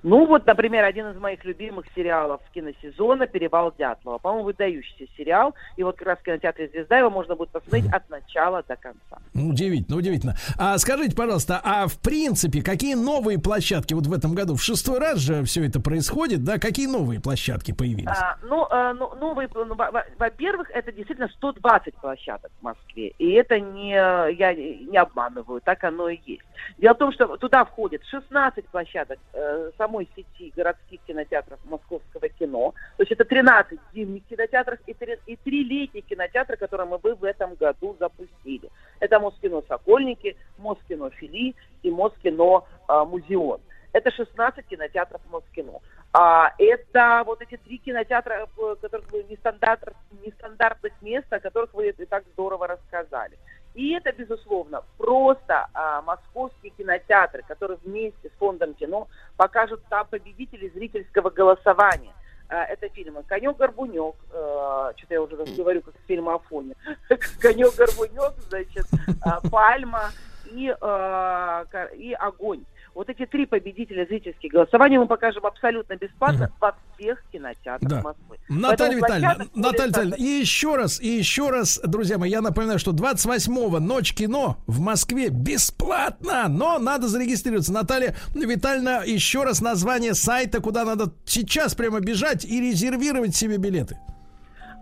Ну 0.07 0.25
вот, 0.25 0.45
например, 0.47 0.85
один 0.85 1.07
из 1.07 1.17
моих 1.17 1.43
любимых 1.43 1.85
сериалов 1.93 2.39
киносезона 2.53 3.27
«Перевал 3.27 3.73
Дятлова». 3.77 4.19
По-моему, 4.19 4.45
выдающийся 4.45 5.05
сериал. 5.17 5.53
И 5.75 5.83
вот 5.83 5.97
как 5.97 6.07
раз 6.07 6.19
в 6.19 6.23
кинотеатре 6.23 6.69
«Звезда» 6.69 6.99
его 6.99 7.09
можно 7.09 7.35
будет 7.35 7.49
посмотреть 7.49 7.91
от 7.91 8.09
начала 8.09 8.63
до 8.65 8.77
конца. 8.77 9.17
Ну, 9.33 9.49
Удивительно, 9.49 9.97
удивительно. 9.97 10.35
А 10.57 10.77
скажите, 10.77 11.13
пожалуйста, 11.13 11.59
а 11.61 11.87
в 11.87 11.99
принципе, 11.99 12.61
какие 12.61 12.95
новые 12.95 13.37
площадки 13.37 13.93
вот 13.93 14.07
в 14.07 14.13
этом 14.13 14.33
году? 14.33 14.55
В 14.55 14.63
шестой 14.63 14.97
раз 14.99 15.19
же 15.19 15.43
все 15.43 15.65
это 15.65 15.81
происходит, 15.81 16.41
да? 16.41 16.57
Какие 16.57 16.87
новые 16.87 17.19
площадки 17.19 17.73
появились? 17.73 18.07
А, 18.07 18.37
ну, 18.43 18.65
э, 18.71 18.93
ну, 18.93 19.13
новые, 19.15 19.49
ну, 19.53 19.75
во- 19.75 19.91
во- 19.91 20.05
во-первых, 20.17 20.71
это 20.71 20.93
действительно 20.93 21.27
120 21.35 21.95
площадок 21.95 22.49
в 22.61 22.63
Москве. 22.63 23.09
И 23.19 23.31
это 23.31 23.59
не, 23.59 23.89
я 23.91 24.53
не 24.53 24.97
обманываю, 24.97 25.59
так 25.59 25.83
оно 25.83 26.07
и 26.07 26.17
есть. 26.25 26.43
Дело 26.77 26.93
в 26.93 26.97
том, 26.97 27.11
что 27.11 27.37
туда 27.37 27.65
входит 27.65 28.03
16 28.05 28.65
площадок 28.67 29.19
э, 29.33 29.71
самой 29.77 30.07
сети 30.15 30.53
городских 30.55 30.99
кинотеатров 31.07 31.59
московского 31.65 32.29
кино. 32.29 32.73
То 32.97 33.03
есть 33.03 33.11
это 33.11 33.25
13 33.25 33.79
зимних 33.93 34.23
кинотеатров 34.25 34.79
и 34.85 34.93
3, 34.93 35.19
и 35.25 35.35
3 35.35 35.63
летних 35.63 36.05
кинотеатра, 36.05 36.55
которые 36.55 36.87
мы 36.87 36.97
бы 36.97 37.15
в 37.15 37.23
этом 37.23 37.55
году 37.55 37.95
запустили. 37.99 38.69
Это 38.99 39.19
Москино 39.19 39.63
Сокольники, 39.67 40.35
Москино 40.57 41.09
Фили 41.11 41.55
и 41.83 41.91
Москино 41.91 42.63
э, 42.87 43.03
Музеон. 43.05 43.61
Это 43.93 44.11
16 44.11 44.65
кинотеатров 44.67 45.21
Москино. 45.31 45.79
А, 46.13 46.53
это 46.57 47.23
вот 47.25 47.41
эти 47.41 47.57
три 47.57 47.77
кинотеатра, 47.77 48.47
э, 48.57 48.75
которых 48.81 49.11
вы 49.11 49.23
нестандарт, 49.29 49.93
нестандартных 50.25 50.93
мест, 51.01 51.31
о 51.31 51.39
которых 51.39 51.73
вы 51.73 51.89
и 51.89 52.05
так 52.05 52.23
здорово 52.33 52.67
рассказали. 52.67 53.37
И 53.77 53.91
это, 53.91 54.11
безусловно, 54.11 54.81
просто 54.97 55.67
а, 55.71 56.01
московские 56.01 56.71
кинотеатры, 56.71 57.43
которые 57.47 57.77
вместе 57.83 58.29
с 58.29 58.39
фондом 58.39 58.73
кино 58.73 59.07
покажут 59.37 59.83
там 59.87 60.07
победителей 60.07 60.71
зрительского 60.73 61.29
голосования. 61.29 62.11
А, 62.49 62.63
это 62.63 62.89
фильмы 62.89 63.21
«Конек-горбунек», 63.27 64.15
э, 64.31 64.93
что-то 64.95 65.13
я 65.13 65.21
уже 65.21 65.35
говорю, 65.35 65.83
как 65.83 65.93
фильм 66.07 66.27
о 66.27 66.39
фоне. 66.39 66.73
«Конек-горбунек», 67.39 68.33
значит, 68.49 68.87
а, 69.21 69.47
«Пальма» 69.47 70.09
и, 70.45 70.75
ка- 70.79 71.91
и 71.93 72.13
«Огонь». 72.13 72.63
Вот 72.97 73.07
эти 73.09 73.25
три 73.27 73.45
победителя 73.45 74.07
зрительских 74.07 74.51
голосований 74.51 74.97
мы 74.97 75.05
покажем 75.05 75.45
абсолютно 75.45 75.95
бесплатно 75.97 76.51
во 76.59 76.75
всех 76.97 77.23
кинотеатрах 77.31 77.91
Да. 77.91 78.01
Москвы. 78.01 78.39
Наталья 78.49 78.99
Поэтому 78.99 79.19
Витальевна, 79.19 79.45
Наталья 79.53 79.91
100. 79.91 80.01
Витальевна, 80.01 80.15
и 80.15 80.23
еще 80.23 80.75
раз, 80.75 80.99
и 80.99 81.07
еще 81.07 81.51
раз, 81.51 81.79
друзья 81.85 82.17
мои, 82.17 82.31
я 82.31 82.41
напоминаю, 82.41 82.79
что 82.79 82.93
28-го 82.93 83.79
ночь 83.79 84.15
кино 84.15 84.57
в 84.65 84.79
Москве 84.79 85.29
бесплатно, 85.29 86.47
но 86.49 86.79
надо 86.79 87.07
зарегистрироваться. 87.07 87.71
Наталья 87.71 88.15
Витальевна, 88.33 89.03
еще 89.03 89.43
раз 89.43 89.61
название 89.61 90.15
сайта, 90.15 90.59
куда 90.59 90.83
надо 90.83 91.13
сейчас 91.23 91.75
прямо 91.75 91.99
бежать 91.99 92.45
и 92.45 92.59
резервировать 92.59 93.35
себе 93.35 93.57
билеты. 93.57 93.99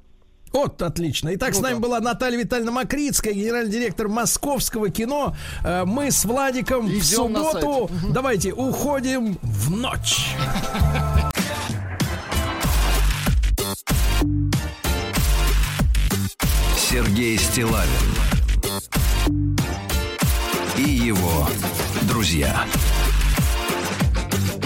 Вот, 0.54 0.80
отлично. 0.82 1.34
Итак, 1.34 1.52
с 1.52 1.60
нами 1.60 1.80
была 1.80 1.98
Наталья 1.98 2.38
Витальевна 2.38 2.70
Макритская, 2.70 3.34
генеральный 3.34 3.72
директор 3.72 4.06
московского 4.06 4.88
кино. 4.88 5.34
Э, 5.64 5.84
Мы 5.84 6.12
с 6.12 6.24
Владиком 6.24 6.86
в 6.86 6.90
Идем 6.90 7.32
на 7.32 7.42
субботу, 7.50 7.90
давайте, 8.10 8.52
уходим 8.52 9.36
в 9.42 9.70
ночь. 9.72 10.28
Сергей 16.76 17.36
Стилавин 17.36 17.90
и 20.78 20.82
его 20.88 21.48
друзья 22.02 22.64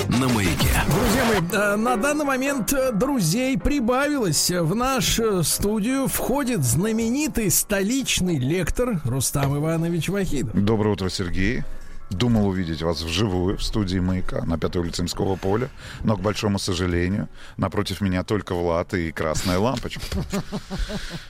на 0.09 0.28
маяке. 0.28 0.68
Друзья 0.90 1.24
мои, 1.24 1.39
э, 1.52 1.76
на 1.76 1.97
данный 1.97 2.24
момент 2.24 2.72
э, 2.72 2.93
друзей 2.93 3.59
прибавилось. 3.59 4.51
В 4.51 4.74
нашу 4.74 5.43
студию 5.44 6.09
входит 6.09 6.64
знаменитый 6.64 7.51
столичный 7.51 8.39
лектор 8.39 9.01
Рустам 9.05 9.56
Иванович 9.56 10.09
Вахидов. 10.09 10.55
Доброе 10.55 10.94
утро, 10.94 11.09
Сергей. 11.09 11.62
Думал 12.10 12.48
увидеть 12.48 12.82
вас 12.82 13.02
вживую 13.02 13.59
в 13.59 13.62
студии 13.62 13.98
«Маяка» 13.98 14.43
на 14.44 14.59
Пятой 14.59 14.80
улице 14.82 15.02
Имского 15.02 15.36
поля, 15.36 15.68
но, 16.02 16.16
к 16.16 16.20
большому 16.20 16.59
сожалению, 16.59 17.28
напротив 17.56 18.01
меня 18.01 18.24
только 18.24 18.55
Влад 18.55 18.94
и 18.94 19.12
красная 19.12 19.59
лампочка. 19.59 20.01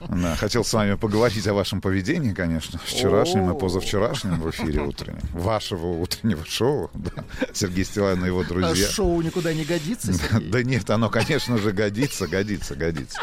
Да, 0.08 0.36
хотел 0.36 0.64
с 0.64 0.72
вами 0.72 0.94
поговорить 0.94 1.46
о 1.46 1.54
вашем 1.54 1.80
поведении, 1.80 2.32
конечно, 2.32 2.78
вчерашнем 2.84 3.50
и 3.50 3.58
позавчерашнем 3.58 4.40
в 4.40 4.50
эфире 4.50 4.80
утреннем. 4.80 5.20
Вашего 5.32 5.86
утреннего 5.86 6.44
шоу, 6.46 6.90
да. 6.94 7.24
Сергей 7.52 7.84
Стилавин 7.84 8.24
и 8.24 8.28
его 8.28 8.40
А 8.40 8.44
друзья. 8.44 8.88
шоу 8.88 9.20
никуда 9.22 9.52
не 9.54 9.64
годится, 9.64 10.12
Сергей? 10.12 10.50
Да 10.50 10.62
нет, 10.62 10.88
оно, 10.90 11.10
конечно 11.10 11.58
же, 11.58 11.72
годится, 11.72 12.26
годится, 12.26 12.74
годится. 12.74 13.20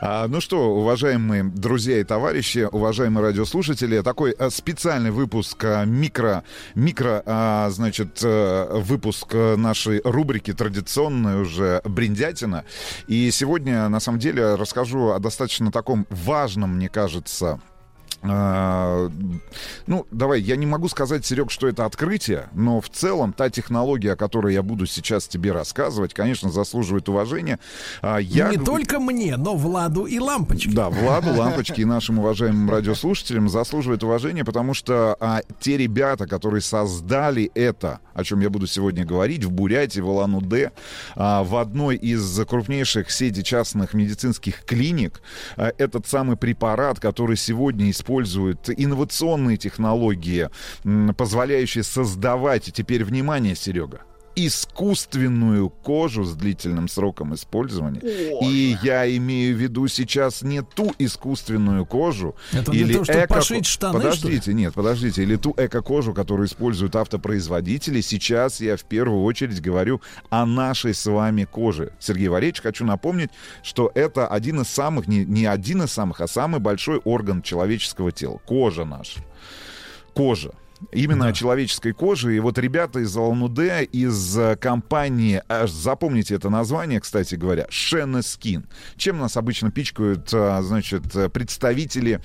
А, 0.00 0.26
ну 0.28 0.40
что, 0.40 0.70
уважаемые 0.76 1.44
друзья 1.44 1.98
и 2.00 2.04
товарищи, 2.04 2.68
уважаемые 2.70 3.22
радиослушатели, 3.24 4.00
такой 4.00 4.32
а, 4.32 4.50
специальный 4.50 5.10
выпуск 5.10 5.62
а, 5.64 5.84
микро, 5.84 6.44
микро, 6.80 7.22
а, 7.26 7.70
значит, 7.70 8.20
э, 8.22 8.80
выпуск 8.80 9.28
э, 9.34 9.56
нашей 9.56 10.00
рубрики 10.02 10.52
традиционной 10.52 11.42
уже 11.42 11.80
«Бриндятина». 11.84 12.64
И 13.06 13.30
сегодня, 13.30 13.88
на 13.88 14.00
самом 14.00 14.18
деле, 14.18 14.54
расскажу 14.54 15.10
о 15.10 15.18
достаточно 15.18 15.70
таком 15.70 16.06
важном, 16.10 16.76
мне 16.76 16.88
кажется, 16.88 17.60
ну, 18.22 20.06
давай, 20.10 20.40
я 20.40 20.56
не 20.56 20.66
могу 20.66 20.88
сказать, 20.88 21.24
Серег, 21.24 21.50
что 21.50 21.68
это 21.68 21.86
открытие, 21.86 22.48
но 22.52 22.80
в 22.80 22.88
целом 22.88 23.32
та 23.32 23.50
технология, 23.50 24.12
о 24.12 24.16
которой 24.16 24.54
я 24.54 24.62
буду 24.62 24.86
сейчас 24.86 25.26
тебе 25.26 25.52
рассказывать, 25.52 26.14
конечно, 26.14 26.50
заслуживает 26.50 27.08
уважения. 27.08 27.58
А, 28.02 28.18
Я 28.18 28.50
Не 28.50 28.58
только 28.58 29.00
мне, 29.00 29.36
но 29.36 29.56
Владу 29.56 30.04
и 30.04 30.18
Лампочке. 30.18 30.70
да, 30.70 30.90
Владу, 30.90 31.34
Лампочке 31.36 31.82
и 31.82 31.84
нашим 31.84 32.18
уважаемым 32.18 32.70
радиослушателям 32.70 33.48
заслуживает 33.48 34.02
уважения, 34.02 34.44
потому 34.44 34.74
что 34.74 35.16
а, 35.20 35.40
те 35.60 35.76
ребята, 35.76 36.26
которые 36.26 36.60
создали 36.60 37.50
это, 37.54 38.00
о 38.14 38.24
чем 38.24 38.40
я 38.40 38.50
буду 38.50 38.66
сегодня 38.66 39.04
говорить, 39.04 39.44
в 39.44 39.50
Бурятии, 39.50 40.00
в 40.00 40.08
Улан-Удэ, 40.08 40.72
а, 41.16 41.42
в 41.42 41.56
одной 41.56 41.96
из 41.96 42.38
крупнейших 42.46 43.10
сети 43.10 43.42
частных 43.42 43.94
медицинских 43.94 44.64
клиник, 44.64 45.22
а, 45.56 45.72
этот 45.78 46.06
самый 46.06 46.36
препарат, 46.36 47.00
который 47.00 47.36
сегодня 47.36 47.90
использует 48.10 48.68
инновационные 48.68 49.56
технологии, 49.56 50.48
позволяющие 51.16 51.84
создавать, 51.84 52.72
теперь 52.72 53.04
внимание, 53.04 53.54
Серега, 53.54 54.00
искусственную 54.36 55.68
кожу 55.68 56.24
с 56.24 56.34
длительным 56.34 56.88
сроком 56.88 57.34
использования. 57.34 58.00
И 58.00 58.76
я 58.82 59.14
имею 59.16 59.56
в 59.56 59.58
виду 59.58 59.88
сейчас 59.88 60.42
не 60.42 60.62
ту 60.62 60.92
искусственную 60.98 61.84
кожу 61.86 62.34
Это 62.52 62.72
или 62.72 62.92
того, 62.92 63.04
чтобы 63.04 63.18
эко- 63.20 63.28
пошить 63.28 63.66
штаны, 63.66 63.98
Подождите, 63.98 64.54
нет, 64.54 64.74
подождите, 64.74 65.22
или 65.22 65.36
ту 65.36 65.54
эко-кожу, 65.56 66.14
которую 66.14 66.46
используют 66.46 66.96
автопроизводители. 66.96 68.00
Сейчас 68.00 68.60
я 68.60 68.76
в 68.76 68.84
первую 68.84 69.22
очередь 69.24 69.60
говорю 69.60 70.00
о 70.30 70.46
нашей 70.46 70.94
с 70.94 71.06
вами 71.06 71.44
коже. 71.44 71.92
Сергей 71.98 72.28
Валерьевич, 72.28 72.62
хочу 72.62 72.84
напомнить, 72.84 73.30
что 73.62 73.90
это 73.94 74.26
один 74.26 74.60
из 74.60 74.68
самых, 74.68 75.06
не, 75.08 75.24
не 75.24 75.46
один 75.46 75.82
из 75.82 75.92
самых, 75.92 76.20
а 76.20 76.28
самый 76.28 76.60
большой 76.60 76.98
орган 77.04 77.42
человеческого 77.42 78.12
тела. 78.12 78.40
Кожа 78.46 78.84
наша. 78.84 79.20
Кожа. 80.14 80.52
Именно 80.92 81.28
о 81.28 81.32
человеческой 81.32 81.92
коже. 81.92 82.36
И 82.36 82.40
вот 82.40 82.58
ребята 82.58 83.00
из 83.00 83.16
Улан-Удэ, 83.16 83.84
из 83.84 84.38
э, 84.38 84.56
компании, 84.56 85.42
аж 85.48 85.70
запомните 85.70 86.34
это 86.34 86.50
название, 86.50 87.00
кстати 87.00 87.34
говоря, 87.34 87.66
Шена 87.68 88.22
Скин. 88.22 88.66
Чем 88.96 89.18
нас 89.18 89.36
обычно 89.36 89.70
пичкают, 89.70 90.30
а, 90.32 90.62
значит, 90.62 91.14
э, 91.14 91.28
представители 91.28 92.20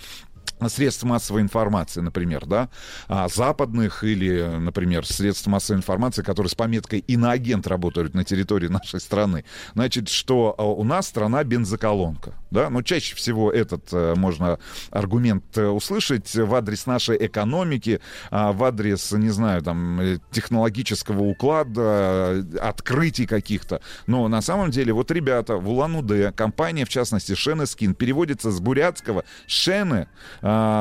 средств 0.67 1.03
массовой 1.03 1.41
информации, 1.41 2.01
например, 2.01 2.45
да, 2.45 2.69
а, 3.07 3.27
западных 3.27 4.03
или, 4.03 4.41
например, 4.59 5.05
средств 5.05 5.47
массовой 5.47 5.77
информации, 5.77 6.21
которые 6.21 6.49
с 6.49 6.55
пометкой 6.55 6.99
«иноагент» 6.99 7.67
работают 7.67 8.13
на 8.13 8.23
территории 8.23 8.67
нашей 8.67 8.99
страны. 8.99 9.45
Значит, 9.73 10.09
что 10.09 10.55
а, 10.57 10.63
у 10.63 10.83
нас 10.83 11.07
страна 11.07 11.43
бензоколонка, 11.43 12.33
да, 12.51 12.69
но 12.69 12.81
чаще 12.81 13.15
всего 13.15 13.51
этот 13.51 13.89
э, 13.91 14.15
можно 14.15 14.59
аргумент 14.91 15.57
э, 15.57 15.67
услышать 15.67 16.33
в 16.33 16.55
адрес 16.55 16.85
нашей 16.85 17.25
экономики, 17.25 17.99
а, 18.31 18.51
в 18.53 18.63
адрес, 18.63 19.11
не 19.11 19.29
знаю, 19.29 19.61
там, 19.61 19.99
э, 19.99 20.19
технологического 20.31 21.21
уклада, 21.21 22.45
открытий 22.61 23.25
каких-то. 23.25 23.81
Но 24.07 24.27
на 24.27 24.41
самом 24.41 24.71
деле 24.71 24.93
вот 24.93 25.11
ребята 25.11 25.57
в 25.57 25.69
Улан-Удэ, 25.69 26.31
компания, 26.31 26.85
в 26.85 26.89
частности, 26.89 27.35
Шенескин, 27.35 27.93
переводится 27.93 28.51
с 28.51 28.59
бурятского 28.59 29.25
«шены», 29.47 30.07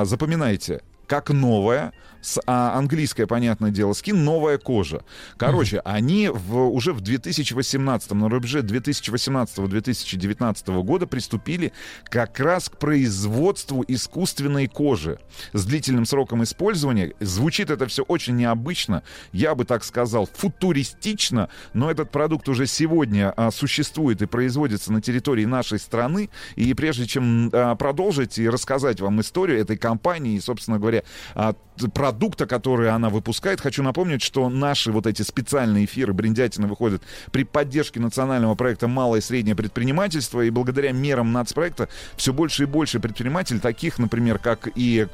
запоминайте, 0.05 0.83
как 1.07 1.31
новая, 1.31 1.93
с, 2.25 2.41
а, 2.47 2.77
английское, 2.79 3.27
понятное 3.27 3.71
дело, 3.71 3.93
скин, 3.93 4.25
новая 4.25 4.57
кожа. 4.57 5.03
Короче, 5.37 5.77
mm-hmm. 5.77 5.83
они 5.85 6.29
в, 6.29 6.71
уже 6.71 6.95
в 6.95 7.03
2018, 7.03 8.13
на 8.13 8.31
рубеже 8.31 8.61
2018-2019 8.61 10.83
года 10.83 11.07
приступили 11.07 11.75
как 12.05 12.41
раз 12.41 12.71
к 12.71 12.79
производству 12.79 13.85
искусственной 13.87 14.69
кожи 14.69 15.19
с 15.53 15.67
длительным 15.67 16.07
сроком 16.07 16.43
использования. 16.43 17.13
Звучит 17.21 17.69
это 17.69 17.87
все 17.87 18.05
очень 18.05 18.37
необычно, 18.37 19.03
я 19.33 19.55
бы 19.55 19.67
так 19.67 19.85
сказал, 19.85 20.27
футуристично, 20.33 21.51
но 21.75 21.91
этот 21.91 22.11
продукт 22.11 22.49
уже 22.49 22.67
сегодня 22.67 23.35
а, 23.37 23.51
существует 23.51 24.23
и 24.23 24.27
производится 24.27 24.95
на 24.95 25.03
территории 25.03 25.45
нашей 25.45 25.79
страны. 25.79 26.31
И 26.57 26.73
прежде 26.73 27.07
чем 27.07 27.51
а, 27.53 27.75
продолжить 27.75 28.39
и 28.39 28.49
рассказать 28.49 29.03
вам 29.03 29.21
историю 29.21 29.61
этой 29.61 29.77
компании, 29.77 30.37
и, 30.37 30.41
собственно 30.41 30.79
говоря, 30.79 31.03
а, 31.35 31.55
продукта, 31.93 32.47
который 32.47 32.91
она 32.91 33.11
выпускает. 33.11 33.61
Хочу 33.61 33.83
напомнить, 33.83 34.23
что 34.23 34.49
наши 34.49 34.93
вот 34.93 35.07
эти 35.07 35.23
специальные 35.23 35.85
эфиры 35.85 36.13
Бриндятина 36.13 36.67
выходят 36.67 37.03
при 37.33 37.45
поддержке 37.45 38.01
национального 38.01 38.55
проекта 38.55 38.89
«Малое 38.89 39.21
и 39.21 39.23
среднее 39.23 39.57
предпринимательство», 39.57 40.41
и 40.41 40.51
благодаря 40.51 40.93
мерам 40.93 41.33
нацпроекта 41.33 41.89
все 42.17 42.33
больше 42.33 42.65
и 42.65 42.67
больше 42.67 43.01
предпринимателей, 43.01 43.61
таких, 43.61 43.99
например, 43.99 44.39
как 44.39 44.69
и 44.75 45.07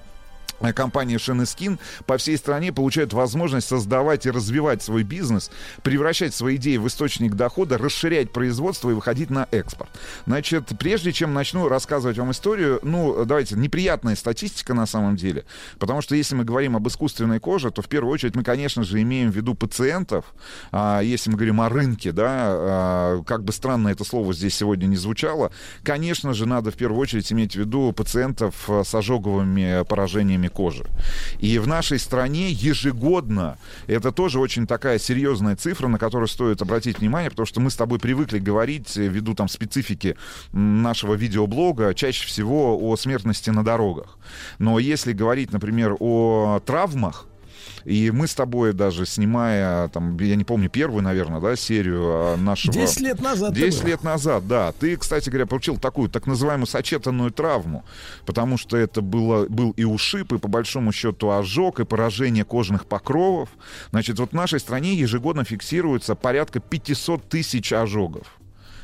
компания 0.75 1.17
Skin 1.17 1.79
по 2.07 2.17
всей 2.17 2.37
стране 2.37 2.73
получают 2.73 3.13
возможность 3.13 3.69
создавать 3.69 4.27
и 4.27 4.31
развивать 4.31 4.83
свой 4.83 5.03
бизнес, 5.03 5.51
превращать 5.83 6.35
свои 6.35 6.57
идеи 6.57 6.77
в 6.77 6.87
источник 6.87 7.35
дохода, 7.35 7.79
расширять 7.79 8.33
производство 8.33 8.91
и 8.91 8.95
выходить 8.95 9.31
на 9.31 9.49
экспорт. 9.51 9.91
Значит, 10.27 10.67
прежде 10.79 11.13
чем 11.13 11.33
начну 11.35 11.69
рассказывать 11.69 12.19
вам 12.19 12.33
историю, 12.33 12.81
ну, 12.83 13.25
давайте, 13.25 13.57
неприятная 13.57 14.17
статистика 14.17 14.75
на 14.75 14.87
самом 14.87 15.17
деле, 15.17 15.45
потому 15.79 16.03
что 16.03 16.15
если 16.15 16.35
мы 16.35 16.45
говорим 16.45 16.77
об 16.77 16.87
искусственной 16.87 17.41
коже, 17.41 17.71
то 17.71 17.83
в 17.83 17.89
первую 17.89 18.13
очередь 18.13 18.37
мы, 18.37 18.45
конечно 18.45 18.85
же, 18.85 19.01
имеем 19.01 19.31
в 19.31 19.37
виду 19.37 19.55
пациентов, 19.55 20.27
а, 20.73 21.01
если 21.01 21.31
мы 21.31 21.37
говорим 21.37 21.61
о 21.61 21.69
рынке, 21.69 22.13
да, 22.13 22.27
а, 22.29 23.23
как 23.25 23.45
бы 23.45 23.53
странно 23.53 23.89
это 23.89 24.05
слово 24.05 24.33
здесь 24.35 24.55
сегодня 24.55 24.87
не 24.87 24.97
звучало, 24.97 25.51
конечно 25.83 26.35
же, 26.35 26.47
надо 26.47 26.71
в 26.71 26.75
первую 26.75 27.01
очередь 27.01 27.33
иметь 27.33 27.55
в 27.55 27.59
виду 27.59 27.93
пациентов 27.93 28.69
с 28.69 28.95
ожоговыми 28.95 29.85
поражениями 29.85 30.50
кожи. 30.51 30.85
И 31.39 31.59
в 31.59 31.67
нашей 31.67 31.99
стране 31.99 32.51
ежегодно, 32.51 33.57
это 33.87 34.13
тоже 34.13 34.39
очень 34.39 34.67
такая 34.67 34.99
серьезная 34.99 35.57
цифра, 35.57 35.89
на 35.89 35.99
которую 35.99 36.29
стоит 36.29 36.63
обратить 36.63 36.99
внимание, 36.99 37.31
потому 37.31 37.47
что 37.47 37.61
мы 37.61 37.71
с 37.71 37.77
тобой 37.77 37.99
привыкли 37.99 38.39
говорить, 38.39 38.97
э, 38.97 39.07
ввиду 39.07 39.35
там 39.35 39.49
специфики 39.49 40.17
нашего 40.53 41.15
видеоблога, 41.15 41.95
чаще 41.95 42.27
всего 42.27 42.79
о 42.79 42.97
смертности 42.97 43.51
на 43.51 43.65
дорогах. 43.65 44.19
Но 44.59 44.79
если 44.79 45.13
говорить, 45.13 45.53
например, 45.53 45.97
о 46.01 46.61
травмах, 46.65 47.27
и 47.85 48.11
мы 48.11 48.27
с 48.27 48.35
тобой 48.35 48.73
даже, 48.73 49.07
снимая, 49.07 49.89
там, 49.89 50.17
я 50.19 50.37
не 50.37 50.45
помню, 50.45 50.69
первую, 50.69 51.03
наверное, 51.03 51.41
да, 51.41 51.57
серию 51.57 52.01
а, 52.03 52.37
нашего... 52.37 52.73
Десять 52.73 53.01
лет 53.01 53.21
назад. 53.21 53.55
Десять 53.55 53.85
лет 53.85 54.03
назад, 54.03 54.47
да. 54.47 54.73
Ты, 54.73 54.97
кстати 54.97 55.29
говоря, 55.29 55.47
получил 55.47 55.77
такую 55.79 56.09
так 56.09 56.27
называемую 56.27 56.67
сочетанную 56.67 57.31
травму, 57.31 57.85
потому 58.27 58.59
что 58.59 58.77
это 58.77 59.01
было, 59.01 59.47
был 59.47 59.73
и 59.73 59.85
ушиб, 59.85 60.33
и 60.33 60.39
по 60.39 60.49
большому 60.49 60.93
счету 60.93 61.31
ожог, 61.31 61.81
и 61.81 61.85
поражение 61.85 62.45
кожных 62.45 62.87
покровов. 62.87 63.49
Значит, 63.91 64.19
вот 64.19 64.31
в 64.31 64.35
нашей 64.35 64.61
стране 64.61 64.95
ежегодно 64.95 65.45
фиксируется 65.45 66.15
порядка 66.15 66.61
500 66.61 67.29
тысяч 67.29 67.73
ожогов. 67.73 68.40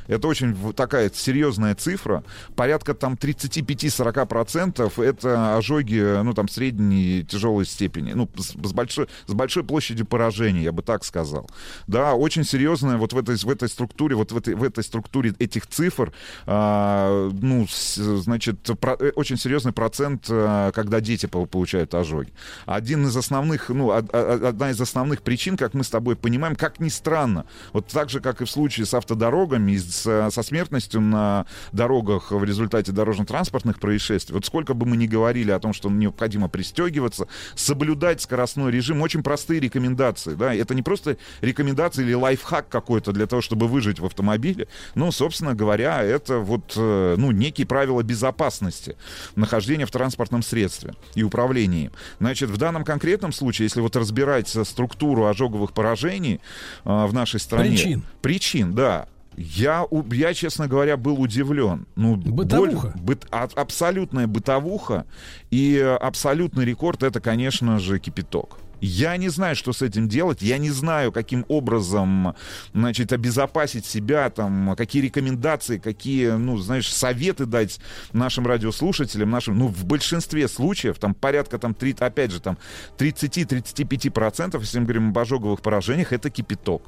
Это 0.08 0.28
очень 0.28 0.56
такая 0.74 1.10
серьезная 1.12 1.74
цифра. 1.74 2.22
Порядка 2.54 2.94
там 2.94 3.14
35-40% 3.14 5.04
это 5.04 5.56
ожоги, 5.56 6.22
ну, 6.22 6.34
там, 6.34 6.48
средней 6.48 7.24
тяжелой 7.24 7.66
степени. 7.66 8.12
Ну, 8.12 8.28
с, 8.36 8.50
с, 8.50 8.72
большой, 8.72 9.08
с 9.26 9.32
большой 9.32 9.64
площадью 9.64 10.06
поражения, 10.06 10.62
я 10.62 10.72
бы 10.72 10.82
так 10.82 11.04
сказал. 11.04 11.48
Да, 11.86 12.14
очень 12.14 12.44
серьезная 12.44 12.96
вот 12.96 13.12
в 13.12 13.18
этой, 13.18 13.36
в 13.36 13.50
этой 13.50 13.68
структуре, 13.68 14.16
вот 14.16 14.32
в 14.32 14.36
этой, 14.36 14.54
в 14.54 14.62
этой 14.62 14.84
структуре 14.84 15.34
этих 15.38 15.66
цифр, 15.66 16.12
а, 16.46 17.30
ну, 17.32 17.66
с, 17.68 17.96
значит, 17.96 18.60
про, 18.80 18.96
э, 18.98 19.10
очень 19.16 19.36
серьезный 19.36 19.72
процент, 19.72 20.26
а, 20.28 20.72
когда 20.72 21.00
дети 21.00 21.26
получают 21.26 21.94
ожоги. 21.94 22.32
Один 22.66 23.06
из 23.06 23.16
основных, 23.16 23.68
ну, 23.68 23.88
од, 23.88 24.14
одна 24.14 24.70
из 24.70 24.80
основных 24.80 25.22
причин, 25.22 25.56
как 25.56 25.74
мы 25.74 25.84
с 25.84 25.90
тобой 25.90 26.16
понимаем, 26.16 26.56
как 26.56 26.80
ни 26.80 26.88
странно, 26.88 27.46
вот 27.72 27.88
так 27.88 28.10
же, 28.10 28.20
как 28.20 28.40
и 28.40 28.44
в 28.44 28.50
случае 28.50 28.86
с 28.86 28.94
автодорогами, 28.94 29.72
из 29.72 29.95
с, 29.95 29.95
со 29.96 30.42
смертностью 30.42 31.00
на 31.00 31.46
дорогах 31.72 32.30
в 32.30 32.44
результате 32.44 32.92
дорожно-транспортных 32.92 33.78
происшествий. 33.78 34.34
Вот 34.34 34.46
сколько 34.46 34.74
бы 34.74 34.86
мы 34.86 34.96
ни 34.96 35.06
говорили 35.06 35.50
о 35.50 35.58
том, 35.58 35.72
что 35.72 35.90
необходимо 35.90 36.48
пристегиваться, 36.48 37.28
соблюдать 37.54 38.20
скоростной 38.22 38.70
режим, 38.70 39.02
очень 39.02 39.22
простые 39.22 39.60
рекомендации. 39.60 40.34
Да? 40.34 40.54
Это 40.54 40.74
не 40.74 40.82
просто 40.82 41.16
рекомендации 41.40 42.02
или 42.02 42.14
лайфхак 42.14 42.68
какой-то 42.68 43.12
для 43.12 43.26
того, 43.26 43.42
чтобы 43.42 43.68
выжить 43.68 44.00
в 44.00 44.06
автомобиле. 44.06 44.68
Ну, 44.94 45.12
собственно 45.12 45.54
говоря, 45.54 46.02
это 46.02 46.38
вот 46.38 46.74
э, 46.76 47.14
ну, 47.18 47.30
некие 47.30 47.66
правила 47.66 48.02
безопасности 48.02 48.96
нахождения 49.34 49.86
в 49.86 49.90
транспортном 49.90 50.42
средстве 50.42 50.94
и 51.14 51.22
управления 51.22 51.86
им. 51.86 51.92
Значит, 52.20 52.50
в 52.50 52.56
данном 52.56 52.84
конкретном 52.84 53.32
случае, 53.32 53.66
если 53.66 53.80
вот 53.80 53.96
разбирать 53.96 54.48
структуру 54.48 55.26
ожоговых 55.26 55.72
поражений 55.72 56.40
э, 56.84 57.06
в 57.06 57.12
нашей 57.12 57.40
стране... 57.40 57.70
Причин. 57.70 58.02
Причин, 58.22 58.74
да. 58.74 59.08
Я, 59.36 59.86
я, 60.12 60.34
честно 60.34 60.66
говоря, 60.66 60.96
был 60.96 61.20
удивлен. 61.20 61.86
Ну, 61.94 62.16
бытовуха. 62.16 62.88
Боль, 62.88 63.02
быт, 63.02 63.26
а, 63.30 63.48
абсолютная 63.54 64.26
бытовуха. 64.26 65.04
И 65.50 65.78
абсолютный 66.00 66.64
рекорд 66.64 67.02
это, 67.02 67.20
конечно 67.20 67.78
же, 67.78 67.98
кипяток. 67.98 68.58
Я 68.80 69.16
не 69.16 69.28
знаю, 69.28 69.56
что 69.56 69.72
с 69.72 69.82
этим 69.82 70.08
делать. 70.08 70.42
Я 70.42 70.58
не 70.58 70.70
знаю, 70.70 71.12
каким 71.12 71.44
образом, 71.48 72.34
значит, 72.74 73.12
обезопасить 73.12 73.86
себя, 73.86 74.28
там, 74.30 74.74
какие 74.76 75.02
рекомендации, 75.02 75.78
какие, 75.78 76.32
ну, 76.32 76.58
знаешь, 76.58 76.92
советы 76.92 77.46
дать 77.46 77.80
нашим 78.12 78.46
радиослушателям, 78.46 79.30
нашим, 79.30 79.58
ну, 79.58 79.68
в 79.68 79.84
большинстве 79.84 80.46
случаев, 80.48 80.98
там, 80.98 81.14
порядка, 81.14 81.58
там, 81.58 81.74
3, 81.74 81.96
опять 82.00 82.32
же, 82.32 82.40
там, 82.40 82.58
30-35%, 82.98 84.60
если 84.60 84.78
мы 84.78 84.84
говорим 84.84 85.08
об 85.08 85.18
ожоговых 85.18 85.62
поражениях, 85.62 86.12
это 86.12 86.30
кипяток. 86.30 86.82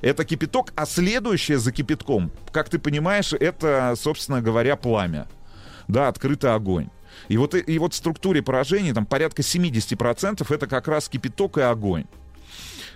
Это 0.00 0.24
кипяток, 0.24 0.72
а 0.76 0.86
следующее 0.86 1.58
за 1.58 1.72
кипятком, 1.72 2.30
как 2.52 2.68
ты 2.68 2.78
понимаешь, 2.78 3.32
это, 3.32 3.94
собственно 3.96 4.40
говоря, 4.40 4.76
пламя. 4.76 5.26
Да, 5.88 6.08
открытый 6.08 6.54
огонь. 6.54 6.88
И 7.28 7.36
вот, 7.36 7.54
и 7.54 7.78
вот 7.78 7.94
в 7.94 7.96
структуре 7.96 8.42
поражений 8.42 8.92
там 8.92 9.04
порядка 9.06 9.42
70% 9.42 10.54
это 10.54 10.66
как 10.66 10.88
раз 10.88 11.08
кипяток 11.08 11.58
и 11.58 11.62
огонь. 11.62 12.04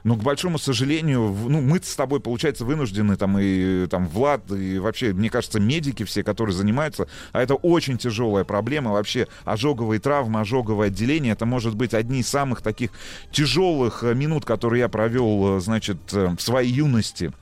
Но, 0.04 0.16
к 0.16 0.22
большому 0.22 0.58
сожалению, 0.58 1.34
ну, 1.48 1.60
мы 1.60 1.80
с 1.82 1.94
тобой, 1.94 2.20
получается, 2.20 2.64
вынуждены, 2.64 3.16
там, 3.16 3.38
и 3.38 3.86
там, 3.86 4.06
Влад, 4.08 4.50
и 4.50 4.78
вообще, 4.78 5.12
мне 5.12 5.30
кажется, 5.30 5.60
медики 5.60 6.04
все, 6.04 6.24
которые 6.24 6.54
занимаются, 6.54 7.06
а 7.32 7.42
это 7.42 7.54
очень 7.54 7.98
тяжелая 7.98 8.44
проблема, 8.44 8.92
вообще, 8.92 9.28
ожоговые 9.44 10.00
травмы, 10.00 10.40
ожоговое 10.40 10.88
отделение, 10.88 11.32
это 11.32 11.46
может 11.46 11.76
быть 11.76 11.94
одни 11.94 12.20
из 12.20 12.28
самых 12.28 12.62
таких 12.62 12.90
тяжелых 13.30 14.02
э, 14.02 14.14
минут, 14.14 14.44
которые 14.44 14.80
я 14.80 14.88
провел, 14.88 15.56
э, 15.56 15.60
значит, 15.60 15.98
э, 16.12 16.34
в 16.36 16.42
своей 16.42 16.72
юности 16.72 17.32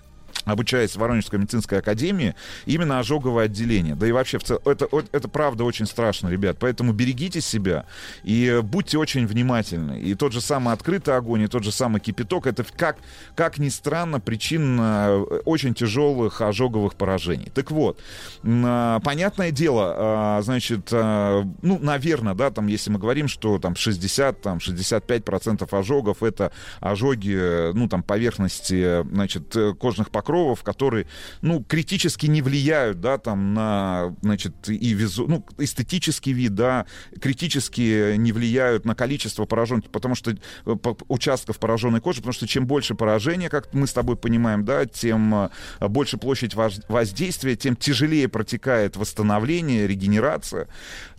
обучаясь 0.44 0.92
в 0.92 0.96
Воронежской 0.96 1.38
медицинской 1.38 1.78
академии, 1.78 2.34
именно 2.66 2.98
ожоговое 2.98 3.44
отделение. 3.44 3.94
Да 3.94 4.06
и 4.06 4.12
вообще, 4.12 4.38
в 4.38 4.44
цел... 4.44 4.60
это, 4.64 4.88
это 5.12 5.28
правда 5.28 5.64
очень 5.64 5.86
страшно, 5.86 6.28
ребят. 6.28 6.56
Поэтому 6.58 6.92
берегите 6.92 7.40
себя 7.40 7.86
и 8.22 8.60
будьте 8.62 8.98
очень 8.98 9.26
внимательны. 9.26 10.00
И 10.00 10.14
тот 10.14 10.32
же 10.32 10.40
самый 10.40 10.74
открытый 10.74 11.16
огонь, 11.16 11.42
и 11.42 11.46
тот 11.46 11.64
же 11.64 11.72
самый 11.72 12.00
кипяток, 12.00 12.46
это, 12.46 12.64
как, 12.76 12.98
как 13.34 13.58
ни 13.58 13.68
странно, 13.68 14.20
причина 14.20 15.08
э, 15.10 15.40
очень 15.44 15.74
тяжелых 15.74 16.40
ожоговых 16.40 16.94
поражений. 16.94 17.50
Так 17.54 17.70
вот, 17.70 17.98
а, 18.44 19.00
понятное 19.00 19.50
дело, 19.50 19.94
а, 19.96 20.42
значит, 20.42 20.88
а, 20.92 21.44
ну, 21.62 21.78
наверное, 21.78 22.34
да, 22.34 22.50
там, 22.50 22.66
если 22.66 22.90
мы 22.90 22.98
говорим, 22.98 23.28
что 23.28 23.58
там 23.58 23.76
60, 23.76 24.40
там, 24.40 24.58
65% 24.58 25.66
ожогов 25.72 26.22
это 26.22 26.52
ожоги, 26.80 27.72
ну, 27.72 27.88
там, 27.88 28.02
поверхности, 28.02 29.02
значит, 29.12 29.54
кожных 29.78 30.10
покровов, 30.10 30.29
покровов, 30.30 30.62
которые, 30.62 31.06
ну, 31.42 31.62
критически 31.62 32.26
не 32.26 32.40
влияют, 32.42 33.00
да, 33.00 33.18
там, 33.18 33.52
на, 33.54 34.14
значит, 34.22 34.68
и 34.68 34.94
визу, 34.94 35.26
ну, 35.26 35.44
эстетический 35.58 36.32
вид, 36.32 36.54
да, 36.54 36.86
критически 37.20 38.14
не 38.16 38.32
влияют 38.32 38.84
на 38.84 38.94
количество 38.94 39.44
пораженных, 39.44 39.90
потому 39.90 40.14
что 40.14 40.30
э, 40.30 40.76
участков 41.08 41.58
пораженной 41.58 42.00
кожи, 42.00 42.20
потому 42.20 42.32
что 42.32 42.46
чем 42.46 42.66
больше 42.66 42.94
поражения, 42.94 43.48
как 43.48 43.74
мы 43.74 43.86
с 43.86 43.92
тобой 43.92 44.16
понимаем, 44.16 44.64
да, 44.64 44.86
тем 44.86 45.34
э, 45.34 45.48
больше 45.88 46.16
площадь 46.16 46.54
воз- 46.54 46.80
воздействия, 46.88 47.56
тем 47.56 47.74
тяжелее 47.74 48.28
протекает 48.28 48.96
восстановление, 48.96 49.88
регенерация. 49.88 50.68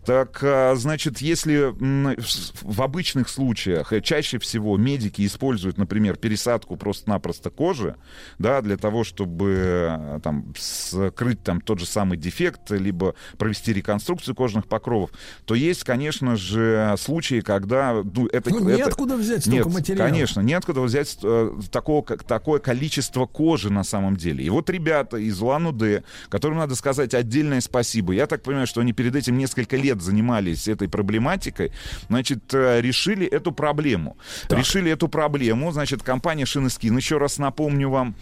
Так, 0.05 0.39
а, 0.41 0.73
значит, 0.75 1.19
если 1.19 1.73
в 1.77 2.81
обычных 2.81 3.29
случаях 3.29 3.93
э, 3.93 4.01
чаще 4.01 4.39
всего 4.39 4.75
медики 4.77 5.25
используют, 5.25 5.77
например, 5.77 6.17
пересадку 6.17 6.75
просто-напросто 6.75 7.51
кожи, 7.51 7.95
да, 8.39 8.61
для 8.61 8.77
того, 8.77 9.03
чтобы 9.03 9.87
э, 9.89 10.19
там 10.23 10.53
скрыть 10.57 11.43
там 11.43 11.61
тот 11.61 11.79
же 11.79 11.85
самый 11.85 12.17
дефект, 12.17 12.71
либо 12.71 13.13
провести 13.37 13.73
реконструкцию 13.73 14.33
кожных 14.33 14.67
покровов, 14.67 15.11
то 15.45 15.53
есть, 15.53 15.83
конечно 15.83 16.35
же, 16.35 16.95
случаи, 16.97 17.41
когда 17.41 18.01
ну, 18.03 18.25
это, 18.27 18.49
Ну, 18.49 18.69
это- 18.69 18.77
неоткуда 18.79 19.17
взять 19.17 19.45
Нет, 19.45 19.61
столько 19.61 19.69
материала. 19.69 20.09
Конечно, 20.09 20.41
неоткуда 20.41 20.81
взять 20.81 21.17
э, 21.21 21.51
такого, 21.71 22.01
как, 22.01 22.23
такое 22.23 22.59
количество 22.59 23.27
кожи 23.27 23.71
на 23.71 23.83
самом 23.83 24.17
деле. 24.17 24.43
И 24.43 24.49
вот 24.49 24.67
ребята 24.71 25.17
из 25.17 25.39
Улан-Удэ, 25.41 26.03
которым 26.29 26.57
надо 26.57 26.75
сказать 26.75 27.13
отдельное 27.13 27.61
спасибо. 27.61 28.13
Я 28.13 28.25
так 28.25 28.41
понимаю, 28.41 28.65
что 28.65 28.81
они 28.81 28.93
перед 28.93 29.15
этим 29.15 29.37
несколько 29.37 29.77
лет 29.77 29.90
занимались 29.99 30.67
этой 30.67 30.87
проблематикой. 30.87 31.71
Значит, 32.07 32.53
э, 32.53 32.81
решили 32.81 33.25
эту 33.25 33.51
проблему. 33.51 34.17
Решили 34.49 34.91
эту 34.91 35.07
проблему. 35.07 35.71
Значит, 35.71 36.03
компания 36.03 36.45
Шинескин, 36.45 36.95
еще 36.95 37.17
раз 37.17 37.37
напомню 37.37 37.89
вам, 37.89 38.15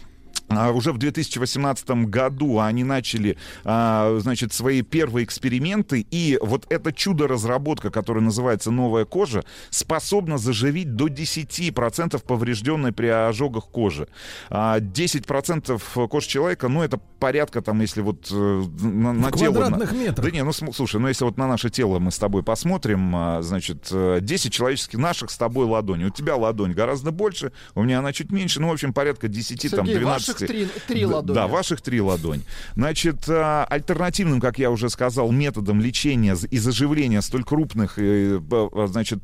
Уже 0.50 0.92
в 0.92 0.98
2018 0.98 1.90
году 2.08 2.60
они 2.60 2.84
начали, 2.84 3.38
а, 3.64 4.18
значит, 4.20 4.54
свои 4.54 4.82
первые 4.82 5.24
эксперименты, 5.26 6.06
и 6.10 6.40
вот 6.42 6.66
это 6.70 6.92
чудо-разработка, 6.92 7.92
которая 7.92 8.24
называется 8.24 8.72
«Новая 8.72 9.06
кожа», 9.06 9.44
способна 9.70 10.38
заживить 10.38 10.96
до 10.96 11.08
10% 11.08 12.24
поврежденной 12.24 12.92
при 12.92 13.08
ожогах 13.08 13.68
кожи. 13.68 14.08
А 14.50 14.80
10% 14.80 16.08
кожи 16.08 16.28
человека, 16.28 16.68
ну, 16.68 16.82
это 16.82 17.00
порядка, 17.20 17.62
там, 17.62 17.82
если 17.82 18.02
вот 18.02 18.30
э, 18.32 18.64
на, 18.82 19.14
на 19.14 19.32
тело... 19.32 19.54
квадратных 19.54 19.92
метрах. 19.92 20.26
Да 20.26 20.32
не, 20.32 20.44
ну, 20.44 20.52
слушай, 20.52 21.00
ну, 21.00 21.08
если 21.08 21.26
вот 21.26 21.38
на 21.38 21.48
наше 21.48 21.70
тело 21.70 22.00
мы 22.00 22.12
с 22.12 22.18
тобой 22.18 22.44
посмотрим, 22.44 23.16
а, 23.16 23.42
значит, 23.42 23.90
э, 23.92 24.20
10 24.22 24.52
человеческих 24.52 24.98
наших 24.98 25.30
с 25.30 25.38
тобой 25.38 25.66
ладоней. 25.66 26.08
У 26.08 26.10
тебя 26.10 26.36
ладонь 26.36 26.74
гораздо 26.74 27.12
больше, 27.12 27.52
у 27.76 27.84
меня 27.84 28.00
она 28.00 28.14
чуть 28.14 28.32
меньше, 28.32 28.60
ну, 28.60 28.70
в 28.70 28.72
общем, 28.72 28.94
порядка 28.94 29.28
10, 29.28 29.72
там, 29.72 29.86
Сергей, 29.86 30.00
12. 30.00 30.39
Три- 30.48 30.68
три 30.88 31.06
ладони. 31.06 31.36
Да, 31.36 31.48
ваших 31.48 31.82
три 31.82 32.02
ладонь. 32.02 32.44
Значит, 32.76 33.18
а, 33.28 33.66
альтернативным, 33.70 34.40
как 34.40 34.60
я 34.60 34.72
уже 34.72 34.90
сказал, 34.90 35.32
методом 35.32 35.82
лечения 35.82 36.36
и 36.50 36.58
заживления 36.58 37.22
столь 37.22 37.44
крупных, 37.44 37.98
э, 37.98 38.40
а, 38.52 38.88
значит, 38.88 39.20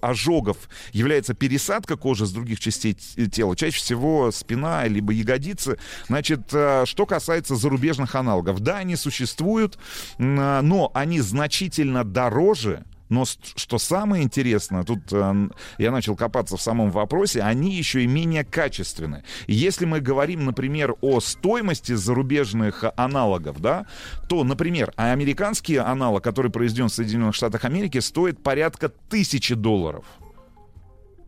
ожогов 0.00 0.56
является 0.92 1.34
пересадка 1.34 1.96
кожи 1.96 2.26
с 2.26 2.32
других 2.32 2.60
частей 2.60 2.94
тела. 2.94 3.56
Чаще 3.56 3.78
всего 3.78 4.30
спина, 4.30 4.86
либо 4.86 5.12
ягодицы. 5.12 5.78
Значит, 6.08 6.48
что 6.48 7.06
касается 7.06 7.56
зарубежных 7.56 8.14
аналогов. 8.14 8.60
Да, 8.60 8.78
они 8.78 8.96
существуют, 8.96 9.78
но 10.18 10.90
они 10.94 11.20
значительно 11.20 12.04
дороже, 12.04 12.84
но 13.10 13.24
что 13.24 13.78
самое 13.78 14.22
интересное, 14.22 14.84
тут 14.84 15.00
э, 15.12 15.48
я 15.78 15.90
начал 15.90 16.16
копаться 16.16 16.56
в 16.56 16.62
самом 16.62 16.90
вопросе, 16.90 17.42
они 17.42 17.74
еще 17.74 18.04
и 18.04 18.06
менее 18.06 18.44
качественны. 18.44 19.24
Если 19.48 19.84
мы 19.84 20.00
говорим, 20.00 20.44
например, 20.44 20.94
о 21.00 21.20
стоимости 21.20 21.92
зарубежных 21.92 22.84
аналогов, 22.96 23.60
да, 23.60 23.86
то, 24.28 24.44
например, 24.44 24.92
а 24.96 25.12
американский 25.12 25.76
аналог, 25.76 26.22
который 26.22 26.52
произведен 26.52 26.88
в 26.88 26.94
Соединенных 26.94 27.34
Штатах 27.34 27.64
Америки, 27.64 27.98
стоит 27.98 28.42
порядка 28.42 28.88
тысячи 28.88 29.54
долларов. 29.54 30.04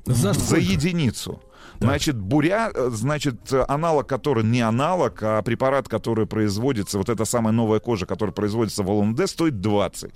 За 0.04 0.32
За 0.32 0.56
единицу. 0.56 1.40
Значит, 1.82 2.16
буря, 2.16 2.70
э, 2.72 2.90
значит, 2.92 3.52
э, 3.52 3.64
аналог, 3.68 4.06
который 4.06 4.44
не 4.44 4.60
аналог, 4.60 5.18
а 5.22 5.42
препарат, 5.42 5.88
который 5.88 6.26
производится, 6.26 6.96
вот 6.98 7.08
эта 7.08 7.24
самая 7.24 7.52
новая 7.52 7.80
кожа, 7.80 8.06
которая 8.06 8.32
производится 8.32 8.84
в 8.84 8.90
ЛНД, 8.90 9.28
стоит 9.28 9.60
20. 9.60 10.12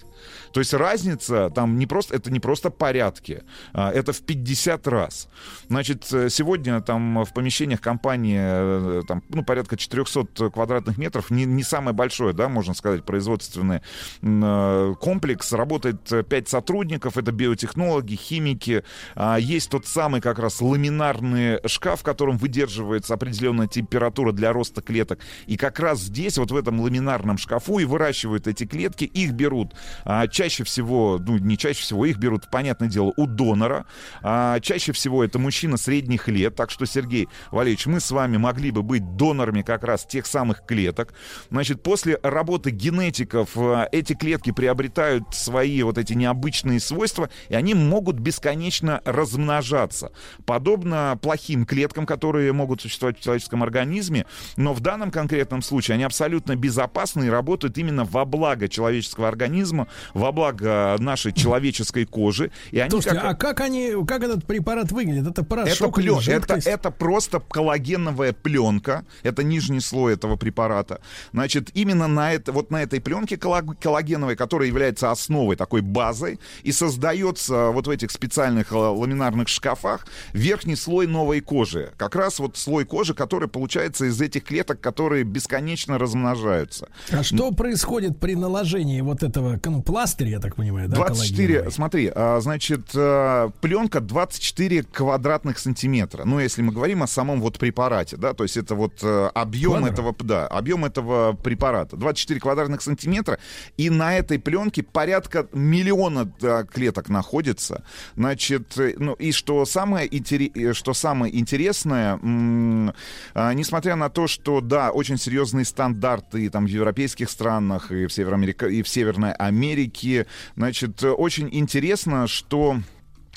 То 0.53 0.61
есть 0.61 0.73
разница 0.73 1.51
там 1.51 1.79
не 1.79 1.87
просто, 1.87 2.15
это 2.15 2.31
не 2.31 2.39
просто 2.39 2.71
порядки, 2.71 3.43
а 3.73 3.91
это 3.91 4.13
в 4.13 4.21
50 4.23 4.87
раз. 4.87 5.29
Значит, 5.69 6.07
э, 6.13 6.29
сегодня 6.31 6.81
там 6.81 7.25
в 7.25 7.33
помещениях 7.35 7.81
компании 7.81 9.05
там, 9.07 9.23
ну, 9.29 9.45
порядка 9.45 9.77
400 9.77 10.51
квадратных 10.51 10.99
метров, 10.99 11.31
не, 11.31 11.45
не 11.45 11.65
самое 11.65 11.95
большое, 11.95 12.33
да, 12.33 12.49
можно 12.49 12.75
сказать, 12.75 13.05
производственный 13.05 13.81
комплекс, 14.21 15.53
работает 15.53 16.29
5 16.29 16.49
сотрудников, 16.49 17.17
это 17.19 17.33
биотехнологи, 17.33 18.15
химики, 18.15 18.85
а, 19.15 19.37
есть 19.37 19.71
тот 19.71 19.87
самый 19.87 20.21
как 20.21 20.39
раз 20.39 20.61
ламинарный 20.61 21.56
шкаф, 21.67 22.01
в 22.01 22.03
котором 22.03 22.37
выдерживается 22.37 23.15
определенная 23.15 23.67
температура 23.67 24.33
для 24.33 24.53
роста 24.53 24.83
клеток. 24.83 25.21
И 25.47 25.57
как 25.57 25.79
раз 25.79 26.01
здесь, 26.01 26.39
вот 26.39 26.51
в 26.51 26.57
этом 26.57 26.81
ламинарном 26.81 27.39
шкафу, 27.39 27.79
и 27.79 27.85
выращивают 27.85 28.47
эти 28.47 28.67
клетки. 28.67 29.05
Их 29.05 29.33
берут 29.33 29.75
а, 30.05 30.27
чаще 30.27 30.65
всего, 30.65 31.19
ну 31.19 31.39
не 31.39 31.57
чаще 31.57 31.81
всего, 31.81 32.07
их 32.07 32.19
берут, 32.19 32.51
понятное 32.51 32.89
дело, 32.89 33.13
у 33.17 33.27
донора. 33.27 33.87
А, 34.23 34.61
чаще 34.61 34.93
всего 34.93 35.25
это 35.25 35.39
мужчина 35.39 35.77
средних 35.77 36.29
лет. 36.29 36.55
Так 36.55 36.71
что, 36.71 36.87
Сергей 36.87 37.29
Валерьевич, 37.51 37.87
мы 37.87 38.01
с 38.01 38.11
вами 38.11 38.37
могли 38.37 38.71
бы 38.71 38.83
быть 38.83 39.17
донорами 39.17 39.63
как 39.63 39.85
раз 39.85 40.05
тех 40.07 40.27
самых 40.27 40.65
клеток. 40.67 41.15
Значит, 41.51 41.83
после 41.83 42.19
работы 42.23 42.71
генетиков 42.71 43.51
а, 43.57 43.89
эти 43.93 44.15
клетки 44.15 44.53
приобретают 44.53 45.25
свои 45.33 45.83
вот 45.83 45.99
эти 45.99 46.15
необычные 46.15 46.81
свойства, 46.81 47.31
и 47.49 47.55
они 47.55 47.75
могут 47.75 48.17
бесконечно 48.19 49.01
размножаться. 49.05 50.13
Подобно 50.45 51.19
плохим 51.21 51.36
клеткам, 51.37 52.07
которые 52.07 52.53
могут 52.53 52.81
существовать 52.83 53.19
в 53.19 53.23
человеческом 53.23 53.63
организме, 53.63 54.27
но 54.57 54.73
в 54.73 54.81
данном 54.81 55.11
конкретном 55.11 55.63
случае 55.63 55.95
они 55.95 56.05
абсолютно 56.05 56.57
безопасны 56.57 57.27
и 57.27 57.29
работают 57.29 57.79
именно 57.79 58.05
во 58.05 58.25
благо 58.25 58.69
человеческого 58.69 59.29
организма, 59.29 59.87
во 60.15 60.33
благо 60.33 60.97
нашей 60.99 61.33
человеческой 61.33 62.05
кожи. 62.07 62.51
И 62.71 62.79
они 62.79 62.91
Слушайте, 62.91 63.21
как- 63.21 63.31
а 63.31 63.35
как 63.35 63.61
они, 63.61 63.93
как 64.07 64.23
этот 64.23 64.45
препарат 64.47 64.93
выглядит? 64.93 65.23
Это 65.23 65.37
это, 65.37 65.45
порошок 65.45 65.99
или 65.99 66.09
плен- 66.09 66.15
это, 66.15 66.23
жидкость? 66.23 66.67
это 66.67 66.91
просто 66.91 67.41
коллагеновая 67.41 68.33
пленка. 68.33 69.05
Это 69.23 69.43
нижний 69.43 69.81
слой 69.81 70.15
этого 70.15 70.37
препарата. 70.37 71.01
Значит, 71.33 71.71
именно 71.75 72.07
на, 72.09 72.33
это, 72.33 72.53
вот 72.53 72.71
на 72.71 72.83
этой 72.83 73.01
пленке 73.01 73.37
коллаг- 73.37 73.77
коллагеновой, 73.81 74.37
которая 74.37 74.69
является 74.69 75.11
основой, 75.11 75.57
такой 75.57 75.83
базой, 75.83 76.41
и 76.63 76.73
создается 76.73 77.71
вот 77.71 77.87
в 77.87 77.91
этих 77.91 78.11
специальных 78.11 78.73
э, 78.73 78.77
ламинарных 78.77 79.49
шкафах 79.49 80.07
верхний 80.33 80.77
слой 80.77 81.07
новой 81.27 81.41
кожи. 81.41 81.91
Как 81.97 82.15
раз 82.15 82.39
вот 82.39 82.57
слой 82.57 82.85
кожи, 82.85 83.13
который 83.13 83.49
получается 83.49 84.05
из 84.05 84.21
этих 84.21 84.45
клеток, 84.45 84.81
которые 84.81 85.25
бесконечно 85.25 85.99
размножаются. 85.99 86.89
А 87.11 87.25
что 87.25 87.51
происходит 87.51 88.21
при 88.21 88.37
наложении 88.37 89.01
вот 89.01 89.25
этого 89.25 89.61
ну, 89.65 89.83
пластыря, 89.83 90.31
я 90.31 90.41
так 90.41 90.55
понимаю, 90.55 90.89
да, 90.89 90.97
24, 90.97 91.47
коллагеновой? 91.47 91.73
смотри, 91.73 92.13
а, 92.15 92.39
значит, 92.41 92.91
а, 92.95 93.51
пленка 93.61 94.01
24 94.01 94.85
квадратных 94.85 95.59
сантиметра. 95.59 96.25
Ну, 96.25 96.39
если 96.39 96.63
мы 96.63 96.73
говорим 96.73 97.03
о 97.03 97.09
самом 97.09 97.41
вот 97.41 97.59
препарате, 97.59 98.17
да, 98.17 98.33
то 98.33 98.45
есть 98.45 98.57
это 98.57 98.77
вот 98.77 99.03
э, 99.03 99.31
объем 99.35 99.73
Квадрат. 99.73 99.93
этого, 99.93 100.15
да, 100.21 100.47
объем 100.47 100.85
этого 100.85 101.33
препарата. 101.33 101.97
24 101.97 102.39
квадратных 102.39 102.83
сантиметра, 102.83 103.39
и 103.77 103.91
на 103.91 104.17
этой 104.17 104.39
пленке 104.39 104.85
порядка 104.85 105.49
миллиона 105.53 106.31
клеток 106.73 107.09
находится. 107.09 107.83
Значит, 108.15 108.79
э, 108.79 108.95
ну, 108.97 109.15
и 109.15 109.33
что 109.33 109.65
самое, 109.65 110.07
интере- 110.09 110.53
э, 110.55 110.73
что 110.73 110.95
самое 110.95 111.16
интересное, 111.25 112.19
м, 112.23 112.93
а, 113.35 113.53
несмотря 113.53 113.97
на 113.97 114.09
то, 114.09 114.27
что, 114.27 114.61
да, 114.61 114.91
очень 114.91 115.19
серьезные 115.19 115.65
стандарты 115.65 116.49
там 116.51 116.67
в 116.67 116.69
европейских 116.69 117.31
странах, 117.31 117.91
и 117.91 118.07
в, 118.07 118.13
Североамерика... 118.13 118.67
и 118.67 118.83
в 118.83 118.89
Северной 118.89 119.33
Америке, 119.33 120.27
значит, 120.57 121.03
очень 121.03 121.49
интересно, 121.53 122.27
что 122.27 122.79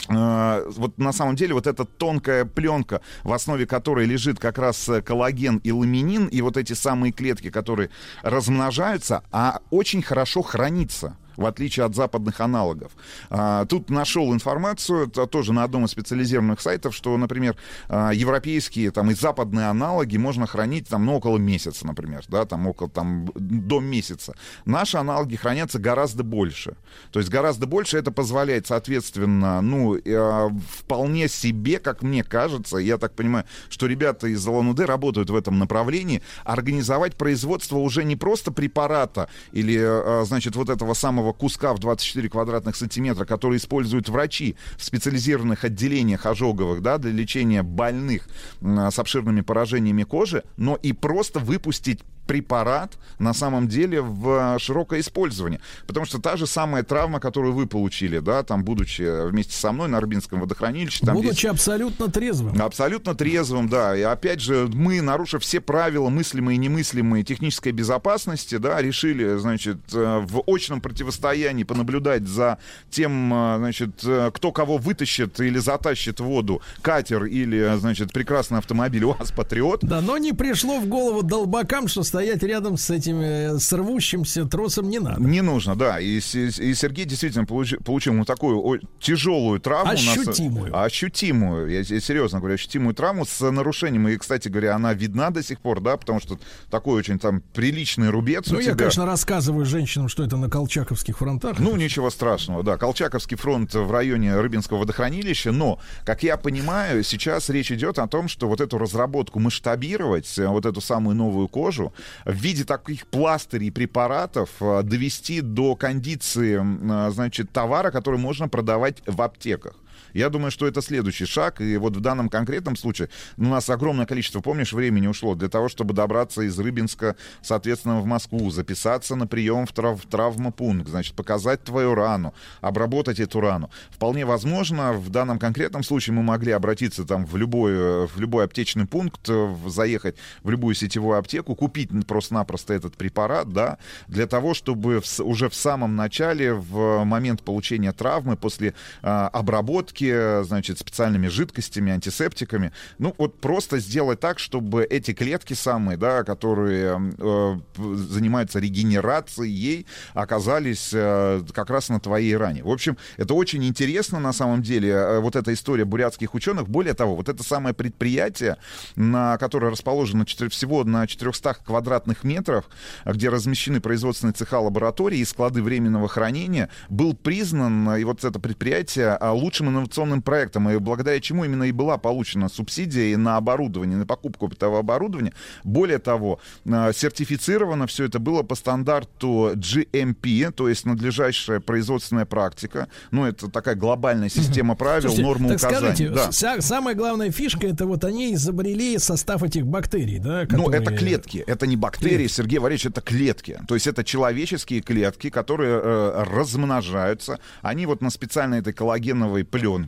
э, 0.07 0.71
вот 0.75 0.97
на 0.97 1.11
самом 1.11 1.35
деле 1.35 1.53
вот 1.53 1.67
эта 1.67 1.85
тонкая 1.85 2.45
пленка, 2.45 3.01
в 3.23 3.33
основе 3.33 3.65
которой 3.65 4.05
лежит 4.05 4.39
как 4.39 4.57
раз 4.57 4.89
коллаген 5.05 5.57
и 5.57 5.71
ламинин, 5.71 6.27
и 6.27 6.41
вот 6.41 6.57
эти 6.57 6.73
самые 6.73 7.11
клетки, 7.11 7.49
которые 7.49 7.89
размножаются, 8.21 9.23
а 9.31 9.59
очень 9.69 10.01
хорошо 10.01 10.41
хранится 10.41 11.17
в 11.39 11.45
отличие 11.45 11.85
от 11.85 11.95
западных 11.95 12.41
аналогов. 12.41 12.91
А, 13.29 13.65
тут 13.65 13.89
нашел 13.89 14.33
информацию, 14.33 15.07
это 15.07 15.25
тоже 15.25 15.53
на 15.53 15.63
одном 15.63 15.85
из 15.85 15.91
специализированных 15.91 16.59
сайтов, 16.59 16.93
что, 16.93 17.15
например, 17.17 17.55
а, 17.87 18.11
европейские 18.11 18.91
там, 18.91 19.09
и 19.11 19.13
западные 19.13 19.67
аналоги 19.67 20.17
можно 20.17 20.45
хранить 20.45 20.89
там, 20.89 21.05
ну, 21.05 21.15
около 21.15 21.37
месяца, 21.37 21.87
например, 21.87 22.25
да, 22.27 22.45
там, 22.45 22.67
около, 22.67 22.89
там, 22.89 23.29
до 23.35 23.79
месяца. 23.79 24.35
Наши 24.65 24.97
аналоги 24.97 25.37
хранятся 25.37 25.79
гораздо 25.79 26.23
больше. 26.23 26.75
То 27.11 27.19
есть 27.19 27.31
гораздо 27.31 27.67
больше 27.67 27.97
это 27.97 28.11
позволяет, 28.11 28.67
соответственно, 28.67 29.61
ну, 29.61 29.95
э, 29.95 30.49
вполне 30.69 31.29
себе, 31.29 31.79
как 31.79 32.03
мне 32.03 32.23
кажется, 32.23 32.77
я 32.77 32.97
так 32.97 33.13
понимаю, 33.13 33.45
что 33.69 33.87
ребята 33.87 34.27
из 34.27 34.45
Улан-Удэ 34.45 34.85
работают 34.85 35.29
в 35.29 35.35
этом 35.35 35.57
направлении, 35.57 36.21
организовать 36.43 37.15
производство 37.15 37.77
уже 37.77 38.03
не 38.03 38.17
просто 38.17 38.51
препарата 38.51 39.29
или, 39.53 39.79
э, 39.79 40.25
значит, 40.25 40.55
вот 40.57 40.69
этого 40.69 40.93
самого 40.93 41.28
куска 41.33 41.73
в 41.73 41.79
24 41.79 42.29
квадратных 42.29 42.75
сантиметра, 42.75 43.25
который 43.25 43.57
используют 43.57 44.09
врачи 44.09 44.55
в 44.77 44.83
специализированных 44.83 45.63
отделениях 45.63 46.25
ожоговых, 46.25 46.81
да, 46.81 46.97
для 46.97 47.11
лечения 47.11 47.63
больных 47.63 48.27
э, 48.61 48.89
с 48.91 48.99
обширными 48.99 49.41
поражениями 49.41 50.03
кожи, 50.03 50.43
но 50.57 50.75
и 50.75 50.93
просто 50.93 51.39
выпустить 51.39 52.01
препарат 52.29 52.99
на 53.17 53.33
самом 53.33 53.67
деле 53.67 54.01
в 54.01 54.59
широкое 54.59 54.99
использование. 54.99 55.59
Потому 55.87 56.05
что 56.05 56.19
та 56.19 56.37
же 56.37 56.45
самая 56.45 56.83
травма, 56.83 57.19
которую 57.19 57.53
вы 57.53 57.65
получили, 57.65 58.19
да, 58.19 58.43
там, 58.43 58.63
будучи 58.63 59.27
вместе 59.29 59.53
со 59.53 59.71
мной 59.71 59.87
на 59.87 59.97
Арбинском 59.97 60.39
водохранилище. 60.39 61.07
Там 61.07 61.15
Будучи 61.15 61.47
есть... 61.47 61.55
абсолютно 61.55 62.07
трезвым. 62.07 62.61
Абсолютно 62.61 63.15
трезвым, 63.15 63.67
да. 63.67 63.97
И 63.97 64.03
опять 64.03 64.41
же, 64.41 64.69
мы, 64.71 65.01
нарушив 65.01 65.41
все 65.41 65.59
правила 65.59 66.09
мыслимые 66.09 66.57
и 66.57 66.59
немыслимые 66.59 67.23
технической 67.23 67.71
безопасности, 67.71 68.57
да, 68.57 68.79
решили, 68.79 69.37
значит, 69.37 69.77
э, 69.93 70.19
в 70.23 70.43
очном 70.45 70.81
противостоянии 70.81 71.63
понаблюдать 71.63 72.27
за 72.27 72.59
тем, 72.91 73.33
э, 73.33 73.57
значит, 73.57 74.01
э, 74.03 74.29
кто 74.31 74.51
кого 74.51 74.77
вытащит 74.77 75.39
или 75.39 75.57
затащит 75.57 76.19
в 76.19 76.25
воду, 76.25 76.61
катер 76.83 77.25
или, 77.25 77.75
значит, 77.79 78.13
прекрасный 78.13 78.59
автомобиль 78.59 79.03
УАЗ 79.05 79.31
Патриот. 79.31 79.79
Да, 79.81 80.01
но 80.01 80.19
не 80.19 80.33
пришло 80.33 80.79
в 80.79 80.85
голову 80.85 81.23
долбакам, 81.23 81.87
что 81.87 82.03
стоять 82.19 82.43
рядом 82.43 82.75
с 82.75 82.89
этим 82.89 83.21
э, 83.21 83.59
с 83.59 83.71
рвущимся 83.71 84.43
тросом 84.43 84.89
не 84.89 84.99
надо. 84.99 85.21
Не 85.21 85.41
нужно, 85.41 85.75
да. 85.77 85.99
И, 86.01 86.17
и 86.17 86.73
Сергей 86.73 87.05
действительно 87.05 87.45
получил, 87.45 87.79
получил 87.79 88.13
ну, 88.13 88.25
такую 88.25 88.59
о, 88.59 88.77
тяжелую 88.99 89.61
травму. 89.61 89.93
Ощутимую. 89.93 90.71
Нас, 90.71 90.85
ощутимую. 90.85 91.69
Я, 91.71 91.79
я 91.79 91.99
серьезно 92.01 92.39
говорю, 92.39 92.55
ощутимую 92.55 92.93
травму 92.93 93.25
с 93.25 93.39
нарушением. 93.51 94.09
И, 94.09 94.17
кстати 94.17 94.49
говоря, 94.49 94.75
она 94.75 94.93
видна 94.93 95.29
до 95.29 95.41
сих 95.41 95.61
пор, 95.61 95.79
да, 95.79 95.95
потому 95.95 96.19
что 96.19 96.37
такой 96.69 96.99
очень 96.99 97.19
там 97.19 97.41
приличный 97.53 98.09
рубец 98.09 98.47
Ну, 98.47 98.59
я, 98.59 98.65
тебя. 98.65 98.75
конечно, 98.75 99.05
рассказываю 99.05 99.65
женщинам, 99.65 100.09
что 100.09 100.25
это 100.25 100.35
на 100.35 100.49
Колчаковских 100.49 101.19
фронтах. 101.19 101.57
Ну, 101.57 101.77
ничего 101.77 102.09
страшного, 102.09 102.63
да. 102.63 102.75
Колчаковский 102.75 103.37
фронт 103.37 103.73
в 103.73 103.89
районе 103.91 104.35
Рыбинского 104.35 104.79
водохранилища. 104.79 105.53
Но, 105.53 105.79
как 106.03 106.23
я 106.23 106.35
понимаю, 106.35 107.01
сейчас 107.03 107.49
речь 107.49 107.71
идет 107.71 107.97
о 107.97 108.07
том, 108.07 108.27
что 108.27 108.49
вот 108.49 108.59
эту 108.59 108.77
разработку 108.77 109.39
масштабировать, 109.39 110.37
э, 110.37 110.47
вот 110.47 110.65
эту 110.65 110.81
самую 110.81 111.15
новую 111.15 111.47
кожу, 111.47 111.93
в 112.25 112.33
виде 112.33 112.63
таких 112.63 113.07
пластырей 113.07 113.71
препаратов 113.71 114.49
э, 114.61 114.83
довести 114.83 115.41
до 115.41 115.75
кондиции, 115.75 116.59
э, 116.59 117.11
значит, 117.11 117.51
товара, 117.51 117.91
который 117.91 118.19
можно 118.19 118.47
продавать 118.47 119.01
в 119.05 119.21
аптеках. 119.21 119.75
Я 120.13 120.29
думаю, 120.29 120.51
что 120.51 120.67
это 120.67 120.81
следующий 120.81 121.25
шаг. 121.25 121.61
И 121.61 121.77
вот 121.77 121.95
в 121.95 121.99
данном 121.99 122.29
конкретном 122.29 122.75
случае 122.75 123.09
у 123.37 123.43
нас 123.43 123.69
огромное 123.69 124.05
количество, 124.05 124.41
помнишь, 124.41 124.73
времени 124.73 125.07
ушло 125.07 125.35
для 125.35 125.49
того, 125.49 125.69
чтобы 125.69 125.93
добраться 125.93 126.41
из 126.41 126.57
Рыбинска, 126.57 127.15
соответственно, 127.41 127.99
в 127.99 128.05
Москву, 128.05 128.49
записаться 128.49 129.15
на 129.15 129.27
прием 129.27 129.65
в, 129.65 129.71
трав 129.73 130.03
в 130.03 130.07
травмопункт, 130.07 130.89
значит, 130.89 131.15
показать 131.15 131.63
твою 131.63 131.95
рану, 131.95 132.33
обработать 132.61 133.19
эту 133.19 133.41
рану. 133.41 133.69
Вполне 133.89 134.25
возможно, 134.25 134.93
в 134.93 135.09
данном 135.09 135.39
конкретном 135.39 135.83
случае 135.83 136.13
мы 136.13 136.23
могли 136.23 136.51
обратиться 136.51 137.05
там 137.05 137.25
в 137.25 137.35
любой, 137.37 138.07
в 138.07 138.19
любой 138.19 138.45
аптечный 138.45 138.85
пункт, 138.85 139.29
заехать 139.67 140.15
в 140.43 140.49
любую 140.49 140.75
сетевую 140.75 141.17
аптеку, 141.17 141.55
купить 141.55 141.89
просто-напросто 142.07 142.73
этот 142.73 142.95
препарат, 142.97 143.49
да, 143.51 143.77
для 144.07 144.27
того, 144.27 144.53
чтобы 144.53 145.01
в, 145.01 145.19
уже 145.19 145.49
в 145.49 145.55
самом 145.55 145.95
начале, 145.95 146.53
в 146.53 147.03
момент 147.03 147.43
получения 147.43 147.91
травмы, 147.91 148.35
после 148.35 148.73
э, 149.01 149.07
обработки, 149.07 149.98
обработки, 149.99 150.43
значит, 150.47 150.79
специальными 150.79 151.27
жидкостями, 151.27 151.91
антисептиками. 151.91 152.71
Ну, 152.97 153.13
вот 153.17 153.39
просто 153.39 153.79
сделать 153.79 154.19
так, 154.19 154.39
чтобы 154.39 154.83
эти 154.83 155.13
клетки 155.13 155.53
самые, 155.53 155.97
да, 155.97 156.23
которые 156.23 157.13
э, 157.17 157.59
занимаются 157.75 158.59
регенерацией, 158.59 159.85
оказались 160.13 160.91
э, 160.93 161.41
как 161.53 161.69
раз 161.69 161.89
на 161.89 161.99
твоей 161.99 162.35
ране. 162.35 162.63
В 162.63 162.69
общем, 162.69 162.97
это 163.17 163.33
очень 163.33 163.63
интересно 163.63 164.19
на 164.19 164.33
самом 164.33 164.61
деле, 164.61 164.89
э, 164.89 165.19
вот 165.19 165.35
эта 165.35 165.53
история 165.53 165.85
бурятских 165.85 166.33
ученых. 166.33 166.67
Более 166.67 166.93
того, 166.93 167.15
вот 167.15 167.29
это 167.29 167.43
самое 167.43 167.73
предприятие, 167.73 168.57
на 168.95 169.37
которое 169.37 169.71
расположено 169.71 170.25
4, 170.25 170.49
всего 170.49 170.83
на 170.83 171.07
400 171.07 171.57
квадратных 171.65 172.23
метров, 172.23 172.65
где 173.05 173.29
размещены 173.29 173.79
производственные 173.79 174.33
цеха 174.33 174.59
лаборатории 174.59 175.19
и 175.19 175.25
склады 175.25 175.61
временного 175.61 176.07
хранения, 176.07 176.69
был 176.89 177.13
признан, 177.13 177.95
и 177.95 178.03
вот 178.03 178.23
это 178.23 178.39
предприятие, 178.39 179.09
а, 179.19 179.31
лучшим 179.33 179.67
инновационным 179.89 180.21
проектом, 180.21 180.69
и 180.69 180.77
благодаря 180.77 181.19
чему 181.19 181.45
именно 181.45 181.63
и 181.63 181.71
была 181.71 181.97
получена 181.97 182.49
субсидия 182.49 183.13
и 183.13 183.15
на 183.15 183.37
оборудование, 183.37 183.97
на 183.97 184.05
покупку 184.05 184.47
этого 184.47 184.79
оборудования. 184.79 185.33
Более 185.63 185.99
того, 185.99 186.39
а, 186.69 186.93
сертифицировано 186.93 187.87
все 187.87 188.05
это 188.05 188.19
было 188.19 188.43
по 188.43 188.55
стандарту 188.55 189.51
GMP, 189.55 190.51
то 190.51 190.69
есть 190.69 190.85
надлежащая 190.85 191.59
производственная 191.59 192.25
практика. 192.25 192.87
Ну, 193.11 193.25
это 193.25 193.49
такая 193.49 193.75
глобальная 193.75 194.29
система 194.29 194.75
правил, 194.75 195.09
Слушайте, 195.09 195.23
нормы 195.23 195.55
указаний. 195.55 195.77
Скажите, 195.77 196.09
да. 196.09 196.31
вся, 196.31 196.61
самая 196.61 196.95
главная 196.95 197.31
фишка 197.31 197.67
это 197.67 197.85
вот 197.85 198.03
они 198.03 198.33
изобрели 198.33 198.97
состав 198.97 199.43
этих 199.43 199.65
бактерий, 199.65 200.19
да? 200.19 200.45
Которые... 200.45 200.67
Ну, 200.67 200.73
это 200.73 200.95
клетки, 200.95 201.43
это 201.47 201.67
не 201.67 201.75
бактерии, 201.75 202.17
клетки. 202.17 202.33
Сергей 202.33 202.59
Валерьевич, 202.59 202.85
это 202.85 203.01
клетки. 203.01 203.59
То 203.67 203.75
есть 203.75 203.87
это 203.87 204.03
человеческие 204.03 204.81
клетки, 204.81 205.29
которые 205.29 205.79
э, 205.81 206.23
размножаются. 206.23 207.39
Они 207.61 207.85
вот 207.85 208.01
на 208.01 208.09
специальной 208.09 208.59
этой 208.59 208.73
коллагеновой 208.73 209.43
пленке 209.43 209.78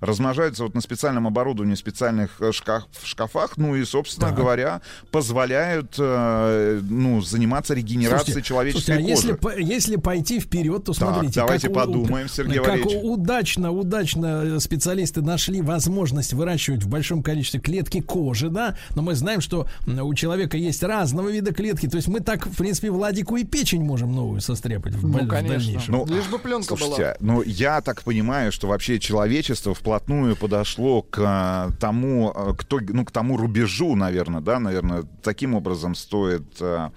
размножаются 0.00 0.62
вот 0.64 0.74
на 0.74 0.80
специальном 0.80 1.26
оборудовании, 1.26 1.74
в 1.74 1.78
специальных 1.78 2.40
э, 2.40 2.52
шкаф, 2.52 2.84
в 2.92 3.06
шкафах, 3.06 3.56
ну 3.56 3.74
и, 3.76 3.84
собственно 3.84 4.28
Так. 4.28 4.36
говоря, 4.36 4.80
позволяют 5.10 5.94
э, 5.98 6.80
ну, 6.88 7.20
заниматься 7.22 7.74
регенерацией 7.74 8.32
Слушайте, 8.34 8.48
человеческой 8.48 8.84
слушайте, 9.04 9.12
а 9.12 9.16
кожи. 9.42 9.56
если, 9.56 9.62
если 9.74 9.96
пойти 9.96 10.40
вперед, 10.40 10.84
то 10.84 10.92
Так, 10.92 10.96
смотрите. 11.10 11.40
давайте 11.40 11.68
как 11.68 11.76
у- 11.76 11.80
подумаем, 11.80 12.28
Сергей 12.28 12.58
как 12.58 12.68
Валерьевич. 12.68 12.98
удачно, 13.02 13.70
удачно 13.72 14.60
специалисты 14.60 15.22
нашли 15.22 15.62
возможность 15.62 16.32
выращивать 16.32 16.82
в 16.82 16.88
большом 16.88 17.22
количестве 17.22 17.60
клетки 17.60 18.00
кожи, 18.00 18.48
да, 18.50 18.76
но 18.94 19.02
мы 19.02 19.14
знаем, 19.14 19.40
что 19.40 19.66
у 19.86 20.14
человека 20.14 20.56
есть 20.56 20.82
разного 20.82 21.28
вида 21.30 21.52
клетки, 21.52 21.88
то 21.88 21.96
есть 21.96 22.08
мы 22.08 22.20
так, 22.20 22.46
в 22.46 22.56
принципе, 22.56 22.90
Владику 22.90 23.36
и 23.36 23.44
печень 23.44 23.82
можем 23.82 24.14
новую 24.14 24.40
состряпать 24.40 24.94
в, 24.94 25.06
Ну, 25.06 25.18
в 25.24 25.28
конечно. 25.28 25.58
дальнейшем. 25.58 25.92
Ну, 25.94 26.06
Лишь 26.06 26.26
бы 26.26 26.38
пленка 26.38 26.68
Слушайте, 26.76 27.16
была. 27.20 27.34
ну 27.34 27.42
я 27.42 27.80
так 27.80 28.02
понимаю, 28.02 28.52
что 28.52 28.68
вообще 28.68 28.98
человечество 29.36 29.74
вплотную 29.74 30.34
подошло 30.34 31.02
к 31.02 31.18
а, 31.22 31.70
тому, 31.78 32.32
а, 32.34 32.54
к, 32.54 32.64
той- 32.64 32.86
ну, 32.88 33.04
к 33.04 33.10
тому 33.10 33.36
рубежу, 33.36 33.94
наверное, 33.94 34.40
да, 34.40 34.58
наверное, 34.58 35.04
таким 35.22 35.54
образом 35.54 35.94
стоит 35.94 36.44
а, 36.60 36.90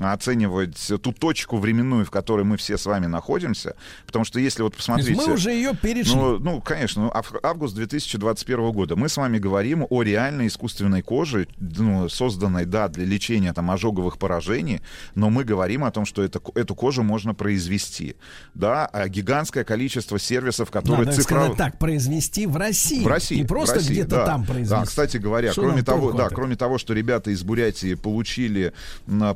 оценивать 0.00 0.92
ту 1.02 1.12
точку 1.12 1.58
временную, 1.58 2.06
в 2.06 2.10
которой 2.10 2.44
мы 2.44 2.56
все 2.56 2.78
с 2.78 2.86
вами 2.86 3.06
находимся, 3.06 3.76
потому 4.06 4.24
что 4.24 4.40
если 4.40 4.62
вот 4.62 4.74
посмотрите... 4.74 5.14
мы 5.14 5.34
уже 5.34 5.50
ее 5.50 5.74
перешли. 5.74 6.14
Ну, 6.14 6.38
ну, 6.38 6.60
конечно, 6.62 7.04
ну, 7.04 7.10
ав- 7.12 7.34
август 7.42 7.74
2021 7.74 8.72
года. 8.72 8.96
Мы 8.96 9.10
с 9.10 9.16
вами 9.18 9.38
говорим 9.38 9.86
о 9.90 10.02
реальной 10.02 10.46
искусственной 10.46 11.02
коже, 11.02 11.46
ну, 11.58 12.08
созданной, 12.08 12.64
да, 12.64 12.88
для 12.88 13.04
лечения 13.04 13.52
там 13.52 13.70
ожоговых 13.70 14.16
поражений, 14.16 14.80
но 15.14 15.28
мы 15.28 15.44
говорим 15.44 15.84
о 15.84 15.90
том, 15.90 16.06
что 16.06 16.22
это, 16.22 16.40
эту 16.54 16.74
кожу 16.74 17.02
можно 17.02 17.34
произвести, 17.34 18.16
да, 18.54 18.86
а 18.86 19.08
гигантское 19.08 19.64
количество 19.64 20.18
сервисов, 20.18 20.70
которые 20.70 21.06
Надо 21.06 21.20
сказать 21.20 21.56
так, 21.56 21.78
произвести 21.82 22.46
в 22.46 22.56
России. 22.56 23.02
в 23.02 23.08
России. 23.08 23.38
Не 23.38 23.44
просто 23.44 23.80
где-то 23.80 24.10
да. 24.10 24.26
там 24.26 24.44
произвести. 24.44 24.70
Да, 24.70 24.84
кстати 24.84 25.16
говоря, 25.16 25.50
Что 25.50 25.62
кроме 25.62 25.82
того, 25.82 26.12
да, 26.12 26.26
этого? 26.26 26.36
кроме 26.36 26.54
того, 26.54 26.78
что 26.78 26.94
ребята 26.94 27.32
из 27.32 27.42
Бурятии 27.42 27.94
получили 27.94 28.72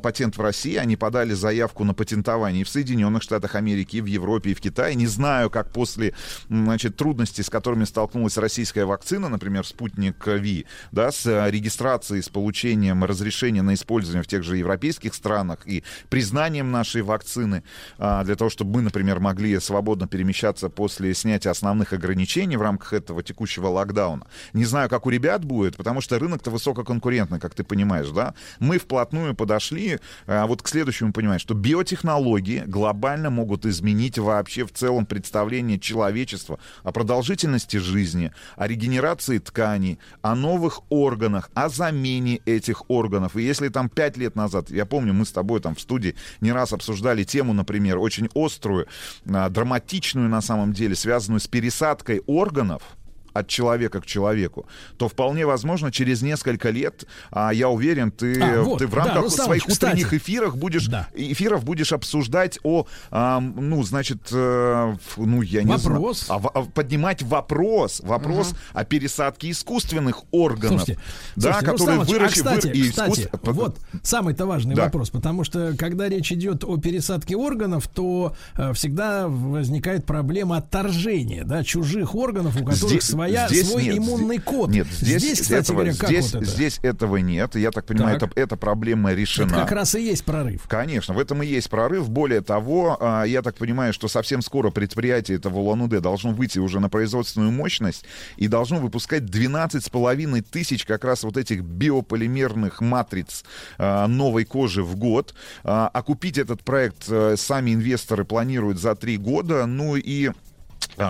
патент 0.01 0.37
в 0.37 0.41
России, 0.41 0.77
они 0.77 0.95
подали 0.95 1.33
заявку 1.33 1.83
на 1.83 1.93
патентование 1.93 2.61
и 2.61 2.63
в 2.63 2.69
Соединенных 2.69 3.21
Штатах 3.21 3.55
Америки, 3.55 3.97
и 3.97 4.01
в 4.01 4.05
Европе, 4.05 4.51
и 4.51 4.53
в 4.53 4.61
Китае. 4.61 4.95
Не 4.95 5.07
знаю, 5.07 5.49
как 5.49 5.73
после 5.73 6.13
значит, 6.47 6.95
трудностей, 6.95 7.43
с 7.43 7.49
которыми 7.49 7.83
столкнулась 7.83 8.37
российская 8.37 8.85
вакцина, 8.85 9.27
например, 9.27 9.65
спутник 9.65 10.25
Ви, 10.25 10.65
да, 10.93 11.11
с 11.11 11.25
э, 11.25 11.51
регистрацией, 11.51 12.21
с 12.21 12.29
получением 12.29 13.03
разрешения 13.03 13.61
на 13.61 13.73
использование 13.73 14.23
в 14.23 14.27
тех 14.27 14.43
же 14.43 14.55
европейских 14.55 15.13
странах 15.13 15.67
и 15.67 15.83
признанием 16.07 16.71
нашей 16.71 17.01
вакцины 17.01 17.63
а, 17.97 18.23
для 18.23 18.37
того, 18.37 18.49
чтобы 18.49 18.75
мы, 18.75 18.81
например, 18.83 19.19
могли 19.19 19.59
свободно 19.59 20.07
перемещаться 20.07 20.69
после 20.69 21.13
снятия 21.13 21.51
основных 21.51 21.91
ограничений 21.91 22.36
ограничений 22.37 22.57
в 22.57 22.61
рамках 22.61 22.93
этого 22.93 23.23
текущего 23.23 23.67
локдауна. 23.67 24.25
Не 24.53 24.65
знаю, 24.65 24.89
как 24.89 25.05
у 25.05 25.09
ребят 25.09 25.43
будет, 25.43 25.75
потому 25.77 26.01
что 26.01 26.19
рынок-то 26.19 26.51
высококонкурентный, 26.51 27.39
как 27.39 27.53
ты 27.55 27.63
понимаешь, 27.63 28.09
да? 28.09 28.33
Мы 28.59 28.77
вплотную 28.77 29.35
подошли 29.35 29.99
а, 30.27 30.45
вот 30.45 30.61
к 30.61 30.67
следующему 30.67 31.13
пониманию, 31.13 31.39
что 31.39 31.53
биотехнологии 31.53 32.63
глобально 32.67 33.29
могут 33.29 33.65
изменить 33.65 34.17
вообще 34.17 34.65
в 34.65 34.71
целом 34.71 35.05
представление 35.05 35.79
человечества 35.79 36.59
о 36.83 36.91
продолжительности 36.91 37.77
жизни, 37.77 38.31
о 38.55 38.67
регенерации 38.67 39.39
тканей, 39.39 39.99
о 40.21 40.35
новых 40.35 40.81
органах, 40.89 41.49
о 41.53 41.69
замене 41.69 42.39
этих 42.45 42.89
органов. 42.89 43.35
И 43.35 43.41
если 43.41 43.69
там 43.69 43.89
пять 43.89 44.17
лет 44.17 44.35
назад, 44.35 44.69
я 44.69 44.85
помню, 44.85 45.13
мы 45.13 45.25
с 45.25 45.31
тобой 45.31 45.59
там 45.59 45.73
в 45.75 45.79
студии 45.79 46.15
не 46.41 46.51
раз 46.51 46.73
обсуждали 46.73 47.23
тему, 47.23 47.53
например, 47.53 47.97
очень 47.97 48.29
острую, 48.35 48.87
а, 49.27 49.49
драматичную 49.49 50.29
на 50.29 50.41
самом 50.41 50.73
деле, 50.73 50.95
связанную 50.95 51.39
с 51.39 51.47
пересадкой 51.47 52.21
органов, 52.27 52.96
от 53.39 53.47
человека 53.47 54.01
к 54.01 54.05
человеку, 54.05 54.65
то 54.97 55.07
вполне 55.07 55.45
возможно 55.45 55.91
через 55.91 56.21
несколько 56.21 56.69
лет, 56.69 57.05
а 57.31 57.53
я 57.53 57.69
уверен, 57.69 58.11
ты, 58.11 58.41
А, 58.41 58.63
вот, 58.63 58.79
ты 58.79 58.87
в 58.87 58.91
да, 58.91 58.97
рамках 58.97 59.23
Рустамович, 59.23 59.63
своих 59.63 59.77
утренних 59.77 60.03
кстати. 60.07 60.17
эфирах 60.21 60.55
будешь 60.57 60.87
Да. 60.87 61.07
эфиров 61.13 61.63
будешь 61.63 61.91
обсуждать 61.93 62.59
о, 62.63 62.85
а, 63.11 63.39
ну 63.39 63.83
значит, 63.83 64.29
э, 64.31 64.93
ф- 64.95 65.17
ну 65.17 65.41
я 65.41 65.63
не 65.63 65.71
Вопрос. 65.73 66.25
знаю, 66.25 66.41
а 66.45 66.49
а 66.59 66.61
поднимать 66.63 67.21
вопрос, 67.23 68.01
вопрос 68.03 68.53
о 68.73 68.83
пересадке 68.83 69.51
искусственных 69.51 70.23
органов, 70.31 70.81
Слушайте, 70.81 70.99
да, 71.35 71.53
слушайте, 71.53 71.65
которые 71.71 71.97
Рустамович, 71.99 72.09
выращи- 72.09 72.41
а, 72.41 72.57
кстати, 72.57 72.67
и 72.77 72.89
кстати, 72.89 73.11
искусств- 73.21 73.51
вот 73.51 73.77
самый-то 74.03 74.45
важный 74.45 74.75
Да. 74.75 74.83
вопрос, 74.85 75.09
потому 75.09 75.43
что 75.43 75.73
когда 75.77 76.09
речь 76.09 76.31
идет 76.31 76.63
о 76.63 76.77
пересадке 76.77 77.35
органов, 77.35 77.87
то 77.87 78.33
э, 78.55 78.73
всегда 78.73 79.27
возникает 79.27 80.05
проблема 80.05 80.57
отторжения, 80.57 81.43
да, 81.43 81.63
чужих 81.63 82.15
органов, 82.15 82.55
у 82.55 82.59
которых 82.65 82.77
Здесь- 83.01 83.03
своя, 83.27 83.47
здесь 83.47 83.69
свой 83.69 83.83
нет, 83.83 83.97
иммунный 83.97 84.35
здесь- 84.35 84.45
код. 84.45 84.69
Нет, 84.69 84.87
здесь, 84.91 85.41
кстати 85.41 85.63
этого, 85.63 85.77
говоря, 85.77 85.93
как 85.95 86.09
здесь, 86.09 86.33
вот 86.33 86.41
это? 86.43 86.51
здесь 86.51 86.79
этого 86.81 87.17
нет. 87.17 87.55
Я 87.55 87.71
так 87.71 87.85
понимаю, 87.85 88.19
Так. 88.19 88.31
это, 88.31 88.41
эта 88.41 88.57
проблема 88.57 89.13
решена. 89.13 89.47
Это 89.47 89.55
как 89.61 89.71
раз 89.71 89.95
и 89.95 90.01
есть 90.01 90.23
прорыв. 90.23 90.63
Конечно, 90.67 91.13
в 91.13 91.19
этом 91.19 91.43
и 91.43 91.47
есть 91.47 91.69
прорыв. 91.69 92.09
Более 92.09 92.41
того, 92.41 92.97
а, 92.99 93.23
я 93.23 93.41
так 93.41 93.55
понимаю, 93.55 93.93
что 93.93 94.07
совсем 94.07 94.41
скоро 94.41 94.69
предприятие 94.69 95.37
этого 95.37 95.59
Улан-Удэ 95.59 95.99
должно 95.99 96.31
выйти 96.31 96.59
уже 96.59 96.79
на 96.79 96.89
производственную 96.89 97.51
мощность 97.51 98.05
и 98.37 98.47
должно 98.47 98.77
выпускать 98.79 99.23
12,5 99.23 100.41
тысяч 100.41 100.85
как 100.85 101.03
раз 101.03 101.23
вот 101.23 101.37
этих 101.37 101.61
биополимерных 101.61 102.81
матриц 102.81 103.43
а, 103.77 104.07
новой 104.07 104.45
кожи 104.45 104.83
в 104.83 104.95
год. 104.95 105.33
А 105.63 106.01
купить 106.01 106.37
этот 106.37 106.63
проект 106.63 107.05
э, 107.09 107.35
сами 107.37 107.73
инвесторы 107.73 108.25
планируют 108.25 108.79
за 108.79 108.95
три 108.95 109.17
года. 109.17 109.65
Ну 109.65 109.95
и 109.95 110.31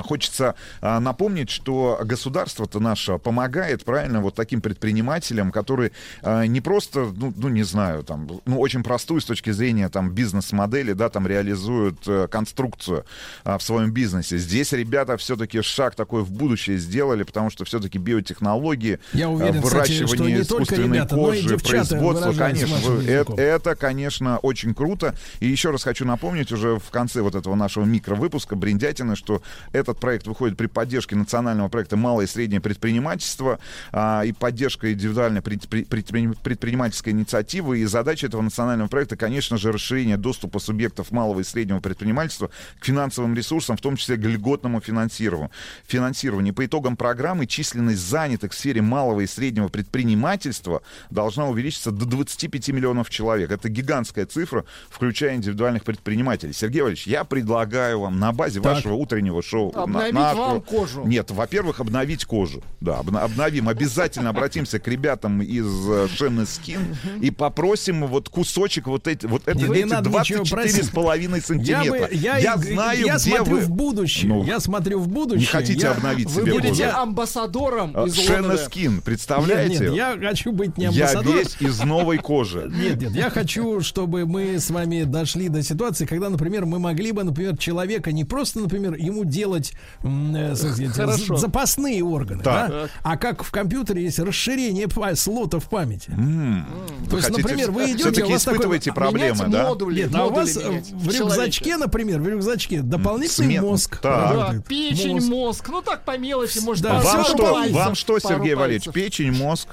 Хочется 0.04 0.56
а, 0.82 1.00
напомнить, 1.00 1.50
что 1.50 2.00
государство-то 2.04 2.80
наше 2.80 3.18
помогает, 3.18 3.86
правильно, 3.86 4.22
вот 4.22 4.36
таким 4.36 4.62
предпринимателям, 4.62 5.52
которые 5.52 5.92
а, 6.22 6.46
не 6.46 6.60
просто, 6.60 7.12
ну, 7.16 7.34
ну, 7.36 7.48
не 7.48 7.64
знаю, 7.64 8.04
там, 8.04 8.28
ну, 8.46 8.60
очень 8.60 8.84
простую 8.84 9.22
с 9.22 9.26
точки 9.26 9.52
зрения 9.52 9.88
там 9.90 10.12
бизнес-модели, 10.12 10.94
да, 10.94 11.10
там 11.10 11.26
реализуют 11.26 12.00
э, 12.08 12.28
конструкцию 12.30 13.06
а, 13.44 13.58
в 13.58 13.64
своем 13.64 13.92
бизнесе. 13.92 14.38
Здесь 14.38 14.74
ребята 14.74 15.16
все-таки 15.18 15.62
шаг 15.62 15.96
такой 15.96 16.24
в 16.24 16.32
будущее 16.32 16.78
сделали, 16.78 17.24
потому 17.24 17.50
что 17.50 17.64
все-таки 17.64 17.98
биотехнологии, 17.98 19.00
Я 19.14 19.30
уверен, 19.30 19.60
а, 19.60 19.62
кстати, 19.62 19.92
что 19.92 20.04
выращивание 20.04 20.38
не 20.38 20.42
искусственной 20.42 20.98
ребята, 20.98 21.16
кожи, 21.16 21.58
производство, 21.58 22.34
конечно, 22.34 23.02
это, 23.08 23.34
это, 23.34 23.76
конечно, 23.76 24.38
очень 24.40 24.74
круто. 24.74 25.16
И 25.40 25.48
еще 25.48 25.72
раз 25.72 25.84
хочу 25.84 26.06
напомнить 26.06 26.52
уже 26.52 26.78
в 26.78 26.90
конце 26.90 27.22
вот 27.22 27.36
этого 27.36 27.56
нашего 27.56 27.86
микровыпуска 27.86 28.56
Бриндятина, 28.56 29.16
что 29.16 29.42
этот 29.72 30.00
проект 30.00 30.28
выходит 30.28 30.58
при 30.58 30.68
поддержке 30.68 31.16
национального 31.16 31.70
проекта 31.70 31.98
«Малое 31.98 32.26
и 32.26 32.28
среднее 32.28 32.62
предпринимательство» 32.62 33.60
а, 33.92 34.24
и 34.24 34.32
поддержка 34.32 34.92
индивидуальной 34.92 35.42
предпри- 35.42 35.88
предпри- 35.88 36.38
предпринимательской 36.42 37.10
инициативы. 37.10 37.80
И 37.80 37.86
задача 37.86 38.28
этого 38.28 38.42
национального 38.42 38.88
проекта, 38.88 39.16
конечно 39.16 39.58
же, 39.58 39.72
расширение 39.72 40.18
доступа 40.18 40.60
субъектов 40.60 41.12
малого 41.12 41.40
и 41.40 41.44
среднего 41.44 41.80
предпринимательства 41.80 42.50
к 42.80 42.86
финансовым 42.86 43.36
ресурсам, 43.36 43.78
в 43.78 43.82
том 43.82 43.96
числе 43.96 44.18
к 44.18 44.22
льготному 44.22 44.80
финансированию. 44.82 45.52
финансированию. 45.86 46.54
По 46.54 46.66
итогам 46.66 46.96
программы 46.98 47.48
численность 47.48 48.00
занятых 48.00 48.52
в 48.52 48.56
сфере 48.56 48.82
малого 48.82 49.22
и 49.22 49.28
среднего 49.28 49.68
предпринимательства 49.68 50.82
должна 51.10 51.48
увеличиться 51.48 51.92
до 51.92 52.06
25 52.06 52.70
миллионов 52.70 53.10
человек. 53.10 53.52
Это 53.52 53.70
гигантская 53.70 54.26
цифра, 54.26 54.66
включая 54.90 55.36
индивидуальных 55.36 55.84
предпринимателей. 55.84 56.54
Сергей 56.54 56.82
Валерьевич, 56.82 57.08
я 57.08 57.24
предлагаю 57.24 58.00
вам 58.02 58.20
на 58.20 58.32
базе 58.32 58.62
Так. 58.62 58.76
вашего 58.76 58.94
утреннего 58.94 59.42
шоу... 59.48 59.72
на- 59.74 59.84
Обновить 59.84 60.14
нашего- 60.14 60.42
вам 60.48 60.62
кожу. 60.62 61.06
Нет, 61.06 61.32
во-первых, 61.32 61.80
обновить 61.80 62.26
кожу. 62.26 62.62
Да, 62.82 63.00
обновим. 63.00 63.70
Обязательно 63.70 64.30
обратимся 64.30 64.80
к 64.80 64.88
ребятам 64.88 65.42
из 65.42 65.66
э, 65.90 66.08
Шен 66.16 66.46
Скин 66.46 66.96
и 67.22 67.32
попросим 67.32 68.06
вот 68.08 68.30
кусочек 68.30 68.88
вот 68.88 69.08
эти, 69.08 69.26
вот 69.26 69.44
это, 69.48 69.58
эти 69.60 69.84
надо 69.84 70.10
ничего 70.10 70.44
24 70.44 70.62
просить. 70.62 70.86
с 70.86 70.90
половиной 70.90 71.38
Я, 71.40 71.44
сантиметра. 71.44 71.90
бы, 72.08 72.10
я, 72.12 72.38
и- 72.40 72.62
знаю, 72.74 73.06
я 73.06 73.16
где 73.18 73.20
смотрю 73.36 73.56
вы... 73.56 73.60
в 73.62 73.70
будущее. 73.70 74.30
Ну, 74.30 74.44
я 74.44 74.60
смотрю 74.60 75.00
в 75.00 75.08
будущее. 75.08 75.40
не 75.42 75.46
хотите 75.46 75.82
я- 75.82 75.92
обновить 75.92 76.30
Вы 76.30 76.42
себе 76.42 76.52
будете 76.54 76.86
кожу? 76.86 76.98
амбассадором 76.98 77.92
А, 77.96 78.06
из 78.06 78.16
Шена 78.16 78.40
Лондона. 78.50 78.58
Скин, 78.58 79.02
представляете? 79.02 79.72
Нет, 79.74 79.82
нет, 79.82 79.94
я 79.96 80.18
хочу 80.30 80.52
быть 80.52 80.78
не 80.78 80.86
Я 80.86 80.90
амбассадором. 80.90 81.38
весь 81.40 81.58
из 81.60 81.80
новой 81.82 82.18
кожи. 82.18 82.70
Нет, 82.78 83.02
нет, 83.02 83.12
я 83.14 83.30
хочу, 83.30 83.82
чтобы 83.82 84.26
мы 84.26 84.60
с 84.60 84.70
вами 84.70 85.04
дошли 85.04 85.50
до 85.50 85.62
ситуации, 85.64 86.06
когда, 86.06 86.30
например, 86.30 86.66
мы 86.66 86.80
могли 86.80 87.12
бы, 87.12 87.24
например, 87.24 87.58
человека 87.58 88.12
не 88.12 88.24
просто, 88.24 88.60
например, 88.60 88.94
ему 88.96 89.24
делать 89.38 89.74
э, 90.04 90.56
сказать, 90.56 91.40
запасные 91.40 92.04
органы, 92.04 92.44
Так. 92.44 92.70
да? 92.70 92.88
а 93.04 93.18
как 93.18 93.44
в 93.44 93.52
компьютере 93.52 94.04
есть 94.04 94.20
расширение 94.20 94.88
слотов 95.16 95.70
памяти. 95.70 96.10
М. 96.12 96.66
То 97.10 97.18
есть, 97.18 97.28
хотите- 97.30 97.42
например, 97.44 97.72
вы 97.72 97.92
идете, 97.92 98.24
у 98.24 98.30
вас 98.30 98.44
такой- 98.44 98.58
испытываете 98.58 98.92
а, 98.92 98.94
проблемы, 98.94 99.48
да? 99.48 99.64
модули, 99.68 100.02
Нет, 100.04 100.16
а 100.16 100.26
у 100.26 100.30
модули 100.30 100.40
вас 100.54 100.58
э, 100.58 100.82
в 100.92 101.08
рюкзачке, 101.20 101.78
например, 101.78 102.20
в 102.22 102.28
рюкзачке 102.28 102.82
дополнительный 102.82 103.56
Смен- 103.58 103.62
мозг. 103.62 104.00
Да, 104.02 104.32
работает. 104.34 104.66
печень, 104.66 105.16
Мозг. 105.16 105.30
мозг. 105.30 105.70
Ну 105.70 105.82
так 105.82 106.04
по 106.04 106.18
мелочи, 106.18 106.60
может, 106.60 106.84
Да, 106.84 106.96
пару 106.96 107.08
Вам 107.08 107.26
что, 107.26 107.72
вам 107.74 107.96
что, 107.96 108.20
пару 108.20 108.36
Сергей 108.36 108.56
Валерьевич, 108.56 108.90
печень, 108.92 109.32
мозг? 109.32 109.68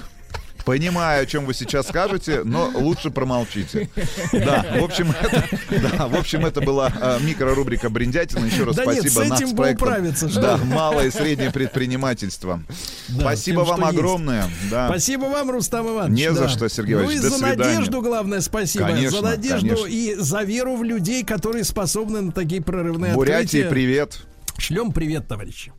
Понимаю, 0.65 1.23
о 1.25 1.27
чем 1.27 1.45
вы 1.45 1.53
сейчас 1.53 1.89
скажете, 1.89 2.41
но 2.43 2.71
лучше 2.75 3.11
промолчите. 3.11 3.91
Да, 4.33 4.65
в 4.81 4.85
общем, 4.85 5.11
это, 5.21 5.45
да, 5.71 6.07
в 6.09 6.15
общем, 6.17 6.47
это 6.47 6.63
была 6.63 6.91
а, 7.01 7.19
микрорубрика 7.21 7.91
Бриндятина. 7.91 8.47
Еще 8.47 8.65
раз 8.65 8.75
Да 8.77 8.87
нет, 8.87 9.01
спасибо 9.03 9.25
с 9.25 9.29
нас 9.29 9.41
этим 9.43 9.55
проектом. 9.57 9.89
управиться, 9.89 10.41
Да, 10.41 10.57
малое 10.57 11.09
и 11.09 11.11
среднее 11.11 11.51
предпринимательство. 11.51 12.63
Да, 13.09 13.21
спасибо 13.21 13.63
тем, 13.67 13.71
вам 13.75 13.81
есть. 13.83 13.93
огромное. 13.99 14.45
Да. 14.71 14.89
Спасибо 14.89 15.25
вам, 15.25 15.51
Рустам 15.51 15.87
Иванович. 15.87 16.19
Не 16.19 16.33
за 16.33 16.41
да. 16.45 16.49
что, 16.49 16.69
Сергей 16.69 16.95
Ну 16.95 17.01
и 17.03 17.05
Иванович, 17.05 17.21
за 17.23 17.31
свидания. 17.31 17.57
надежду, 17.75 18.01
главное, 18.01 18.41
спасибо. 18.41 18.87
Конечно, 18.87 19.19
за 19.19 19.23
надежду 19.23 19.69
конечно. 19.69 19.87
и 19.87 20.15
за 20.15 20.43
веру 20.45 20.77
в 20.77 20.83
людей, 20.85 21.25
которые 21.25 21.65
способны 21.65 22.23
на 22.23 22.33
такие 22.33 22.63
прорывные 22.63 23.13
Бурятии, 23.13 23.61
открытия. 23.61 23.69
привет. 23.69 24.19
Шлем 24.57 24.93
привет, 24.93 25.29
товарищи. 25.29 25.73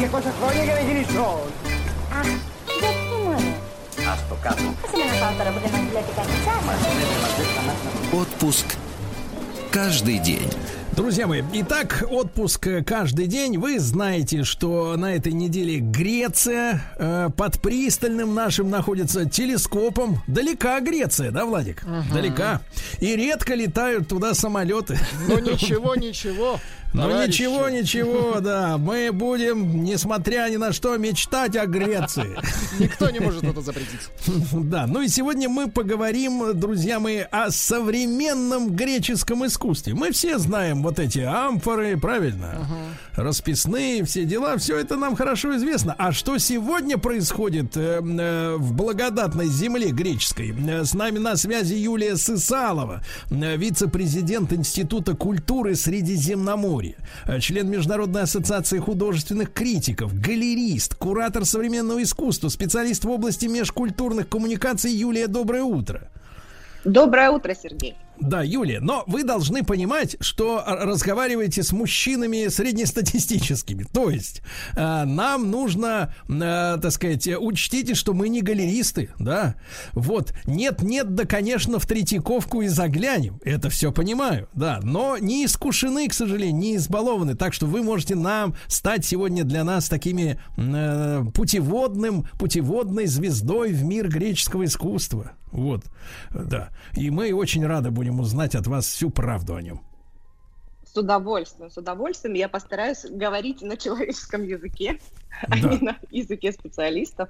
Che 0.00 0.08
cosa 0.10 0.32
voglio 0.40 0.62
che 0.68 0.84
vedi 0.84 1.04
soldi? 1.12 1.52
Ach, 2.18 2.30
δεν 2.80 2.92
θυμάμαι. 3.08 3.54
Ας 4.12 4.20
το 4.28 4.36
κάτω. 4.42 4.62
Άσε 4.84 4.96
με 4.96 5.04
να 5.04 5.16
πάω 5.20 5.32
τώρα 5.38 5.50
που 5.50 5.60
δεν 5.64 5.70
μας 5.70 5.80
βλέπει 5.90 6.12
κανείς. 6.16 6.44
Άσε. 6.72 6.88
Отпуск 8.22 8.66
каждый 9.70 10.18
день. 10.18 10.50
Друзья 10.96 11.26
мои, 11.26 11.42
итак, 11.54 12.04
отпуск 12.08 12.68
э, 12.68 12.84
каждый 12.84 13.26
день. 13.26 13.58
Вы 13.58 13.80
знаете, 13.80 14.44
что 14.44 14.96
на 14.96 15.16
этой 15.16 15.32
неделе 15.32 15.80
Греция 15.80 16.84
э, 16.96 17.30
под 17.36 17.60
пристальным 17.60 18.32
нашим 18.32 18.70
находится 18.70 19.28
телескопом. 19.28 20.22
Далека 20.28 20.78
Греция, 20.80 21.32
да, 21.32 21.46
Владик? 21.46 21.82
Далека. 22.12 22.60
И 23.00 23.16
редко 23.16 23.54
летают 23.54 24.06
туда 24.06 24.34
самолеты. 24.34 24.96
Ну 25.26 25.40
ничего, 25.40 25.96
ничего. 25.96 26.60
Ну 26.93 27.25
ничего, 27.25 27.69
ничего, 27.69 28.39
да. 28.39 28.77
Мы 28.77 29.11
будем, 29.11 29.83
несмотря 29.83 30.49
ни 30.49 30.57
на 30.57 30.73
что, 30.73 30.97
мечтать 30.97 31.55
о 31.55 31.65
Греции. 31.67 32.35
Никто 32.79 33.09
не 33.09 33.19
может 33.19 33.43
это 33.43 33.61
запретить. 33.61 33.99
Да, 34.69 34.85
ну 34.87 35.01
и 35.01 35.07
сегодня 35.07 35.49
мы 35.49 35.69
поговорим, 35.69 36.57
друзья 36.59 36.99
мои, 36.99 37.19
о 37.19 37.49
современном 37.51 38.75
греческом 38.75 39.45
искусстве. 39.45 39.93
Мы 39.93 40.11
все 40.11 40.37
знаем 40.37 40.81
вот 40.83 40.99
эти 40.99 41.19
амфоры, 41.19 41.97
правильно? 41.97 42.67
Расписные, 43.15 44.03
все 44.05 44.25
дела, 44.25 44.57
все 44.57 44.77
это 44.77 44.95
нам 44.95 45.15
хорошо 45.15 45.55
известно. 45.57 45.93
А 45.97 46.11
что 46.11 46.37
сегодня 46.37 46.97
происходит 46.97 47.75
э, 47.75 48.01
э, 48.01 48.55
в 48.57 48.73
благодатной 48.73 49.47
земле 49.47 49.89
греческой? 49.91 50.55
Э, 50.67 50.85
С 50.85 50.93
нами 50.93 51.17
на 51.19 51.35
связи 51.35 51.73
Юлия 51.73 52.15
Сысалова, 52.15 53.03
вице-президент 53.29 54.53
Института 54.53 55.15
культуры 55.15 55.75
Средиземноморья. 55.75 56.78
История, 56.79 56.95
э, 57.27 57.39
член 57.39 57.69
Международной 57.69 58.23
ассоциации 58.23 58.79
художественных 58.79 59.53
критиков, 59.53 60.13
галерист, 60.19 60.95
куратор 60.95 61.45
современного 61.45 62.01
искусства, 62.01 62.49
специалист 62.49 63.03
в 63.03 63.09
области 63.09 63.45
межкультурных 63.45 64.29
коммуникаций 64.29 64.91
Юлия, 64.91 65.27
доброе 65.27 65.63
утро. 65.63 66.09
Доброе 66.85 67.31
утро, 67.31 67.53
Сергей. 67.53 67.95
Да, 68.19 68.43
Юлия, 68.43 68.81
но 68.81 69.03
вы 69.07 69.23
должны 69.23 69.63
понимать, 69.63 70.17
что 70.19 70.63
разговариваете 70.65 71.63
с 71.63 71.71
мужчинами 71.71 72.49
среднестатистическими. 72.49 73.83
То 73.83 74.09
есть 74.09 74.41
э, 74.75 75.03
нам 75.05 75.49
нужно, 75.49 76.13
э, 76.27 76.77
так 76.81 76.91
сказать, 76.91 77.27
учтите, 77.27 77.95
что 77.95 78.13
мы 78.13 78.27
не 78.27 78.41
галеристы, 78.41 79.11
да. 79.19 79.55
Вот, 79.93 80.33
нет-нет, 80.45 81.15
да, 81.15 81.25
конечно, 81.25 81.79
в 81.79 81.85
Третьяковку 81.85 82.61
и 82.61 82.67
заглянем. 82.67 83.39
Это 83.43 83.69
все 83.69 83.91
понимаю, 83.91 84.49
да. 84.53 84.79
Но 84.83 85.17
не 85.17 85.45
искушены, 85.45 86.07
к 86.09 86.13
сожалению, 86.13 86.55
не 86.55 86.75
избалованы. 86.75 87.35
Так 87.35 87.53
что 87.53 87.67
вы 87.67 87.83
можете 87.83 88.15
нам 88.15 88.55
стать 88.67 89.05
сегодня 89.05 89.45
для 89.45 89.63
нас 89.63 89.87
такими 89.87 90.39
э, 90.57 91.23
путеводным, 91.33 92.27
путеводной 92.37 93.05
звездой 93.05 93.71
в 93.71 93.83
мир 93.83 94.09
греческого 94.09 94.65
искусства. 94.65 95.31
Вот, 95.51 95.83
да. 96.31 96.69
И 96.95 97.09
мы 97.09 97.33
очень 97.33 97.65
рады 97.65 97.89
будем 97.89 98.08
узнать 98.17 98.55
от 98.55 98.67
вас 98.67 98.85
всю 98.85 99.09
правду 99.09 99.55
о 99.55 99.61
нем. 99.61 99.81
С 100.91 100.97
удовольствием, 100.97 101.69
с 101.69 101.77
удовольствием. 101.77 102.33
Я 102.33 102.49
постараюсь 102.49 103.05
говорить 103.05 103.61
на 103.61 103.77
человеческом 103.77 104.43
языке, 104.43 104.99
да. 105.47 105.55
а 105.55 105.59
не 105.59 105.77
на 105.79 105.97
языке 106.09 106.51
специалистов. 106.51 107.29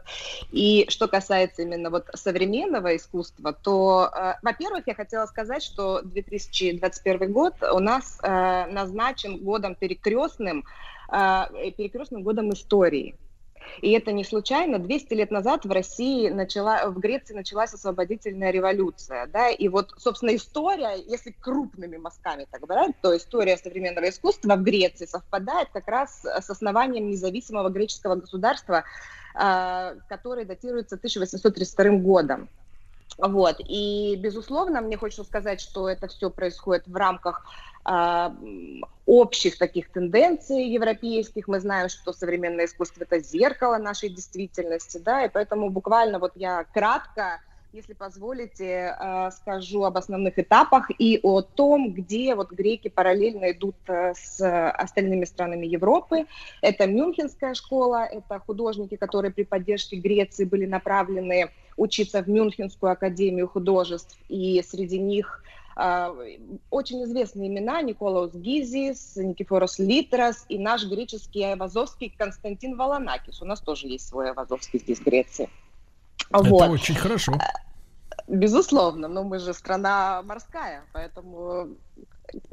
И 0.51 0.85
что 0.87 1.09
касается 1.09 1.63
именно 1.63 1.89
вот 1.89 2.07
современного 2.13 2.95
искусства, 2.95 3.51
то, 3.51 4.09
э, 4.15 4.33
во-первых, 4.43 4.83
я 4.87 4.95
хотела 4.95 5.25
сказать, 5.25 5.61
что 5.61 6.01
2021 6.03 7.33
год 7.33 7.55
у 7.61 7.79
нас 7.79 8.19
э, 8.23 8.65
назначен 8.71 9.43
годом 9.43 9.75
перекрестным, 9.75 10.63
э, 11.11 11.71
перекрестным 11.75 12.23
годом 12.23 12.53
истории. 12.53 13.15
И 13.81 13.91
это 13.91 14.11
не 14.11 14.23
случайно. 14.23 14.79
200 14.79 15.13
лет 15.13 15.31
назад 15.31 15.65
в 15.65 15.71
России 15.71 16.29
начала, 16.29 16.89
в 16.89 16.99
Греции 16.99 17.33
началась 17.33 17.73
освободительная 17.73 18.51
революция. 18.51 19.27
Да? 19.27 19.49
И 19.49 19.67
вот, 19.67 19.93
собственно, 19.97 20.35
история, 20.35 20.95
если 21.07 21.31
крупными 21.31 21.97
мазками 21.97 22.47
так 22.49 22.65
брать, 22.65 22.95
то 23.01 23.15
история 23.15 23.57
современного 23.57 24.09
искусства 24.09 24.55
в 24.55 24.63
Греции 24.63 25.05
совпадает 25.05 25.69
как 25.73 25.87
раз 25.87 26.21
с 26.23 26.49
основанием 26.49 27.09
независимого 27.09 27.69
греческого 27.69 28.15
государства, 28.15 28.83
а, 29.35 29.95
который 30.07 30.45
датируется 30.45 30.97
1832 30.97 31.99
годом. 31.99 32.49
Вот. 33.17 33.57
И, 33.59 34.15
безусловно, 34.17 34.81
мне 34.81 34.97
хочется 34.97 35.23
сказать, 35.23 35.59
что 35.61 35.89
это 35.89 36.07
все 36.07 36.29
происходит 36.29 36.87
в 36.87 36.95
рамках 36.95 37.45
общих 39.05 39.57
таких 39.57 39.91
тенденций 39.91 40.65
европейских. 40.65 41.47
Мы 41.47 41.59
знаем, 41.59 41.89
что 41.89 42.13
современное 42.13 42.65
искусство– 42.65 43.03
это 43.09 43.19
зеркало 43.19 43.77
нашей 43.77 44.09
действительности, 44.09 44.97
да, 44.97 45.25
и 45.25 45.29
поэтому 45.29 45.69
буквально 45.69 46.19
вот 46.19 46.33
я 46.35 46.65
кратко 46.73 47.39
если 47.71 47.93
позволите, 47.93 48.95
э, 48.99 49.29
скажу 49.31 49.83
об 49.83 49.97
основных 49.97 50.39
этапах 50.39 50.89
и 50.97 51.19
о 51.21 51.41
том, 51.41 51.93
где 51.93 52.33
вот 52.33 52.51
греки 52.51 52.87
параллельно 52.87 53.51
идут 53.51 53.75
э, 53.87 54.13
с 54.15 54.71
остальными 54.71 55.25
странами 55.25 55.67
Европы. 55.67 56.25
Это 56.61 56.87
Мюнхенская 56.87 57.53
школа, 57.53 58.05
это 58.05 58.39
художники, 58.39 58.95
которые 58.95 59.31
при 59.31 59.43
поддержке 59.43 59.97
Греции 59.97 60.45
были 60.45 60.65
направлены 60.65 61.51
учиться 61.77 62.23
в 62.23 62.27
Мюнхенскую 62.27 62.91
академию 62.91 63.47
художеств, 63.47 64.17
и 64.29 64.63
среди 64.67 64.99
них 64.99 65.43
очень 66.69 67.03
известные 67.05 67.47
имена 67.47 67.81
Николаус 67.81 68.33
Гизис, 68.33 69.15
Никифорос 69.15 69.79
Литрас 69.79 70.45
и 70.49 70.57
наш 70.57 70.85
греческий 70.85 71.43
Айвазовский 71.43 72.13
Константин 72.17 72.75
Валанакис. 72.75 73.41
У 73.41 73.45
нас 73.45 73.61
тоже 73.61 73.87
есть 73.87 74.07
свой 74.07 74.29
Айвазовский 74.29 74.79
здесь 74.79 74.99
в 74.99 75.05
Греции. 75.05 75.49
Это 76.31 76.43
вот. 76.43 76.69
очень 76.69 76.95
хорошо. 76.95 77.33
Безусловно, 78.27 79.07
но 79.07 79.23
мы 79.23 79.39
же 79.39 79.53
страна 79.53 80.21
морская, 80.23 80.83
поэтому 80.93 81.69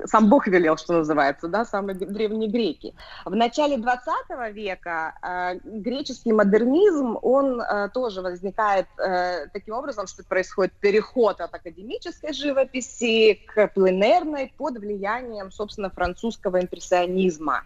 сам 0.04 0.28
Бог 0.28 0.46
велел, 0.46 0.76
что 0.76 0.94
называется, 0.94 1.48
да, 1.48 1.64
самые 1.64 1.96
древние 1.96 2.50
греки. 2.50 2.94
В 3.24 3.34
начале 3.34 3.76
20 3.76 4.06
века 4.52 5.14
э, 5.22 5.58
греческий 5.64 6.32
модернизм, 6.32 7.18
он 7.22 7.60
э, 7.60 7.88
тоже 7.92 8.22
возникает 8.22 8.86
э, 8.98 9.46
таким 9.52 9.74
образом, 9.74 10.06
что 10.06 10.24
происходит 10.24 10.72
переход 10.74 11.40
от 11.40 11.54
академической 11.54 12.32
живописи 12.32 13.40
к 13.46 13.68
пленерной 13.68 14.52
под 14.56 14.78
влиянием, 14.78 15.50
собственно, 15.50 15.90
французского 15.90 16.60
импрессионизма. 16.60 17.64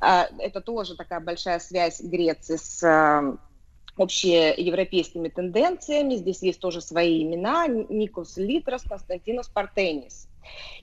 Э, 0.00 0.24
это 0.38 0.60
тоже 0.60 0.96
такая 0.96 1.20
большая 1.20 1.58
связь 1.58 2.00
Греции 2.00 2.56
с 2.56 2.82
э, 2.82 3.36
общеевропейскими 3.98 5.28
тенденциями. 5.28 6.16
Здесь 6.16 6.42
есть 6.42 6.60
тоже 6.60 6.80
свои 6.80 7.22
имена. 7.22 7.66
Никос 7.66 8.36
Литрос, 8.36 8.82
Константинос 8.82 9.48
Партенис. 9.48 10.27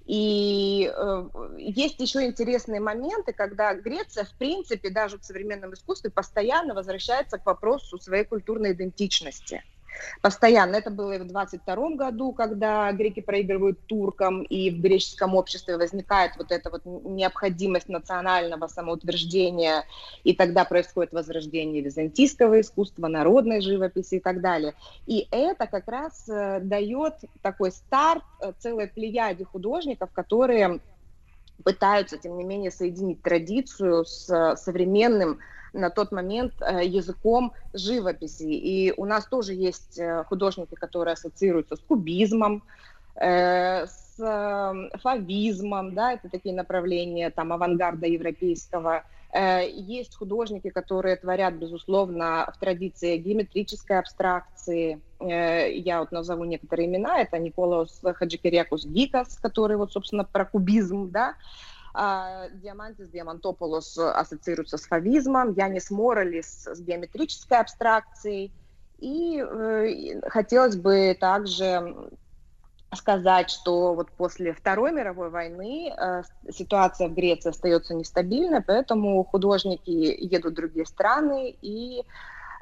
И 0.05 0.91
э, 0.95 1.29
есть 1.57 1.99
еще 1.99 2.25
интересные 2.25 2.79
моменты, 2.79 3.33
когда 3.33 3.73
Греция, 3.73 4.25
в 4.25 4.35
принципе, 4.37 4.89
даже 4.89 5.17
в 5.17 5.25
современном 5.25 5.73
искусстве 5.73 6.11
постоянно 6.11 6.73
возвращается 6.73 7.37
к 7.37 7.45
вопросу 7.45 7.97
своей 7.97 8.25
культурной 8.25 8.73
идентичности 8.73 9.63
постоянно. 10.21 10.75
Это 10.75 10.89
было 10.89 11.13
и 11.13 11.19
в 11.19 11.27
22 11.27 11.89
году, 11.91 12.31
когда 12.33 12.91
греки 12.91 13.19
проигрывают 13.19 13.79
туркам, 13.85 14.43
и 14.43 14.69
в 14.69 14.81
греческом 14.81 15.35
обществе 15.35 15.77
возникает 15.77 16.33
вот 16.37 16.51
эта 16.51 16.69
вот 16.69 16.81
необходимость 16.85 17.89
национального 17.89 18.67
самоутверждения, 18.67 19.83
и 20.23 20.33
тогда 20.33 20.65
происходит 20.65 21.13
возрождение 21.13 21.81
византийского 21.81 22.61
искусства, 22.61 23.07
народной 23.07 23.61
живописи 23.61 24.15
и 24.15 24.19
так 24.19 24.41
далее. 24.41 24.73
И 25.05 25.27
это 25.31 25.67
как 25.67 25.87
раз 25.87 26.27
э, 26.27 26.59
дает 26.61 27.13
такой 27.41 27.71
старт 27.71 28.23
э, 28.41 28.53
целой 28.59 28.87
плеяде 28.87 29.45
художников, 29.45 30.11
которые 30.11 30.79
пытаются, 31.63 32.17
тем 32.17 32.37
не 32.37 32.43
менее, 32.43 32.71
соединить 32.71 33.21
традицию 33.21 34.05
с 34.05 34.29
э, 34.29 34.55
современным 34.57 35.39
на 35.73 35.89
тот 35.89 36.11
момент 36.11 36.53
э, 36.61 36.85
языком 36.85 37.53
живописи. 37.73 38.43
И 38.43 38.93
у 38.95 39.05
нас 39.05 39.25
тоже 39.25 39.53
есть 39.53 39.97
э, 39.97 40.23
художники, 40.25 40.75
которые 40.75 41.13
ассоциируются 41.13 41.75
с 41.75 41.79
кубизмом, 41.79 42.63
э, 44.19 44.89
фавизмом, 45.01 45.93
да, 45.93 46.13
это 46.13 46.29
такие 46.29 46.55
направления 46.55 47.29
там 47.29 47.53
авангарда 47.53 48.07
европейского. 48.07 49.03
Есть 49.33 50.15
художники, 50.15 50.69
которые 50.69 51.17
творят, 51.17 51.55
безусловно, 51.55 52.49
в 52.55 52.57
традиции 52.57 53.17
геометрической 53.17 53.99
абстракции. 53.99 55.01
Я 55.19 55.99
вот 55.99 56.13
назову 56.13 56.45
некоторые 56.45 56.87
имена. 56.87 57.19
Это 57.19 57.37
Николаус 57.37 57.99
Хаджикерякус 58.01 58.85
Гикас, 58.85 59.37
который 59.41 59.75
вот, 59.75 59.91
собственно, 59.91 60.23
про 60.23 60.45
кубизм, 60.45 61.11
да, 61.11 61.35
а, 61.97 62.49
Диамантис 62.49 63.07
Диамантополос 63.07 63.97
ассоциируется 63.97 64.77
с 64.77 64.85
фавизмом, 64.85 65.53
Янис 65.53 65.89
Моралис 65.89 66.67
с 66.67 66.81
геометрической 66.81 67.57
абстракцией. 67.57 68.51
И 68.99 69.39
э, 69.39 70.19
хотелось 70.27 70.75
бы 70.75 71.15
также 71.17 72.09
сказать, 72.95 73.49
что 73.49 73.93
вот 73.93 74.11
после 74.11 74.53
Второй 74.53 74.91
мировой 74.91 75.29
войны 75.29 75.89
э, 75.89 76.23
ситуация 76.51 77.07
в 77.07 77.13
Греции 77.13 77.49
остается 77.49 77.93
нестабильной, 77.93 78.61
поэтому 78.61 79.23
художники 79.23 79.89
едут 79.89 80.53
в 80.53 80.55
другие 80.55 80.85
страны 80.85 81.55
и 81.61 82.03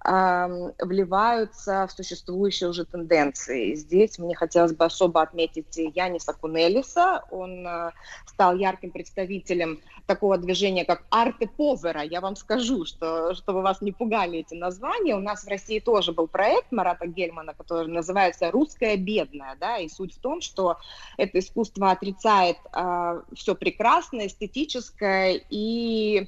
вливаются 0.06 1.88
в 1.88 1.92
существующие 1.92 2.70
уже 2.70 2.84
тенденции. 2.84 3.74
Здесь 3.76 4.20
мне 4.20 4.36
хотелось 4.36 4.74
бы 4.74 4.84
особо 4.84 5.22
отметить 5.22 5.78
Яниса 5.78 6.34
Кунелиса. 6.34 7.24
Он 7.32 7.66
э, 7.66 7.92
стал 8.26 8.58
ярким 8.58 8.92
представителем 8.92 9.80
такого 10.06 10.38
движения, 10.38 10.84
как 10.84 11.04
арте 11.10 11.48
повера. 11.48 12.02
Я 12.02 12.20
вам 12.20 12.36
скажу, 12.36 12.84
что, 12.84 13.34
чтобы 13.34 13.62
вас 13.62 13.82
не 13.82 13.94
пугали 13.94 14.40
эти 14.40 14.56
названия. 14.56 15.16
У 15.16 15.22
нас 15.22 15.46
в 15.46 15.48
России 15.48 15.80
тоже 15.80 16.12
был 16.12 16.28
проект 16.28 16.72
Марата 16.72 17.08
Гельмана, 17.08 17.54
который 17.54 17.88
называется 17.88 18.52
«Русская 18.52 18.98
бедная». 18.98 19.56
Да? 19.58 19.78
И 19.78 19.88
суть 19.88 20.16
в 20.16 20.20
том, 20.20 20.42
что 20.42 20.78
это 21.18 21.40
искусство 21.40 21.92
отрицает 21.92 22.58
э, 22.74 23.22
все 23.36 23.56
прекрасное, 23.56 24.28
эстетическое 24.28 25.42
и 25.50 26.28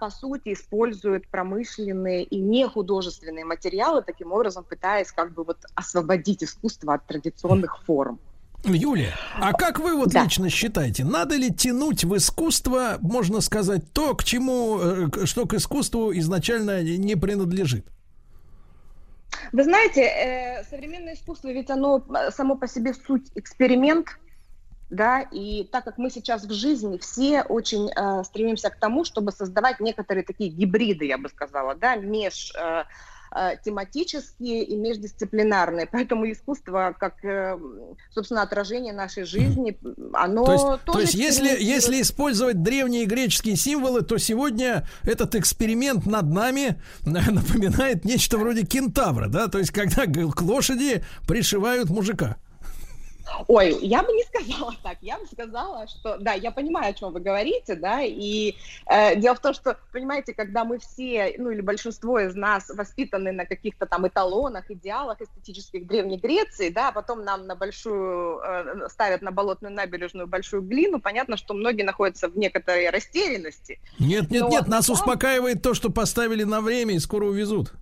по 0.00 0.10
сути, 0.10 0.52
используют 0.52 1.28
промышленные 1.28 2.24
и 2.24 2.38
нехудожественные 2.40 3.44
материалы, 3.44 4.02
таким 4.02 4.32
образом 4.32 4.64
пытаясь 4.64 5.12
как 5.12 5.32
бы 5.32 5.44
вот 5.44 5.58
освободить 5.74 6.42
искусство 6.42 6.94
от 6.94 7.06
традиционных 7.06 7.82
форм. 7.84 8.18
Юлия, 8.64 9.14
а 9.40 9.52
как 9.52 9.78
вы 9.78 9.96
вот 9.96 10.10
да. 10.10 10.24
лично 10.24 10.50
считаете, 10.50 11.04
надо 11.04 11.36
ли 11.36 11.50
тянуть 11.50 12.04
в 12.04 12.16
искусство, 12.16 12.98
можно 13.00 13.40
сказать, 13.40 13.90
то, 13.92 14.14
к 14.14 14.22
чему, 14.22 14.78
э, 14.80 15.26
что 15.26 15.46
к 15.46 15.54
искусству 15.54 16.12
изначально 16.12 16.82
не 16.82 17.16
принадлежит? 17.16 17.86
Вы 19.52 19.64
знаете, 19.64 20.02
э, 20.02 20.64
современное 20.68 21.14
искусство, 21.14 21.48
ведь 21.48 21.70
оно 21.70 22.04
э, 22.14 22.30
само 22.30 22.56
по 22.56 22.68
себе 22.68 22.92
суть 22.94 23.30
эксперимент, 23.34 24.08
да, 24.90 25.20
и 25.20 25.64
так 25.64 25.84
как 25.84 25.98
мы 25.98 26.10
сейчас 26.10 26.44
в 26.44 26.52
жизни 26.52 26.98
все 26.98 27.42
очень 27.42 27.90
э, 27.90 28.24
стремимся 28.24 28.70
к 28.70 28.76
тому, 28.76 29.04
чтобы 29.04 29.32
создавать 29.32 29.80
некоторые 29.80 30.24
такие 30.24 30.50
гибриды, 30.50 31.06
я 31.06 31.16
бы 31.16 31.28
сказала, 31.28 31.76
да, 31.76 31.94
меж 31.94 32.52
э, 32.58 32.84
э, 33.34 33.56
тематические 33.64 34.64
и 34.64 34.76
междисциплинарные. 34.76 35.86
Поэтому 35.92 36.30
искусство, 36.30 36.94
как, 36.98 37.24
э, 37.24 37.56
собственно, 38.12 38.42
отражение 38.42 38.92
нашей 38.92 39.24
жизни, 39.24 39.78
оно 40.12 40.44
То 40.44 40.52
есть, 40.52 40.64
тоже 40.64 40.84
то 40.84 41.00
есть 41.00 41.14
если, 41.14 41.62
если 41.62 42.02
использовать 42.02 42.62
древние 42.62 43.06
греческие 43.06 43.54
символы, 43.54 44.02
то 44.02 44.18
сегодня 44.18 44.88
этот 45.04 45.36
эксперимент 45.36 46.04
над 46.04 46.26
нами 46.26 46.80
напоминает 47.06 48.04
нечто 48.04 48.38
вроде 48.38 48.66
кентавра, 48.66 49.28
да? 49.28 49.46
То 49.46 49.58
есть 49.58 49.70
когда 49.70 50.06
к 50.06 50.42
лошади 50.42 51.04
пришивают 51.28 51.90
мужика. 51.90 52.38
Ой, 53.48 53.76
я 53.80 54.02
бы 54.02 54.12
не 54.12 54.24
сказала 54.24 54.74
так. 54.82 54.98
Я 55.00 55.18
бы 55.18 55.26
сказала, 55.26 55.86
что 55.88 56.18
да, 56.18 56.32
я 56.34 56.50
понимаю, 56.50 56.90
о 56.90 56.92
чем 56.92 57.12
вы 57.12 57.20
говорите, 57.20 57.74
да, 57.74 58.02
и 58.02 58.54
э, 58.86 59.16
дело 59.16 59.34
в 59.34 59.40
том, 59.40 59.54
что, 59.54 59.76
понимаете, 59.92 60.34
когда 60.34 60.64
мы 60.64 60.78
все, 60.78 61.34
ну 61.38 61.50
или 61.50 61.60
большинство 61.60 62.18
из 62.20 62.34
нас 62.34 62.68
воспитаны 62.68 63.32
на 63.32 63.46
каких-то 63.46 63.86
там 63.86 64.06
эталонах, 64.06 64.70
идеалах 64.70 65.20
эстетических 65.20 65.86
Древней 65.86 66.18
Греции, 66.18 66.70
да, 66.70 66.88
а 66.88 66.92
потом 66.92 67.24
нам 67.24 67.46
на 67.46 67.54
большую, 67.54 68.40
э, 68.40 68.88
ставят 68.88 69.22
на 69.22 69.30
болотную 69.30 69.72
набережную 69.72 70.26
большую 70.26 70.62
глину, 70.62 71.00
понятно, 71.00 71.36
что 71.36 71.54
многие 71.54 71.82
находятся 71.82 72.28
в 72.28 72.36
некоторой 72.36 72.90
растерянности. 72.90 73.80
Нет, 73.98 74.30
нет, 74.30 74.42
Но 74.42 74.48
нет, 74.48 74.68
нас 74.68 74.86
там- 74.86 74.94
успокаивает 74.94 75.62
то, 75.62 75.74
что 75.74 75.90
поставили 75.90 76.44
на 76.44 76.60
время 76.60 76.94
и 76.94 76.98
скоро 76.98 77.26
увезут. 77.26 77.72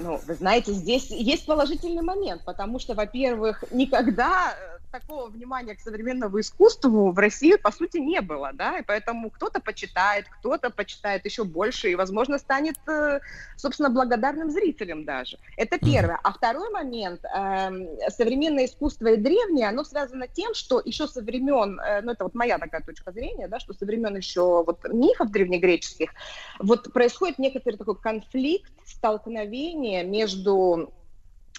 Ну, 0.00 0.18
вы 0.26 0.34
знаете, 0.34 0.72
здесь 0.72 1.10
есть 1.10 1.44
положительный 1.44 2.02
момент, 2.02 2.42
потому 2.44 2.78
что, 2.78 2.94
во-первых, 2.94 3.64
никогда 3.70 4.54
э, 4.54 4.78
такого 4.90 5.28
внимания 5.28 5.74
к 5.74 5.80
современному 5.80 6.40
искусству 6.40 7.12
в 7.12 7.18
России, 7.18 7.56
по 7.56 7.70
сути, 7.70 7.98
не 7.98 8.22
было, 8.22 8.50
да, 8.54 8.78
и 8.78 8.82
поэтому 8.82 9.30
кто-то 9.30 9.60
почитает, 9.60 10.26
кто-то 10.28 10.70
почитает 10.70 11.26
еще 11.26 11.44
больше 11.44 11.90
и, 11.90 11.94
возможно, 11.94 12.38
станет, 12.38 12.76
э, 12.88 13.20
собственно, 13.56 13.90
благодарным 13.90 14.50
зрителем 14.50 15.04
даже. 15.04 15.38
Это 15.58 15.78
первое. 15.78 16.18
А 16.22 16.32
второй 16.32 16.70
момент, 16.70 17.22
эм, 17.24 17.88
современное 18.08 18.64
искусство 18.64 19.08
и 19.08 19.16
древнее, 19.16 19.68
оно 19.68 19.84
связано 19.84 20.28
тем, 20.28 20.54
что 20.54 20.80
еще 20.82 21.06
со 21.08 21.20
времен, 21.20 21.78
э, 21.78 22.00
ну, 22.00 22.12
это 22.12 22.24
вот 22.24 22.34
моя 22.34 22.58
такая 22.58 22.80
точка 22.80 23.12
зрения, 23.12 23.48
да, 23.48 23.60
что 23.60 23.74
со 23.74 23.84
времен 23.84 24.16
еще 24.16 24.64
вот 24.64 24.80
мифов 24.90 25.30
древнегреческих, 25.30 26.10
вот 26.58 26.92
происходит 26.92 27.38
некоторый 27.38 27.76
такой 27.76 27.96
конфликт, 27.96 28.72
столкновение 28.84 29.89
между 30.02 30.92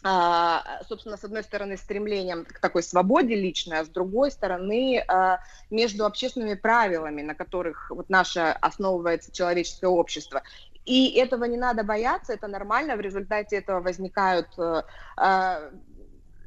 а, 0.04 0.82
собственно, 0.88 1.16
с 1.16 1.24
одной 1.24 1.44
стороны, 1.44 1.78
стремлением 1.78 2.46
к 2.46 2.60
такой 2.60 2.82
свободе 2.82 3.36
личной, 3.36 3.80
а 3.80 3.86
с 3.86 3.90
другой 3.90 4.32
стороны, 4.32 5.04
а, 5.08 5.40
между 5.70 6.06
общественными 6.06 6.56
правилами, 6.56 7.22
на 7.22 7.36
которых 7.36 7.92
вот 7.92 8.10
наше 8.10 8.40
основывается 8.40 9.32
человеческое 9.32 9.90
общество. 9.90 10.42
И 10.86 11.12
этого 11.20 11.44
не 11.44 11.58
надо 11.58 11.84
бояться, 11.84 12.34
это 12.34 12.48
нормально, 12.48 12.96
в 12.96 13.02
результате 13.02 13.58
этого 13.58 13.82
возникают 13.82 14.48
э, 14.58 14.82
а, 15.18 15.70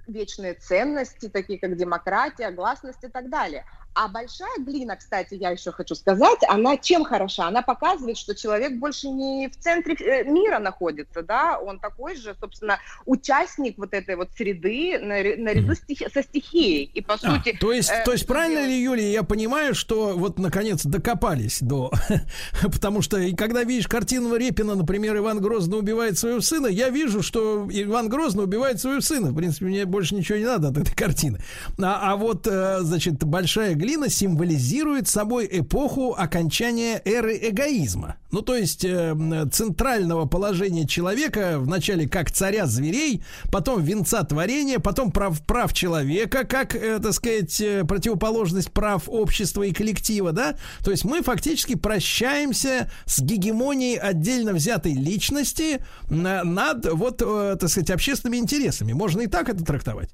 вечные 0.09 0.55
ценности, 0.55 1.29
такие 1.29 1.61
как 1.61 1.77
демократия, 1.77 2.51
гласность 2.51 3.05
и 3.05 3.09
так 3.09 3.31
далее. 3.31 3.65
А 3.95 4.09
большая 4.09 4.59
глина, 4.59 4.97
кстати, 4.97 5.35
я 5.35 5.51
еще 5.51 5.71
хочу 5.71 5.95
сказать, 5.95 6.39
она 6.49 6.77
чем 6.77 7.05
хороша? 7.05 7.47
Она 7.47 7.63
показывает, 7.63 8.19
что 8.19 8.35
человек 8.35 8.79
больше 8.79 9.09
не 9.09 9.49
в 9.49 9.57
центре 9.57 9.95
э, 9.95 10.25
мира 10.25 10.59
находится, 10.59 11.23
да, 11.23 11.59
он 11.59 11.79
такой 11.79 12.17
же, 12.17 12.35
собственно, 12.41 12.79
участник 13.07 13.79
вот 13.79 13.95
этой 13.95 14.17
вот 14.17 14.31
среды 14.37 14.99
наряду 14.99 15.73
стихи- 15.75 16.13
со 16.13 16.23
стихией. 16.23 16.91
И 16.93 17.01
по 17.01 17.15
А, 17.15 17.19
сути... 17.19 17.57
то 17.61 17.73
есть, 17.73 17.91
э, 17.91 18.03
то 18.05 18.13
есть 18.13 18.27
правильно 18.27 18.67
ли, 18.67 18.83
Юлия, 18.83 19.13
я 19.13 19.23
понимаю, 19.23 19.75
что 19.75 20.15
вот 20.17 20.39
наконец 20.41 20.85
докопались 20.85 21.59
до, 21.61 21.93
потому 22.63 23.01
что 23.01 23.19
когда 23.37 23.63
видишь 23.63 23.87
картину 23.87 24.35
Репина, 24.35 24.75
например, 24.75 25.17
Иван 25.19 25.41
Грозный 25.41 25.79
убивает 25.79 26.19
своего 26.19 26.41
сына, 26.41 26.67
я 26.67 26.89
вижу, 26.89 27.23
что 27.23 27.69
Иван 27.71 28.09
Грозный 28.09 28.45
убивает 28.45 28.81
своего 28.81 29.01
сына. 29.01 29.31
В 29.31 29.37
принципе, 29.37 29.67
мне 29.67 29.85
больше 29.85 30.17
ничего 30.17 30.39
не 30.39 30.45
надо 30.47 30.69
от 30.69 30.79
этой 30.79 30.95
картины. 30.95 31.39
А, 31.79 32.13
а 32.13 32.17
вот, 32.17 32.49
э, 32.49 32.81
значит, 32.81 33.23
большая 33.25 33.75
глина 33.85 34.09
символизирует 34.09 35.09
собой 35.09 35.47
эпоху 35.51 36.15
окончания 36.17 37.03
эры 37.05 37.37
эгоизма. 37.37 38.17
Ну, 38.31 38.41
то 38.41 38.57
есть 38.57 38.83
э, 38.85 39.15
центрального 39.53 40.25
положения 40.25 40.87
человека 40.87 41.59
вначале 41.59 42.09
как 42.09 42.33
царя 42.33 42.67
зверей, 42.67 43.23
потом 43.53 43.83
венца 43.83 44.25
творения, 44.25 44.79
потом 44.79 45.13
прав, 45.13 45.45
прав 45.45 45.75
человека, 45.75 46.45
как, 46.45 46.75
э, 46.75 46.99
так 46.99 47.13
сказать, 47.13 47.61
э, 47.61 47.85
противоположность 47.85 48.73
прав 48.73 49.03
общества 49.07 49.63
и 49.65 49.73
коллектива, 49.73 50.33
да? 50.33 50.57
То 50.83 50.91
есть 50.91 51.05
мы 51.05 51.23
фактически 51.23 51.75
прощаемся 51.75 52.91
с 53.05 53.21
гегемонией 53.21 53.99
отдельно 53.99 54.55
взятой 54.55 54.95
личности 54.95 55.85
на- 56.09 56.43
над, 56.43 56.91
вот, 56.91 57.21
э, 57.21 57.57
так 57.61 57.69
сказать, 57.69 57.91
общественными 57.91 58.39
интересами. 58.39 58.95
Можно 58.95 59.23
и 59.23 59.27
так 59.27 59.51
это 59.51 59.63
трактовать. 59.63 60.09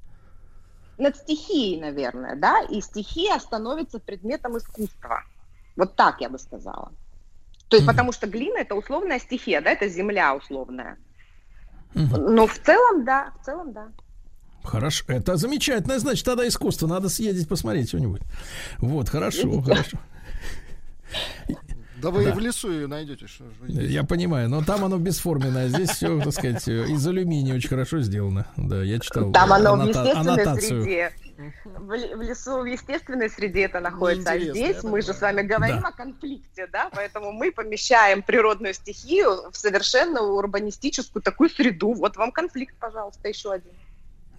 Над 1.00 1.16
стихией, 1.16 1.80
наверное, 1.80 2.36
да, 2.36 2.60
и 2.60 2.80
стихия 2.80 3.38
становится 3.38 3.98
предметом 3.98 4.56
искусства. 4.58 5.24
Вот 5.76 5.96
так 5.96 6.20
я 6.20 6.28
бы 6.28 6.38
сказала. 6.38 6.92
То 7.68 7.76
есть, 7.76 7.86
потому 7.86 8.12
что 8.12 8.26
глина 8.26 8.58
это 8.58 8.74
условная 8.74 9.18
стихия, 9.18 9.60
да, 9.60 9.70
это 9.70 9.88
земля 9.88 10.34
условная. 10.34 10.98
Но 11.94 12.46
в 12.46 12.58
целом, 12.58 13.04
да, 13.04 13.32
в 13.40 13.44
целом, 13.44 13.72
да. 13.72 13.88
Хорошо, 14.62 15.04
это 15.08 15.36
замечательно, 15.36 15.98
значит, 15.98 16.24
тогда 16.24 16.46
искусство, 16.46 16.86
надо 16.86 17.08
съездить 17.08 17.48
посмотреть 17.48 17.88
что-нибудь. 17.88 18.22
Вот, 18.78 19.08
хорошо, 19.08 19.62
хорошо. 19.62 19.98
Да 22.00 22.10
вы 22.10 22.24
Да. 22.24 22.30
и 22.30 22.32
в 22.32 22.38
лесу 22.38 22.70
ее 22.72 22.86
найдете. 22.86 23.26
Что 23.26 23.44
ж 23.44 23.48
вы. 23.60 23.68
Я 23.82 24.04
понимаю, 24.04 24.48
но 24.48 24.62
там 24.62 24.84
оно 24.84 24.98
бесформенное, 24.98 25.68
здесь 25.68 25.90
все, 25.90 26.20
так 26.20 26.32
сказать, 26.32 26.66
из 26.68 27.06
алюминия 27.06 27.54
очень 27.56 27.68
хорошо 27.68 28.00
сделано. 28.00 28.46
Да, 28.56 28.82
я 28.82 28.98
читал 28.98 29.32
Там 29.32 29.52
оно 29.52 29.76
в 29.76 29.80
аннота- 29.80 29.88
естественной 30.04 30.32
аннотацию. 30.42 30.82
среде. 30.82 31.12
В, 31.64 31.86
в 31.86 32.20
лесу, 32.20 32.58
в 32.60 32.64
естественной 32.66 33.30
среде 33.30 33.62
это 33.62 33.80
находится. 33.80 34.32
А 34.32 34.38
здесь 34.38 34.82
мы 34.82 35.00
же 35.00 35.14
с 35.14 35.20
вами 35.22 35.40
говорим 35.42 35.80
Да. 35.80 35.88
о 35.88 35.92
конфликте, 35.92 36.66
да, 36.70 36.90
поэтому 36.94 37.32
мы 37.32 37.50
помещаем 37.50 38.22
природную 38.22 38.74
стихию 38.74 39.50
в 39.50 39.56
совершенно 39.56 40.20
урбанистическую 40.20 41.22
такую 41.22 41.48
среду. 41.48 41.92
Вот 41.94 42.16
вам 42.16 42.30
конфликт, 42.30 42.74
пожалуйста, 42.78 43.28
еще 43.28 43.52
один. 43.52 43.70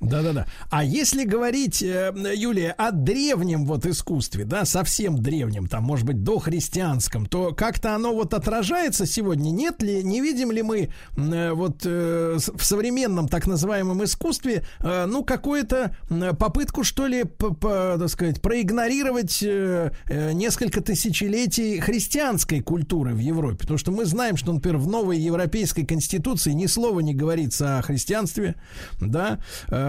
Да-да-да. 0.02 0.48
А 0.72 0.84
если 0.84 1.26
говорить, 1.26 1.84
э, 1.84 2.12
Юлия, 2.36 2.72
о 2.72 2.92
древнем 2.92 3.66
вот 3.66 3.86
искусстве, 3.86 4.46
да, 4.46 4.66
совсем 4.66 5.22
древнем, 5.22 5.68
там, 5.68 5.84
может 5.84 6.08
быть, 6.08 6.24
дохристианском, 6.24 7.28
то 7.28 7.54
как-то 7.54 7.94
оно 7.94 8.12
вот 8.14 8.34
отражается 8.34 9.06
сегодня? 9.06 9.52
Нет 9.52 9.84
ли, 9.84 10.04
не 10.04 10.20
видим 10.22 10.52
ли 10.52 10.64
мы 10.64 10.90
э, 11.16 11.52
вот 11.52 11.84
э, 11.86 12.38
в 12.40 12.64
современном 12.64 13.28
так 13.28 13.46
называемом 13.46 14.04
искусстве, 14.04 14.66
ну, 14.80 15.24
какую-то 15.24 15.96
попытку, 16.40 16.84
что 16.84 17.06
ли, 17.06 17.24
п- 17.24 17.54
п- 17.54 17.98
так 18.00 18.10
сказать, 18.10 18.42
проигнорировать 18.42 19.42
несколько 19.42 20.82
тысячелетий 20.82 21.80
христианской 21.80 22.62
культуры 22.62 23.14
в 23.14 23.20
Европе? 23.20 23.60
Потому 23.60 23.78
что 23.78 23.92
мы 23.92 24.06
знаем, 24.06 24.38
что, 24.38 24.52
например, 24.52 24.78
в 24.78 24.88
новой 24.88 25.20
европейской 25.20 25.86
конституции 25.86 26.52
ни 26.54 26.66
слова 26.66 27.02
не 27.02 27.14
говорится 27.14 27.78
о 27.78 27.82
христианстве, 27.84 28.56
да, 29.00 29.40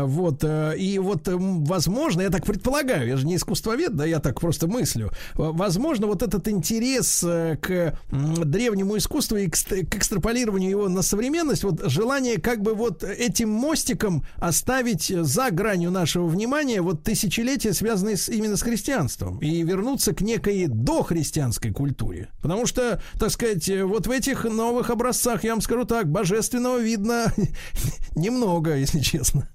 вот, 0.04 0.44
э, 0.44 0.76
и 0.78 0.98
вот, 0.98 1.22
возможно, 1.26 2.22
я 2.22 2.30
так 2.30 2.44
предполагаю, 2.44 3.08
я 3.08 3.16
же 3.16 3.26
не 3.26 3.36
искусствовед, 3.36 3.94
да, 3.96 4.04
я 4.04 4.20
так 4.20 4.40
просто 4.40 4.66
мыслю, 4.66 5.10
возможно, 5.34 6.06
вот 6.06 6.22
этот 6.22 6.48
интерес 6.48 7.22
э, 7.24 7.56
к 7.60 7.98
древнему 8.10 8.96
искусству 8.96 9.36
и 9.36 9.48
к 9.48 9.96
экстраполированию 9.96 10.70
его 10.70 10.88
на 10.88 11.02
современность, 11.02 11.64
вот 11.64 11.82
желание 11.84 12.40
как 12.40 12.62
бы 12.62 12.74
вот 12.74 13.02
этим 13.02 13.50
мостиком 13.50 14.24
оставить 14.36 15.06
за 15.06 15.50
гранью 15.50 15.90
нашего 15.90 16.26
внимания 16.26 16.80
вот 16.80 17.02
тысячелетия, 17.02 17.72
связанные 17.72 18.16
с, 18.16 18.28
именно 18.28 18.56
с 18.56 18.62
христианством, 18.62 19.38
и 19.38 19.62
вернуться 19.62 20.14
к 20.14 20.20
некой 20.20 20.66
дохристианской 20.66 21.72
культуре. 21.72 22.30
Потому 22.40 22.66
что, 22.66 23.00
так 23.18 23.30
сказать, 23.30 23.68
э, 23.68 23.84
вот 23.84 24.06
в 24.06 24.10
этих 24.10 24.44
новых 24.44 24.90
образцах, 24.90 25.44
я 25.44 25.52
вам 25.52 25.60
скажу 25.60 25.84
так, 25.84 26.10
божественного 26.10 26.78
видно 26.78 27.32
немного, 28.16 28.76
если 28.76 29.00
честно. 29.00 29.48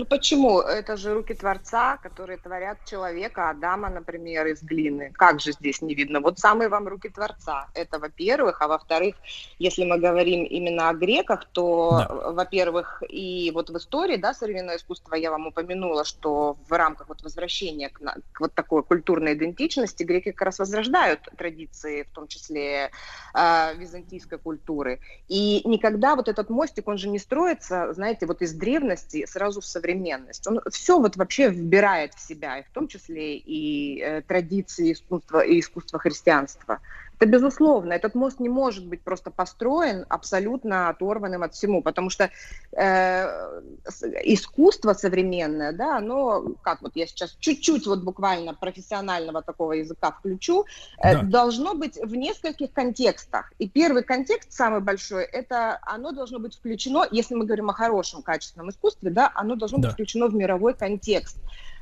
Ну 0.00 0.06
почему? 0.06 0.60
Это 0.60 0.96
же 0.96 1.12
руки 1.12 1.34
Творца, 1.34 1.98
которые 1.98 2.38
творят 2.38 2.78
человека, 2.86 3.50
Адама, 3.50 3.90
например, 3.90 4.46
из 4.46 4.62
глины. 4.62 5.12
Как 5.12 5.40
же 5.40 5.52
здесь 5.52 5.82
не 5.82 5.94
видно? 5.94 6.20
Вот 6.20 6.38
самые 6.38 6.70
вам 6.70 6.88
руки 6.88 7.10
Творца. 7.10 7.68
Это 7.74 7.98
во-первых. 7.98 8.62
А 8.62 8.68
во-вторых, 8.68 9.16
если 9.58 9.84
мы 9.84 9.98
говорим 9.98 10.44
именно 10.44 10.88
о 10.88 10.94
греках, 10.94 11.44
то, 11.52 12.06
э, 12.08 12.32
во-первых, 12.32 13.02
и 13.10 13.50
вот 13.52 13.68
в 13.68 13.76
истории 13.76 14.16
да, 14.16 14.32
современного 14.32 14.76
искусства 14.76 15.16
я 15.16 15.30
вам 15.30 15.48
упомянула, 15.48 16.06
что 16.06 16.56
в 16.66 16.72
рамках 16.72 17.10
вот 17.10 17.22
возвращения 17.22 17.90
к, 17.90 18.00
к 18.32 18.40
вот 18.40 18.54
такой 18.54 18.82
культурной 18.82 19.34
идентичности 19.34 20.02
греки 20.02 20.32
как 20.32 20.46
раз 20.46 20.60
возрождают 20.60 21.28
традиции, 21.36 22.04
в 22.04 22.10
том 22.14 22.26
числе 22.26 22.90
э, 23.34 23.74
византийской 23.76 24.38
культуры. 24.38 25.00
И 25.28 25.60
никогда 25.68 26.16
вот 26.16 26.28
этот 26.28 26.48
мостик, 26.48 26.88
он 26.88 26.96
же 26.96 27.10
не 27.10 27.18
строится, 27.18 27.92
знаете, 27.92 28.24
вот 28.24 28.40
из 28.40 28.54
древности 28.54 29.26
сразу 29.26 29.60
в 29.60 29.66
современность 29.66 29.89
современность. 29.90 30.46
Он 30.46 30.60
все 30.70 30.98
вот 30.98 31.16
вообще 31.16 31.50
вбирает 31.50 32.14
в 32.14 32.20
себя, 32.20 32.58
и 32.58 32.62
в 32.62 32.70
том 32.70 32.88
числе 32.88 33.36
и 33.36 34.00
э, 34.00 34.22
традиции 34.22 34.92
искусства 34.92 35.40
и 35.40 35.60
искусства 35.60 35.98
христианства. 35.98 36.80
Это 37.20 37.28
безусловно. 37.28 37.92
Этот 37.92 38.14
мост 38.14 38.40
не 38.40 38.48
может 38.48 38.86
быть 38.86 39.02
просто 39.02 39.30
построен 39.30 40.06
абсолютно 40.08 40.88
оторванным 40.88 41.42
от 41.42 41.52
всему, 41.52 41.82
потому 41.82 42.08
что 42.08 42.30
э, 42.72 43.60
искусство 44.24 44.94
современное, 44.94 45.72
да, 45.72 45.98
оно, 45.98 46.54
как 46.62 46.80
вот 46.80 46.92
я 46.94 47.06
сейчас 47.06 47.36
чуть-чуть 47.38 47.86
вот 47.86 48.02
буквально 48.04 48.54
профессионального 48.54 49.42
такого 49.42 49.74
языка 49.74 50.12
включу, 50.12 50.64
э, 50.96 51.12
да. 51.12 51.22
должно 51.22 51.74
быть 51.74 51.98
в 52.02 52.16
нескольких 52.16 52.72
контекстах. 52.72 53.52
И 53.58 53.68
первый 53.68 54.02
контекст, 54.02 54.54
самый 54.54 54.80
большой, 54.80 55.24
это 55.24 55.78
оно 55.82 56.12
должно 56.12 56.38
быть 56.38 56.56
включено, 56.56 57.06
если 57.10 57.34
мы 57.34 57.44
говорим 57.44 57.68
о 57.68 57.74
хорошем 57.74 58.22
качественном 58.22 58.70
искусстве, 58.70 59.10
да, 59.10 59.30
оно 59.34 59.56
должно 59.56 59.76
да. 59.76 59.88
быть 59.88 59.92
включено 59.92 60.28
в 60.28 60.34
мировой 60.34 60.72
контекст. 60.72 61.36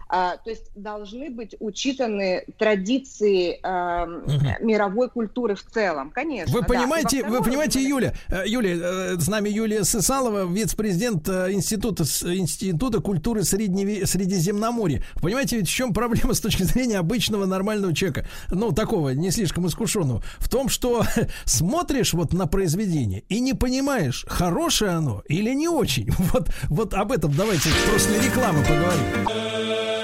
А, 0.08 0.36
то 0.38 0.50
есть 0.50 0.70
должны 0.74 1.30
быть 1.30 1.54
учитаны 1.60 2.44
традиции 2.56 3.58
угу. 3.58 4.64
мировой 4.66 5.10
культуры 5.10 5.54
в 5.54 5.62
целом, 5.62 6.10
конечно. 6.10 6.52
Вы 6.54 6.64
понимаете, 6.64 7.22
да. 7.22 7.28
вы 7.28 7.42
понимаете, 7.42 7.82
Юля, 7.82 8.14
э, 8.28 8.44
Юля, 8.46 8.70
э, 8.70 9.16
с 9.18 9.28
нами 9.28 9.50
Юлия 9.50 9.84
Сысалова, 9.84 10.50
вице-президент 10.50 11.28
э, 11.28 11.52
института 11.52 12.04
института 12.24 13.00
культуры 13.00 13.44
Средне, 13.44 14.06
Средиземноморья. 14.06 15.02
Понимаете, 15.20 15.56
ведь 15.56 15.68
в 15.68 15.74
чем 15.74 15.92
проблема 15.92 16.32
с 16.32 16.40
точки 16.40 16.62
зрения 16.62 16.98
обычного 16.98 17.44
нормального 17.44 17.94
человека, 17.94 18.26
ну 18.50 18.72
такого 18.72 19.10
не 19.10 19.30
слишком 19.30 19.66
искушенного, 19.66 20.22
в 20.38 20.48
том, 20.48 20.70
что 20.70 21.04
смотришь 21.44 22.14
вот 22.14 22.32
на 22.32 22.46
произведение 22.46 23.24
и 23.28 23.40
не 23.40 23.52
понимаешь, 23.52 24.24
хорошее 24.26 24.92
оно 24.92 25.22
или 25.28 25.52
не 25.52 25.68
очень. 25.68 26.10
Вот, 26.28 26.50
вот 26.68 26.94
об 26.94 27.10
этом 27.12 27.32
давайте 27.34 27.70
после 27.90 28.20
рекламы 28.20 28.62
поговорим. 28.62 29.97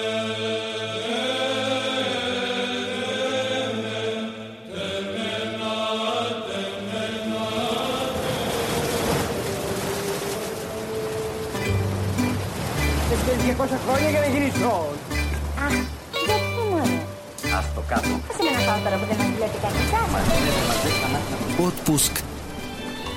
χρόνια 13.87 14.09
για 14.11 14.21
να 14.21 14.27
γυρίσω. 14.27 14.73
Αχ, 15.65 15.75
γιατί 16.27 16.51
μου 16.71 17.01
Ας 17.59 17.67
το 17.75 17.83
κάτω. 17.91 18.13
Ας 18.31 18.37
είναι 18.41 18.53
να 18.59 18.63
πάω 18.67 18.79
τώρα 18.85 18.97
που 19.01 19.07
δεν 19.11 19.17
μας 19.21 19.31
βλέπει 19.37 19.59
κανείς. 19.65 19.89
Otpusk 21.67 22.15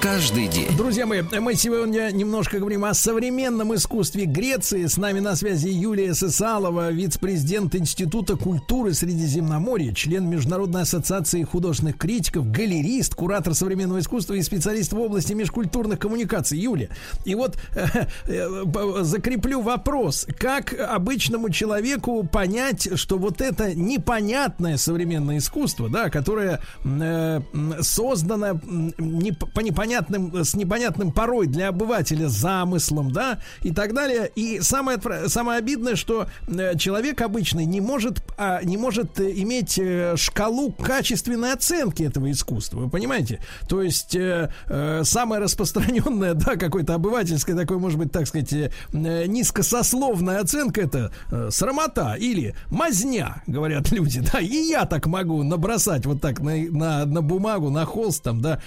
каждый 0.02 0.48
день. 0.48 0.70
Друзья 0.78 1.06
мои, 1.06 1.22
мы 1.22 1.56
сегодня 1.56 2.12
немножко 2.12 2.60
говорим 2.60 2.86
о 2.86 2.94
современном 2.94 3.74
искусстве 3.76 4.26
Греции. 4.26 4.86
С 4.86 4.98
нами 4.98 5.20
на 5.20 5.36
связи 5.36 5.70
Юлия 5.70 6.14
Сысалова, 6.14 6.92
вице-президент 6.92 7.76
Института 7.76 8.36
культуры 8.36 8.94
Средиземноморья, 8.94 9.94
член 9.94 10.30
Международной 10.30 10.84
ассоциации 10.84 11.44
художественных 11.44 11.98
критиков, 11.98 12.52
галерист, 12.52 13.16
куратор 13.16 13.54
современного 13.54 14.00
искусства 14.00 14.36
и 14.36 14.42
специалист 14.42 14.94
в 14.94 15.00
области 15.00 15.34
межкультурных 15.34 16.00
коммуникаций. 16.00 16.58
Юлия, 16.58 16.90
и 17.26 17.36
вот 17.36 17.58
э, 17.76 18.06
э, 18.26 19.04
закреплю 19.04 19.62
вопрос. 19.62 20.28
Как 20.40 20.74
обычному 20.80 21.50
человеку 21.50 22.24
понять, 22.24 22.90
что 22.98 23.18
вот 23.18 23.42
это 23.42 23.74
непонятное 23.74 24.78
современное 24.78 25.40
искусство, 25.40 25.90
да, 25.90 26.10
которое 26.10 26.62
э, 26.84 27.42
создано 27.82 28.60
не, 28.98 29.32
по 29.32 29.62
непонятным 29.62 29.87
непонятным, 29.88 30.44
с 30.44 30.54
непонятным 30.56 31.12
порой 31.12 31.48
для 31.48 31.70
обывателя 31.70 32.28
замыслом, 32.28 33.12
да, 33.12 33.40
и 33.62 33.72
так 33.72 33.94
далее. 33.94 34.30
И 34.36 34.60
самое, 34.62 35.00
самое 35.28 35.60
обидное, 35.60 35.96
что 35.96 36.28
э, 36.48 36.78
человек 36.78 37.22
обычный 37.22 37.66
не 37.66 37.82
может, 37.82 38.22
а, 38.38 38.62
не 38.64 38.78
может 38.78 39.20
э, 39.20 39.32
иметь 39.38 39.80
э, 39.80 40.16
шкалу 40.18 40.72
качественной 40.72 41.54
оценки 41.54 42.04
этого 42.04 42.30
искусства, 42.32 42.82
вы 42.82 42.90
понимаете? 42.90 43.40
То 43.68 43.82
есть 43.82 44.16
э, 44.16 44.52
э, 44.68 45.02
самое 45.04 45.42
распространенное, 45.42 46.34
да, 46.36 46.56
какое-то 46.56 46.96
обывательское, 46.96 47.56
такое, 47.56 47.78
может 47.78 47.98
быть, 47.98 48.12
так 48.12 48.28
сказать, 48.28 48.54
низкосословная 48.92 50.42
оценка 50.42 50.82
это 50.82 51.12
э, 51.32 51.50
срамота 51.52 52.16
или 52.16 52.56
мазня, 52.70 53.42
говорят 53.48 53.92
люди, 53.92 54.22
да, 54.32 54.40
и 54.40 54.68
я 54.70 54.86
так 54.86 55.08
могу 55.08 55.44
набросать 55.44 56.06
вот 56.06 56.22
так 56.22 56.40
на, 56.40 56.56
на, 56.56 57.06
на 57.06 57.22
бумагу, 57.22 57.70
на 57.70 57.86
холст 57.86 58.24
там, 58.24 58.42
да, 58.42 58.60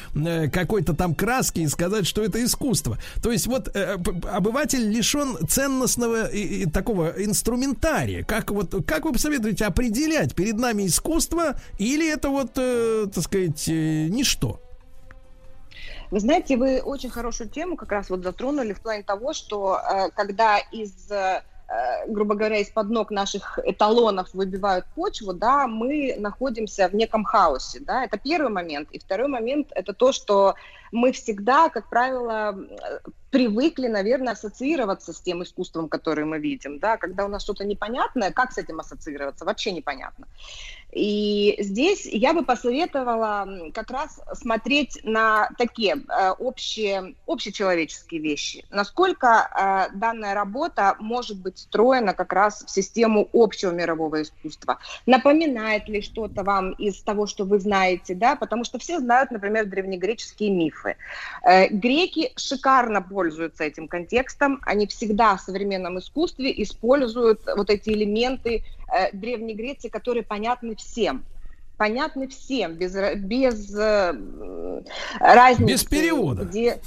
какой-то 0.52 0.94
там 0.94 1.09
там 1.10 1.14
краски 1.14 1.60
и 1.60 1.68
сказать, 1.68 2.06
что 2.06 2.22
это 2.22 2.42
искусство. 2.44 2.98
То 3.22 3.32
есть 3.32 3.46
вот 3.46 3.74
э, 3.74 3.96
обыватель 4.30 4.88
лишен 4.88 5.36
ценностного 5.48 6.28
и, 6.28 6.62
и 6.62 6.66
такого 6.66 7.12
инструментария. 7.16 8.24
Как 8.24 8.50
вот 8.50 8.74
как 8.86 9.04
вы 9.04 9.12
посоветуете 9.12 9.66
определять 9.66 10.34
перед 10.34 10.56
нами 10.56 10.86
искусство 10.86 11.56
или 11.78 12.10
это 12.10 12.28
вот, 12.28 12.52
э, 12.56 13.06
так 13.12 13.24
сказать, 13.24 13.68
э, 13.68 14.08
ничто? 14.08 14.60
Вы 16.10 16.18
знаете, 16.18 16.56
вы 16.56 16.80
очень 16.80 17.10
хорошую 17.10 17.48
тему 17.48 17.76
как 17.76 17.92
раз 17.92 18.10
вот 18.10 18.22
затронули 18.24 18.72
в 18.72 18.80
плане 18.80 19.04
того, 19.04 19.32
что 19.32 19.78
э, 19.78 20.10
когда 20.16 20.58
из 20.58 20.92
э, 21.10 21.42
грубо 22.08 22.34
говоря, 22.34 22.58
из-под 22.58 22.90
ног 22.90 23.10
наших 23.10 23.58
эталонов 23.64 24.34
выбивают 24.34 24.86
почву, 24.94 25.32
да, 25.32 25.66
мы 25.66 26.16
находимся 26.18 26.88
в 26.88 26.94
неком 26.94 27.24
хаосе, 27.24 27.80
да, 27.80 28.04
это 28.04 28.18
первый 28.18 28.50
момент. 28.50 28.90
И 28.90 28.98
второй 28.98 29.28
момент– 29.28 29.68
это 29.74 29.92
то, 29.92 30.12
что 30.12 30.54
мы 30.92 31.12
всегда, 31.12 31.68
как 31.68 31.88
правило, 31.88 32.58
привыкли, 33.30 33.86
наверное, 33.86 34.32
ассоциироваться 34.32 35.12
с 35.12 35.20
тем 35.20 35.42
искусством, 35.42 35.88
которое 35.88 36.24
мы 36.24 36.38
видим, 36.38 36.80
да, 36.80 36.96
когда 36.96 37.24
у 37.24 37.28
нас 37.28 37.44
что-то 37.44 37.64
непонятное, 37.64 38.32
как 38.32 38.52
с 38.52 38.58
этим 38.58 38.80
ассоциироваться, 38.80 39.44
вообще 39.44 39.70
непонятно. 39.70 40.26
И 40.92 41.56
здесь 41.60 42.04
я 42.04 42.32
бы 42.32 42.44
посоветовала 42.44 43.70
как 43.72 43.90
раз 43.90 44.20
смотреть 44.34 44.98
на 45.04 45.48
такие 45.56 45.94
э, 45.94 46.30
общие, 46.32 47.14
общечеловеческие 47.26 48.20
вещи. 48.20 48.64
Насколько 48.70 49.88
э, 49.92 49.96
данная 49.96 50.34
работа 50.34 50.96
может 50.98 51.40
быть 51.40 51.56
встроена 51.56 52.12
как 52.12 52.32
раз 52.32 52.64
в 52.64 52.70
систему 52.70 53.28
общего 53.32 53.70
мирового 53.70 54.22
искусства. 54.22 54.78
Напоминает 55.06 55.88
ли 55.88 56.02
что-то 56.02 56.42
вам 56.42 56.72
из 56.72 57.02
того, 57.02 57.26
что 57.26 57.44
вы 57.44 57.60
знаете, 57.60 58.14
да, 58.14 58.34
потому 58.34 58.64
что 58.64 58.78
все 58.78 58.98
знают, 58.98 59.30
например, 59.30 59.66
древнегреческие 59.66 60.50
мифы. 60.50 60.96
Э, 61.44 61.68
греки 61.68 62.32
шикарно 62.36 63.00
пользуются 63.00 63.64
этим 63.64 63.86
контекстом, 63.86 64.60
они 64.62 64.86
всегда 64.88 65.36
в 65.36 65.40
современном 65.40 65.98
искусстве 66.00 66.52
используют 66.62 67.42
вот 67.56 67.70
эти 67.70 67.90
элементы 67.90 68.64
э, 68.92 69.10
Древней 69.12 69.54
Греции, 69.54 69.88
которые 69.88 70.22
понятны 70.22 70.76
всем 70.76 71.24
понятны 71.80 72.28
всем, 72.28 72.74
без, 72.74 72.94
без 73.16 73.74
э, 73.74 74.12
разницы. 75.18 75.72
Без 75.72 75.84
перевода. 75.84 76.44
Где, 76.44 76.78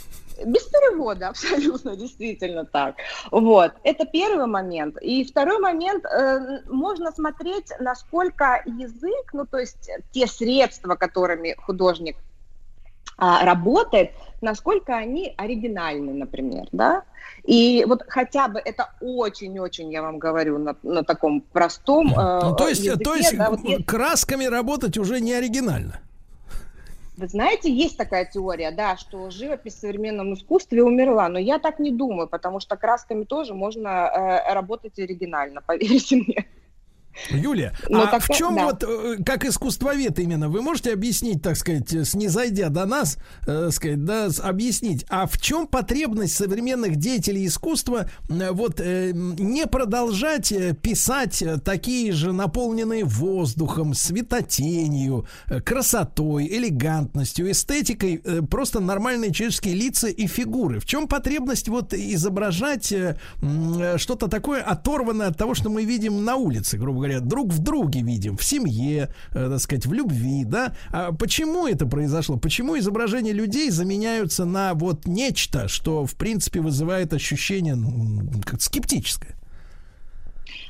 без 0.45 0.63
перевода, 0.65 1.27
абсолютно, 1.29 1.95
действительно 1.95 2.63
так. 2.63 2.97
Вот, 3.31 3.71
это 3.83 4.05
первый 4.05 4.45
момент. 4.45 4.97
И 5.01 5.23
второй 5.25 5.57
момент, 5.57 6.05
э, 6.05 6.59
можно 6.67 7.11
смотреть, 7.11 7.71
насколько 7.79 8.61
язык, 8.67 9.33
ну, 9.33 9.47
то 9.47 9.57
есть 9.57 9.89
те 10.11 10.27
средства, 10.27 10.93
которыми 10.93 11.55
художник 11.57 12.17
а, 13.17 13.45
работает, 13.45 14.11
насколько 14.41 14.95
они 14.95 15.33
оригинальны, 15.37 16.13
например, 16.13 16.67
да. 16.71 17.03
И 17.43 17.83
вот 17.87 18.03
хотя 18.07 18.47
бы 18.47 18.59
это 18.63 18.91
очень-очень, 19.01 19.91
я 19.91 20.01
вам 20.01 20.17
говорю, 20.17 20.57
на, 20.57 20.75
на 20.83 21.03
таком 21.03 21.41
простом 21.41 22.07
э, 22.07 22.39
ну, 22.43 22.55
То 22.55 22.69
есть, 22.69 22.83
языке, 22.83 23.03
то 23.03 23.15
есть 23.15 23.37
да, 23.37 23.49
вот 23.49 23.59
красками 23.85 24.45
работать 24.45 24.97
уже 24.97 25.19
не 25.19 25.33
оригинально? 25.33 25.99
Вы 27.17 27.27
знаете, 27.27 27.71
есть 27.71 27.97
такая 27.97 28.25
теория, 28.25 28.71
да, 28.71 28.97
что 28.97 29.29
живопись 29.29 29.75
в 29.75 29.79
современном 29.79 30.33
искусстве 30.33 30.83
умерла, 30.83 31.29
но 31.29 31.37
я 31.37 31.59
так 31.59 31.79
не 31.79 31.91
думаю, 31.91 32.27
потому 32.27 32.59
что 32.59 32.75
красками 32.75 33.23
тоже 33.23 33.53
можно 33.53 33.89
э, 33.89 34.53
работать 34.53 34.97
оригинально, 34.97 35.61
поверьте 35.65 36.15
мне. 36.15 36.47
Юлия, 37.29 37.73
Но 37.89 37.99
ну, 37.99 38.03
а 38.03 38.07
так, 38.07 38.23
в 38.23 38.35
чем 38.35 38.55
да. 38.55 38.65
вот, 38.65 38.83
э, 38.83 39.17
как 39.23 39.45
искусствовед 39.45 40.19
именно, 40.19 40.49
вы 40.49 40.61
можете 40.61 40.93
объяснить, 40.93 41.41
так 41.41 41.55
сказать, 41.57 41.89
снизойдя 42.07 42.69
до 42.69 42.85
нас, 42.85 43.17
э, 43.47 43.69
сказать, 43.71 44.03
да, 44.03 44.29
объяснить, 44.41 45.05
а 45.09 45.27
в 45.27 45.39
чем 45.39 45.67
потребность 45.67 46.35
современных 46.35 46.95
деятелей 46.95 47.45
искусства 47.45 48.09
э, 48.29 48.51
вот 48.51 48.79
э, 48.79 49.11
не 49.13 49.67
продолжать 49.67 50.51
э, 50.51 50.73
писать 50.73 51.43
такие 51.63 52.11
же 52.11 52.31
наполненные 52.31 53.03
воздухом, 53.03 53.93
светотенью, 53.93 55.27
красотой, 55.65 56.47
элегантностью, 56.47 57.51
эстетикой, 57.51 58.21
э, 58.23 58.41
просто 58.41 58.79
нормальные 58.79 59.31
человеческие 59.31 59.75
лица 59.75 60.07
и 60.07 60.27
фигуры? 60.27 60.79
В 60.79 60.85
чем 60.85 61.07
потребность 61.07 61.69
вот 61.69 61.93
изображать 61.93 62.91
э, 62.91 63.17
что-то 63.97 64.27
такое 64.27 64.61
оторванное 64.61 65.27
от 65.27 65.37
того, 65.37 65.53
что 65.53 65.69
мы 65.69 65.85
видим 65.85 66.23
на 66.25 66.35
улице, 66.35 66.77
грубо 66.77 67.02
говоря, 67.03 67.19
друг 67.19 67.49
в 67.49 67.59
друге 67.59 68.01
видим, 68.01 68.37
в 68.37 68.43
семье, 68.43 69.09
э, 69.31 69.49
так 69.49 69.59
сказать, 69.59 69.85
в 69.85 69.93
любви, 69.93 70.43
да? 70.45 70.73
А 70.91 71.11
почему 71.11 71.67
это 71.67 71.85
произошло? 71.85 72.37
Почему 72.37 72.77
изображения 72.77 73.31
людей 73.31 73.69
заменяются 73.69 74.45
на 74.45 74.73
вот 74.73 75.05
нечто, 75.05 75.67
что, 75.67 76.05
в 76.05 76.15
принципе, 76.15 76.61
вызывает 76.61 77.13
ощущение 77.13 77.75
ну, 77.75 78.31
скептическое? 78.59 79.35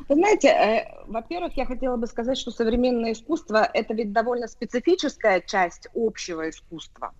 Вы 0.09 0.15
знаете, 0.15 0.47
э, 0.49 1.05
во-первых, 1.07 1.55
я 1.55 1.65
хотела 1.65 1.95
бы 1.97 2.07
сказать, 2.07 2.37
что 2.37 2.51
современное 2.51 3.13
искусство– 3.13 3.69
это 3.73 3.93
ведь 3.93 4.11
довольно 4.11 4.47
специфическая 4.47 5.41
часть 5.41 5.87
общего 5.93 6.49
искусства. 6.49 7.13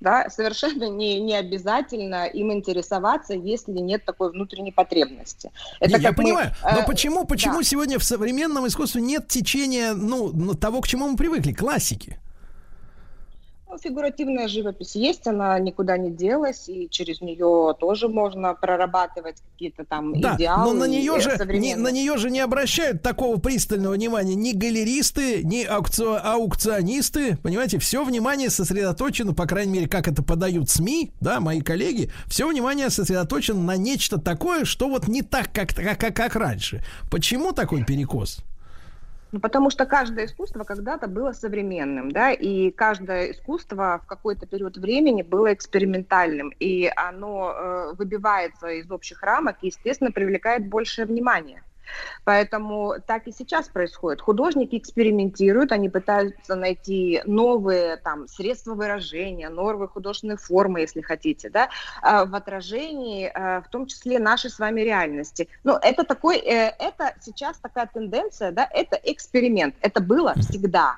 Да? 0.00 0.28
Совершенно 0.30 0.88
не, 0.88 1.20
не 1.20 1.34
обязательно 1.34 2.26
им 2.26 2.52
интересоваться, 2.52 3.34
если 3.34 3.72
нет 3.72 4.04
такой 4.04 4.30
внутренней 4.30 4.72
потребности. 4.72 5.50
Это 5.80 5.96
Не, 5.96 6.02
я 6.02 6.10
мы, 6.10 6.14
понимаю, 6.14 6.54
но 6.62 6.80
э, 6.80 6.86
почему, 6.86 7.24
почему 7.24 7.58
да. 7.58 7.64
сегодня 7.64 7.98
в 7.98 8.04
современном 8.04 8.66
искусстве 8.66 9.02
нет 9.02 9.28
течения, 9.28 9.94
ну, 9.94 10.54
того, 10.54 10.80
к 10.80 10.86
чему 10.86 11.08
мы 11.08 11.16
привыкли, 11.16 11.52
классики? 11.52 12.18
Ну, 13.70 13.76
фигуративная 13.76 14.48
живопись 14.48 14.94
есть, 14.94 15.26
она 15.26 15.58
никуда 15.58 15.98
не 15.98 16.10
делась, 16.10 16.70
и 16.70 16.88
через 16.90 17.20
нее 17.20 17.74
тоже 17.78 18.08
можно 18.08 18.54
прорабатывать 18.54 19.36
какие-то 19.52 19.84
там 19.84 20.18
Да, 20.18 20.36
идеалы. 20.36 20.72
но 20.72 20.80
на 20.80 20.84
нее, 20.88 21.20
же, 21.20 21.36
не, 21.52 21.74
на 21.76 21.88
нее 21.88 22.16
же 22.16 22.30
не 22.30 22.40
обращают 22.40 23.02
такого 23.02 23.36
пристального 23.38 23.92
внимания 23.92 24.34
ни 24.34 24.52
галеристы, 24.52 25.42
ни 25.44 25.66
аукцио- 25.66 26.16
аукционисты. 26.18 27.36
Понимаете, 27.42 27.78
все 27.78 28.04
внимание 28.04 28.48
сосредоточено, 28.48 29.34
по 29.34 29.44
крайней 29.46 29.72
мере, 29.72 29.86
как 29.88 30.08
это 30.08 30.22
подают 30.22 30.70
СМИ, 30.70 31.12
да, 31.20 31.38
мои 31.38 31.60
коллеги, 31.60 32.10
все 32.26 32.48
внимание 32.48 32.88
сосредоточено 32.88 33.60
на 33.60 33.76
нечто 33.76 34.18
такое, 34.18 34.64
что 34.64 34.88
вот 34.88 35.08
не 35.08 35.20
так, 35.20 35.52
как, 35.52 35.74
как, 35.74 35.98
как 35.98 36.36
раньше. 36.36 36.82
Почему 37.10 37.52
такой 37.52 37.84
перекос? 37.84 38.38
Ну, 39.30 39.40
потому 39.40 39.68
что 39.68 39.84
каждое 39.84 40.24
искусство 40.24 40.64
когда-то 40.64 41.06
было 41.06 41.32
современным, 41.32 42.10
да, 42.10 42.32
и 42.32 42.70
каждое 42.70 43.32
искусство 43.32 44.00
в 44.02 44.06
какой-то 44.06 44.46
период 44.46 44.78
времени 44.78 45.20
было 45.20 45.52
экспериментальным, 45.52 46.48
и 46.58 46.90
оно 46.96 47.52
э, 47.52 47.92
выбивается 47.94 48.68
из 48.68 48.90
общих 48.90 49.22
рамок 49.22 49.56
и, 49.60 49.66
естественно, 49.66 50.12
привлекает 50.12 50.66
большее 50.66 51.04
внимание. 51.04 51.62
Поэтому 52.24 52.94
так 53.06 53.26
и 53.26 53.32
сейчас 53.32 53.68
происходит. 53.68 54.20
Художники 54.20 54.76
экспериментируют, 54.76 55.72
они 55.72 55.88
пытаются 55.88 56.54
найти 56.54 57.22
новые 57.24 57.96
там, 57.96 58.28
средства 58.28 58.74
выражения, 58.74 59.48
новые 59.48 59.88
художественные 59.88 60.36
формы, 60.36 60.80
если 60.80 61.00
хотите, 61.00 61.50
да, 61.50 61.68
а, 62.02 62.24
в 62.24 62.34
отражении, 62.34 63.30
а, 63.34 63.62
в 63.62 63.68
том 63.68 63.86
числе 63.86 64.18
нашей 64.18 64.50
с 64.50 64.58
вами 64.58 64.82
реальности. 64.82 65.48
Но 65.64 65.78
это 65.80 66.04
такой, 66.04 66.38
э, 66.38 66.72
это 66.78 67.14
сейчас 67.20 67.58
такая 67.58 67.88
тенденция, 67.92 68.52
да, 68.52 68.68
это 68.72 68.98
эксперимент. 69.02 69.74
Это 69.80 70.00
было 70.00 70.34
всегда. 70.36 70.96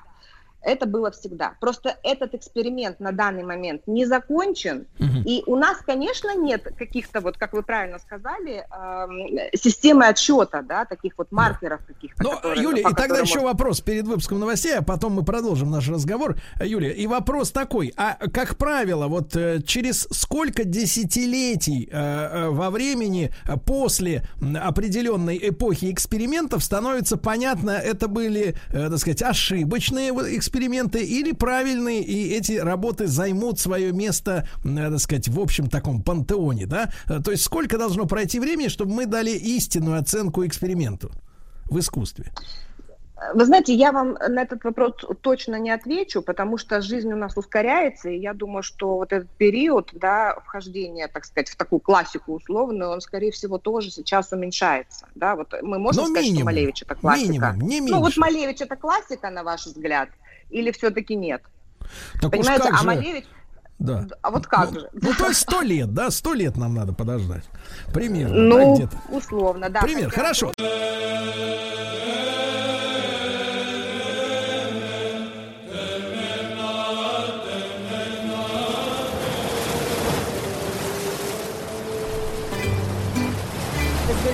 Это 0.63 0.85
было 0.85 1.11
всегда. 1.11 1.53
Просто 1.59 1.97
этот 2.03 2.35
эксперимент 2.35 2.99
на 2.99 3.11
данный 3.11 3.43
момент 3.43 3.81
не 3.87 4.05
закончен. 4.05 4.85
И 5.25 5.43
у 5.47 5.55
нас, 5.55 5.77
конечно, 5.85 6.35
нет 6.35 6.67
каких-то, 6.77 7.19
вот 7.21 7.37
как 7.37 7.53
вы 7.53 7.63
правильно 7.63 7.99
сказали, 7.99 8.65
эм, 8.71 9.39
системы 9.55 10.05
отсчета, 10.07 10.61
да, 10.61 10.85
таких 10.85 11.13
вот 11.17 11.31
маркеров 11.31 11.81
каких-то. 11.85 12.23
Ну, 12.23 12.31
которые- 12.31 12.61
Юлия, 12.63 12.81
и 12.81 12.93
тогда 12.93 13.19
еще 13.19 13.39
вопрос 13.39 13.81
перед 13.81 14.05
выпуском 14.05 14.39
новостей, 14.39 14.75
а 14.77 14.81
потом 14.81 15.13
мы 15.13 15.23
продолжим 15.23 15.71
наш 15.71 15.89
разговор. 15.89 16.35
Юлия, 16.61 16.91
и 16.91 17.07
вопрос 17.07 17.51
такой, 17.51 17.93
а 17.97 18.17
как 18.31 18.57
правило, 18.57 19.07
вот 19.07 19.35
э, 19.35 19.61
через 19.65 20.07
сколько 20.11 20.63
десятилетий 20.63 21.89
э, 21.91 21.97
э, 21.97 22.49
во 22.49 22.69
времени 22.69 23.31
э, 23.47 23.57
после 23.57 24.23
определенной 24.61 25.39
эпохи 25.49 25.91
экспериментов 25.91 26.63
становится 26.63 27.17
понятно, 27.17 27.71
это 27.71 28.07
были, 28.07 28.55
э, 28.69 28.89
так 28.89 28.97
сказать, 28.99 29.21
ошибочные 29.23 30.11
вот 30.11 30.27
эксперименты 30.51 31.03
или 31.03 31.31
правильные, 31.31 32.01
и 32.03 32.33
эти 32.33 32.53
работы 32.53 33.07
займут 33.07 33.59
свое 33.59 33.93
место, 33.93 34.47
так 34.63 34.99
сказать, 34.99 35.29
в 35.29 35.39
общем 35.39 35.69
таком 35.69 36.01
пантеоне, 36.03 36.65
да? 36.65 36.91
Э, 37.07 37.21
То 37.21 37.31
есть 37.31 37.43
сколько 37.43 37.77
должно 37.77 38.05
пройти 38.05 38.39
времени, 38.39 38.67
чтобы 38.67 38.93
мы 38.93 39.05
дали 39.05 39.31
истинную 39.31 39.97
оценку 39.99 40.45
эксперименту 40.45 41.11
в 41.69 41.79
искусстве? 41.79 42.31
Вы 43.35 43.45
знаете, 43.45 43.75
я 43.75 43.91
вам 43.91 44.13
на 44.13 44.41
этот 44.41 44.63
вопрос 44.63 44.93
точно 45.21 45.57
не 45.59 45.69
отвечу, 45.69 46.23
потому 46.23 46.57
что 46.57 46.81
жизнь 46.81 47.13
у 47.13 47.15
нас 47.15 47.37
ускоряется, 47.37 48.09
и 48.09 48.17
я 48.17 48.33
думаю, 48.33 48.63
что 48.63 48.95
вот 48.95 49.13
этот 49.13 49.29
период, 49.29 49.91
да, 49.93 50.35
вхождения, 50.43 51.07
так 51.07 51.23
сказать, 51.25 51.47
в 51.47 51.55
такую 51.55 51.81
классику 51.81 52.33
условную, 52.33 52.89
он, 52.89 52.99
скорее 52.99 53.31
всего, 53.31 53.59
тоже 53.59 53.91
сейчас 53.91 54.31
уменьшается, 54.31 55.05
да, 55.13 55.35
вот 55.35 55.53
мы 55.61 55.77
можем 55.77 56.01
Но 56.01 56.09
сказать, 56.09 56.23
минимум, 56.23 56.39
что 56.39 56.45
Малевич 56.45 56.81
это 56.81 56.95
классика. 56.95 57.29
минимум, 57.31 57.61
не 57.61 57.81
ну 57.81 57.99
вот 57.99 58.05
меньше. 58.05 58.19
Малевич 58.19 58.61
это 58.61 58.75
классика, 58.75 59.29
на 59.29 59.43
ваш 59.43 59.67
взгляд, 59.67 60.09
или 60.51 60.71
все-таки 60.71 61.15
нет? 61.15 61.41
Так 62.21 62.31
уж 62.33 62.39
Понимаете, 62.39 62.63
как 62.65 62.73
а 62.73 62.77
же. 62.77 62.85
Малевич, 62.85 63.25
Да. 63.79 64.07
а 64.21 64.31
вот 64.31 64.47
как 64.47 64.71
ну, 64.71 64.79
же? 64.79 64.89
Ну, 64.93 65.13
то 65.13 65.27
есть 65.27 65.41
сто 65.41 65.61
лет, 65.61 65.93
да, 65.93 66.11
сто 66.11 66.33
лет 66.33 66.57
нам 66.57 66.73
надо 66.75 66.93
подождать. 66.93 67.43
Примерно, 67.93 68.35
да, 68.35 68.41
Ну, 68.65 68.75
где-то. 68.75 68.97
условно, 69.09 69.69
да. 69.69 69.81
Пример, 69.81 70.09
хотя- 70.09 70.21
хорошо. 70.21 70.51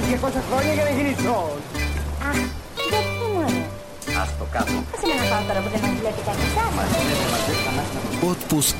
Che 0.09 0.19
cosa 0.19 0.41
voglio 0.49 0.73
che 0.83 1.01
ne 1.01 1.15
sono? 1.17 1.76
Отпуск 8.23 8.75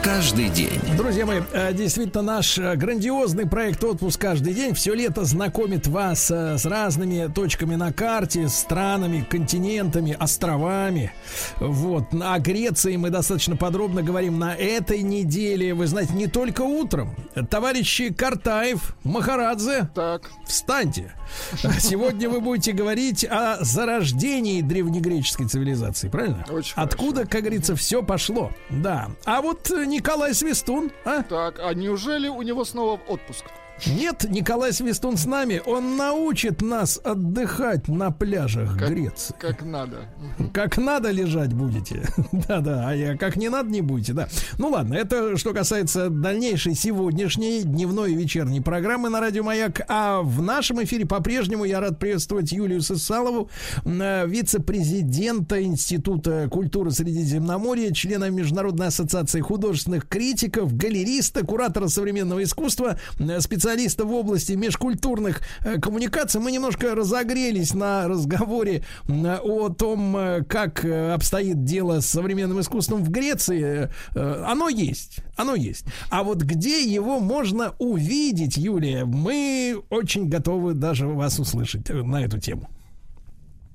каждый 0.00 0.48
день. 0.48 0.80
Друзья 0.96 1.26
мои, 1.26 1.40
э, 1.52 1.72
действительно 1.72 2.22
наш 2.22 2.56
э, 2.56 2.76
грандиозный 2.76 3.48
проект 3.48 3.82
«Отпуск 3.82 4.20
каждый 4.20 4.54
день» 4.54 4.74
все 4.74 4.94
лето 4.94 5.24
знакомит 5.24 5.88
вас 5.88 6.30
э, 6.30 6.56
с 6.56 6.64
разными 6.64 7.26
точками 7.32 7.74
на 7.74 7.92
карте, 7.92 8.48
странами, 8.48 9.26
континентами, 9.28 10.16
островами. 10.18 11.12
Вот. 11.58 12.04
О 12.12 12.38
Греции 12.38 12.94
мы 12.94 13.10
достаточно 13.10 13.56
подробно 13.56 14.02
говорим 14.02 14.38
на 14.38 14.54
этой 14.54 15.02
неделе. 15.02 15.74
Вы 15.74 15.88
знаете, 15.88 16.14
не 16.14 16.28
только 16.28 16.62
утром. 16.62 17.14
Товарищи 17.50 18.12
Картаев, 18.12 18.94
Махарадзе, 19.02 19.90
так. 19.94 20.30
встаньте. 20.46 21.12
Сегодня 21.80 22.28
вы 22.28 22.40
будете 22.40 22.72
говорить 22.72 23.24
о 23.24 23.62
зарождении 23.64 24.62
древнегреческой 24.62 25.46
цивилизации, 25.46 26.08
правильно? 26.08 26.44
Очень 26.50 26.74
Откуда, 26.76 27.26
как 27.26 27.42
говорится, 27.42 27.76
все 27.76 28.02
пошло. 28.02 28.50
Да. 28.70 29.10
А 29.24 29.42
вот 29.42 29.70
э, 29.70 29.84
Николай 29.86 30.34
Свистун, 30.34 30.90
а? 31.04 31.22
Так, 31.22 31.60
а 31.60 31.72
неужели 31.74 32.28
у 32.28 32.42
него 32.42 32.64
снова 32.64 33.00
отпуск? 33.08 33.44
Нет, 33.86 34.26
Николай 34.28 34.72
Свистун 34.72 35.16
с 35.16 35.24
нами. 35.24 35.62
Он 35.64 35.96
научит 35.96 36.62
нас 36.62 37.00
отдыхать 37.02 37.88
на 37.88 38.10
пляжах 38.10 38.76
Греции. 38.76 39.34
Как 39.38 39.62
надо. 39.62 39.98
Как 40.52 40.78
надо 40.78 41.10
лежать 41.10 41.52
будете. 41.52 42.02
Да-да, 42.32 42.88
а 42.88 42.94
я 42.94 43.16
как 43.16 43.36
не 43.36 43.48
надо 43.48 43.70
не 43.70 43.80
будете, 43.80 44.12
да. 44.12 44.28
Ну 44.58 44.68
ладно, 44.68 44.94
это 44.94 45.36
что 45.36 45.52
касается 45.52 46.10
дальнейшей 46.10 46.74
сегодняшней 46.74 47.62
дневной 47.62 48.12
и 48.12 48.16
вечерней 48.16 48.60
программы 48.60 49.10
на 49.10 49.20
Радио 49.20 49.44
Маяк. 49.44 49.82
А 49.88 50.22
в 50.22 50.42
нашем 50.42 50.82
эфире 50.82 51.06
по-прежнему 51.06 51.64
я 51.64 51.80
рад 51.80 51.98
приветствовать 51.98 52.50
Юлию 52.52 52.82
Сысалову, 52.82 53.48
э, 53.84 54.26
вице-президента 54.26 55.62
Института 55.62 56.48
культуры 56.50 56.90
Средиземноморья, 56.90 57.92
члена 57.92 58.30
Международной 58.30 58.88
ассоциации 58.88 59.40
художественных 59.40 60.08
критиков, 60.08 60.76
галериста, 60.76 61.44
куратора 61.46 61.88
современного 61.88 62.42
искусства, 62.42 62.98
э, 63.18 63.40
специалиста 63.68 64.06
в 64.06 64.12
области 64.14 64.52
межкультурных 64.52 65.42
э, 65.62 65.78
коммуникаций. 65.78 66.40
Мы 66.40 66.52
немножко 66.52 66.94
разогрелись 66.94 67.74
на 67.74 68.08
разговоре 68.08 68.82
о 69.06 69.68
том, 69.68 70.16
э, 70.16 70.44
как 70.44 70.86
э, 70.86 71.12
обстоит 71.12 71.64
дело 71.64 72.00
с 72.00 72.06
современным 72.06 72.60
искусством 72.60 73.04
в 73.04 73.10
Греции. 73.10 73.90
Оно 74.14 74.70
есть, 74.70 75.18
оно 75.36 75.54
есть. 75.54 75.84
А 76.10 76.22
вот 76.22 76.38
где 76.38 76.82
его 76.82 77.20
можно 77.20 77.74
увидеть, 77.78 78.56
Юлия, 78.56 79.04
мы 79.04 79.82
очень 79.90 80.30
готовы 80.30 80.72
даже 80.72 81.06
вас 81.06 81.38
услышать 81.38 81.90
на 81.90 82.24
эту 82.24 82.40
тему. 82.40 82.70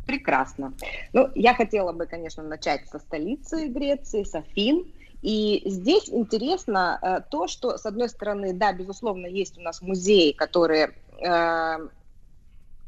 Прекрасно. 0.07 0.73
Ну, 1.13 1.29
я 1.35 1.53
хотела 1.53 1.93
бы, 1.93 2.07
конечно, 2.07 2.41
начать 2.41 2.87
со 2.89 2.97
столицы 2.97 3.67
Греции, 3.67 4.23
с 4.23 4.33
Афин. 4.33 4.85
И 5.23 5.61
здесь 5.65 6.09
интересно 6.09 6.99
э, 7.01 7.21
то, 7.31 7.47
что, 7.47 7.77
с 7.77 7.85
одной 7.85 8.09
стороны, 8.09 8.51
да, 8.51 8.73
безусловно, 8.73 9.25
есть 9.25 9.57
у 9.57 9.61
нас 9.61 9.81
музеи, 9.81 10.33
которые 10.33 10.95
э, 11.25 11.87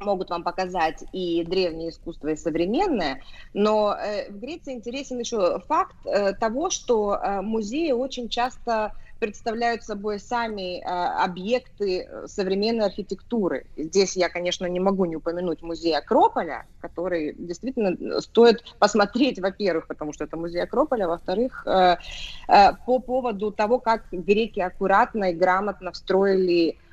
могут 0.02 0.30
вам 0.30 0.44
показать 0.44 1.02
и 1.14 1.46
древнее 1.46 1.92
искусство, 1.92 2.28
и 2.28 2.36
современное, 2.36 3.24
но 3.54 3.96
э, 3.96 4.30
в 4.30 4.40
Греции 4.40 4.74
интересен 4.74 5.18
еще 5.20 5.60
факт 5.70 5.96
того, 6.42 6.70
что 6.70 7.18
музеи 7.42 7.94
очень 7.94 8.28
часто 8.28 8.92
представляют 9.20 9.84
собой 9.84 10.20
сами 10.20 10.82
объекты 10.84 12.08
современной 12.26 12.86
архитектуры. 12.86 13.66
Здесь 13.76 14.16
я, 14.16 14.30
конечно, 14.30 14.66
не 14.66 14.80
могу 14.80 15.06
не 15.06 15.16
упомянуть 15.16 15.62
музей 15.62 15.98
Акрополя, 15.98 16.66
который 16.80 17.34
действительно 17.38 18.22
стоит 18.22 18.64
посмотреть, 18.80 19.40
во-первых, 19.40 19.88
потому 19.88 20.14
что 20.14 20.26
это 20.26 20.38
музей 20.38 20.64
Акрополя, 20.64 21.08
во-вторых, 21.08 21.66
по 21.66 23.00
поводу 23.00 23.52
того, 23.52 23.80
как 23.80 24.06
греки 24.12 24.60
аккуратно 24.60 25.32
и 25.32 25.34
грамотно 25.34 25.92
встроили 25.92 26.56
Э, 26.56 26.85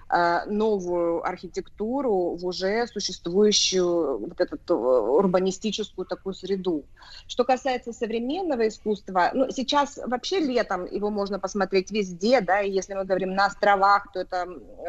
новую 0.47 1.27
архитектуру 1.27 2.37
в 2.37 2.45
уже 2.45 2.87
существующую 2.87 4.19
вот 4.19 4.41
эту 4.41 4.59
э, 4.69 4.75
урбанистическую 4.75 6.05
такую 6.05 6.35
среду. 6.35 6.85
Что 7.27 7.45
касается 7.45 7.93
современного 7.93 8.69
искусства, 8.69 9.31
ну, 9.33 9.51
сейчас 9.51 9.99
вообще 10.05 10.41
летом 10.41 10.85
его 10.85 11.11
можно 11.11 11.39
посмотреть 11.39 11.91
везде, 11.91 12.41
да, 12.41 12.61
и 12.61 12.71
если 12.71 12.95
мы 12.95 13.05
говорим 13.05 13.35
на 13.35 13.47
островах, 13.47 14.13
то 14.13 14.21
это, 14.21 14.47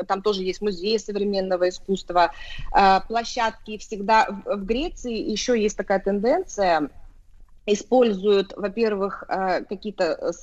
там 0.07 0.21
тоже 0.21 0.43
есть 0.43 0.61
музей 0.61 0.99
современного 0.99 1.69
искусства, 1.69 2.31
э, 2.75 2.99
площадки 3.07 3.77
всегда 3.77 4.27
в 4.45 4.65
Греции 4.65 5.13
еще 5.13 5.61
есть 5.61 5.77
такая 5.77 5.99
тенденция, 5.99 6.89
используют, 7.65 8.53
во-первых, 8.57 9.23
какие-то 9.69 10.33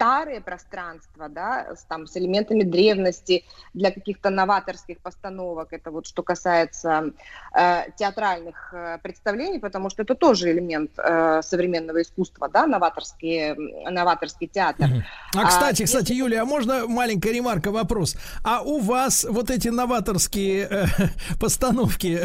старые 0.00 0.40
пространства, 0.40 1.28
да, 1.28 1.76
с, 1.76 1.84
там, 1.84 2.06
с 2.06 2.16
элементами 2.16 2.62
древности 2.62 3.44
для 3.74 3.90
каких-то 3.90 4.30
новаторских 4.30 4.98
постановок. 5.00 5.74
Это 5.74 5.90
вот 5.90 6.06
что 6.06 6.22
касается 6.22 7.12
э, 7.54 7.82
театральных 7.98 8.72
э, 8.72 8.96
представлений, 9.02 9.58
потому 9.58 9.90
что 9.90 10.00
это 10.00 10.14
тоже 10.14 10.52
элемент 10.52 10.92
э, 10.96 11.42
современного 11.42 12.00
искусства, 12.00 12.48
да, 12.48 12.66
новаторский, 12.66 13.54
новаторский 13.90 14.46
театр. 14.46 14.88
А, 15.36 15.46
кстати, 15.46 15.82
а, 15.82 15.84
кстати, 15.84 16.12
если... 16.12 16.14
Юлия, 16.14 16.40
а 16.40 16.44
можно 16.46 16.86
маленькая 16.86 17.34
ремарка, 17.34 17.70
вопрос? 17.70 18.16
А 18.42 18.62
у 18.62 18.78
вас 18.78 19.26
вот 19.28 19.50
эти 19.50 19.68
новаторские 19.68 20.66
э, 20.70 20.86
постановки, 21.38 22.20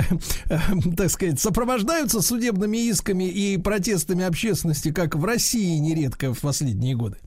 э, 0.49 0.57
так 0.95 1.10
сказать, 1.10 1.41
сопровождаются 1.41 2.22
судебными 2.22 2.77
исками 2.77 3.26
и 3.26 3.57
протестами 3.57 4.23
общественности, 4.23 4.93
как 4.93 5.15
в 5.15 5.26
России 5.26 5.77
нередко 5.77 6.34
в 6.34 6.39
последние 6.39 6.95
годы? 6.95 7.18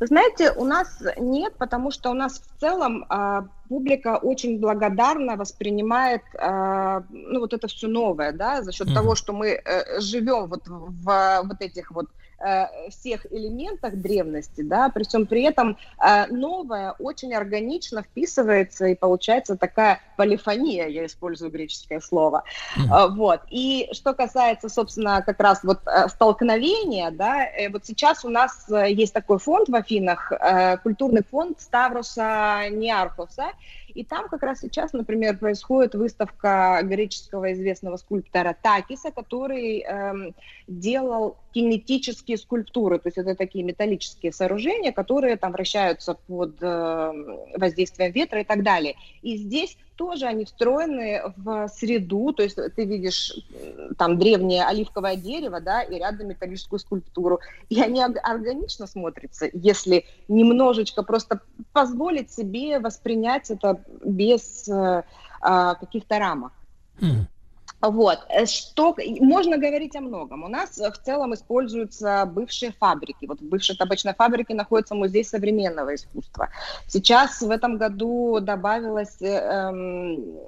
Вы 0.00 0.06
знаете, 0.08 0.50
у 0.52 0.64
нас 0.64 1.02
нет, 1.16 1.54
потому 1.56 1.90
что 1.90 2.10
у 2.10 2.14
нас 2.14 2.40
в 2.40 2.60
целом 2.60 3.04
э, 3.08 3.42
публика 3.68 4.16
очень 4.16 4.58
благодарно 4.58 5.36
воспринимает 5.36 6.22
э, 6.34 7.00
ну, 7.10 7.40
вот 7.40 7.52
это 7.52 7.68
все 7.68 7.86
новое, 7.86 8.32
да, 8.32 8.62
за 8.62 8.72
счет 8.72 8.88
mm-hmm. 8.88 8.94
того, 8.94 9.14
что 9.14 9.32
мы 9.32 9.50
э, 9.50 10.00
живем 10.00 10.46
вот 10.46 10.66
в, 10.66 11.04
в 11.04 11.42
вот 11.44 11.60
этих 11.60 11.92
вот 11.92 12.08
Э, 12.46 12.66
всех 12.90 13.24
элементах 13.32 13.94
древности, 13.94 14.60
да, 14.60 14.90
при 14.90 15.04
всем 15.04 15.24
при 15.26 15.44
этом 15.44 15.78
э, 15.98 16.26
новое 16.26 16.92
очень 16.98 17.32
органично 17.32 18.02
вписывается 18.02 18.84
и 18.84 18.94
получается 18.94 19.56
такая 19.56 20.00
полифония, 20.18 20.86
я 20.88 21.06
использую 21.06 21.50
греческое 21.50 22.00
слово, 22.00 22.44
mm. 22.76 23.14
вот. 23.14 23.40
И 23.48 23.88
что 23.92 24.12
касается, 24.12 24.68
собственно, 24.68 25.22
как 25.22 25.40
раз 25.40 25.64
вот 25.64 25.80
столкновения, 26.08 27.10
да, 27.10 27.46
вот 27.70 27.86
сейчас 27.86 28.26
у 28.26 28.28
нас 28.28 28.66
есть 28.68 29.14
такой 29.14 29.38
фонд 29.38 29.70
в 29.70 29.74
Афинах, 29.74 30.30
культурный 30.82 31.22
фонд 31.22 31.62
Ставроса 31.62 32.68
Ниархоса, 32.70 33.52
и 33.94 34.04
там 34.04 34.28
как 34.28 34.42
раз 34.42 34.60
сейчас, 34.60 34.92
например, 34.92 35.38
происходит 35.38 35.94
выставка 35.94 36.80
греческого 36.82 37.52
известного 37.52 37.96
скульптора 37.96 38.56
Такиса, 38.60 39.12
который 39.12 39.80
эм, 39.82 40.34
делал 40.66 41.36
кинетические 42.34 42.38
скульптуры, 42.38 42.98
то 42.98 43.08
есть 43.08 43.18
это 43.18 43.34
такие 43.34 43.64
металлические 43.64 44.32
сооружения, 44.32 44.92
которые 44.92 45.36
там 45.36 45.52
вращаются 45.52 46.14
под 46.14 46.56
э, 46.60 47.12
воздействием 47.56 48.12
ветра 48.12 48.40
и 48.40 48.44
так 48.44 48.62
далее. 48.62 48.94
И 49.22 49.36
здесь 49.36 49.76
тоже 49.96 50.26
они 50.26 50.44
встроены 50.44 51.22
в 51.36 51.68
среду, 51.68 52.32
то 52.32 52.42
есть 52.42 52.56
ты 52.56 52.84
видишь 52.84 53.32
там 53.96 54.18
древнее 54.18 54.64
оливковое 54.64 55.16
дерево, 55.16 55.60
да, 55.60 55.82
и 55.82 55.98
рядом 55.98 56.28
металлическую 56.28 56.80
скульптуру, 56.80 57.40
и 57.70 57.80
они 57.80 58.02
органично 58.02 58.86
смотрятся, 58.86 59.48
если 59.52 60.04
немножечко 60.28 61.02
просто 61.02 61.40
позволить 61.72 62.30
себе 62.30 62.78
воспринять 62.80 63.50
это 63.50 63.80
без 64.04 64.68
э, 64.68 65.02
э, 65.42 65.74
каких-то 65.80 66.18
рамок. 66.18 66.52
Mm. 67.00 67.26
Вот, 67.90 68.20
э, 68.28 68.46
что, 68.46 68.96
можно 69.20 69.58
говорить 69.58 69.96
о 69.96 70.00
многом. 70.00 70.44
У 70.44 70.48
нас 70.48 70.78
в 70.78 70.96
целом 71.04 71.34
используются 71.34 72.24
бывшие 72.26 72.72
фабрики. 72.72 73.26
Вот 73.26 73.40
в 73.40 73.44
бывшей 73.48 73.76
табачной 73.76 74.14
фабрике 74.14 74.54
находится 74.54 74.94
музей 74.94 75.24
современного 75.24 75.94
искусства. 75.94 76.48
Сейчас 76.86 77.40
в 77.42 77.50
этом 77.50 77.76
году 77.76 78.38
добавилось 78.40 79.20
эм, 79.20 80.38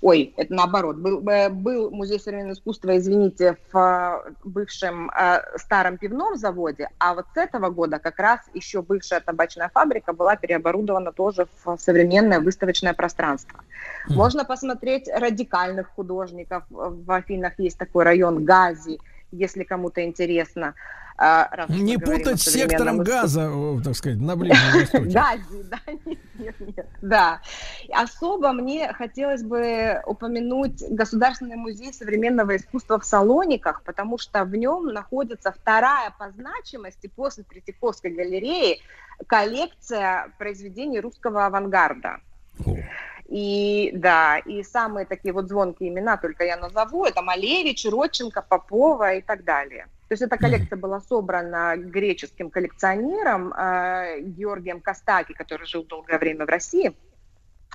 Ой, 0.00 0.32
это 0.36 0.54
наоборот. 0.54 0.96
Был, 0.96 1.26
э, 1.28 1.48
был 1.48 1.90
музей 1.90 2.20
современного 2.20 2.54
искусства, 2.54 2.96
извините, 2.96 3.56
в 3.72 3.76
э, 3.78 4.32
бывшем 4.44 5.10
э, 5.10 5.40
старом 5.56 5.98
пивном 5.98 6.36
заводе, 6.36 6.88
а 6.98 7.14
вот 7.14 7.26
с 7.34 7.36
этого 7.36 7.70
года 7.70 7.98
как 7.98 8.18
раз 8.18 8.40
еще 8.54 8.82
бывшая 8.82 9.20
табачная 9.20 9.70
фабрика 9.74 10.12
была 10.12 10.36
переоборудована 10.36 11.12
тоже 11.12 11.48
в 11.64 11.76
современное 11.78 12.40
выставочное 12.40 12.94
пространство. 12.94 13.60
Mm. 14.08 14.14
Можно 14.14 14.44
посмотреть 14.44 15.08
радикальных 15.08 15.88
художников. 15.88 16.64
В 16.70 17.10
Афинах 17.10 17.58
есть 17.58 17.78
такой 17.78 18.04
район 18.04 18.44
Гази, 18.44 19.00
если 19.32 19.64
кому-то 19.64 20.04
интересно. 20.04 20.74
А, 21.20 21.66
не 21.68 21.98
путать 21.98 22.40
с 22.40 22.44
сектором 22.44 22.98
газа, 22.98 23.50
так 23.82 23.96
сказать, 23.96 24.20
на 24.20 24.36
Ближнем 24.36 24.80
Востоке. 24.80 25.10
Гази, 25.10 25.62
да, 25.64 25.80
нет, 26.04 26.18
нет, 26.38 26.54
нет, 26.60 26.86
да. 27.02 27.40
Особо 27.92 28.52
мне 28.52 28.92
хотелось 28.92 29.42
бы 29.42 30.00
упомянуть 30.06 30.80
Государственный 30.88 31.56
музей 31.56 31.92
современного 31.92 32.54
искусства 32.54 33.00
в 33.00 33.04
Салониках, 33.04 33.82
потому 33.82 34.16
что 34.18 34.44
в 34.44 34.54
нем 34.54 34.86
находится 34.86 35.50
вторая 35.50 36.14
по 36.16 36.30
значимости 36.30 37.08
после 37.08 37.42
Третьяковской 37.42 38.12
галереи 38.12 38.80
коллекция 39.26 40.32
произведений 40.38 41.00
русского 41.00 41.46
авангарда. 41.46 42.20
И 43.26 43.90
да, 43.92 44.38
и 44.38 44.62
самые 44.62 45.04
такие 45.04 45.34
вот 45.34 45.48
звонкие 45.48 45.90
имена 45.90 46.16
только 46.16 46.44
я 46.44 46.56
назову, 46.56 47.04
это 47.04 47.22
Малевич, 47.22 47.84
Родченко, 47.86 48.40
Попова 48.40 49.14
и 49.14 49.20
так 49.20 49.42
далее. 49.42 49.88
То 50.08 50.14
есть 50.14 50.22
эта 50.22 50.38
коллекция 50.38 50.78
была 50.78 51.00
собрана 51.00 51.76
греческим 51.76 52.50
коллекционером 52.50 53.52
э, 53.52 54.20
Георгием 54.20 54.80
Костаки, 54.80 55.34
который 55.34 55.66
жил 55.66 55.84
долгое 55.84 56.18
время 56.18 56.46
в 56.46 56.48
России. 56.48 56.96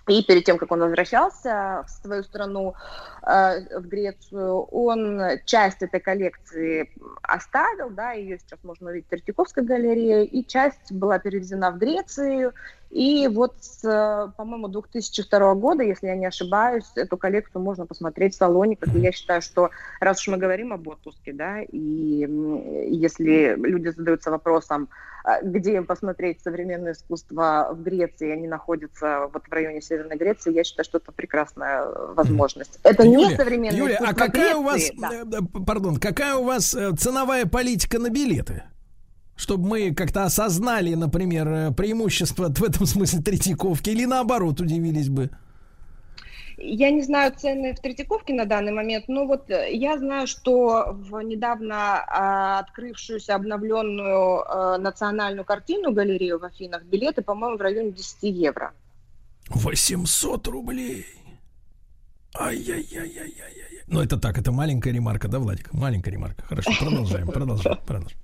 И 0.08 0.22
перед 0.24 0.44
тем, 0.44 0.58
как 0.58 0.72
он 0.72 0.80
возвращался 0.80 1.86
в 1.88 1.90
свою 1.90 2.24
страну, 2.24 2.74
э, 3.22 3.80
в 3.80 3.88
Грецию, 3.88 4.64
он 4.64 5.22
часть 5.46 5.84
этой 5.84 6.00
коллекции 6.00 6.92
оставил, 7.22 7.90
да, 7.92 8.12
ее 8.12 8.40
сейчас 8.40 8.60
можно 8.64 8.90
увидеть 8.90 9.08
в 9.08 9.12
Третьяковской 9.12 9.64
галерее, 9.64 10.26
и 10.26 10.46
часть 10.46 10.92
была 10.92 11.20
перевезена 11.20 11.72
в 11.72 11.78
Грецию, 11.78 12.54
и 12.94 13.28
вот 13.28 13.56
с, 13.60 13.82
по-моему, 14.38 14.68
2002 14.68 15.56
года, 15.56 15.82
если 15.82 16.08
я 16.08 16.16
не 16.16 16.28
ошибаюсь, 16.28 16.86
эту 16.96 17.18
коллекцию 17.18 17.64
можно 17.64 17.88
посмотреть 17.88 18.36
в 18.36 18.38
Салониках. 18.38 18.94
И 18.96 19.00
я 19.00 19.12
считаю, 19.12 19.42
что 19.42 19.72
раз 20.00 20.20
уж 20.22 20.28
мы 20.28 20.38
говорим 20.38 20.74
об 20.74 20.88
отпуске, 20.88 21.34
да, 21.34 21.64
и 21.64 22.28
если 22.92 23.56
люди 23.56 23.88
задаются 23.90 24.30
вопросом, 24.30 24.90
а, 25.24 25.42
где 25.42 25.78
им 25.78 25.86
посмотреть 25.86 26.42
современное 26.44 26.92
искусство 26.92 27.70
в 27.72 27.82
Греции, 27.82 28.30
они 28.30 28.48
находятся 28.48 29.30
вот 29.34 29.44
в 29.48 29.52
районе 29.52 29.82
Северной 29.82 30.18
Греции, 30.18 30.54
я 30.54 30.64
считаю, 30.64 30.86
что 30.86 31.00
это 31.00 31.12
прекрасная 31.12 31.88
возможность. 32.14 32.80
Это 32.84 33.04
Юлия, 33.04 33.30
не 33.30 33.36
современное 33.36 33.78
Юлия, 33.78 33.96
а 33.96 34.04
искусство 34.04 34.26
а 34.26 34.28
какая 34.28 34.54
Греции, 34.54 34.60
у 34.60 34.64
вас, 34.64 34.92
да. 34.98 35.10
Э, 35.14 35.42
э, 35.42 35.66
пардон, 35.66 35.98
какая 35.98 36.36
у 36.36 36.44
вас 36.44 36.76
э, 36.76 36.92
ценовая 36.92 37.48
политика 37.48 37.98
на 37.98 38.10
билеты? 38.10 38.64
Чтобы 39.36 39.68
мы 39.68 39.94
как-то 39.94 40.24
осознали, 40.24 40.94
например, 40.94 41.74
преимущество 41.74 42.50
в 42.50 42.64
этом 42.64 42.86
смысле 42.86 43.22
Третьяковки, 43.22 43.90
или 43.90 44.06
наоборот 44.06 44.62
удивились 44.62 45.10
бы? 45.10 45.30
Я 46.58 46.92
не 46.92 47.02
знаю 47.02 47.34
цены 47.36 47.74
в 47.74 47.80
Третьяковке 47.80 48.34
на 48.34 48.46
данный 48.46 48.72
момент, 48.72 49.06
но 49.08 49.26
вот 49.26 49.50
э, 49.50 49.74
я 49.74 49.98
знаю, 49.98 50.28
что 50.28 50.96
в 50.98 51.20
недавно 51.22 52.04
а, 52.08 52.60
открывшуюся 52.60 53.36
обновленную 53.36 54.44
а, 54.46 54.78
национальную 54.78 55.46
картинную 55.46 55.94
галерею 55.94 56.40
в 56.40 56.46
Афинах 56.46 56.84
билеты, 56.84 57.22
по-моему, 57.22 57.58
в 57.58 57.62
районе 57.62 57.92
10 57.92 58.24
евро. 58.24 58.72
800 59.50 60.48
рублей. 60.48 61.06
Ай-яй-яй-яй-яй. 62.40 63.84
Ну, 63.88 64.02
это 64.02 64.18
так, 64.18 64.38
это 64.38 64.52
маленькая 64.52 64.94
ремарка, 64.94 65.28
да, 65.28 65.40
Владик? 65.40 65.74
Маленькая 65.74 66.12
ремарка. 66.12 66.44
Хорошо, 66.44 66.72
продолжаем, 66.80 67.28
продолжаем, 67.28 67.78
продолжаем. 67.86 68.18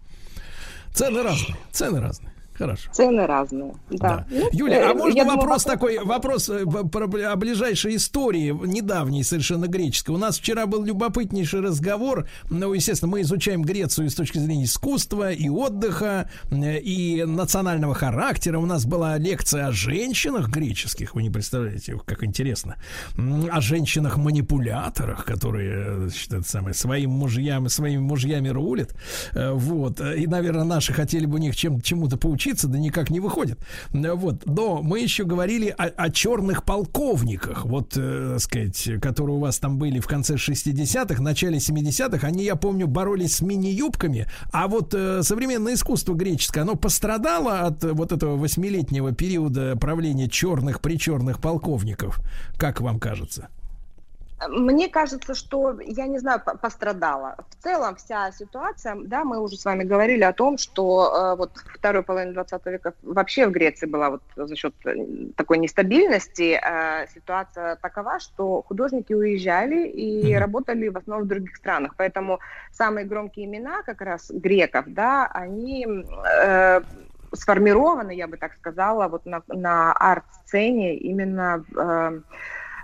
Цены 0.94 1.24
разные, 1.24 1.58
цены 1.72 2.02
разные. 2.02 2.34
Хорошо. 2.60 2.92
Цены 2.92 3.26
разные. 3.26 3.74
Да. 3.90 4.26
Ну, 4.30 4.50
Юля, 4.52 4.90
а 4.90 4.92
э, 4.92 4.94
можно 4.94 5.18
я 5.18 5.24
думаю, 5.24 5.40
вопрос 5.40 5.64
такой, 5.64 6.00
вопрос 6.00 6.50
э, 6.50 6.66
про- 6.66 7.32
о 7.32 7.36
ближайшей 7.38 7.96
истории, 7.96 8.52
недавней 8.52 9.24
совершенно 9.24 9.68
греческой. 9.68 10.14
У 10.16 10.18
нас 10.18 10.38
вчера 10.38 10.66
был 10.66 10.84
любопытнейший 10.84 11.62
разговор. 11.62 12.28
Ну, 12.50 12.74
естественно, 12.74 13.10
мы 13.10 13.22
изучаем 13.22 13.62
Грецию 13.62 14.10
с 14.10 14.14
точки 14.14 14.40
зрения 14.40 14.66
искусства 14.66 15.32
и 15.32 15.48
отдыха, 15.48 16.30
э, 16.52 16.80
и 16.80 17.24
национального 17.24 17.96
характера. 17.96 18.60
У 18.60 18.66
нас 18.66 18.86
была 18.86 19.18
лекция 19.18 19.68
о 19.68 19.72
женщинах 19.72 20.50
греческих, 20.50 21.16
вы 21.16 21.24
не 21.24 21.30
представляете, 21.30 21.98
как 22.06 22.26
интересно. 22.26 22.76
О 23.18 23.62
женщинах-манипуляторах, 23.62 25.24
которые, 25.24 26.10
значит, 26.10 26.46
самое, 26.46 26.74
своим 26.74 27.12
мужьям, 27.12 27.70
своими 27.70 28.02
мужьями 28.02 28.50
рулят. 28.50 28.94
Вот. 29.34 30.02
И, 30.02 30.28
наверное, 30.28 30.66
наши 30.66 30.92
хотели 30.92 31.26
бы 31.26 31.36
у 31.36 31.40
них 31.40 31.56
чем, 31.56 31.80
чему-то 31.80 32.18
поучиться, 32.50 32.68
да 32.68 32.78
никак 32.78 33.10
не 33.10 33.20
выходит. 33.20 33.60
Э, 33.94 34.14
Вот. 34.14 34.46
Но 34.46 34.82
мы 34.82 35.00
еще 35.00 35.24
говорили 35.24 35.70
о, 35.70 35.86
о 35.86 36.10
черных 36.10 36.64
полковниках, 36.64 37.66
вот, 37.66 37.94
э, 37.96 38.38
сказать, 38.40 38.90
которые 39.02 39.38
у 39.38 39.40
вас 39.40 39.60
там 39.60 39.78
были 39.78 40.00
в 40.00 40.08
конце 40.08 40.36
60-х, 40.36 41.22
начале 41.22 41.58
70-х. 41.58 42.26
Они, 42.26 42.44
я 42.44 42.56
помню, 42.56 42.88
боролись 42.88 43.36
с 43.36 43.42
мини-юбками. 43.42 44.28
А 44.52 44.68
вот 44.68 44.94
э, 44.94 45.24
современное 45.24 45.74
искусство 45.74 46.14
греческое, 46.14 46.64
оно 46.64 46.76
пострадало 46.76 47.62
от 47.62 47.84
вот 47.84 48.12
этого 48.12 48.38
восьмилетнего 48.38 49.12
периода 49.12 49.76
правления 49.76 50.28
черных 50.28 50.82
причерных 50.82 51.40
полковников, 51.40 52.20
как 52.58 52.82
вам 52.82 53.00
кажется? 53.00 53.50
Мне 54.48 54.88
кажется, 54.88 55.36
что, 55.36 55.80
я 55.82 56.08
не 56.08 56.18
знаю, 56.18 56.42
по- 56.46 56.58
пострадала. 56.58 57.36
В 57.50 57.62
целом 57.62 57.96
вся 57.96 58.32
ситуация, 58.32 58.96
да, 58.96 59.24
мы 59.26 59.42
уже 59.42 59.58
с 59.58 59.66
вами 59.66 59.84
говорили 59.84 60.24
о 60.24 60.34
том, 60.34 60.58
что 60.58 61.14
э, 61.14 61.36
вот 61.36 61.58
второй 61.74 62.04
половины 62.04 62.34
20 62.34 62.66
века 62.68 62.94
вообще 63.02 63.48
в 63.48 63.52
Греции 63.52 63.86
была 63.86 64.12
вот 64.12 64.22
за 64.36 64.56
счет 64.56 64.74
такой 65.36 65.58
нестабильности 65.58 66.58
э, 66.62 67.08
ситуация 67.14 67.76
такова, 67.78 68.20
что 68.20 68.62
художники 68.62 69.14
уезжали 69.14 69.88
и 69.88 70.34
работали 70.36 70.88
в 70.88 70.98
основном 70.98 71.26
в 71.26 71.30
других 71.30 71.56
странах. 71.58 71.96
Поэтому 71.98 72.40
самые 72.72 73.06
громкие 73.06 73.46
имена 73.46 73.84
как 73.84 74.02
раз 74.02 74.32
греков, 74.32 74.86
да, 74.88 75.28
они 75.34 75.86
э, 75.86 76.82
сформированы, 77.34 78.16
я 78.16 78.28
бы 78.28 78.38
так 78.38 78.54
сказала, 78.56 79.08
вот 79.08 79.26
на, 79.26 79.44
на 79.48 79.92
арт-сцене 79.94 80.98
именно 80.98 81.66
э, 81.76 82.22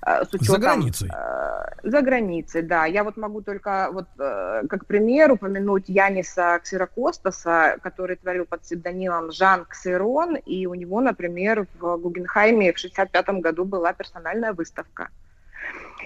с 0.06 0.34
учетом... 0.34 0.56
За 0.56 0.58
границей. 0.58 1.10
э, 1.12 1.90
За 1.90 2.02
границей, 2.02 2.62
да. 2.62 2.86
Я 2.86 3.04
вот 3.04 3.18
могу 3.18 3.42
только 3.42 3.90
вот 3.92 4.08
э, 4.20 4.64
как 4.70 4.86
пример 4.86 5.32
упомянуть 5.32 5.86
Яниса 5.88 6.60
Ксирокостаса, 6.64 7.78
который 7.82 8.16
творил 8.16 8.46
под 8.46 8.62
псевдонимом 8.62 9.32
Жан 9.32 9.66
Ксерон, 9.66 10.36
и 10.36 10.68
у 10.68 10.76
него, 10.76 11.02
например, 11.02 11.68
в 11.80 11.98
Гугенхайме 11.98 12.72
в 12.72 12.78
65 12.78 13.30
году 13.42 13.66
была 13.66 13.94
персональная 13.94 14.54
выставка. 14.54 15.10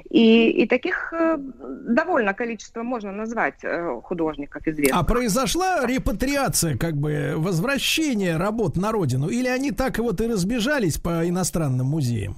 И, 0.10 0.50
и 0.64 0.68
таких 0.68 1.12
э, 1.14 1.38
довольно 1.38 2.34
количество 2.34 2.84
можно 2.84 3.12
назвать 3.12 3.64
э, 3.64 4.00
художников 4.04 4.66
известных. 4.66 4.98
А 4.98 5.04
произошла 5.04 5.86
репатриация, 5.86 6.78
как 6.78 6.96
бы 6.96 7.34
возвращение 7.36 8.38
работ 8.38 8.78
на 8.78 8.92
родину, 8.92 9.28
или 9.28 9.48
они 9.48 9.72
так 9.72 9.98
вот 10.00 10.22
и 10.22 10.28
разбежались 10.28 10.98
по 10.98 11.28
иностранным 11.28 11.88
музеям? 11.88 12.38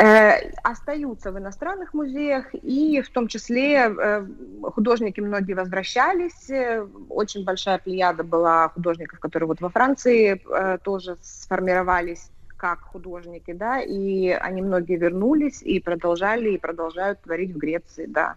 Э, 0.00 0.52
остаются 0.62 1.32
в 1.32 1.38
иностранных 1.38 1.92
музеях, 1.92 2.54
и 2.54 3.02
в 3.02 3.10
том 3.10 3.26
числе 3.26 3.90
э, 3.90 4.26
художники 4.62 5.18
многие 5.18 5.54
возвращались. 5.54 6.48
Э, 6.48 6.86
Очень 7.08 7.42
большая 7.44 7.78
плеяда 7.78 8.22
была 8.22 8.68
художников, 8.68 9.18
которые 9.18 9.48
вот 9.48 9.60
во 9.60 9.70
Франции 9.70 10.40
тоже 10.84 11.18
сформировались 11.20 12.30
как 12.56 12.82
художники, 12.82 13.52
да, 13.52 13.80
и 13.80 14.28
они 14.28 14.62
многие 14.62 14.96
вернулись 14.96 15.62
и 15.62 15.80
продолжали, 15.80 16.50
и 16.50 16.58
продолжают 16.58 17.22
творить 17.22 17.52
в 17.52 17.58
Греции, 17.58 18.06
да. 18.06 18.36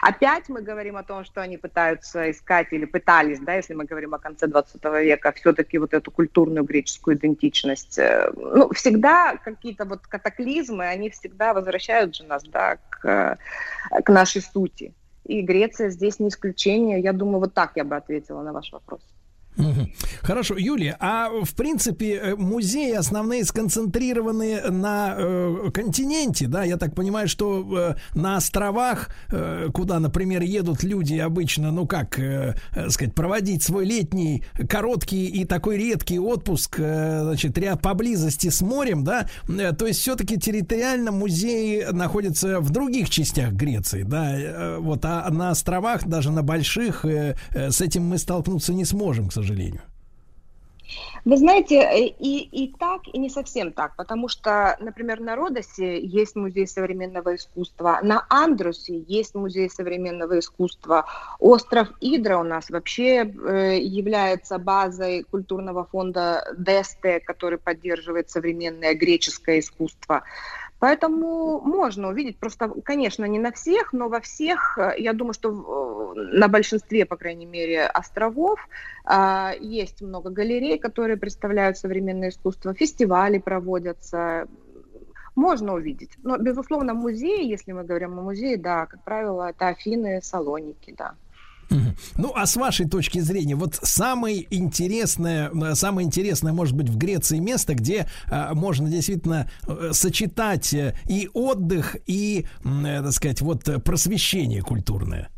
Опять 0.00 0.48
мы 0.48 0.62
говорим 0.62 0.96
о 0.96 1.02
том, 1.02 1.24
что 1.24 1.40
они 1.40 1.56
пытаются 1.56 2.30
искать 2.30 2.72
или 2.72 2.84
пытались, 2.84 3.40
да, 3.40 3.54
если 3.54 3.74
мы 3.74 3.84
говорим 3.84 4.14
о 4.14 4.18
конце 4.18 4.46
20 4.46 4.84
века, 5.02 5.32
все-таки 5.32 5.78
вот 5.78 5.94
эту 5.94 6.10
культурную 6.10 6.64
греческую 6.64 7.16
идентичность. 7.16 7.98
Э, 7.98 8.32
Ну, 8.34 8.72
всегда 8.72 9.36
какие-то 9.36 9.84
вот 9.84 10.06
катаклизмы, 10.06 10.84
они 10.84 11.10
всегда 11.10 11.54
возвращают 11.54 12.16
же 12.16 12.24
нас, 12.24 12.44
да, 12.44 12.76
к, 12.90 13.04
э, 13.04 14.02
к 14.02 14.08
нашей 14.08 14.42
сути. 14.42 14.92
И 15.24 15.42
Греция 15.42 15.90
здесь 15.90 16.18
не 16.18 16.28
исключение. 16.28 17.00
Я 17.00 17.12
думаю, 17.12 17.40
вот 17.40 17.54
так 17.54 17.72
я 17.76 17.84
бы 17.84 17.96
ответила 17.96 18.42
на 18.42 18.52
ваш 18.52 18.72
вопрос. 18.72 19.00
Хорошо, 20.22 20.56
Юлия, 20.56 20.96
а 21.00 21.28
в 21.42 21.54
принципе 21.54 22.14
э, 22.14 22.36
музеи 22.36 22.92
основные 22.92 23.44
сконцентрированы 23.44 24.70
на 24.70 25.14
э, 25.16 25.70
континенте, 25.72 26.46
да? 26.46 26.64
Я 26.64 26.76
так 26.76 26.94
понимаю, 26.94 27.28
что 27.28 27.96
э, 28.14 28.18
на 28.18 28.36
островах, 28.36 29.08
э, 29.30 29.68
куда, 29.72 29.98
например, 29.98 30.42
едут 30.42 30.82
люди 30.82 31.16
обычно, 31.16 31.70
ну 31.72 31.86
как 31.86 32.18
э, 32.18 32.54
э, 32.74 32.90
сказать, 32.90 33.14
проводить 33.14 33.62
свой 33.62 33.84
летний 33.84 34.44
короткий 34.68 35.26
и 35.26 35.44
такой 35.44 35.78
редкий 35.78 36.18
отпуск, 36.18 36.76
э, 36.78 37.22
значит, 37.22 37.56
ряд 37.58 37.82
поблизости 37.82 38.48
с 38.48 38.60
морем, 38.60 39.04
да? 39.04 39.28
Э, 39.48 39.72
то 39.72 39.86
есть 39.86 40.00
все-таки 40.00 40.38
территориально 40.38 41.12
музеи 41.12 41.86
находятся 41.90 42.60
в 42.60 42.70
других 42.70 43.10
частях 43.10 43.52
Греции, 43.52 44.02
да? 44.02 44.38
Э, 44.38 44.78
вот, 44.78 45.04
а 45.04 45.28
на 45.30 45.50
островах, 45.50 46.06
даже 46.06 46.30
на 46.30 46.42
больших, 46.42 47.04
э, 47.04 47.36
э, 47.50 47.70
с 47.70 47.80
этим 47.80 48.04
мы 48.04 48.18
столкнуться 48.18 48.74
не 48.74 48.84
сможем, 48.84 49.28
к 49.28 49.32
сожалению. 49.32 49.49
Вы 51.24 51.36
знаете, 51.36 51.76
э, 51.76 52.06
и, 52.06 52.38
и 52.40 52.74
так, 52.76 53.02
и 53.12 53.18
не 53.18 53.28
совсем 53.30 53.72
так, 53.72 53.96
потому 53.96 54.28
что, 54.28 54.76
например, 54.80 55.20
на 55.20 55.36
Родосе 55.36 56.04
есть 56.04 56.36
музей 56.36 56.66
современного 56.66 57.36
искусства, 57.36 58.00
на 58.02 58.26
Андрусе 58.28 58.98
есть 58.98 59.34
музей 59.34 59.70
современного 59.70 60.38
искусства, 60.38 61.06
остров 61.38 61.88
Идра 62.00 62.38
у 62.38 62.42
нас 62.42 62.70
вообще 62.70 63.24
э, 63.24 63.78
является 63.80 64.58
базой 64.58 65.24
культурного 65.24 65.84
фонда 65.84 66.44
Десте, 66.56 67.20
который 67.20 67.58
поддерживает 67.58 68.30
современное 68.30 68.94
греческое 68.94 69.60
искусство. 69.60 70.24
Поэтому 70.80 71.60
можно 71.60 72.08
увидеть, 72.08 72.38
просто, 72.38 72.68
конечно, 72.82 73.26
не 73.26 73.38
на 73.38 73.52
всех, 73.52 73.92
но 73.92 74.08
во 74.08 74.20
всех, 74.20 74.78
э, 74.78 74.94
я 74.96 75.12
думаю, 75.12 75.34
что 75.34 75.50
э, 75.50 76.20
на 76.38 76.48
большинстве, 76.48 77.04
по 77.04 77.16
крайней 77.16 77.44
мере, 77.44 77.84
островов 77.84 78.58
а, 79.04 79.52
есть 79.60 80.00
много 80.00 80.30
галерей, 80.30 80.78
которые 80.78 81.18
представляют 81.18 81.76
современное 81.76 82.30
искусство, 82.30 82.72
фестивали 82.72 83.36
проводятся, 83.36 84.48
можно 85.34 85.74
увидеть. 85.74 86.12
Но, 86.22 86.38
безусловно, 86.38 86.94
музеи, 86.94 87.46
если 87.46 87.72
мы 87.72 87.84
говорим 87.84 88.18
о 88.18 88.22
музее, 88.22 88.56
да, 88.56 88.86
как 88.86 89.04
правило, 89.04 89.50
это 89.50 89.68
Афины, 89.68 90.20
Салоники, 90.22 90.94
да. 90.96 91.14
Ну, 92.16 92.32
а 92.34 92.46
с 92.46 92.56
вашей 92.56 92.88
точки 92.88 93.20
зрения, 93.20 93.54
вот 93.54 93.76
самое 93.76 94.46
интересное, 94.54 95.50
э, 95.50 95.74
самое 95.74 96.06
интересное, 96.06 96.52
может 96.52 96.76
быть, 96.76 96.88
в 96.88 96.96
Греции 96.96 97.38
место, 97.38 97.74
где 97.74 98.08
э, 98.30 98.54
можно 98.54 98.88
действительно 98.88 99.48
э, 99.66 99.90
сочетать 99.92 100.72
и 100.72 101.30
отдых, 101.32 101.96
и, 102.06 102.46
э, 102.64 103.02
так 103.02 103.12
сказать, 103.12 103.40
вот 103.40 103.64
просвещение 103.84 104.62
культурное. 104.62 105.30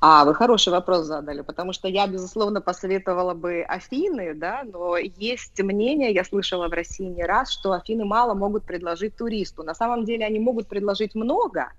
А, 0.00 0.24
вы 0.24 0.32
хороший 0.32 0.72
вопрос 0.72 1.06
задали, 1.06 1.40
потому 1.40 1.72
что 1.72 1.88
я, 1.88 2.06
безусловно, 2.06 2.60
посоветовала 2.60 3.34
бы 3.34 3.62
Афины, 3.62 4.32
да, 4.32 4.62
но 4.64 4.96
есть 4.96 5.60
мнение, 5.60 6.12
я 6.12 6.24
слышала 6.24 6.68
в 6.68 6.72
России 6.72 7.06
не 7.06 7.24
раз, 7.24 7.50
что 7.50 7.72
Афины 7.72 8.04
мало 8.04 8.34
могут 8.34 8.64
предложить 8.64 9.16
туристу. 9.16 9.64
На 9.64 9.74
самом 9.74 10.04
деле 10.04 10.24
они 10.24 10.38
могут 10.38 10.68
предложить 10.68 11.16
много, 11.16 11.72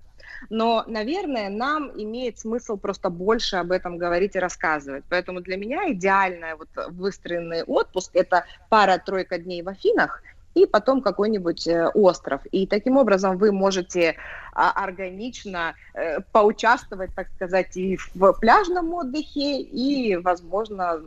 но, 0.50 0.84
наверное, 0.88 1.50
нам 1.50 1.92
имеет 1.96 2.40
смысл 2.40 2.78
просто 2.78 3.10
больше 3.10 3.58
об 3.58 3.72
этом 3.72 3.98
говорить 3.98 4.36
и 4.36 4.40
рассказывать. 4.40 5.04
Поэтому 5.10 5.42
для 5.42 5.58
меня 5.58 5.92
идеальный 5.92 6.56
вот 6.56 6.70
выстроенный 6.90 7.64
отпуск– 7.64 8.12
это 8.14 8.46
пара-тройка 8.70 9.38
дней 9.38 9.62
в 9.62 9.70
Афинах 9.70 10.22
и 10.64 10.66
потом 10.66 11.02
какой-нибудь 11.02 11.68
э, 11.68 11.88
остров. 11.94 12.42
И 12.52 12.68
таким 12.68 12.98
образом 12.98 13.38
вы 13.38 13.52
можете 13.52 14.16
а, 14.54 14.72
органично 14.72 15.74
э, 15.94 16.20
поучаствовать, 16.32 17.12
так 17.16 17.28
сказать, 17.36 17.78
и 17.78 17.98
в 18.16 18.34
пляжном 18.34 18.94
отдыхе, 18.94 19.62
и, 19.62 20.18
возможно, 20.18 21.00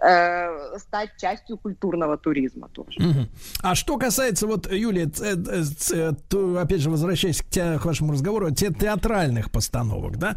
э, 0.00 0.78
стать 0.78 1.10
частью 1.16 1.58
культурного 1.58 2.16
туризма 2.16 2.68
тоже. 2.68 3.00
Мгм. 3.00 3.28
А 3.62 3.74
что 3.74 3.98
касается, 3.98 4.46
вот, 4.46 4.70
Юлия, 4.72 5.04
опять 6.60 6.80
же, 6.80 6.90
возвращаясь 6.90 7.42
к, 7.42 7.46
те- 7.46 7.78
к 7.78 7.84
вашему 7.84 8.12
разговору, 8.12 8.50
те 8.50 8.72
театральных 8.72 9.50
постановок, 9.50 10.18
да, 10.18 10.36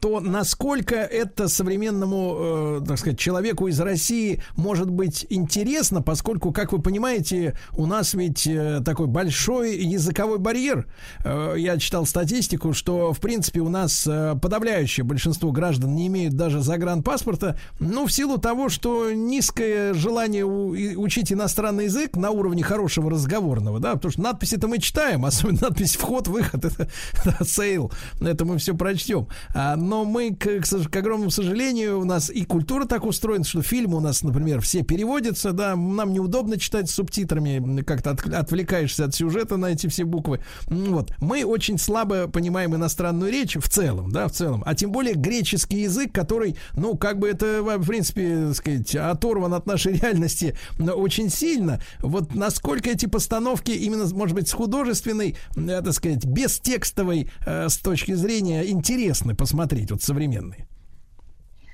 то 0.00 0.20
насколько 0.20 0.96
это 0.96 1.48
современному, 1.48 2.84
так 2.86 2.98
сказать, 2.98 3.18
человеку 3.18 3.68
из 3.68 3.80
России 3.80 4.42
может 4.56 4.90
быть 4.90 5.26
интересно, 5.30 6.02
поскольку, 6.02 6.52
как 6.52 6.72
вы 6.72 6.82
понимаете, 6.82 7.56
у 7.74 7.86
нас 7.86 8.14
ведь 8.14 8.46
э, 8.46 8.80
такой 8.84 9.06
большой 9.06 9.76
языковой 9.76 10.38
барьер. 10.38 10.86
Э, 11.24 11.54
я 11.56 11.78
читал 11.78 12.06
статистику, 12.06 12.72
что, 12.72 13.12
в 13.12 13.20
принципе, 13.20 13.60
у 13.60 13.68
нас 13.68 14.06
э, 14.06 14.34
подавляющее 14.40 15.04
большинство 15.04 15.52
граждан 15.52 15.94
не 15.94 16.06
имеют 16.08 16.34
даже 16.34 16.60
загранпаспорта, 16.60 17.58
ну, 17.78 18.06
в 18.06 18.12
силу 18.12 18.38
того, 18.38 18.68
что 18.68 19.12
низкое 19.12 19.94
желание 19.94 20.44
учить 20.44 21.32
иностранный 21.32 21.84
язык 21.84 22.16
на 22.16 22.30
уровне 22.30 22.62
хорошего 22.62 23.10
разговорного, 23.10 23.80
да, 23.80 23.94
потому 23.94 24.12
что 24.12 24.22
надписи-то 24.22 24.68
мы 24.68 24.78
читаем, 24.78 25.24
особенно 25.24 25.60
надпись 25.62 25.96
«вход-выход», 25.96 26.64
это 26.64 26.88
sale, 27.44 27.92
это 28.20 28.44
мы 28.44 28.58
все 28.58 28.74
прочтем. 28.74 29.28
А, 29.54 29.76
но 29.76 30.04
мы, 30.04 30.34
к, 30.34 30.60
к 30.60 30.96
огромному 30.96 31.30
сожалению, 31.30 32.00
у 32.00 32.04
нас 32.04 32.30
и 32.30 32.44
культура 32.44 32.84
так 32.84 33.04
устроена, 33.04 33.44
что 33.44 33.62
фильмы 33.62 33.96
у 33.96 34.00
нас, 34.00 34.22
например, 34.22 34.60
все 34.60 34.82
переводятся, 34.82 35.52
да, 35.52 35.76
нам 35.76 36.12
неудобно 36.12 36.58
читать 36.58 36.88
с 36.90 36.94
субтитрами, 36.94 37.49
как-то 37.84 38.10
от- 38.10 38.32
отвлекаешься 38.32 39.06
от 39.06 39.14
сюжета 39.14 39.56
на 39.56 39.66
эти 39.66 39.86
все 39.88 40.04
буквы. 40.04 40.40
Вот. 40.66 41.12
Мы 41.18 41.44
очень 41.44 41.78
слабо 41.78 42.28
понимаем 42.28 42.74
иностранную 42.74 43.32
речь 43.32 43.56
в 43.56 43.68
целом, 43.68 44.10
да, 44.12 44.28
в 44.28 44.32
целом, 44.32 44.62
а 44.66 44.74
тем 44.74 44.92
более 44.92 45.14
греческий 45.14 45.82
язык, 45.82 46.12
который, 46.12 46.56
ну, 46.74 46.96
как 46.96 47.18
бы 47.18 47.28
это, 47.28 47.62
в 47.62 47.86
принципе, 47.86 48.46
так 48.48 48.56
сказать, 48.56 48.94
оторван 48.94 49.54
от 49.54 49.66
нашей 49.66 49.92
реальности 50.00 50.54
но 50.78 50.92
очень 50.94 51.30
сильно. 51.30 51.80
Вот 52.00 52.34
насколько 52.34 52.90
эти 52.90 53.06
постановки 53.06 53.70
именно, 53.70 54.06
может 54.14 54.34
быть, 54.34 54.48
с 54.48 54.52
художественной, 54.52 55.36
э, 55.56 55.82
так 55.82 55.92
сказать, 55.92 56.24
бестекстовой 56.24 57.30
э, 57.46 57.68
с 57.68 57.78
точки 57.78 58.12
зрения 58.12 58.68
интересны 58.68 59.34
посмотреть, 59.34 59.90
вот 59.90 60.02
современные. 60.02 60.66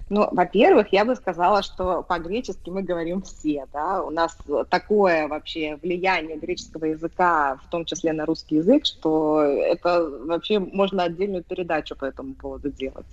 Ну, 0.09 0.28
во-первых, 0.31 0.93
я 0.93 1.05
бы 1.05 1.16
сказала, 1.16 1.62
что 1.62 2.05
по-гречески 2.05 2.70
мы 2.70 2.83
говорим 2.83 3.23
все, 3.23 3.66
да, 3.73 4.05
у 4.05 4.11
нас 4.11 4.39
такое 4.69 5.27
вообще 5.27 5.81
влияние 5.83 6.37
греческого 6.37 6.85
языка, 6.85 7.59
в 7.66 7.70
том 7.70 7.85
числе 7.85 8.12
на 8.12 8.24
русский 8.24 8.57
язык, 8.57 8.87
что 8.87 9.43
это 9.43 10.09
вообще 10.09 10.61
можно 10.61 11.03
отдельную 11.03 11.43
передачу 11.43 11.97
по 11.97 12.05
этому 12.05 12.35
поводу 12.35 12.70
делать. 12.70 13.07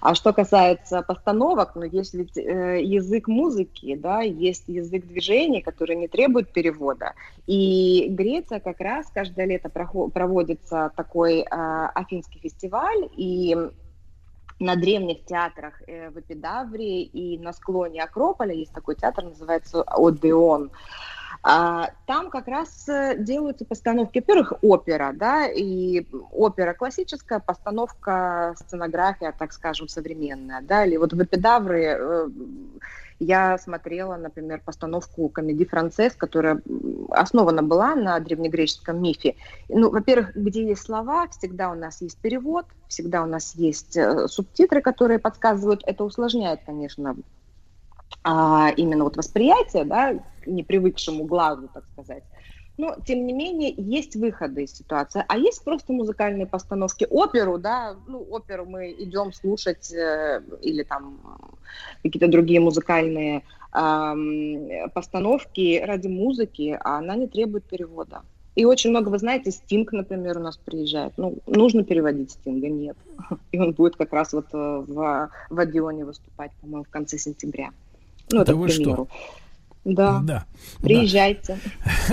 А 0.00 0.14
что 0.14 0.32
касается 0.32 1.02
постановок, 1.02 1.72
ну, 1.74 1.82
есть 1.82 2.14
ведь 2.14 2.38
э, 2.38 2.82
язык 2.82 3.28
музыки, 3.28 3.94
да, 3.96 4.22
есть 4.22 4.64
язык 4.68 5.06
движения, 5.06 5.60
который 5.60 5.96
не 5.96 6.08
требует 6.08 6.50
перевода, 6.50 7.12
и 7.46 8.06
Греция 8.08 8.60
как 8.60 8.80
раз 8.80 9.06
каждое 9.12 9.44
лето 9.44 9.68
проводится 9.68 10.92
такой 10.96 11.40
э, 11.40 11.44
афинский 11.94 12.38
фестиваль, 12.38 13.10
и 13.16 13.54
на 14.60 14.76
древних 14.76 15.24
театрах 15.24 15.82
э, 15.86 16.10
в 16.10 16.18
Эпидаврии 16.18 17.02
и 17.02 17.38
на 17.38 17.52
склоне 17.52 18.02
Акрополя 18.02 18.54
есть 18.54 18.72
такой 18.72 18.96
театр, 18.96 19.24
называется 19.24 19.82
Одеон. 19.82 20.70
А, 21.42 21.90
Там 22.06 22.30
как 22.30 22.48
раз 22.48 22.88
э, 22.88 23.14
делаются 23.18 23.64
постановки, 23.64 24.18
во-первых, 24.18 24.54
опера, 24.62 25.12
да, 25.14 25.46
и 25.46 26.04
опера 26.32 26.74
классическая, 26.74 27.38
постановка, 27.38 28.54
сценография, 28.58 29.32
так 29.38 29.52
скажем, 29.52 29.88
современная, 29.88 30.62
да, 30.62 30.84
или 30.84 30.96
вот 30.96 31.12
в 31.12 31.22
Эпидавре 31.22 31.96
э, 31.98 32.28
я 33.18 33.58
смотрела, 33.58 34.16
например, 34.16 34.60
постановку 34.64 35.28
комедии 35.28 35.64
«Францесс», 35.64 36.14
которая 36.14 36.62
основана 37.10 37.62
была 37.62 37.94
на 37.94 38.18
древнегреческом 38.20 39.02
мифе. 39.02 39.34
Ну, 39.68 39.90
во-первых, 39.90 40.36
где 40.36 40.68
есть 40.68 40.82
слова, 40.82 41.26
всегда 41.28 41.70
у 41.70 41.74
нас 41.74 42.00
есть 42.00 42.18
перевод, 42.18 42.66
всегда 42.86 43.22
у 43.22 43.26
нас 43.26 43.54
есть 43.54 43.96
э, 43.96 44.28
субтитры, 44.28 44.80
которые 44.80 45.18
подсказывают. 45.18 45.82
Это 45.84 46.04
усложняет, 46.04 46.60
конечно, 46.64 47.16
а, 48.22 48.70
именно 48.76 49.04
вот 49.04 49.16
восприятие, 49.16 49.84
да, 49.84 50.14
непривыкшему 50.46 51.24
глазу, 51.24 51.68
так 51.72 51.84
сказать. 51.92 52.24
Но, 52.78 52.96
тем 53.04 53.26
не 53.26 53.32
менее, 53.32 53.74
есть 53.76 54.14
выходы 54.14 54.62
из 54.62 54.72
ситуации. 54.72 55.24
А 55.26 55.36
есть 55.36 55.64
просто 55.64 55.92
музыкальные 55.92 56.46
постановки. 56.46 57.06
Оперу, 57.10 57.58
да, 57.58 57.96
ну, 58.06 58.24
оперу 58.30 58.66
мы 58.66 58.92
идем 58.92 59.32
слушать 59.32 59.92
э, 59.92 60.40
или 60.62 60.84
там 60.84 61.18
какие-то 62.04 62.28
другие 62.28 62.60
музыкальные 62.60 63.42
ам, 63.72 64.90
постановки 64.94 65.82
ради 65.84 66.06
музыки, 66.06 66.78
а 66.80 66.98
она 66.98 67.16
не 67.16 67.26
требует 67.26 67.64
перевода. 67.64 68.22
И 68.54 68.64
очень 68.64 68.90
много, 68.90 69.08
вы 69.08 69.18
знаете, 69.18 69.50
Стинг, 69.50 69.92
например, 69.92 70.38
у 70.38 70.40
нас 70.40 70.56
приезжает. 70.56 71.12
Ну, 71.16 71.38
нужно 71.46 71.84
переводить 71.84 72.30
Стинга? 72.30 72.68
Нет. 72.68 72.96
И 73.52 73.58
он 73.58 73.72
будет 73.72 73.96
как 73.96 74.12
раз 74.12 74.32
вот 74.32 74.46
э, 74.52 74.84
в, 74.86 75.30
в 75.50 75.58
Одионе 75.58 76.04
выступать, 76.04 76.52
по-моему, 76.60 76.84
в 76.84 76.88
конце 76.88 77.18
сентября. 77.18 77.70
Ну, 78.30 78.42
это 78.42 78.52
Да 78.52 78.52
к 78.52 78.56
вы 78.56 78.68
что? 78.68 79.08
Да. 79.94 80.20
Да. 80.22 80.44
Приезжайте. 80.80 81.58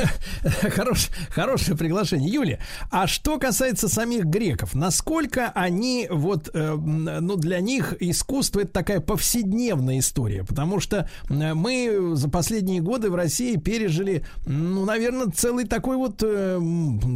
Хорош, 0.75 1.09
хорошее 1.29 1.77
приглашение. 1.77 2.31
Юлия, 2.31 2.59
а 2.89 3.07
что 3.07 3.37
касается 3.37 3.87
самих 3.87 4.25
греков, 4.25 4.73
насколько 4.73 5.51
они, 5.53 6.07
вот, 6.09 6.49
э, 6.53 6.75
ну, 6.75 7.35
для 7.35 7.59
них 7.59 7.95
искусство 7.99 8.61
это 8.61 8.71
такая 8.71 8.99
повседневная 9.01 9.99
история, 9.99 10.43
потому 10.43 10.79
что 10.79 11.09
э, 11.29 11.53
мы 11.53 12.11
за 12.15 12.29
последние 12.29 12.81
годы 12.81 13.09
в 13.09 13.15
России 13.15 13.57
пережили, 13.57 14.25
ну, 14.45 14.85
наверное, 14.85 15.27
целый 15.27 15.65
такой 15.65 15.97
вот, 15.97 16.23
э, 16.23 16.59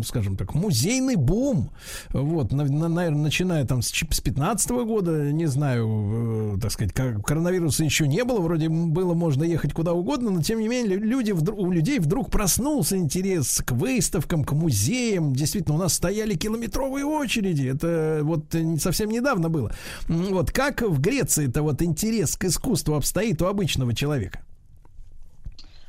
скажем 0.05 0.35
так, 0.37 0.53
музейный 0.53 1.15
бум, 1.15 1.71
вот, 2.09 2.51
наверное, 2.51 3.09
начиная 3.09 3.65
там 3.65 3.81
с, 3.81 3.89
с 3.89 4.19
15 4.19 4.69
года, 4.71 5.31
не 5.31 5.45
знаю, 5.45 6.55
э, 6.55 6.61
так 6.61 6.71
сказать, 6.71 6.93
коронавируса 6.93 7.83
еще 7.83 8.07
не 8.07 8.23
было, 8.23 8.39
вроде 8.39 8.69
было 8.69 9.13
можно 9.13 9.43
ехать 9.43 9.73
куда 9.73 9.93
угодно, 9.93 10.31
но 10.31 10.41
тем 10.49 10.61
не 10.61 10.67
менее 10.67 10.97
лю- 10.97 11.03
люди, 11.03 11.31
у 11.31 11.71
людей 11.71 11.99
вдруг 11.99 12.31
проснулся 12.31 12.97
интерес 12.97 13.61
к 13.63 13.71
выставкам, 13.71 14.43
к 14.43 14.53
музеям. 14.53 15.31
Действительно, 15.31 15.75
у 15.75 15.77
нас 15.77 15.93
стояли 15.93 16.33
километровые 16.33 17.05
очереди. 17.05 17.67
Это 17.67 18.21
вот 18.23 18.45
совсем 18.79 19.11
недавно 19.11 19.49
было. 19.49 19.71
Вот 20.07 20.49
как 20.51 20.81
в 20.81 20.99
Греции 20.99 21.47
это 21.47 21.61
вот 21.61 21.83
интерес 21.83 22.35
к 22.35 22.45
искусству 22.45 22.95
обстоит 22.95 23.39
у 23.43 23.45
обычного 23.45 23.93
человека? 23.93 24.39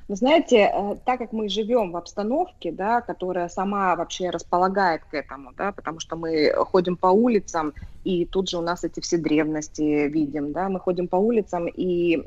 Вы 0.08 0.16
знаете, 0.16 0.70
э, 0.70 0.96
так 1.06 1.20
как 1.20 1.32
мы 1.32 1.48
живем 1.48 1.92
в 1.92 1.96
обстановке, 1.96 2.70
да, 2.70 3.00
которая 3.00 3.48
сама 3.48 3.96
вообще 3.96 4.28
располагает 4.28 5.00
к 5.10 5.14
этому, 5.14 5.52
да, 5.56 5.72
потому 5.72 6.00
что 6.00 6.16
мы 6.16 6.52
ходим 6.54 6.98
по 6.98 7.06
улицам, 7.06 7.72
и 8.04 8.26
тут 8.26 8.50
же 8.50 8.58
у 8.58 8.60
нас 8.60 8.84
эти 8.84 9.00
все 9.00 9.16
древности 9.16 10.08
видим, 10.08 10.52
да, 10.52 10.68
мы 10.68 10.80
ходим 10.80 11.08
по 11.08 11.16
улицам, 11.16 11.66
и 11.66 12.26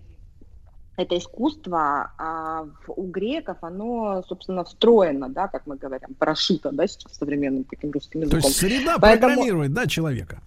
это 0.95 1.17
искусство 1.17 2.11
а, 2.17 2.67
у 2.87 3.03
греков, 3.07 3.57
оно, 3.61 4.23
собственно, 4.27 4.63
встроено, 4.63 5.29
да, 5.29 5.47
как 5.47 5.65
мы 5.65 5.75
говорим, 5.75 6.13
прошито, 6.19 6.71
да, 6.71 6.87
сейчас 6.87 7.13
современным 7.17 7.63
таким 7.63 7.91
русским 7.91 8.21
То 8.21 8.25
языком. 8.27 8.41
есть 8.43 8.57
среда 8.57 8.97
Поэтому- 8.99 9.33
программирует, 9.33 9.73
да, 9.73 9.87
человека? 9.87 10.41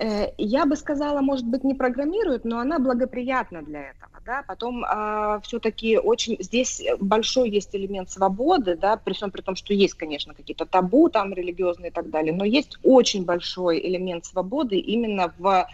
Э, 0.00 0.28
Я 0.38 0.64
бы 0.64 0.76
сказала, 0.76 1.20
может 1.20 1.44
быть, 1.44 1.64
не 1.64 1.74
программирует, 1.74 2.44
но 2.44 2.60
она 2.60 2.78
благоприятна 2.78 3.62
для 3.62 3.80
этого, 3.90 4.12
да. 4.24 4.44
Потом 4.46 4.84
все-таки 5.42 5.98
очень 5.98 6.36
здесь 6.38 6.80
большой 7.00 7.50
есть 7.50 7.74
элемент 7.74 8.08
свободы, 8.10 8.76
да, 8.76 8.96
при 8.96 9.12
всем 9.14 9.32
при 9.32 9.40
том, 9.40 9.56
что 9.56 9.74
есть, 9.74 9.94
конечно, 9.94 10.34
какие-то 10.34 10.66
табу 10.66 11.08
там 11.08 11.32
религиозные 11.34 11.90
и 11.90 11.92
так 11.92 12.10
далее, 12.10 12.32
но 12.32 12.44
есть 12.44 12.78
очень 12.84 13.24
большой 13.24 13.80
элемент 13.84 14.24
свободы 14.24 14.78
именно 14.78 15.32
в 15.36 15.66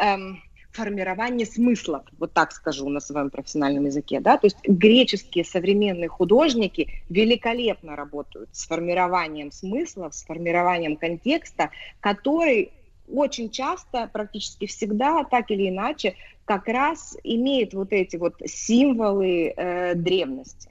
эм, 0.00 0.40
формировании 0.74 1.44
смыслов, 1.44 2.02
вот 2.18 2.32
так 2.32 2.52
скажу 2.52 2.88
на 2.88 3.00
своем 3.00 3.30
профессиональном 3.30 3.86
языке, 3.86 4.20
да, 4.20 4.36
то 4.36 4.46
есть 4.46 4.58
греческие 4.64 5.44
современные 5.44 6.08
художники 6.08 6.88
великолепно 7.08 7.96
работают 7.96 8.48
с 8.52 8.66
формированием 8.66 9.52
смыслов, 9.52 10.14
с 10.14 10.24
формированием 10.24 10.96
контекста, 10.96 11.70
который 12.00 12.72
очень 13.08 13.50
часто, 13.50 14.08
практически 14.12 14.66
всегда, 14.66 15.24
так 15.24 15.50
или 15.50 15.68
иначе, 15.68 16.16
как 16.44 16.68
раз 16.68 17.16
имеет 17.22 17.74
вот 17.74 17.92
эти 17.92 18.16
вот 18.16 18.34
символы 18.46 19.52
э, 19.56 19.94
древности. 19.94 20.70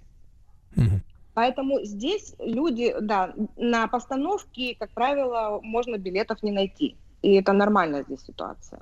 Поэтому 1.33 1.83
здесь 1.83 2.35
люди, 2.39 2.93
да, 3.01 3.33
на 3.57 3.87
постановке, 3.87 4.75
как 4.75 4.91
правило, 4.91 5.59
можно 5.63 5.97
билетов 5.97 6.43
не 6.43 6.51
найти. 6.51 6.95
И 7.21 7.33
это 7.33 7.53
нормальная 7.53 8.03
здесь 8.03 8.21
ситуация. 8.21 8.81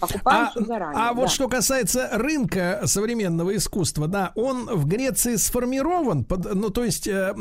Покупаем 0.00 0.48
А, 0.54 0.64
заранее. 0.64 0.94
а 1.02 1.12
вот 1.12 1.24
да. 1.24 1.28
что 1.28 1.48
касается 1.48 2.08
рынка 2.12 2.82
современного 2.84 3.56
искусства, 3.56 4.06
да, 4.08 4.32
он 4.34 4.66
в 4.66 4.86
Греции 4.86 5.36
сформирован, 5.36 6.24
под- 6.24 6.54
ну 6.54 6.70
то 6.70 6.84
есть 6.84 7.06
э, 7.08 7.34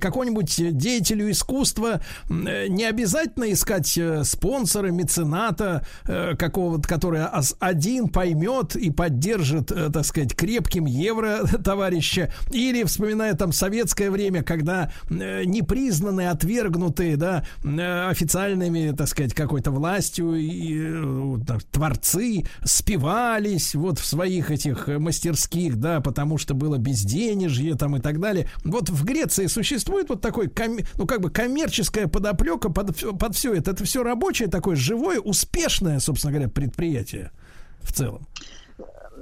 какому-нибудь 0.00 0.76
деятелю 0.76 1.30
искусства 1.30 2.00
э, 2.28 2.66
не 2.68 2.84
обязательно 2.84 3.52
искать 3.52 3.96
э, 3.98 4.24
спонсора, 4.24 4.88
мецената 4.88 5.86
э, 6.04 6.34
какого-то, 6.36 6.88
который 6.88 7.24
один 7.60 8.08
поймет 8.08 8.76
и 8.76 8.90
поддержит, 8.90 9.70
э, 9.72 9.90
так 9.92 10.04
сказать, 10.04 10.34
крепким 10.34 10.86
евро 10.86 11.40
товарища, 11.64 12.32
или 12.50 12.84
вспоминая 12.84 13.34
там 13.34 13.52
советское 13.52 14.10
время, 14.10 14.42
когда 14.42 14.90
э, 15.10 15.44
непризнанные, 15.44 16.30
отвергнутые, 16.30 17.16
да, 17.16 17.44
э, 17.64 18.08
официальными, 18.08 18.94
так 18.96 19.08
сказать, 19.08 19.34
какой-то 19.34 19.70
властью 19.70 20.34
и, 20.36 20.76
э, 20.78 21.36
так, 21.46 21.62
творцы 21.72 22.44
спивались 22.64 23.74
вот 23.74 23.98
в 23.98 24.04
своих 24.04 24.50
этих 24.50 24.88
э, 24.88 24.98
мастерских, 24.98 25.76
да, 25.76 26.00
потому 26.00 26.38
что 26.38 26.54
было 26.54 26.78
безденежье 26.78 27.74
там 27.74 27.96
и 27.96 28.00
так 28.00 28.20
далее. 28.20 28.48
Вот 28.64 28.88
в 28.90 29.04
Греции 29.04 29.46
существует 29.46 30.08
вот 30.08 30.20
такой, 30.20 30.50
ну 30.96 31.06
как 31.06 31.20
бы 31.20 31.30
коммерческая 31.30 32.06
подоплека 32.06 32.70
под, 32.70 33.18
под 33.18 33.34
все 33.34 33.54
это. 33.54 33.72
Это 33.72 33.84
все 33.84 34.02
рабочее 34.02 34.48
такое, 34.48 34.76
живое, 34.76 35.20
успешное, 35.20 35.98
собственно 35.98 36.32
говоря, 36.32 36.48
предприятие 36.48 37.30
в 37.82 37.92
целом. 37.92 38.26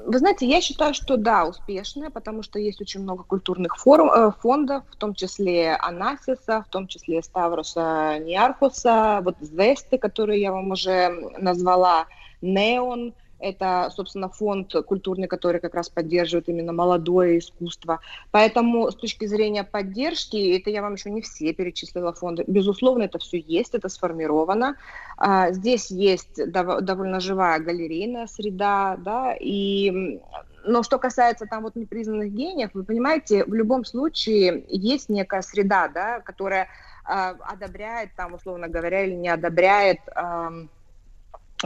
Вы 0.07 0.19
знаете, 0.19 0.47
я 0.47 0.61
считаю, 0.61 0.93
что 0.93 1.17
да, 1.17 1.47
успешная, 1.47 2.11
потому 2.11 2.43
что 2.43 2.59
есть 2.59 2.81
очень 2.81 3.01
много 3.01 3.23
культурных 3.23 3.77
форум, 3.77 4.11
э, 4.11 4.33
фондов, 4.39 4.85
в 4.91 4.97
том 4.97 5.15
числе 5.15 5.77
Анасиса, 5.77 6.63
в 6.63 6.71
том 6.71 6.89
числе 6.89 7.23
Ставроса 7.23 8.19
Ниархуса, 8.19 9.21
вот 9.25 9.37
Звесты, 9.41 9.97
которые 9.97 10.43
я 10.43 10.53
вам 10.53 10.73
уже 10.73 11.09
назвала, 11.39 12.07
Неон, 12.45 13.15
это, 13.39 13.91
собственно, 13.95 14.29
фонд 14.29 14.73
культурный, 14.87 15.29
который 15.29 15.61
как 15.61 15.75
раз 15.75 15.91
поддерживает 15.91 16.49
именно 16.49 16.73
молодое 16.73 17.39
искусство. 17.39 18.01
Поэтому 18.31 18.91
с 18.91 18.97
точки 18.97 19.27
зрения 19.27 19.65
поддержки, 19.65 20.57
это 20.57 20.71
я 20.71 20.83
вам 20.83 20.95
еще 20.95 21.11
не 21.11 21.21
все 21.21 21.53
перечислила 21.53 22.13
фонды, 22.13 22.45
безусловно, 22.47 23.03
это 23.03 23.19
все 23.19 23.39
есть, 23.39 23.75
это 23.75 23.89
сформировано. 23.89 24.77
А, 25.17 25.51
Здесь 25.53 25.91
есть 25.91 26.39
дов- 26.39 26.81
довольно 26.81 27.21
живая 27.21 27.59
галерейная 27.59 28.27
среда, 28.27 28.97
да, 28.99 29.35
и 29.39 30.21
но 30.67 30.83
что 30.83 30.99
касается 30.99 31.45
там 31.45 31.65
вот 31.65 31.77
непризнанных 31.77 32.33
гениев, 32.33 32.71
вы 32.73 32.85
понимаете, 32.85 33.45
в 33.45 33.53
любом 33.53 33.85
случае 33.85 34.65
есть 34.69 35.11
некая 35.11 35.43
среда, 35.43 35.89
да, 35.89 36.21
которая 36.21 36.69
а, 37.05 37.37
одобряет 37.41 38.15
там, 38.17 38.33
условно 38.33 38.69
говоря, 38.69 39.05
или 39.05 39.15
не 39.15 39.29
одобряет 39.29 39.99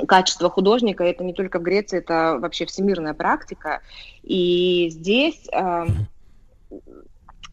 качество 0.06 0.50
художника. 0.50 1.04
Это 1.04 1.24
не 1.24 1.32
только 1.32 1.58
в 1.58 1.62
Греции, 1.62 1.98
это 1.98 2.38
вообще 2.40 2.66
всемирная 2.66 3.14
практика. 3.14 3.80
И 4.22 4.88
здесь, 4.90 5.48
ам, 5.52 5.88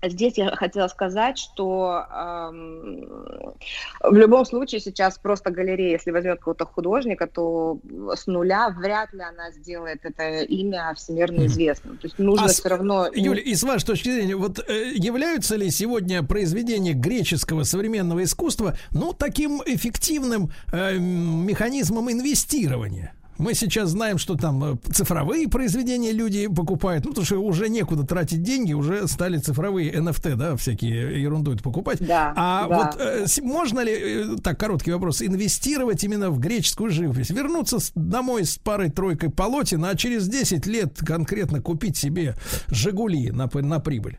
здесь 0.10 0.38
я 0.38 0.56
хотела 0.56 0.88
сказать, 0.88 1.38
что 1.38 2.06
ам, 2.10 3.56
в 4.02 4.14
любом 4.14 4.45
случае 4.45 4.82
сейчас 4.82 5.18
просто 5.18 5.52
галерея, 5.52 5.94
если 5.94 6.11
возьмет 6.11 6.40
какого-то 6.40 6.65
художника, 6.65 7.27
то 7.27 7.80
с 8.15 8.27
нуля 8.27 8.69
вряд 8.69 9.14
ли 9.14 9.22
она 9.22 9.52
сделает 9.52 9.99
это 10.03 10.41
имя 10.41 10.94
всемирно 10.95 11.45
известным. 11.45 11.98
То 11.98 12.07
есть 12.07 12.19
нужно 12.19 12.45
А 12.45 12.49
все 12.49 12.69
равно... 12.69 13.07
Юля, 13.14 13.41
и 13.41 13.56
с 13.56 13.64
вашей 13.64 13.86
точки 13.86 14.10
зрения, 14.10 14.36
вот 14.36 14.60
э, 14.60 14.91
являются 14.95 15.56
ли 15.56 15.69
сегодня 15.69 16.23
произведения 16.23 16.94
греческого 16.94 17.64
современного 17.64 18.23
искусства, 18.23 18.77
ну, 18.91 19.14
таким 19.14 19.61
эффективным 19.65 20.52
э, 20.72 20.98
механизмом 20.98 22.11
инвестирования? 22.11 23.14
Мы 23.37 23.53
сейчас 23.53 23.89
знаем, 23.89 24.17
что 24.17 24.35
там 24.35 24.63
э, 24.63 24.77
цифровые 24.91 25.49
произведения 25.49 26.11
люди 26.11 26.47
покупают, 26.47 27.03
ну, 27.03 27.11
потому 27.11 27.25
что 27.25 27.37
уже 27.39 27.69
некуда 27.69 28.05
тратить 28.05 28.43
деньги, 28.43 28.73
уже 28.73 29.07
стали 29.07 29.37
цифровые 29.37 29.93
NFT, 29.93 30.35
да, 30.35 30.55
всякие 30.55 31.21
ерунду 31.21 31.53
это 31.53 31.61
покупать. 31.61 31.97
Да, 31.99 32.33
а 32.35 32.67
да. 32.67 32.77
вот 32.77 33.01
э, 33.01 33.25
можно 33.41 33.81
ли, 33.81 33.93
э, 33.93 34.35
так, 34.41 34.59
короткий 34.59 34.91
вопрос, 34.91 35.21
инвестировать 35.21 36.03
именно 36.03 36.29
в 36.29 36.39
греческую 36.39 36.91
живопись? 36.91 37.29
Вернуться 37.29 37.77
домой 37.95 38.45
с 38.45 38.57
парой-тройкой 38.57 39.29
полотен, 39.29 39.83
а 39.83 39.95
через 39.95 40.27
10 40.27 40.65
лет 40.65 40.97
конкретно 40.99 41.61
купить 41.61 41.97
себе 41.97 42.35
«Жигули» 42.67 43.31
на, 43.31 43.49
на 43.53 43.79
прибыль? 43.79 44.17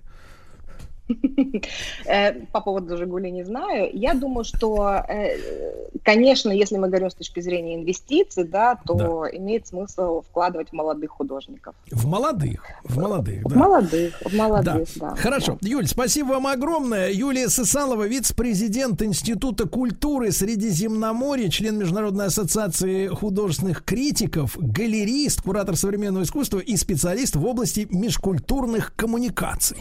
Э, 2.06 2.32
По 2.52 2.60
поводу 2.60 2.96
«Жигули» 2.96 3.30
не 3.30 3.44
знаю. 3.44 3.90
Я 3.92 4.14
думаю, 4.14 4.44
что, 4.44 5.02
э, 5.08 5.36
конечно, 6.02 6.50
если 6.50 6.76
мы 6.78 6.88
говорим 6.88 7.10
с 7.10 7.14
точки 7.14 7.40
зрения 7.40 7.76
инвестиций, 7.76 8.44
да, 8.44 8.78
то 8.86 9.26
имеет 9.32 9.66
смысл 9.66 10.22
вкладывать 10.22 10.70
в 10.70 10.72
молодых 10.72 11.10
художников. 11.10 11.74
В 11.90 12.06
молодых, 12.06 12.64
в 12.84 12.98
молодых, 12.98 13.44
В 13.44 13.48
да. 13.50 13.56
молодых, 13.56 14.22
в 14.24 14.34
молодых, 14.34 14.88
да. 14.96 15.14
Хорошо. 15.16 15.58
Юль, 15.62 15.86
спасибо 15.86 16.28
вам 16.28 16.46
огромное. 16.46 17.10
Юлия 17.10 17.48
Сысалова, 17.48 18.06
вице-президент 18.06 19.02
Института 19.02 19.68
культуры 19.68 20.32
Средиземноморья, 20.32 21.48
член 21.48 21.78
Международной 21.78 22.26
ассоциации 22.26 23.08
художественных 23.08 23.84
критиков, 23.84 24.56
галерист, 24.58 25.42
куратор 25.42 25.76
современного 25.76 26.24
искусства 26.24 26.58
и 26.58 26.76
специалист 26.76 27.36
в 27.36 27.44
области 27.44 27.86
межкультурных 27.90 28.94
коммуникаций. 28.96 29.76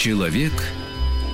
Человек 0.00 0.52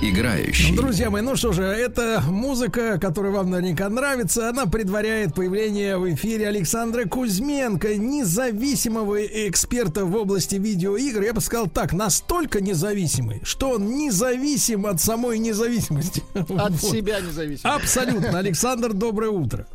играющий. 0.01 0.75
Друзья 0.75 1.09
мои, 1.09 1.21
ну 1.21 1.37
что 1.37 1.53
же, 1.53 1.63
эта 1.63 2.21
музыка, 2.27 2.99
которая 2.99 3.31
вам 3.31 3.49
наверняка 3.49 3.87
нравится, 3.87 4.49
она 4.49 4.65
предваряет 4.65 5.33
появление 5.35 5.97
в 5.97 6.13
эфире 6.13 6.49
Александра 6.49 7.05
Кузьменко, 7.05 7.95
независимого 7.95 9.23
эксперта 9.23 10.03
в 10.03 10.13
области 10.17 10.55
видеоигр. 10.55 11.21
Я 11.21 11.33
бы 11.33 11.39
сказал 11.39 11.67
так, 11.67 11.93
настолько 11.93 12.59
независимый, 12.59 13.39
что 13.45 13.69
он 13.69 13.97
независим 13.97 14.85
от 14.85 14.99
самой 14.99 15.39
независимости. 15.39 16.21
От 16.33 16.49
Вот. 16.49 16.81
себя 16.81 17.21
независимо. 17.21 17.73
Абсолютно. 17.73 18.37
Александр, 18.37 18.91
доброе 18.91 19.31
утро. 19.31 19.65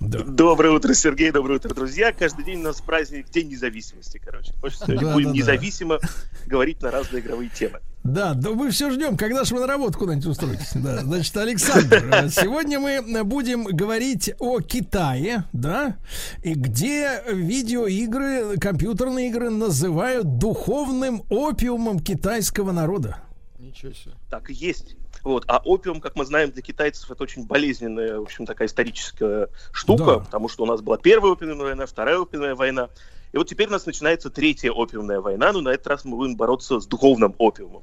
Доброе 0.00 0.70
утро, 0.72 0.92
Сергей, 0.94 1.30
доброе 1.30 1.54
утро, 1.56 1.74
друзья. 1.74 2.12
Каждый 2.12 2.44
день 2.44 2.60
у 2.60 2.64
нас 2.64 2.80
праздник 2.80 3.30
День 3.30 3.48
независимости, 3.48 4.20
короче. 4.22 4.52
Хочется 4.60 4.84
сегодня 4.86 5.06
Да, 5.08 5.14
будем 5.14 5.28
да, 5.28 5.32
да. 5.32 5.38
независимо 5.38 5.98
говорить 6.46 6.82
на 6.82 6.90
разные 6.90 7.22
игровые 7.22 7.48
темы. 7.48 7.80
Да, 8.04 8.34
да 8.34 8.50
мы 8.50 8.70
все 8.70 8.90
ждем, 8.90 9.16
когда 9.16 9.42
же 9.44 9.54
вы 9.54 9.62
на 9.62 9.66
работу 9.66 9.98
куда-нибудь 9.98 10.26
устроитесь. 10.26 10.72
Да, 10.74 10.98
значит, 10.98 11.36
Александр, 11.38 12.08
э, 12.12 12.28
сегодня 12.28 12.78
мы 12.78 13.24
будем 13.24 13.64
говорить 13.64 14.32
о 14.38 14.60
Китае, 14.60 15.44
да, 15.52 15.96
и 16.42 16.52
где 16.54 17.22
видеоигры, 17.32 18.58
компьютерные 18.58 19.28
игры 19.28 19.50
называют 19.50 20.38
духовным 20.38 21.24
опиумом 21.30 21.98
китайского 22.00 22.70
народа. 22.70 23.16
Ничего 23.58 23.92
себе. 23.92 24.14
Так 24.30 24.50
и 24.50 24.52
есть. 24.54 24.94
Вот. 25.26 25.44
А 25.48 25.60
опиум, 25.64 26.00
как 26.00 26.14
мы 26.14 26.24
знаем, 26.24 26.52
для 26.52 26.62
китайцев 26.62 27.10
это 27.10 27.22
очень 27.24 27.46
болезненная, 27.46 28.18
в 28.20 28.22
общем, 28.22 28.46
такая 28.46 28.68
историческая 28.68 29.48
штука, 29.72 30.04
Да. 30.04 30.18
потому 30.20 30.48
что 30.48 30.62
у 30.62 30.66
нас 30.66 30.80
была 30.80 30.98
первая 30.98 31.32
опиумная 31.32 31.66
война, 31.66 31.86
вторая 31.86 32.18
опиумная 32.18 32.54
война. 32.54 32.90
И 33.32 33.36
вот 33.38 33.48
теперь 33.48 33.66
у 33.66 33.72
нас 33.72 33.84
начинается 33.86 34.30
третья 34.30 34.70
опиумная 34.70 35.20
война, 35.20 35.52
но 35.52 35.60
на 35.60 35.70
этот 35.70 35.88
раз 35.88 36.04
мы 36.04 36.16
будем 36.16 36.36
бороться 36.36 36.78
с 36.78 36.86
духовным 36.86 37.34
опиумом. 37.38 37.82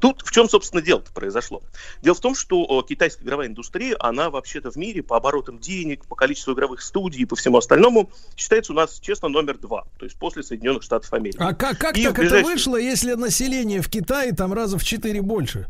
Тут 0.00 0.22
в 0.22 0.32
чем, 0.32 0.48
собственно, 0.48 0.82
дело-то 0.82 1.12
произошло? 1.12 1.62
Дело 2.02 2.16
в 2.16 2.20
том, 2.20 2.34
что 2.34 2.82
китайская 2.82 3.22
игровая 3.24 3.46
индустрия, 3.46 3.94
она 4.00 4.28
вообще-то 4.28 4.72
в 4.72 4.76
мире 4.76 5.04
по 5.04 5.16
оборотам 5.16 5.60
денег, 5.60 6.04
по 6.06 6.16
количеству 6.16 6.54
игровых 6.54 6.82
студий 6.82 7.22
и 7.22 7.24
по 7.24 7.36
всему 7.36 7.58
остальному 7.58 8.10
считается 8.36 8.72
у 8.72 8.74
нас, 8.74 8.98
честно, 8.98 9.28
номер 9.28 9.58
два, 9.58 9.84
то 9.98 10.06
есть 10.06 10.18
после 10.18 10.42
Соединенных 10.42 10.82
Штатов 10.82 11.12
Америки. 11.12 11.36
А 11.38 11.54
как, 11.54 11.78
как 11.78 11.96
И 11.96 12.02
так 12.02 12.12
в 12.14 12.20
это 12.20 12.22
ближайшие- 12.22 12.44
вышло, 12.44 12.76
если 12.76 13.12
население 13.14 13.80
в 13.82 13.88
Китае 13.88 14.32
там 14.32 14.52
раза 14.52 14.76
в 14.76 14.82
четыре 14.82 15.22
больше? 15.22 15.68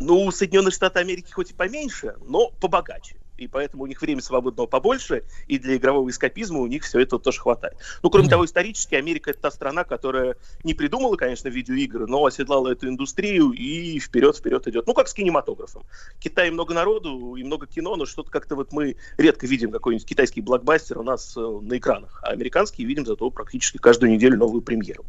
Ну, 0.00 0.30
Соединенные 0.30 0.72
Штаты 0.72 1.00
Америки 1.00 1.32
хоть 1.32 1.50
и 1.50 1.54
поменьше, 1.54 2.16
но 2.26 2.50
побогаче. 2.60 3.16
И 3.36 3.48
поэтому 3.48 3.82
у 3.82 3.86
них 3.86 4.00
время 4.00 4.20
свободного 4.20 4.66
побольше, 4.66 5.24
и 5.48 5.58
для 5.58 5.76
игрового 5.76 6.08
эскапизма 6.08 6.60
у 6.60 6.66
них 6.66 6.84
все 6.84 7.00
это 7.00 7.18
тоже 7.18 7.40
хватает. 7.40 7.76
Ну, 8.02 8.10
кроме 8.10 8.28
того, 8.28 8.44
исторически 8.44 8.94
Америка 8.94 9.30
это 9.30 9.40
та 9.40 9.50
страна, 9.50 9.84
которая 9.84 10.36
не 10.62 10.74
придумала, 10.74 11.16
конечно, 11.16 11.48
видеоигры, 11.48 12.06
но 12.06 12.24
оседлала 12.24 12.68
эту 12.68 12.88
индустрию 12.88 13.50
и 13.50 13.98
вперед-вперед 13.98 14.68
идет. 14.68 14.86
Ну, 14.86 14.94
как 14.94 15.08
с 15.08 15.14
кинематографом. 15.14 15.82
В 16.16 16.20
Китае 16.20 16.50
много 16.52 16.74
народу 16.74 17.34
и 17.34 17.42
много 17.42 17.66
кино, 17.66 17.96
но 17.96 18.06
что-то 18.06 18.30
как-то 18.30 18.54
вот 18.54 18.72
мы 18.72 18.96
редко 19.16 19.46
видим 19.46 19.72
какой-нибудь 19.72 20.06
китайский 20.06 20.40
блокбастер 20.40 20.98
у 20.98 21.02
нас 21.02 21.36
э, 21.36 21.40
на 21.40 21.76
экранах, 21.76 22.20
а 22.22 22.28
американские 22.28 22.86
видим 22.86 23.04
зато 23.04 23.28
практически 23.30 23.78
каждую 23.78 24.12
неделю 24.12 24.38
новую 24.38 24.62
премьеру. 24.62 25.04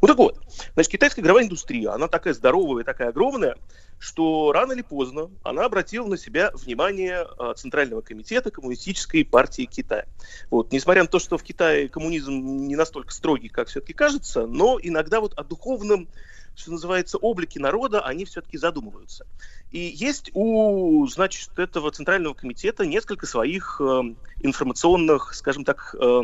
Вот 0.00 0.08
так 0.08 0.16
вот. 0.18 0.38
Значит, 0.74 0.92
китайская 0.92 1.20
игровая 1.22 1.44
индустрия, 1.44 1.90
она 1.92 2.08
такая 2.08 2.34
здоровая, 2.34 2.84
такая 2.84 3.08
огромная, 3.08 3.56
что 3.98 4.52
рано 4.52 4.72
или 4.72 4.82
поздно 4.82 5.30
она 5.42 5.64
обратила 5.64 6.06
на 6.06 6.18
себя 6.18 6.50
внимание 6.54 7.26
э, 7.38 7.54
Центрального 7.56 8.00
комитета 8.00 8.50
Коммунистической 8.50 9.24
партии 9.24 9.64
Китая. 9.64 10.06
Вот, 10.50 10.72
несмотря 10.72 11.02
на 11.02 11.08
то, 11.08 11.18
что 11.18 11.38
в 11.38 11.42
Китае 11.42 11.88
коммунизм 11.88 12.32
не 12.32 12.76
настолько 12.76 13.12
строгий, 13.12 13.48
как 13.48 13.68
все-таки 13.68 13.92
кажется, 13.92 14.46
но 14.46 14.78
иногда 14.82 15.20
вот 15.20 15.34
о 15.34 15.44
духовном 15.44 16.08
что 16.56 16.72
называется, 16.72 17.18
облике 17.18 17.60
народа, 17.60 18.00
они 18.00 18.24
все-таки 18.24 18.56
задумываются. 18.56 19.26
И 19.70 19.78
есть 19.78 20.30
у, 20.32 21.06
значит, 21.06 21.58
этого 21.58 21.90
Центрального 21.90 22.32
комитета 22.32 22.86
несколько 22.86 23.26
своих 23.26 23.78
э, 23.78 24.14
информационных, 24.40 25.34
скажем 25.34 25.64
так, 25.64 25.94
э, 26.00 26.22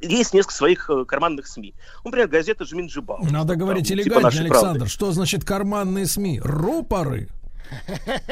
есть 0.00 0.34
несколько 0.34 0.54
своих 0.54 0.88
э, 0.90 1.04
карманных 1.04 1.46
СМИ. 1.46 1.74
Например, 2.04 2.28
газета 2.28 2.64
«Жмин 2.64 2.86
Джибао». 2.86 3.24
Надо 3.30 3.56
говорить 3.56 3.88
типа 3.88 3.98
элегантнее, 4.00 4.22
«Нашей 4.22 4.46
правды». 4.48 4.58
Александр. 4.68 4.88
Что 4.88 5.12
значит 5.12 5.44
карманные 5.44 6.06
СМИ? 6.06 6.40
Рупоры? 6.42 7.28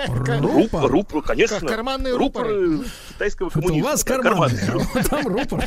Рупор? 0.09 0.91
Рупор, 0.91 1.23
конечно. 1.23 1.59
Как 1.61 1.69
карманные 1.69 2.15
рупоры. 2.17 2.67
рупоры. 2.73 2.89
китайского 3.09 3.49
Это 3.49 3.59
у 3.59 3.63
коммунизма. 3.63 3.91
вас 3.91 4.05
карманные. 4.05 4.87
там 5.11 5.27
рупор. 5.27 5.65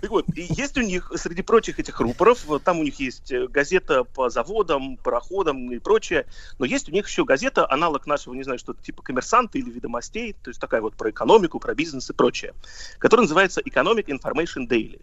Так 0.00 0.10
вот, 0.10 0.26
и 0.34 0.46
есть 0.50 0.76
у 0.76 0.82
них, 0.82 1.10
среди 1.16 1.42
прочих 1.42 1.78
этих 1.78 1.98
рупоров, 2.00 2.44
там 2.62 2.80
у 2.80 2.82
них 2.82 3.00
есть 3.00 3.32
э, 3.32 3.46
газета 3.46 4.04
по 4.04 4.28
заводам, 4.28 4.98
пароходам 4.98 5.72
и 5.72 5.78
прочее, 5.78 6.26
но 6.58 6.66
есть 6.66 6.88
у 6.88 6.92
них 6.92 7.08
еще 7.08 7.24
газета, 7.24 7.70
аналог 7.70 8.06
нашего, 8.06 8.34
не 8.34 8.42
знаю, 8.42 8.58
что-то 8.58 8.82
типа 8.82 9.02
коммерсанта 9.02 9.58
или 9.58 9.70
ведомостей, 9.70 10.34
то 10.34 10.50
есть 10.50 10.60
такая 10.60 10.82
вот 10.82 10.96
про 10.96 11.10
экономику, 11.10 11.58
про 11.60 11.74
бизнес 11.74 12.10
и 12.10 12.12
прочее, 12.12 12.54
которая 12.98 13.22
называется 13.24 13.62
Economic 13.62 14.06
Information 14.06 14.68
Daily. 14.68 15.00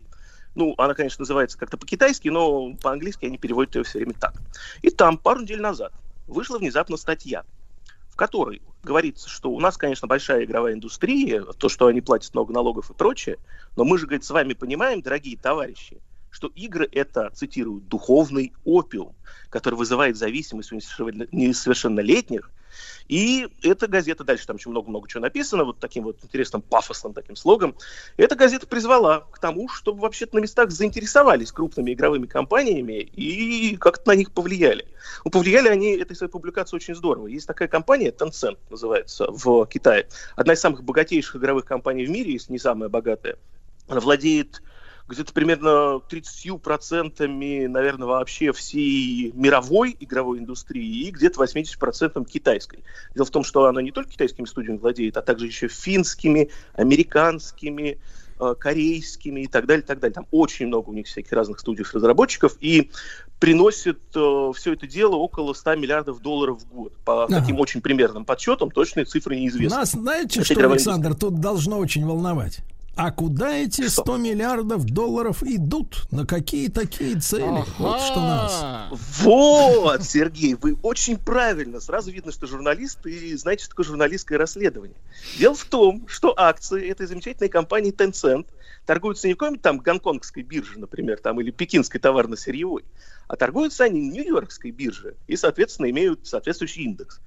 Ну, 0.56 0.76
она, 0.78 0.94
конечно, 0.94 1.24
называется 1.24 1.57
как-то 1.57 1.78
по-китайски, 1.78 2.28
но 2.28 2.74
по-английски 2.76 3.26
они 3.26 3.40
переводят 3.40 3.76
ее 3.76 3.84
все 3.84 3.98
время 3.98 4.14
так. 4.14 4.41
И 4.84 4.91
там 4.91 5.18
пару 5.18 5.41
недель 5.41 5.61
назад 5.61 5.91
вышла 6.28 6.60
внезапно 6.60 6.98
статья, 6.98 7.44
в 8.14 8.15
которой 8.15 8.61
говорится, 8.84 9.27
что 9.27 9.49
у 9.49 9.60
нас, 9.60 9.76
конечно, 9.76 10.07
большая 10.07 10.44
игровая 10.44 10.73
индустрия, 10.73 11.41
то, 11.41 11.68
что 11.68 11.88
они 11.88 11.99
платят 11.99 12.35
много 12.35 12.53
налогов 12.53 12.91
и 12.91 12.94
прочее, 12.94 13.40
но 13.76 13.85
мы 13.85 13.98
же, 13.98 14.06
говорит, 14.06 14.23
с 14.23 14.30
вами 14.30 14.53
понимаем, 14.53 15.02
дорогие 15.02 15.35
товарищи, 15.35 15.99
что 16.34 16.47
игры 16.55 16.89
это, 16.91 17.30
цитирую, 17.34 17.80
духовный 17.80 18.53
опиум, 18.65 19.15
который 19.49 19.76
вызывает 19.76 20.18
зависимость 20.18 20.72
у 20.72 20.76
несовершеннолетних-. 20.76 22.49
И 23.07 23.47
эта 23.61 23.88
газета, 23.88 24.23
дальше 24.23 24.47
там 24.47 24.55
еще 24.55 24.69
много-много 24.69 25.07
чего 25.07 25.22
написано, 25.22 25.64
вот 25.64 25.80
таким 25.80 26.06
вот 26.06 26.17
интересным 26.24 26.64
пафосным 26.64 27.14
таким 27.14 27.35
слогом. 27.35 27.75
Эта 28.17 28.35
газета 28.35 28.66
призвала 28.66 29.19
к 29.32 29.38
тому, 29.38 29.69
чтобы 29.69 30.01
вообще-то 30.01 30.35
на 30.38 30.40
местах 30.40 30.72
заинтересовались 30.72 31.51
крупными 31.51 31.93
игровыми 31.93 32.25
компаниями 32.25 33.01
и 33.01 33.75
как-то 33.75 34.09
на 34.09 34.16
них 34.16 34.32
повлияли. 34.32 34.88
Ну, 35.24 35.30
повлияли 35.30 35.67
они 35.67 35.95
этой 35.95 36.16
своей 36.16 36.32
публикацией 36.32 36.77
очень 36.77 36.95
здорово. 36.95 37.27
Есть 37.27 37.45
такая 37.45 37.67
компания, 37.67 38.09
Tencent 38.09 38.58
называется, 38.72 39.27
в 39.30 39.67
Китае. 39.67 40.08
Одна 40.35 40.53
из 40.53 40.59
самых 40.59 40.83
богатейших 40.83 41.35
игровых 41.35 41.66
компаний 41.66 42.08
в 42.08 42.09
мире, 42.09 42.33
если 42.33 42.51
не 42.51 42.59
самая 42.59 42.90
богатая. 42.90 43.38
Она 43.88 43.99
владеет 43.99 44.64
где-то 45.07 45.33
примерно 45.33 46.01
30%, 46.09 47.67
наверное, 47.67 48.07
вообще 48.07 48.51
всей 48.53 49.32
мировой 49.33 49.95
игровой 49.99 50.40
индустрии 50.40 51.07
и 51.07 51.11
где-то 51.11 51.43
80% 51.43 52.25
китайской. 52.25 52.83
Дело 53.14 53.25
в 53.25 53.30
том, 53.30 53.43
что 53.43 53.65
она 53.65 53.82
не 53.82 53.91
только 53.91 54.11
китайскими 54.11 54.45
студиями 54.45 54.77
владеет, 54.77 55.17
а 55.17 55.22
также 55.22 55.48
еще 55.48 55.67
финскими, 55.67 56.49
американскими, 56.73 57.99
э, 58.40 58.56
корейскими 58.57 59.41
и 59.41 59.48
так 59.48 59.65
далее, 59.65 59.83
так 59.83 59.99
далее. 59.99 60.14
Там 60.14 60.27
очень 60.32 60.67
много 60.67 60.90
у 60.90 60.93
них 60.93 61.07
всяких 61.07 61.32
разных 61.33 61.59
студий-разработчиков, 61.59 62.57
и 62.61 62.90
приносит 63.40 63.99
э, 64.15 64.51
все 64.56 64.73
это 64.73 64.88
дело 64.88 65.15
около 65.15 65.53
100 65.53 65.75
миллиардов 65.75 66.22
долларов 66.22 66.61
в 66.61 66.67
год. 66.73 66.93
По 67.03 67.25
Ага. 67.25 67.41
таким 67.41 67.59
очень 67.59 67.82
примерным 67.82 68.23
подсчетам, 68.23 68.72
точные 68.72 69.03
цифры 69.03 69.35
неизвестны. 69.35 69.77
Нас, 69.77 69.91
знаете, 69.91 70.40
Это 70.40 70.53
что, 70.53 70.65
Александр, 70.65 71.14
тут 71.14 71.41
должно 71.41 71.77
очень 71.77 72.06
волновать? 72.06 72.61
А 72.95 73.11
куда 73.11 73.51
эти 73.57 73.88
100 73.88 74.17
миллиардов 74.17 74.85
долларов 74.85 75.41
идут? 75.41 76.03
На 76.11 76.27
какие 76.27 76.69
такие 76.69 77.19
цели? 77.19 77.63
Вот 77.80 78.01
что 78.01 78.19
нас. 78.19 78.91
Вот, 79.22 80.03
Сергей, 80.03 80.53
вы 80.53 80.77
очень 80.83 81.17
правильно. 81.17 81.80
Сразу 81.80 82.11
видно, 82.11 82.31
что 82.31 82.45
журналист, 82.45 83.03
и 83.07 83.35
знаете, 83.35 83.63
что 83.63 83.72
такое 83.72 83.88
журналистское 83.88 84.38
расследование. 84.38 84.95
Дело 85.39 85.55
в 85.55 85.65
том, 85.65 86.07
что 86.07 86.35
акции 86.38 86.88
этой 86.88 87.07
замечательной 87.07 87.49
компании 87.49 87.91
Tencent 87.91 88.45
торгуются 88.85 89.27
не 89.27 89.33
в 89.33 89.38
какой-нибудь 89.38 89.63
там 89.63 89.80
гонконгской 89.80 90.43
бирже, 90.43 90.77
например, 90.77 91.19
там, 91.19 91.41
или 91.41 91.49
пекинской 91.49 91.99
товарно-сырьевой, 91.99 92.83
а 93.27 93.35
торгуются 93.35 93.85
они 93.85 94.01
на 94.01 94.13
Нью-Йоркской 94.13 94.69
бирже 94.69 95.15
и, 95.25 95.35
соответственно, 95.35 95.89
имеют 95.89 96.27
соответствующий 96.27 96.83
индекс. 96.83 97.22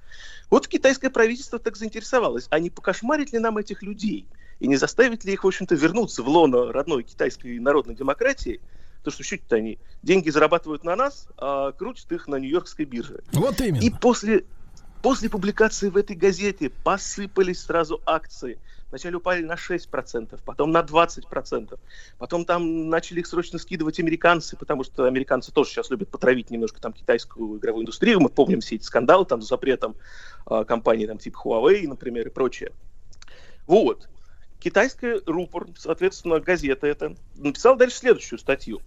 Вот 0.49 0.67
китайское 0.67 1.09
правительство 1.09 1.59
так 1.59 1.75
заинтересовалось, 1.75 2.47
а 2.51 2.59
не 2.59 2.69
покошмарить 2.69 3.33
ли 3.33 3.39
нам 3.39 3.57
этих 3.57 3.83
людей? 3.83 4.27
И 4.59 4.67
не 4.67 4.75
заставить 4.75 5.23
ли 5.23 5.33
их, 5.33 5.43
в 5.43 5.47
общем-то, 5.47 5.75
вернуться 5.75 6.23
в 6.23 6.27
лоно 6.27 6.71
родной 6.71 7.03
китайской 7.03 7.59
народной 7.59 7.95
демократии, 7.95 8.59
то 9.03 9.11
что 9.11 9.23
считают 9.23 9.53
они 9.53 9.79
деньги 10.03 10.29
зарабатывают 10.29 10.83
на 10.83 10.95
нас, 10.95 11.27
а 11.37 11.71
крутят 11.71 12.11
их 12.11 12.27
на 12.27 12.35
Нью-Йоркской 12.35 12.85
бирже. 12.85 13.21
Вот 13.33 13.61
именно. 13.61 13.81
И 13.81 13.89
после, 13.89 14.45
после 15.01 15.29
публикации 15.29 15.89
в 15.89 15.97
этой 15.97 16.15
газете 16.15 16.71
посыпались 16.83 17.61
сразу 17.61 18.01
акции. 18.05 18.59
Вначале 18.89 19.17
упали 19.17 19.43
на 19.43 19.53
6%, 19.53 20.39
потом 20.45 20.71
на 20.71 20.79
20%. 20.79 21.77
Потом 22.17 22.45
там 22.45 22.89
начали 22.89 23.19
их 23.19 23.27
срочно 23.27 23.59
скидывать 23.59 23.99
американцы, 23.99 24.55
потому 24.55 24.83
что 24.85 25.05
американцы 25.05 25.51
тоже 25.51 25.71
сейчас 25.71 25.89
любят 25.89 26.09
потравить 26.09 26.49
немножко 26.49 26.79
там 26.79 26.93
китайскую 26.93 27.59
игровую 27.59 27.83
индустрию. 27.83 28.21
Мы 28.21 28.29
помним 28.29 28.61
все 28.61 28.75
эти 28.75 28.83
скандалы 28.83 29.25
там 29.25 29.41
с 29.41 29.47
запретом 29.47 29.95
э, 30.49 30.63
компаний 30.65 31.05
там 31.05 31.17
типа 31.17 31.37
Huawei, 31.45 31.85
например, 31.87 32.27
и 32.27 32.29
прочее. 32.29 32.71
Вот. 33.67 34.07
Китайская 34.67 35.21
рупор, 35.25 35.65
соответственно, 35.77 36.41
газета 36.41 36.87
эта, 36.87 37.15
написала 37.37 37.77
дальше 37.77 37.99
следующую 37.99 38.37
статью. 38.37 38.81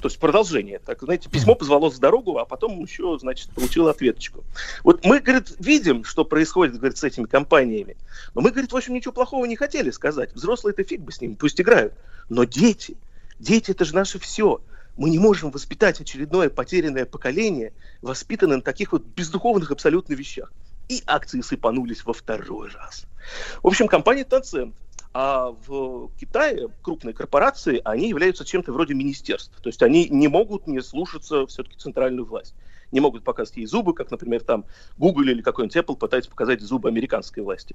То 0.00 0.08
есть 0.08 0.18
продолжение. 0.18 0.78
Так, 0.78 1.02
знаете, 1.02 1.28
письмо 1.28 1.54
позвало 1.54 1.90
с 1.90 1.98
дорогу, 1.98 2.38
а 2.38 2.46
потом 2.46 2.80
еще, 2.80 3.18
значит, 3.20 3.50
получил 3.50 3.86
ответочку. 3.88 4.44
Вот 4.82 5.04
мы, 5.04 5.20
говорит, 5.20 5.54
видим, 5.58 6.04
что 6.04 6.24
происходит, 6.24 6.78
говорит, 6.78 6.96
с 6.96 7.04
этими 7.04 7.26
компаниями. 7.26 7.98
Но 8.34 8.40
мы, 8.40 8.50
говорит, 8.50 8.72
в 8.72 8.76
общем, 8.78 8.94
ничего 8.94 9.12
плохого 9.12 9.44
не 9.44 9.56
хотели 9.56 9.90
сказать. 9.90 10.32
Взрослые 10.32 10.72
это 10.72 10.84
фиг 10.84 11.02
бы 11.02 11.12
с 11.12 11.20
ними, 11.20 11.34
пусть 11.34 11.60
играют. 11.60 11.92
Но 12.30 12.44
дети, 12.44 12.96
дети 13.38 13.72
это 13.72 13.84
же 13.84 13.94
наше 13.94 14.18
все. 14.18 14.62
Мы 14.96 15.10
не 15.10 15.18
можем 15.18 15.50
воспитать 15.50 16.00
очередное 16.00 16.48
потерянное 16.48 17.04
поколение, 17.04 17.74
воспитанное 18.00 18.56
на 18.56 18.62
таких 18.62 18.92
вот 18.92 19.04
бездуховных 19.04 19.70
абсолютно 19.70 20.14
вещах. 20.14 20.50
И 20.88 21.02
акции 21.06 21.42
сыпанулись 21.42 22.06
во 22.06 22.14
второй 22.14 22.70
раз. 22.70 23.04
В 23.62 23.66
общем, 23.66 23.86
компания 23.86 24.22
Tencent 24.22 24.72
а 25.18 25.56
в 25.66 26.10
Китае 26.20 26.68
крупные 26.82 27.14
корпорации, 27.14 27.80
они 27.86 28.10
являются 28.10 28.44
чем-то 28.44 28.70
вроде 28.70 28.92
министерств. 28.92 29.58
То 29.62 29.70
есть 29.70 29.82
они 29.82 30.10
не 30.10 30.28
могут 30.28 30.66
не 30.66 30.82
слушаться 30.82 31.46
все-таки 31.46 31.78
центральную 31.78 32.26
власть. 32.26 32.54
Не 32.92 33.00
могут 33.00 33.24
показывать 33.24 33.56
ей 33.56 33.64
зубы, 33.64 33.94
как, 33.94 34.10
например, 34.10 34.42
там 34.42 34.66
Google 34.98 35.22
или 35.22 35.40
какой-нибудь 35.40 35.74
Apple 35.74 35.96
пытается 35.96 36.28
показать 36.28 36.60
зубы 36.60 36.90
американской 36.90 37.42
власти. 37.42 37.74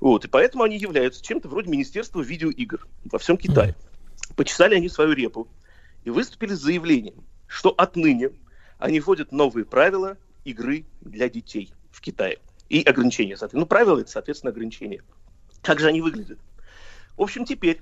Вот. 0.00 0.26
И 0.26 0.28
поэтому 0.28 0.64
они 0.64 0.76
являются 0.76 1.24
чем-то 1.24 1.48
вроде 1.48 1.70
министерства 1.70 2.20
видеоигр 2.20 2.86
во 3.06 3.18
всем 3.18 3.38
Китае. 3.38 3.74
Почесали 4.36 4.74
они 4.74 4.90
свою 4.90 5.14
репу 5.14 5.48
и 6.04 6.10
выступили 6.10 6.52
с 6.52 6.60
заявлением, 6.60 7.24
что 7.46 7.70
отныне 7.70 8.32
они 8.78 9.00
вводят 9.00 9.32
новые 9.32 9.64
правила 9.64 10.18
игры 10.44 10.84
для 11.00 11.30
детей 11.30 11.72
в 11.90 12.02
Китае. 12.02 12.38
И 12.68 12.82
ограничения, 12.82 13.38
соответственно. 13.38 13.60
Ну, 13.60 13.66
правила 13.66 13.98
это, 13.98 14.10
соответственно, 14.10 14.50
ограничения. 14.50 15.02
Как 15.62 15.80
же 15.80 15.88
они 15.88 16.02
выглядят? 16.02 16.38
В 17.22 17.24
общем, 17.24 17.44
теперь 17.44 17.80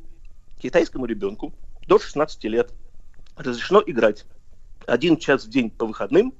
китайскому 0.59 1.07
ребенку 1.07 1.55
до 1.86 1.99
16 1.99 2.44
лет 2.44 2.75
разрешено 3.36 3.83
играть 3.86 4.27
один 4.86 5.17
час 5.17 5.47
в 5.47 5.49
день 5.49 5.70
по 5.70 5.86
выходным 5.86 6.35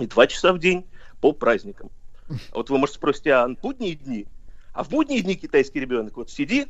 и 0.00 0.06
два 0.08 0.26
часа 0.26 0.52
в 0.52 0.58
день 0.58 0.84
по 1.20 1.30
праздникам. 1.30 1.92
А 2.28 2.34
Вот 2.54 2.70
вы, 2.70 2.78
может, 2.78 2.96
спросите, 2.96 3.34
а 3.34 3.46
в 3.46 3.60
будние 3.60 3.94
дни? 3.94 4.26
А 4.72 4.82
в 4.82 4.88
будние 4.88 5.22
дни 5.22 5.36
китайский 5.36 5.78
ребенок 5.78 6.16
вот 6.16 6.28
сиди 6.28 6.66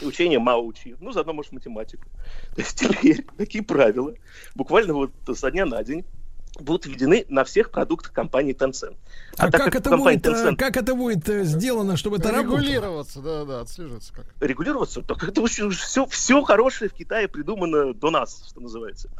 и 0.00 0.06
учение 0.06 0.38
Мао 0.38 0.64
учи. 0.64 0.94
Ну, 1.00 1.10
заодно, 1.10 1.32
может, 1.32 1.50
математику. 1.50 2.08
То 2.54 2.60
есть 2.60 2.78
теперь 2.78 3.26
такие 3.36 3.64
правила 3.64 4.14
буквально 4.54 4.94
вот 4.94 5.10
со 5.34 5.50
дня 5.50 5.66
на 5.66 5.82
день 5.82 6.04
будут 6.60 6.86
введены 6.86 7.24
на 7.28 7.44
всех 7.44 7.70
продуктах 7.70 8.12
компании 8.12 8.54
Tencent. 8.54 8.96
А, 9.36 9.50
так 9.50 9.64
как, 9.64 9.76
это 9.76 9.90
компания 9.90 10.18
будет, 10.18 10.26
э, 10.26 10.30
Tencent 10.30 10.56
как 10.56 10.76
это 10.76 10.94
будет 10.94 11.28
э, 11.28 11.44
сделано, 11.44 11.96
чтобы 11.96 12.16
это 12.18 12.30
работало? 12.30 12.60
Регулироваться, 12.60 13.20
да, 13.20 13.44
да, 13.44 13.60
отслеживаться 13.60 14.12
как. 14.12 14.26
регулироваться, 14.40 15.02
так 15.02 15.22
это 15.22 15.44
все, 15.46 16.06
все 16.06 16.42
хорошее 16.42 16.90
в 16.90 16.94
Китае 16.94 17.28
придумано 17.28 17.94
до 17.94 18.10
нас, 18.10 18.44
что 18.48 18.60
называется. 18.60 19.10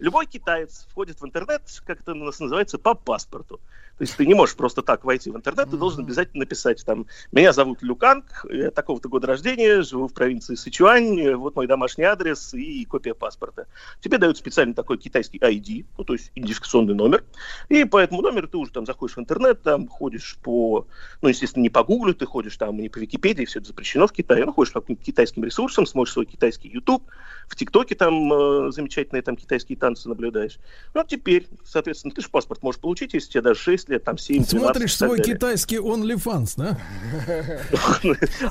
Любой 0.00 0.26
китаец 0.26 0.86
входит 0.90 1.20
в 1.20 1.24
интернет, 1.24 1.62
как 1.86 2.00
это 2.00 2.12
у 2.12 2.16
нас 2.16 2.40
называется, 2.40 2.78
по 2.78 2.94
паспорту. 2.94 3.60
То 3.98 4.02
есть 4.02 4.16
ты 4.16 4.26
не 4.26 4.34
можешь 4.34 4.56
просто 4.56 4.82
так 4.82 5.04
войти 5.04 5.30
в 5.30 5.36
интернет, 5.36 5.70
ты 5.70 5.76
должен 5.76 6.04
обязательно 6.04 6.40
написать 6.40 6.84
там, 6.84 7.06
меня 7.30 7.52
зовут 7.52 7.82
Люканг, 7.82 8.44
я 8.50 8.70
такого-то 8.70 9.08
года 9.08 9.28
рождения, 9.28 9.82
живу 9.82 10.08
в 10.08 10.12
провинции 10.12 10.56
Сычуань, 10.56 11.34
вот 11.34 11.54
мой 11.54 11.66
домашний 11.66 12.04
адрес 12.04 12.54
и 12.54 12.84
копия 12.84 13.14
паспорта. 13.14 13.66
Тебе 14.00 14.18
дают 14.18 14.36
специальный 14.36 14.74
такой 14.74 14.98
китайский 14.98 15.38
ID, 15.38 15.86
ну 15.96 16.04
то 16.04 16.14
есть 16.14 16.32
идентификационный 16.34 16.94
номер, 16.94 17.24
и 17.68 17.84
по 17.84 17.98
этому 17.98 18.22
номеру 18.22 18.48
ты 18.48 18.56
уже 18.56 18.72
там 18.72 18.84
заходишь 18.84 19.16
в 19.16 19.20
интернет, 19.20 19.62
там 19.62 19.86
ходишь 19.86 20.38
по, 20.42 20.86
ну 21.22 21.28
естественно 21.28 21.62
не 21.62 21.70
по 21.70 21.84
Гуглю, 21.84 22.14
ты 22.14 22.26
ходишь 22.26 22.56
там 22.56 22.76
не 22.76 22.88
по 22.88 22.98
Википедии, 22.98 23.44
все 23.44 23.60
это 23.60 23.68
запрещено 23.68 24.08
в 24.08 24.12
Китае, 24.12 24.44
ну 24.44 24.52
ходишь 24.52 24.72
по 24.72 24.80
каким-то 24.80 25.04
китайским 25.04 25.44
ресурсам, 25.44 25.86
смотришь 25.86 26.14
свой 26.14 26.26
китайский 26.26 26.68
YouTube, 26.68 27.04
в 27.46 27.56
ТикТоке 27.56 27.94
там 27.94 28.32
э, 28.32 28.72
замечательные 28.72 29.22
там 29.22 29.36
китайские 29.36 29.78
танцы 29.78 30.08
наблюдаешь. 30.08 30.58
Ну 30.94 31.00
а 31.00 31.04
теперь, 31.04 31.46
соответственно, 31.64 32.14
ты 32.14 32.22
же 32.22 32.28
паспорт 32.28 32.62
можешь 32.62 32.80
получить, 32.80 33.14
если 33.14 33.30
тебе 33.30 33.42
даже 33.42 33.60
6 33.60 33.83
6 33.84 33.88
лет, 33.88 34.04
там 34.04 34.18
7 34.18 34.44
12 34.44 34.60
Смотришь 34.60 34.96
свой 34.96 35.20
китайский 35.20 35.76
OnlyFans, 35.76 36.54
да? 36.56 36.78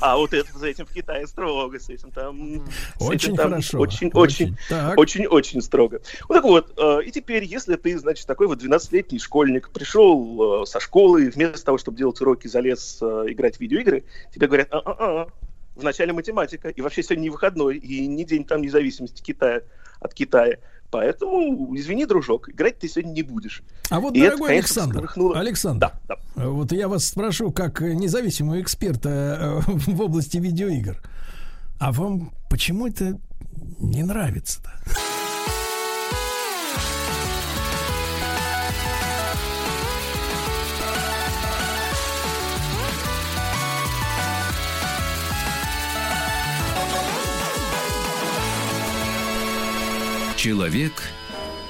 А 0.00 0.16
вот 0.16 0.32
это 0.32 0.56
за 0.56 0.68
этим 0.68 0.86
в 0.86 0.92
Китае 0.92 1.26
строго, 1.26 1.78
с 1.78 1.88
этим 1.88 2.10
там... 2.10 2.64
Очень 3.00 3.36
хорошо. 3.36 3.78
Очень, 3.78 4.10
Очень. 4.14 4.56
очень, 4.96 5.26
очень, 5.26 5.62
строго. 5.62 6.00
Ну 6.28 6.34
так 6.34 6.44
вот, 6.44 6.72
э, 6.76 7.04
и 7.04 7.10
теперь, 7.10 7.44
если 7.44 7.76
ты, 7.76 7.98
значит, 7.98 8.26
такой 8.26 8.46
вот 8.46 8.62
12-летний 8.62 9.18
школьник, 9.18 9.70
пришел 9.70 10.62
э, 10.62 10.66
со 10.66 10.80
школы, 10.80 11.30
вместо 11.30 11.64
того, 11.64 11.78
чтобы 11.78 11.96
делать 11.96 12.20
уроки, 12.20 12.46
залез 12.46 12.98
э, 13.00 13.24
играть 13.28 13.56
в 13.56 13.60
видеоигры, 13.60 14.04
тебе 14.32 14.46
говорят, 14.46 14.68
а-а-а, 14.70 15.28
в 15.74 15.82
начале 15.82 16.12
математика, 16.12 16.68
и 16.68 16.80
вообще 16.80 17.02
сегодня 17.02 17.22
не 17.24 17.30
выходной, 17.30 17.78
и 17.78 18.06
не 18.06 18.24
день 18.24 18.44
там 18.44 18.62
независимости 18.62 19.22
Китая 19.22 19.62
от 20.00 20.14
Китая. 20.14 20.58
Поэтому, 20.94 21.76
извини, 21.76 22.06
дружок, 22.06 22.48
играть 22.50 22.78
ты 22.78 22.88
сегодня 22.88 23.10
не 23.10 23.22
будешь. 23.22 23.62
А 23.90 23.98
вот, 23.98 24.14
И 24.14 24.20
это, 24.20 24.28
дорогой 24.36 24.48
конечно, 24.50 24.82
Александр, 24.84 25.08
всколыхнуло- 25.08 25.38
Александр, 25.40 25.90
э, 26.36 26.46
вот 26.46 26.70
я 26.70 26.86
вас 26.86 27.04
спрошу, 27.04 27.50
как 27.50 27.80
независимого 27.80 28.60
эксперта 28.60 29.60
э, 29.66 29.70
в 29.72 30.00
области 30.00 30.36
видеоигр, 30.36 31.02
а 31.80 31.90
вам 31.90 32.30
почему 32.48 32.86
это 32.86 33.18
не 33.80 34.04
нравится-то? 34.04 34.70
Человек 50.44 50.92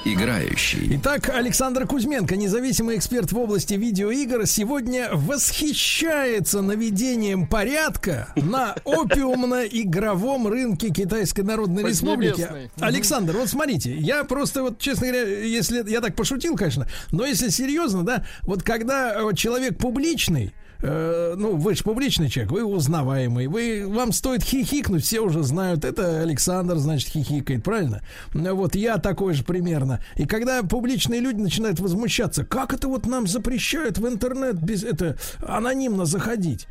играющий. 0.03 0.97
Итак, 0.97 1.29
Александр 1.29 1.87
Кузьменко, 1.87 2.35
независимый 2.35 2.97
эксперт 2.97 3.31
в 3.31 3.39
области 3.39 3.75
видеоигр, 3.75 4.45
сегодня 4.45 5.11
восхищается 5.13 6.61
наведением 6.61 7.47
порядка 7.47 8.27
на 8.35 8.75
опиумно-игровом 8.83 10.49
рынке 10.49 10.89
Китайской 10.89 11.39
Народной 11.39 11.83
Республики. 11.83 12.49
Александр, 12.81 13.37
вот 13.37 13.47
смотрите, 13.47 13.95
я 13.95 14.25
просто 14.25 14.61
вот, 14.61 14.77
честно 14.77 15.07
говоря, 15.07 15.25
если 15.25 15.89
я 15.89 16.01
так 16.01 16.13
пошутил, 16.17 16.57
конечно, 16.57 16.85
но 17.13 17.25
если 17.25 17.47
серьезно, 17.47 18.03
да, 18.03 18.25
вот 18.41 18.61
когда 18.61 19.13
э, 19.15 19.33
человек 19.35 19.77
публичный, 19.77 20.53
э, 20.85 21.35
ну, 21.37 21.55
вы 21.55 21.75
же 21.75 21.83
публичный 21.83 22.29
человек, 22.29 22.51
вы 22.51 22.63
узнаваемый, 22.63 23.47
вы, 23.47 23.85
вам 23.87 24.11
стоит 24.11 24.43
хихикнуть, 24.43 25.03
все 25.03 25.19
уже 25.19 25.43
знают, 25.43 25.83
это 25.85 26.21
Александр, 26.21 26.77
значит, 26.77 27.09
хихикает, 27.09 27.63
правильно? 27.63 28.01
Ну, 28.33 28.55
Вот 28.55 28.75
я 28.75 28.97
такой 28.97 29.33
же 29.33 29.43
примерно. 29.43 30.01
И 30.15 30.25
когда 30.25 30.63
публичные 30.63 31.19
люди 31.19 31.39
начинают 31.39 31.79
возмущаться, 31.79 32.45
как 32.45 32.73
это 32.73 32.87
вот 32.87 33.05
нам 33.05 33.27
запрещают 33.27 33.97
в 33.97 34.07
интернет 34.07 34.61
без 34.61 34.83
это 34.83 35.17
анонимно 35.45 36.05
заходить? 36.05 36.67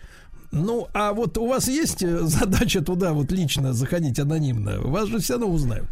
Ну, 0.52 0.86
а 0.94 1.12
вот 1.12 1.36
у 1.36 1.46
вас 1.46 1.66
есть 1.68 2.02
э, 2.02 2.20
задача 2.22 2.80
туда 2.80 3.12
вот 3.12 3.32
лично 3.32 3.72
заходить 3.72 4.20
анонимно? 4.20 4.80
Вас 4.80 5.08
же 5.08 5.18
все 5.18 5.34
равно 5.34 5.48
узнают. 5.48 5.86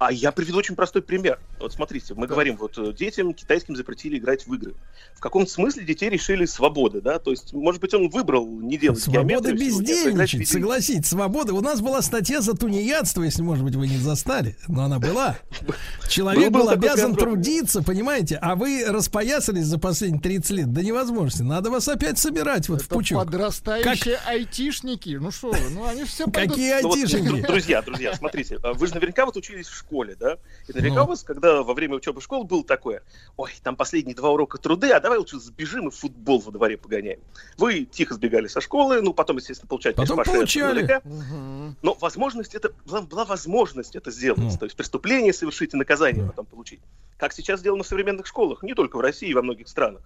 А 0.00 0.10
я 0.10 0.32
приведу 0.32 0.56
очень 0.56 0.76
простой 0.76 1.02
пример. 1.02 1.38
Вот 1.58 1.74
смотрите, 1.74 2.14
мы 2.14 2.26
говорим, 2.26 2.56
вот 2.56 2.78
э, 2.78 2.94
детям 2.94 3.34
китайским 3.34 3.76
запретили 3.76 4.16
играть 4.16 4.46
в 4.46 4.54
игры. 4.54 4.72
В 5.14 5.20
каком-то 5.20 5.52
смысле 5.52 5.84
детей 5.84 6.08
решили 6.08 6.46
свободы, 6.46 7.02
да? 7.02 7.18
То 7.18 7.32
есть, 7.32 7.52
может 7.52 7.82
быть, 7.82 7.92
он 7.92 8.08
выбрал 8.08 8.48
не 8.48 8.78
делать 8.78 9.02
Свобода 9.02 9.50
а 9.50 9.52
бездельничать, 9.52 10.48
согласитесь, 10.48 11.10
свобода. 11.10 11.52
У 11.52 11.60
нас 11.60 11.82
была 11.82 12.00
статья 12.00 12.40
за 12.40 12.54
тунеядство, 12.54 13.22
если, 13.22 13.42
может 13.42 13.62
быть, 13.62 13.74
вы 13.74 13.88
не 13.88 13.98
застали, 13.98 14.56
но 14.68 14.84
она 14.84 14.98
была. 14.98 15.36
Человек 16.08 16.50
Был- 16.50 16.70
обязан 16.70 17.14
трудиться, 17.14 17.82
понимаете? 17.82 18.38
А 18.40 18.56
вы 18.56 18.86
распоясались 18.88 19.66
за 19.66 19.78
последние 19.78 20.22
30 20.22 20.50
лет 20.52 20.72
до 20.72 20.82
невозможности. 20.82 21.42
Надо 21.42 21.70
вас 21.70 21.86
опять 21.88 22.18
собирать 22.18 22.70
вот 22.70 22.80
в 22.80 22.88
пучок. 22.88 23.22
подрастающие 23.22 24.18
айтишники. 24.26 25.18
Ну 25.20 25.30
что 25.30 25.50
вы, 25.50 25.68
ну 25.74 25.86
они 25.86 26.04
все. 26.04 26.24
Какие 26.24 26.80
Ну 26.80 26.90
айтишники? 26.90 27.26
дру- 27.26 27.46
друзья, 27.46 27.82
друзья, 27.82 28.14
смотрите, 28.14 28.58
а 28.62 28.72
вы 28.72 28.86
же 28.86 28.94
наверняка 28.94 29.26
вот 29.26 29.36
учились 29.36 29.66
в 29.66 29.76
школе, 29.76 29.89
да? 30.14 30.38
И 30.68 30.72
наверняка 30.72 31.00
Ну. 31.00 31.04
у 31.04 31.08
вас, 31.08 31.22
когда 31.22 31.62
во 31.62 31.74
время 31.74 31.96
учебы 31.96 32.20
в 32.20 32.24
школе 32.24 32.44
было 32.44 32.64
такое, 32.64 33.02
ой, 33.36 33.52
там 33.62 33.76
последние 33.76 34.14
два 34.14 34.30
урока 34.30 34.58
труды, 34.58 34.90
а 34.90 35.00
давай 35.00 35.18
лучше 35.18 35.38
сбежим 35.38 35.88
и 35.88 35.90
футбол 35.90 36.40
во 36.40 36.52
дворе 36.52 36.76
погоняем. 36.76 37.20
Вы 37.58 37.84
тихо 37.84 38.14
сбегали 38.14 38.46
со 38.46 38.60
школы, 38.60 39.02
ну, 39.02 39.12
потом, 39.12 39.36
естественно, 39.36 39.68
получать 39.68 39.96
Потом 39.96 40.16
по 40.18 40.24
получали. 40.24 40.80
трудовика. 40.80 41.00
Мгм. 41.04 41.76
Но 41.82 41.94
возможность 42.00 42.54
это 42.54 42.72
была, 42.86 43.02
была 43.02 43.24
возможность 43.24 43.96
это 43.96 44.10
сделать. 44.10 44.40
Ну. 44.40 44.56
То 44.56 44.64
есть 44.66 44.76
преступление 44.76 45.32
совершить 45.32 45.74
и 45.74 45.76
наказание 45.76 46.26
потом 46.26 46.46
получить. 46.46 46.80
Как 47.18 47.32
сейчас 47.32 47.60
сделано 47.60 47.82
в 47.82 47.86
современных 47.86 48.26
школах, 48.26 48.62
не 48.62 48.74
только 48.74 48.96
в 48.96 49.00
России, 49.00 49.28
и 49.28 49.34
во 49.34 49.42
многих 49.42 49.68
странах. 49.68 50.00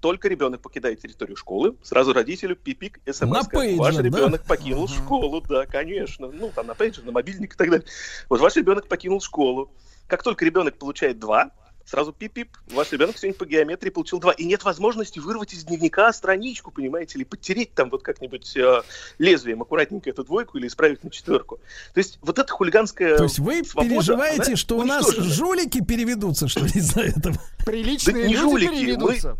Только 0.00 0.28
ребенок 0.28 0.60
покидает 0.60 1.00
территорию 1.00 1.36
школы, 1.36 1.76
сразу 1.82 2.12
родителю 2.12 2.56
пипик, 2.56 3.00
смс. 3.06 3.20
На 3.20 3.44
пейджер, 3.44 3.78
Ваш 3.78 3.96
да? 3.96 4.02
ребенок 4.02 4.44
покинул 4.44 4.88
школу, 4.88 5.40
да, 5.40 5.66
конечно. 5.66 6.28
Ну, 6.28 6.52
там 6.54 6.66
на 6.66 6.74
пейджер, 6.74 7.04
на 7.04 7.12
мобильник 7.12 7.54
и 7.54 7.56
так 7.56 7.70
далее. 7.70 7.86
Вот 8.28 8.40
ваш 8.40 8.56
ребенок 8.56 8.88
покинул 8.88 9.20
школу. 9.20 9.72
Как 10.06 10.22
только 10.22 10.44
ребенок 10.44 10.78
получает 10.78 11.18
два, 11.18 11.50
сразу 11.86 12.12
пип-пип, 12.12 12.48
ваш 12.72 12.92
ребенок 12.92 13.16
сегодня 13.16 13.38
по 13.38 13.46
геометрии 13.46 13.90
получил 13.90 14.18
два. 14.18 14.32
И 14.32 14.44
нет 14.44 14.64
возможности 14.64 15.18
вырвать 15.18 15.54
из 15.54 15.64
дневника 15.64 16.12
страничку, 16.12 16.70
понимаете, 16.70 17.18
или 17.18 17.24
подтереть 17.24 17.74
там 17.74 17.90
вот 17.90 18.02
как-нибудь 18.02 18.56
э, 18.56 18.82
лезвием 19.18 19.62
аккуратненько 19.62 20.10
эту 20.10 20.24
двойку 20.24 20.58
или 20.58 20.66
исправить 20.66 21.02
на 21.04 21.10
четверку. 21.10 21.58
То 21.94 21.98
есть 21.98 22.18
вот 22.22 22.38
эта 22.38 22.52
хулиганская 22.52 23.16
То 23.16 23.24
есть 23.24 23.38
вы 23.38 23.64
свобода, 23.64 23.94
переживаете, 23.94 24.42
она 24.42 24.56
что 24.56 24.78
у 24.78 24.84
нас 24.84 25.14
жулики 25.16 25.82
переведутся, 25.82 26.48
что 26.48 26.64
ли, 26.64 26.72
из-за 26.74 27.00
этого? 27.00 27.36
Приличные 27.64 28.14
Да 28.14 28.28
не 28.28 28.34
люди 28.34 28.42
жулики, 28.42 28.70
переведутся. 28.70 29.36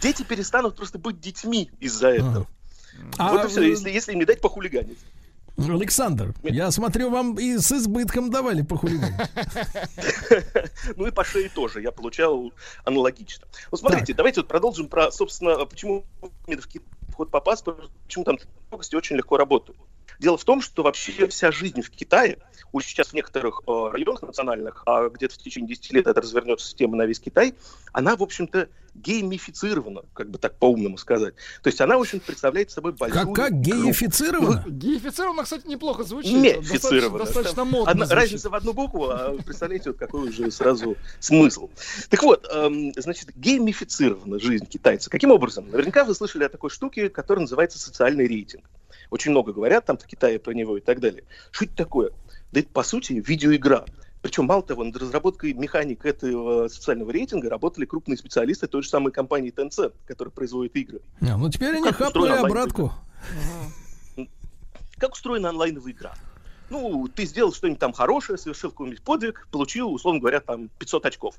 Дети 0.00 0.22
перестанут 0.22 0.76
просто 0.76 0.98
быть 0.98 1.20
детьми 1.20 1.70
из-за 1.80 2.08
этого. 2.08 2.46
А, 3.16 3.32
вот 3.32 3.44
и 3.44 3.48
все, 3.48 3.62
э, 3.62 3.68
если, 3.68 3.90
если 3.90 4.12
им 4.12 4.18
не 4.18 4.24
дать 4.24 4.40
похулиганить. 4.40 4.98
Александр, 5.56 6.34
я 6.44 6.70
смотрю, 6.70 7.10
вам 7.10 7.34
и 7.34 7.58
с 7.58 7.72
избытком 7.72 8.30
давали 8.30 8.62
по 8.62 8.80
Ну 10.96 11.06
и 11.06 11.10
по 11.10 11.24
шее 11.24 11.48
тоже 11.48 11.82
я 11.82 11.90
получал 11.90 12.52
аналогично. 12.84 13.46
Вот 13.72 13.80
смотрите, 13.80 14.14
давайте 14.14 14.40
вот 14.40 14.48
продолжим 14.48 14.88
про, 14.88 15.10
собственно, 15.10 15.64
почему 15.66 16.04
в 16.20 16.30
вход 17.10 17.30
по 17.32 17.40
паспорту, 17.40 17.90
почему 18.04 18.24
там 18.24 18.38
очень 18.70 19.16
легко 19.16 19.36
работают. 19.36 19.78
Дело 20.18 20.36
в 20.36 20.44
том, 20.44 20.60
что 20.60 20.82
вообще 20.82 21.28
вся 21.28 21.52
жизнь 21.52 21.80
в 21.80 21.90
Китае, 21.90 22.38
уж 22.72 22.84
сейчас 22.84 23.08
в 23.08 23.12
некоторых 23.12 23.62
э, 23.66 23.90
районах 23.92 24.22
национальных, 24.22 24.82
а 24.86 25.08
где-то 25.08 25.34
в 25.34 25.38
течение 25.38 25.68
10 25.68 25.92
лет 25.92 26.06
это 26.06 26.20
развернется 26.20 26.66
система 26.66 26.96
на 26.96 27.06
весь 27.06 27.20
Китай, 27.20 27.54
она, 27.92 28.16
в 28.16 28.22
общем-то, 28.22 28.68
геймифицирована, 28.94 30.02
как 30.14 30.28
бы 30.30 30.38
так 30.38 30.56
по-умному 30.56 30.98
сказать. 30.98 31.34
То 31.62 31.68
есть 31.68 31.80
она, 31.80 31.96
в 31.96 32.00
общем, 32.00 32.18
представляет 32.18 32.70
собой 32.72 32.92
большую... 32.92 33.26
Как, 33.26 33.34
как 33.34 33.60
группу. 33.60 33.84
геифицировано? 33.84 34.64
Геифицировано, 34.66 35.44
кстати, 35.44 35.66
неплохо 35.68 36.02
звучит. 36.02 36.32
Мефицировано. 36.32 37.18
Достаточно, 37.18 37.18
достаточно 37.18 37.64
модно 37.64 37.90
Одна- 37.90 38.06
звучит. 38.06 38.22
разница 38.22 38.50
в 38.50 38.54
одну 38.54 38.72
букву, 38.72 39.10
а 39.10 39.36
представляете, 39.44 39.90
вот 39.90 39.98
какой 39.98 40.28
уже 40.28 40.50
сразу 40.50 40.96
смысл. 41.20 41.70
Так 42.10 42.22
вот, 42.24 42.44
эм, 42.50 42.92
значит, 42.96 43.36
геймифицирована 43.36 44.40
жизнь 44.40 44.66
китайца. 44.66 45.10
Каким 45.10 45.30
образом? 45.30 45.70
Наверняка 45.70 46.04
вы 46.04 46.14
слышали 46.14 46.42
о 46.44 46.48
такой 46.48 46.70
штуке, 46.70 47.08
которая 47.08 47.42
называется 47.42 47.78
социальный 47.78 48.26
рейтинг. 48.26 48.64
Очень 49.10 49.30
много 49.30 49.52
говорят 49.52 49.86
там 49.86 49.96
в 49.96 50.06
Китае 50.06 50.38
про 50.38 50.52
него 50.52 50.76
и 50.76 50.80
так 50.80 51.00
далее. 51.00 51.24
Что 51.50 51.64
это 51.64 51.76
такое? 51.76 52.10
Да 52.52 52.60
это, 52.60 52.68
по 52.68 52.82
сути, 52.82 53.14
видеоигра. 53.14 53.84
Причем, 54.20 54.46
мало 54.46 54.62
того, 54.62 54.84
над 54.84 54.96
разработкой 54.96 55.52
механик 55.52 56.04
этого 56.04 56.68
социального 56.68 57.10
рейтинга 57.12 57.48
работали 57.48 57.84
крупные 57.84 58.16
специалисты 58.16 58.66
той 58.66 58.82
же 58.82 58.88
самой 58.88 59.12
компании 59.12 59.52
Tencent, 59.52 59.94
которая 60.06 60.32
производит 60.32 60.74
игры. 60.76 61.00
А, 61.20 61.36
ну 61.36 61.48
теперь 61.50 61.74
они 61.74 61.84
как 61.84 61.96
хапнули 61.96 62.32
обратку. 62.32 62.92
Как 64.96 65.12
устроена 65.12 65.50
онлайновая 65.50 65.92
игра? 65.92 66.14
Ну, 66.70 67.08
ты 67.08 67.24
сделал 67.24 67.52
что-нибудь 67.52 67.78
там 67.78 67.92
хорошее, 67.92 68.36
совершил 68.36 68.70
какой-нибудь 68.70 69.02
подвиг, 69.02 69.48
получил, 69.50 69.92
условно 69.92 70.20
говоря, 70.20 70.40
там 70.40 70.68
500 70.78 71.06
очков. 71.06 71.36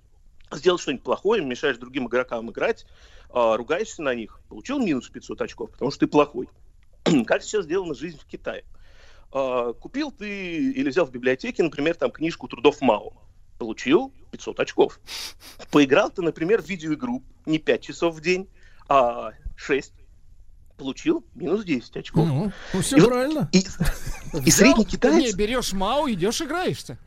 Сделал 0.52 0.80
что-нибудь 0.80 1.04
плохое, 1.04 1.44
мешаешь 1.44 1.78
другим 1.78 2.08
игрокам 2.08 2.50
играть, 2.50 2.86
а, 3.30 3.58
ругаешься 3.58 4.02
на 4.02 4.16
них, 4.16 4.40
получил 4.50 4.80
минус 4.80 5.10
500 5.10 5.42
очков, 5.42 5.72
потому 5.72 5.92
что 5.92 6.00
ты 6.00 6.08
плохой. 6.08 6.48
как 7.26 7.44
сейчас 7.44 7.66
сделана 7.66 7.94
жизнь 7.94 8.20
в 8.20 8.26
Китае? 8.26 8.64
А, 9.32 9.74
купил 9.74 10.12
ты 10.12 10.72
или 10.72 10.90
взял 10.90 11.06
в 11.06 11.12
библиотеке, 11.12 11.64
например, 11.64 11.96
там 11.96 12.12
книжку 12.12 12.48
трудов 12.48 12.82
Мао, 12.82 13.14
получил 13.58 14.14
500 14.32 14.60
очков. 14.60 15.00
Поиграл 15.72 16.10
ты, 16.10 16.22
например, 16.22 16.62
в 16.62 16.68
видеоигру 16.68 17.24
не 17.46 17.60
5 17.60 17.82
часов 17.82 18.16
в 18.16 18.22
день, 18.22 18.48
а 18.88 19.32
6, 19.56 19.94
получил 20.78 21.26
минус 21.36 21.64
10 21.64 21.98
очков. 21.98 22.28
Ну, 22.28 22.52
ну 22.74 22.82
все 22.82 22.98
И 22.98 23.02
вот- 23.02 23.10
правильно. 23.10 23.50
И, 23.52 23.64
и 24.46 24.52
средний 24.52 24.86
китаец... 24.86 25.32
Не, 25.32 25.38
берешь 25.38 25.74
Мау, 25.74 26.10
идешь 26.10 26.42
играешься. 26.42 26.98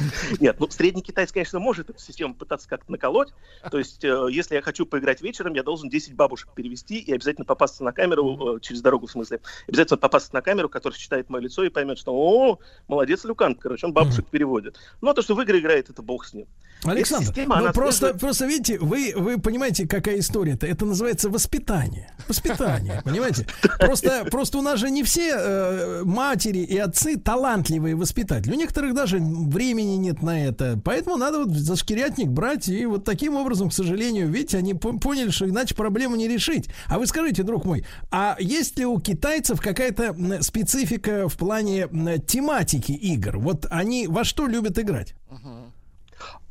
Нет, 0.40 0.58
ну 0.60 0.68
средний 0.70 1.02
китаец, 1.02 1.32
конечно, 1.32 1.58
может 1.58 1.90
эту 1.90 1.98
систему 2.00 2.34
пытаться 2.34 2.68
как-то 2.68 2.90
наколоть. 2.90 3.32
То 3.70 3.78
есть, 3.78 4.04
э, 4.04 4.28
если 4.30 4.54
я 4.54 4.62
хочу 4.62 4.86
поиграть 4.86 5.22
вечером, 5.22 5.54
я 5.54 5.62
должен 5.62 5.88
10 5.88 6.14
бабушек 6.14 6.50
перевести 6.54 6.98
и 6.98 7.12
обязательно 7.12 7.44
попасться 7.44 7.84
на 7.84 7.92
камеру, 7.92 8.56
э, 8.56 8.60
через 8.60 8.82
дорогу 8.82 9.06
в 9.06 9.10
смысле, 9.10 9.40
обязательно 9.68 9.98
попасться 9.98 10.34
на 10.34 10.42
камеру, 10.42 10.68
которая 10.68 10.98
считает 10.98 11.30
мое 11.30 11.42
лицо 11.42 11.64
и 11.64 11.68
поймет, 11.68 11.98
что 11.98 12.12
о, 12.14 12.58
молодец 12.88 13.24
Люкан, 13.24 13.54
короче, 13.54 13.86
он 13.86 13.92
бабушек 13.92 14.26
переводит. 14.26 14.78
Ну, 15.00 15.10
а 15.10 15.14
то, 15.14 15.22
что 15.22 15.34
в 15.34 15.40
игры 15.42 15.58
играет, 15.58 15.90
это 15.90 16.02
бог 16.02 16.24
с 16.24 16.34
ним. 16.34 16.46
Александр, 16.84 17.26
система, 17.26 17.60
ну 17.60 17.72
просто, 17.72 18.06
связана- 18.08 18.18
просто 18.18 18.46
видите, 18.46 18.78
вы, 18.78 19.12
вы 19.16 19.40
понимаете, 19.40 19.88
какая 19.88 20.18
история-то? 20.18 20.66
Это 20.66 20.84
называется 20.84 21.30
воспитание. 21.30 22.14
Воспитание, 22.28 23.00
понимаете? 23.04 23.46
Просто, 23.78 24.26
просто 24.30 24.58
у 24.58 24.62
нас 24.62 24.78
же 24.78 24.90
не 24.90 25.02
все 25.02 25.34
э, 25.36 26.02
матери 26.04 26.58
и 26.58 26.76
отцы 26.76 27.16
талантливые 27.16 27.96
воспитатели. 27.96 28.52
У 28.52 28.56
некоторых 28.56 28.94
даже 28.94 29.18
времени 29.18 29.85
нет 29.94 30.22
на 30.22 30.44
это. 30.46 30.80
Поэтому 30.84 31.16
надо 31.16 31.38
вот 31.44 31.50
за 31.50 31.76
шкирятник 31.76 32.28
брать. 32.28 32.68
И 32.68 32.84
вот 32.86 33.04
таким 33.04 33.36
образом, 33.36 33.70
к 33.70 33.72
сожалению, 33.72 34.28
видите, 34.28 34.58
они 34.58 34.74
по- 34.74 34.98
поняли, 34.98 35.30
что 35.30 35.48
иначе 35.48 35.74
проблему 35.74 36.16
не 36.16 36.26
решить. 36.28 36.68
А 36.88 36.98
вы 36.98 37.06
скажите, 37.06 37.42
друг 37.44 37.64
мой, 37.64 37.86
а 38.10 38.36
есть 38.40 38.78
ли 38.78 38.84
у 38.86 38.98
китайцев 38.98 39.60
какая-то 39.60 40.16
специфика 40.42 41.28
в 41.28 41.36
плане 41.36 41.86
тематики 42.26 42.92
игр? 42.92 43.38
Вот 43.38 43.66
они 43.70 44.08
во 44.08 44.24
что 44.24 44.46
любят 44.46 44.78
играть? 44.78 45.14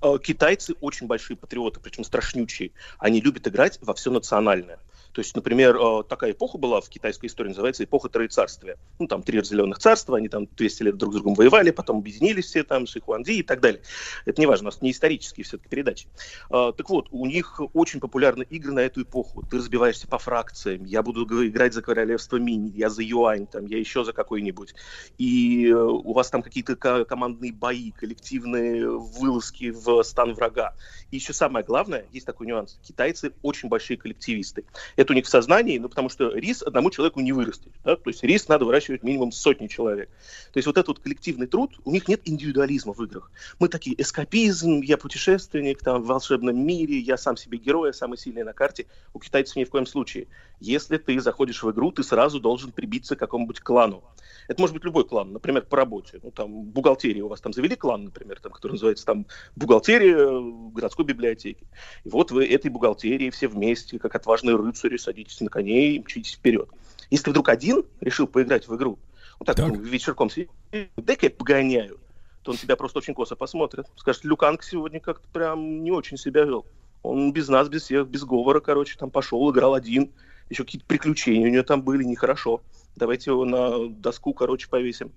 Э, 0.02 0.18
Китайцы 0.22 0.74
очень 0.82 1.08
большие 1.08 1.36
патриоты, 1.38 1.80
причем 1.82 2.04
страшнючие. 2.04 2.72
Они 3.00 3.20
любят 3.22 3.48
играть 3.48 3.80
во 3.82 3.94
все 3.94 4.12
национальное. 4.12 4.78
То 5.16 5.22
есть, 5.22 5.34
например, 5.34 5.78
э, 5.78 6.04
такая 6.10 6.32
эпоха 6.32 6.58
была 6.58 6.82
в 6.82 6.90
китайской 6.90 7.28
истории, 7.28 7.48
называется 7.48 7.86
эпоха 7.86 8.10
Троецарствия. 8.10 8.76
Ну, 9.00 9.08
там 9.08 9.24
три 9.24 9.40
разделенных 9.40 9.80
царства, 9.80 10.18
они 10.18 10.28
там 10.28 10.46
200 10.58 10.84
лет 10.84 10.98
друг 10.98 11.14
с 11.14 11.16
другом 11.16 11.36
воевали, 11.36 11.72
потом 11.72 12.00
объединились 12.00 12.48
все 12.48 12.66
там, 12.66 12.86
Шихуанди 12.86 13.32
и 13.32 13.42
так 13.42 13.62
далее. 13.62 13.82
Это 14.26 14.42
не 14.42 14.46
важно, 14.46 14.66
у 14.66 14.72
нас 14.72 14.82
не 14.82 14.92
исторические 14.92 15.46
все-таки 15.46 15.70
передачи. 15.70 16.10
Э, 16.52 16.74
Так 16.78 16.90
вот, 16.90 17.08
у 17.12 17.26
них 17.28 17.62
очень 17.72 18.02
популярны 18.02 18.44
игры 18.44 18.74
на 18.74 18.80
эту 18.82 19.04
эпоху. 19.04 19.42
Ты 19.50 19.60
разбиваешься 19.60 20.06
по 20.06 20.18
фракциям. 20.18 20.84
Я 20.84 21.02
буду 21.02 21.24
играть 21.48 21.74
за 21.74 21.82
королевство 21.82 22.36
Мини, 22.36 22.74
я 22.76 22.90
за 22.90 23.02
Юань, 23.02 23.48
там, 23.48 23.68
я 23.68 23.78
еще 23.80 24.04
за 24.04 24.12
какой-нибудь. 24.12 24.76
И 25.18 25.70
э, 25.70 25.74
у 25.76 26.12
вас 26.12 26.30
там 26.30 26.44
какие-то 26.44 26.76
ко- 26.76 27.06
командные 27.06 27.54
бои, 27.54 27.92
коллективные 27.92 28.90
вылазки 28.90 29.72
в 29.72 30.04
стан 30.04 30.34
врага. 30.34 30.74
И 31.12 31.16
еще 31.16 31.32
самое 31.32 31.64
главное, 31.64 32.06
есть 32.12 32.26
такой 32.26 32.48
нюанс. 32.48 32.80
Китайцы 32.84 33.32
очень 33.44 33.70
большие 33.70 33.96
коллективисты. 33.96 34.66
Это 35.06 35.14
у 35.14 35.16
них 35.16 35.26
в 35.26 35.30
сознании, 35.30 35.78
ну, 35.78 35.88
потому 35.88 36.10
что 36.10 36.32
рис 36.32 36.64
одному 36.64 36.90
человеку 36.90 37.20
не 37.20 37.32
вырастет. 37.32 37.72
да, 37.84 37.96
То 37.96 38.10
есть 38.10 38.24
рис 38.24 38.48
надо 38.48 38.66
выращивать 38.66 39.04
минимум 39.04 39.32
сотни 39.32 39.68
человек. 39.68 40.10
То 40.52 40.58
есть 40.58 40.66
вот 40.66 40.78
этот 40.78 40.88
вот 40.88 41.00
коллективный 41.00 41.46
труд, 41.46 41.80
у 41.86 41.92
них 41.92 42.08
нет 42.08 42.22
индивидуализма 42.26 42.92
в 42.92 43.04
играх. 43.04 43.30
Мы 43.60 43.70
такие, 43.70 44.02
эскапизм, 44.02 44.82
я 44.82 44.98
путешественник, 44.98 45.84
там, 45.84 46.02
в 46.02 46.08
волшебном 46.08 46.58
мире, 46.58 46.98
я 46.98 47.18
сам 47.18 47.38
себе 47.38 47.60
герой, 47.60 47.90
я 47.90 47.94
самый 47.94 48.18
сильный 48.18 48.44
на 48.44 48.54
карте. 48.54 48.88
У 49.14 49.20
китайцев 49.20 49.58
ни 49.58 49.64
в 49.64 49.70
коем 49.70 49.86
случае. 49.86 50.26
Если 50.60 50.98
ты 50.98 51.20
заходишь 51.20 51.62
в 51.62 51.70
игру, 51.70 51.92
ты 51.92 52.02
сразу 52.02 52.40
должен 52.40 52.72
прибиться 52.72 53.16
к 53.16 53.20
какому-нибудь 53.20 53.60
клану. 53.60 54.04
Это 54.48 54.60
может 54.60 54.74
быть 54.74 54.84
любой 54.84 55.06
клан, 55.06 55.34
например, 55.34 55.64
по 55.64 55.78
работе. 55.78 56.20
Ну, 56.24 56.32
там, 56.32 56.64
бухгалтерия 56.64 57.24
у 57.24 57.28
вас 57.28 57.42
там 57.42 57.54
завели 57.54 57.76
клан, 57.76 58.06
например, 58.06 58.40
там, 58.40 58.52
который 58.52 58.74
называется 58.74 59.06
там 59.06 59.28
бухгалтерия 59.56 60.18
э, 60.18 60.42
городской 60.74 61.06
библиотеки. 61.06 61.68
И 62.04 62.10
вот 62.10 62.32
вы 62.32 62.48
этой 62.48 62.70
бухгалтерии 62.70 63.30
все 63.30 63.48
вместе, 63.48 64.00
как 64.00 64.16
отважные 64.16 64.56
рыцари, 64.56 64.95
садитесь 65.00 65.40
на 65.42 65.50
коней 65.50 65.96
и 65.96 66.00
мчитесь 66.00 66.34
вперед. 66.34 66.70
Если 67.10 67.26
ты 67.26 67.32
вдруг 67.32 67.50
один 67.50 67.86
решил 68.02 68.28
поиграть 68.28 68.68
в 68.68 68.76
игру, 68.76 68.98
вот 69.40 69.46
так, 69.46 69.58
ну, 69.58 69.76
вечерком 69.76 70.30
сидишь, 70.30 70.50
дай-ка 70.98 71.28
я 71.28 71.30
погоняю, 71.30 72.00
то 72.44 72.52
он 72.52 72.58
тебя 72.58 72.76
просто 72.76 73.00
очень 73.00 73.14
косо 73.14 73.36
посмотрит. 73.36 73.88
Скажет, 73.96 74.24
Люканг 74.24 74.64
сегодня 74.64 75.00
как-то 75.00 75.28
прям 75.30 75.84
не 75.84 75.92
очень 75.92 76.18
себя 76.18 76.44
вел. 76.44 76.66
Он 77.04 77.34
без 77.34 77.48
нас, 77.48 77.70
без 77.70 77.84
всех, 77.84 78.08
без 78.08 78.24
говора, 78.24 78.60
короче, 78.60 78.98
там 78.98 79.12
пошел, 79.12 79.52
играл 79.52 79.74
один. 79.74 80.12
Еще 80.50 80.64
какие-то 80.64 80.88
приключения 80.88 81.48
у 81.48 81.52
него 81.52 81.64
там 81.64 81.82
были, 81.82 82.04
нехорошо. 82.04 82.62
Давайте 82.96 83.32
его 83.32 83.46
на 83.46 83.90
доску, 83.90 84.34
короче, 84.34 84.70
повесим 84.70 85.12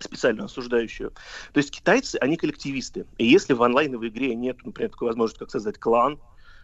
специально 0.00 0.44
осуждающую. 0.44 1.12
То 1.52 1.58
есть 1.58 1.70
китайцы, 1.70 2.16
они 2.16 2.36
коллективисты. 2.36 3.06
И 3.18 3.26
если 3.26 3.52
в 3.52 3.62
онлайновой 3.62 4.08
игре 4.08 4.34
нет, 4.34 4.58
например, 4.64 4.90
такой 4.90 5.08
возможности, 5.08 5.40
как 5.40 5.50
создать 5.50 5.78
клан, 5.78 6.18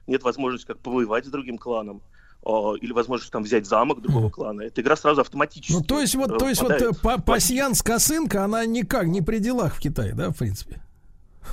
нет 0.07 0.23
возможности, 0.23 0.67
как 0.67 0.79
повоевать 0.79 1.27
с 1.27 1.31
другим 1.31 1.59
кланом, 1.59 2.03
или 2.45 2.93
возможность 2.93 3.33
там 3.33 3.43
взять 3.43 3.67
замок 3.67 4.03
другого 4.03 4.31
клана, 4.31 4.63
эта 4.63 4.81
игра 4.81 4.97
сразу 4.97 5.23
автоматически 5.23 5.73
Ну, 5.73 5.83
то 5.83 6.01
есть 6.01 6.15
вот, 6.15 6.33
э, 6.33 6.39
то 6.39 6.49
есть 6.49 6.61
вот 6.63 6.73
э, 6.73 6.91
па- 7.03 7.19
пасьянс 7.19 7.83
косынка, 7.83 8.45
она 8.45 8.65
никак 8.67 9.07
не 9.07 9.23
при 9.23 9.39
делах 9.39 9.75
в 9.75 9.81
Китае, 9.81 10.13
да, 10.15 10.31
в 10.31 10.37
принципе? 10.37 10.83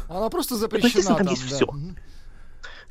Она 0.09 0.29
просто 0.29 0.55
Ну, 0.55 0.59
запрещена 0.59 1.03
там 1.03 1.17
там, 1.17 1.27
есть 1.27 1.49
да. 1.49 1.55
все. 1.55 1.73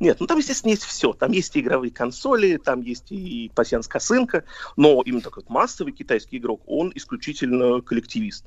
Нет, 0.00 0.16
ну 0.18 0.26
там, 0.26 0.38
естественно, 0.38 0.70
есть 0.70 0.84
все. 0.84 1.12
Там 1.12 1.30
есть 1.32 1.54
и 1.56 1.60
игровые 1.60 1.92
консоли, 1.92 2.56
там 2.56 2.80
есть 2.80 3.12
и 3.12 3.50
пассианс 3.54 3.86
косынка, 3.86 4.44
но 4.76 5.02
именно 5.04 5.20
такой 5.20 5.42
вот 5.42 5.50
массовый 5.50 5.92
китайский 5.92 6.38
игрок, 6.38 6.62
он 6.66 6.90
исключительно 6.94 7.82
коллективист. 7.82 8.46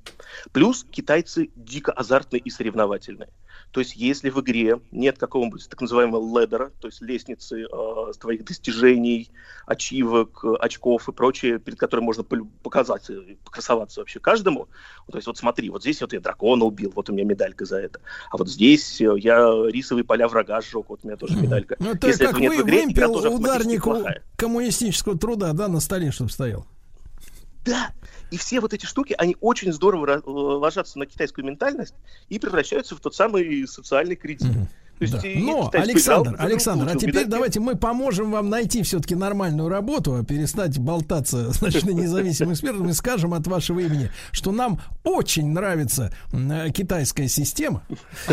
Плюс 0.52 0.84
китайцы 0.90 1.52
дико 1.56 1.92
азартные 1.92 2.40
и 2.40 2.50
соревновательные. 2.50 3.30
То 3.74 3.80
есть, 3.80 3.96
если 3.96 4.30
в 4.30 4.40
игре 4.40 4.80
нет 4.92 5.18
какого-нибудь 5.18 5.68
так 5.68 5.82
называемого 5.82 6.40
ледера, 6.40 6.72
то 6.80 6.88
есть 6.88 7.02
лестницы 7.02 7.64
э, 7.64 8.12
твоих 8.20 8.46
достижений, 8.46 9.32
ачивок, 9.66 10.46
э, 10.46 10.54
очков 10.60 11.10
и 11.10 11.12
прочее, 11.12 11.58
перед 11.58 11.80
которым 11.80 12.06
можно 12.06 12.24
показаться, 12.62 13.14
и 13.14 13.34
покрасоваться 13.44 14.02
вообще 14.02 14.20
каждому. 14.20 14.68
То 15.12 15.18
есть, 15.18 15.26
вот 15.26 15.40
смотри, 15.40 15.72
вот 15.72 15.82
здесь 15.82 16.02
вот 16.02 16.14
я 16.14 16.20
дракона 16.20 16.66
убил, 16.66 16.94
вот 16.96 17.10
у 17.10 17.14
меня 17.14 17.26
медалька 17.26 17.66
за 17.66 17.78
это. 17.80 18.00
А 18.30 18.38
вот 18.38 18.48
здесь 18.48 19.02
э, 19.02 19.12
я 19.18 19.40
рисовые 19.68 20.04
поля 20.04 20.28
врага 20.28 20.62
сжег, 20.62 20.86
вот 20.90 21.00
у 21.02 21.08
меня 21.08 21.18
тоже 21.18 21.36
медалька. 21.36 21.76
Ну, 21.80 21.94
это 21.94 22.06
Если 22.06 22.26
как 22.26 22.38
вы 22.38 22.50
в 22.50 22.62
игре, 22.62 22.84
вымпел 22.84 23.34
ударнику 23.34 23.98
коммунистического 24.38 25.18
труда, 25.18 25.54
да, 25.54 25.68
на 25.68 25.80
столе, 25.80 26.12
чтобы 26.12 26.30
стоял. 26.30 26.68
Да, 27.66 27.94
и 28.30 28.38
все 28.38 28.60
вот 28.60 28.74
эти 28.74 28.86
штуки, 28.86 29.16
они 29.18 29.38
очень 29.40 29.72
здорово 29.72 30.06
ра- 30.06 30.24
ложатся 30.26 31.00
на 31.00 31.06
китайскую 31.06 31.46
ментальность 31.46 31.96
и 32.28 32.40
превращаются 32.40 32.96
в 32.96 33.00
тот 33.00 33.16
самый 33.16 33.66
социальный 33.68 34.16
кредит. 34.16 34.52
То 35.12 35.18
есть, 35.18 35.24
Да. 35.24 35.30
и 35.30 35.44
Но, 35.44 35.70
Александр, 35.74 36.32
поиграл, 36.32 36.46
Александр, 36.48 36.90
а 36.90 36.96
теперь 36.96 37.26
давайте 37.26 37.60
мы 37.60 37.76
поможем 37.76 38.32
вам 38.32 38.50
найти 38.50 38.84
все-таки 38.84 39.16
нормальную 39.16 39.70
работу, 39.70 40.16
а 40.16 40.24
перестать 40.24 40.78
болтаться, 40.80 41.52
значит, 41.54 41.84
на 41.84 41.92
независимым 41.92 42.54
экспертом 42.54 42.90
и 42.90 42.94
скажем 42.94 43.34
от 43.34 43.48
вашего 43.48 43.80
имени, 43.80 44.12
что 44.32 44.52
нам 44.52 44.82
очень 45.04 45.50
нравится 45.52 46.14
э, 46.32 46.70
китайская 46.72 47.28
система. 47.28 47.84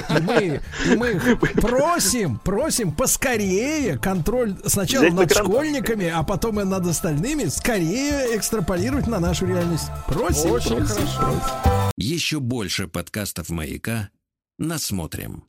И 0.08 0.20
мы, 0.22 0.60
и 0.86 0.96
мы 0.96 1.20
просим, 1.60 2.38
просим 2.38 2.92
поскорее 2.92 3.98
контроль 3.98 4.56
сначала 4.66 5.02
Взять 5.04 5.14
на 5.14 5.22
над 5.22 5.32
школьниками, 5.32 6.08
а 6.08 6.22
потом 6.22 6.60
и 6.60 6.64
над 6.64 6.86
остальными, 6.86 7.44
скорее 7.46 8.36
экстраполировать 8.36 9.06
на 9.06 9.18
нашу 9.20 9.46
реальность. 9.46 9.86
Просим, 10.06 10.50
Очень 10.52 10.76
просим, 10.76 11.06
хорошо. 11.06 11.20
просим. 11.20 11.90
Еще 11.96 12.40
больше 12.40 12.88
подкастов 12.88 13.50
«Маяка» 13.50 14.10
насмотрим. 14.58 15.44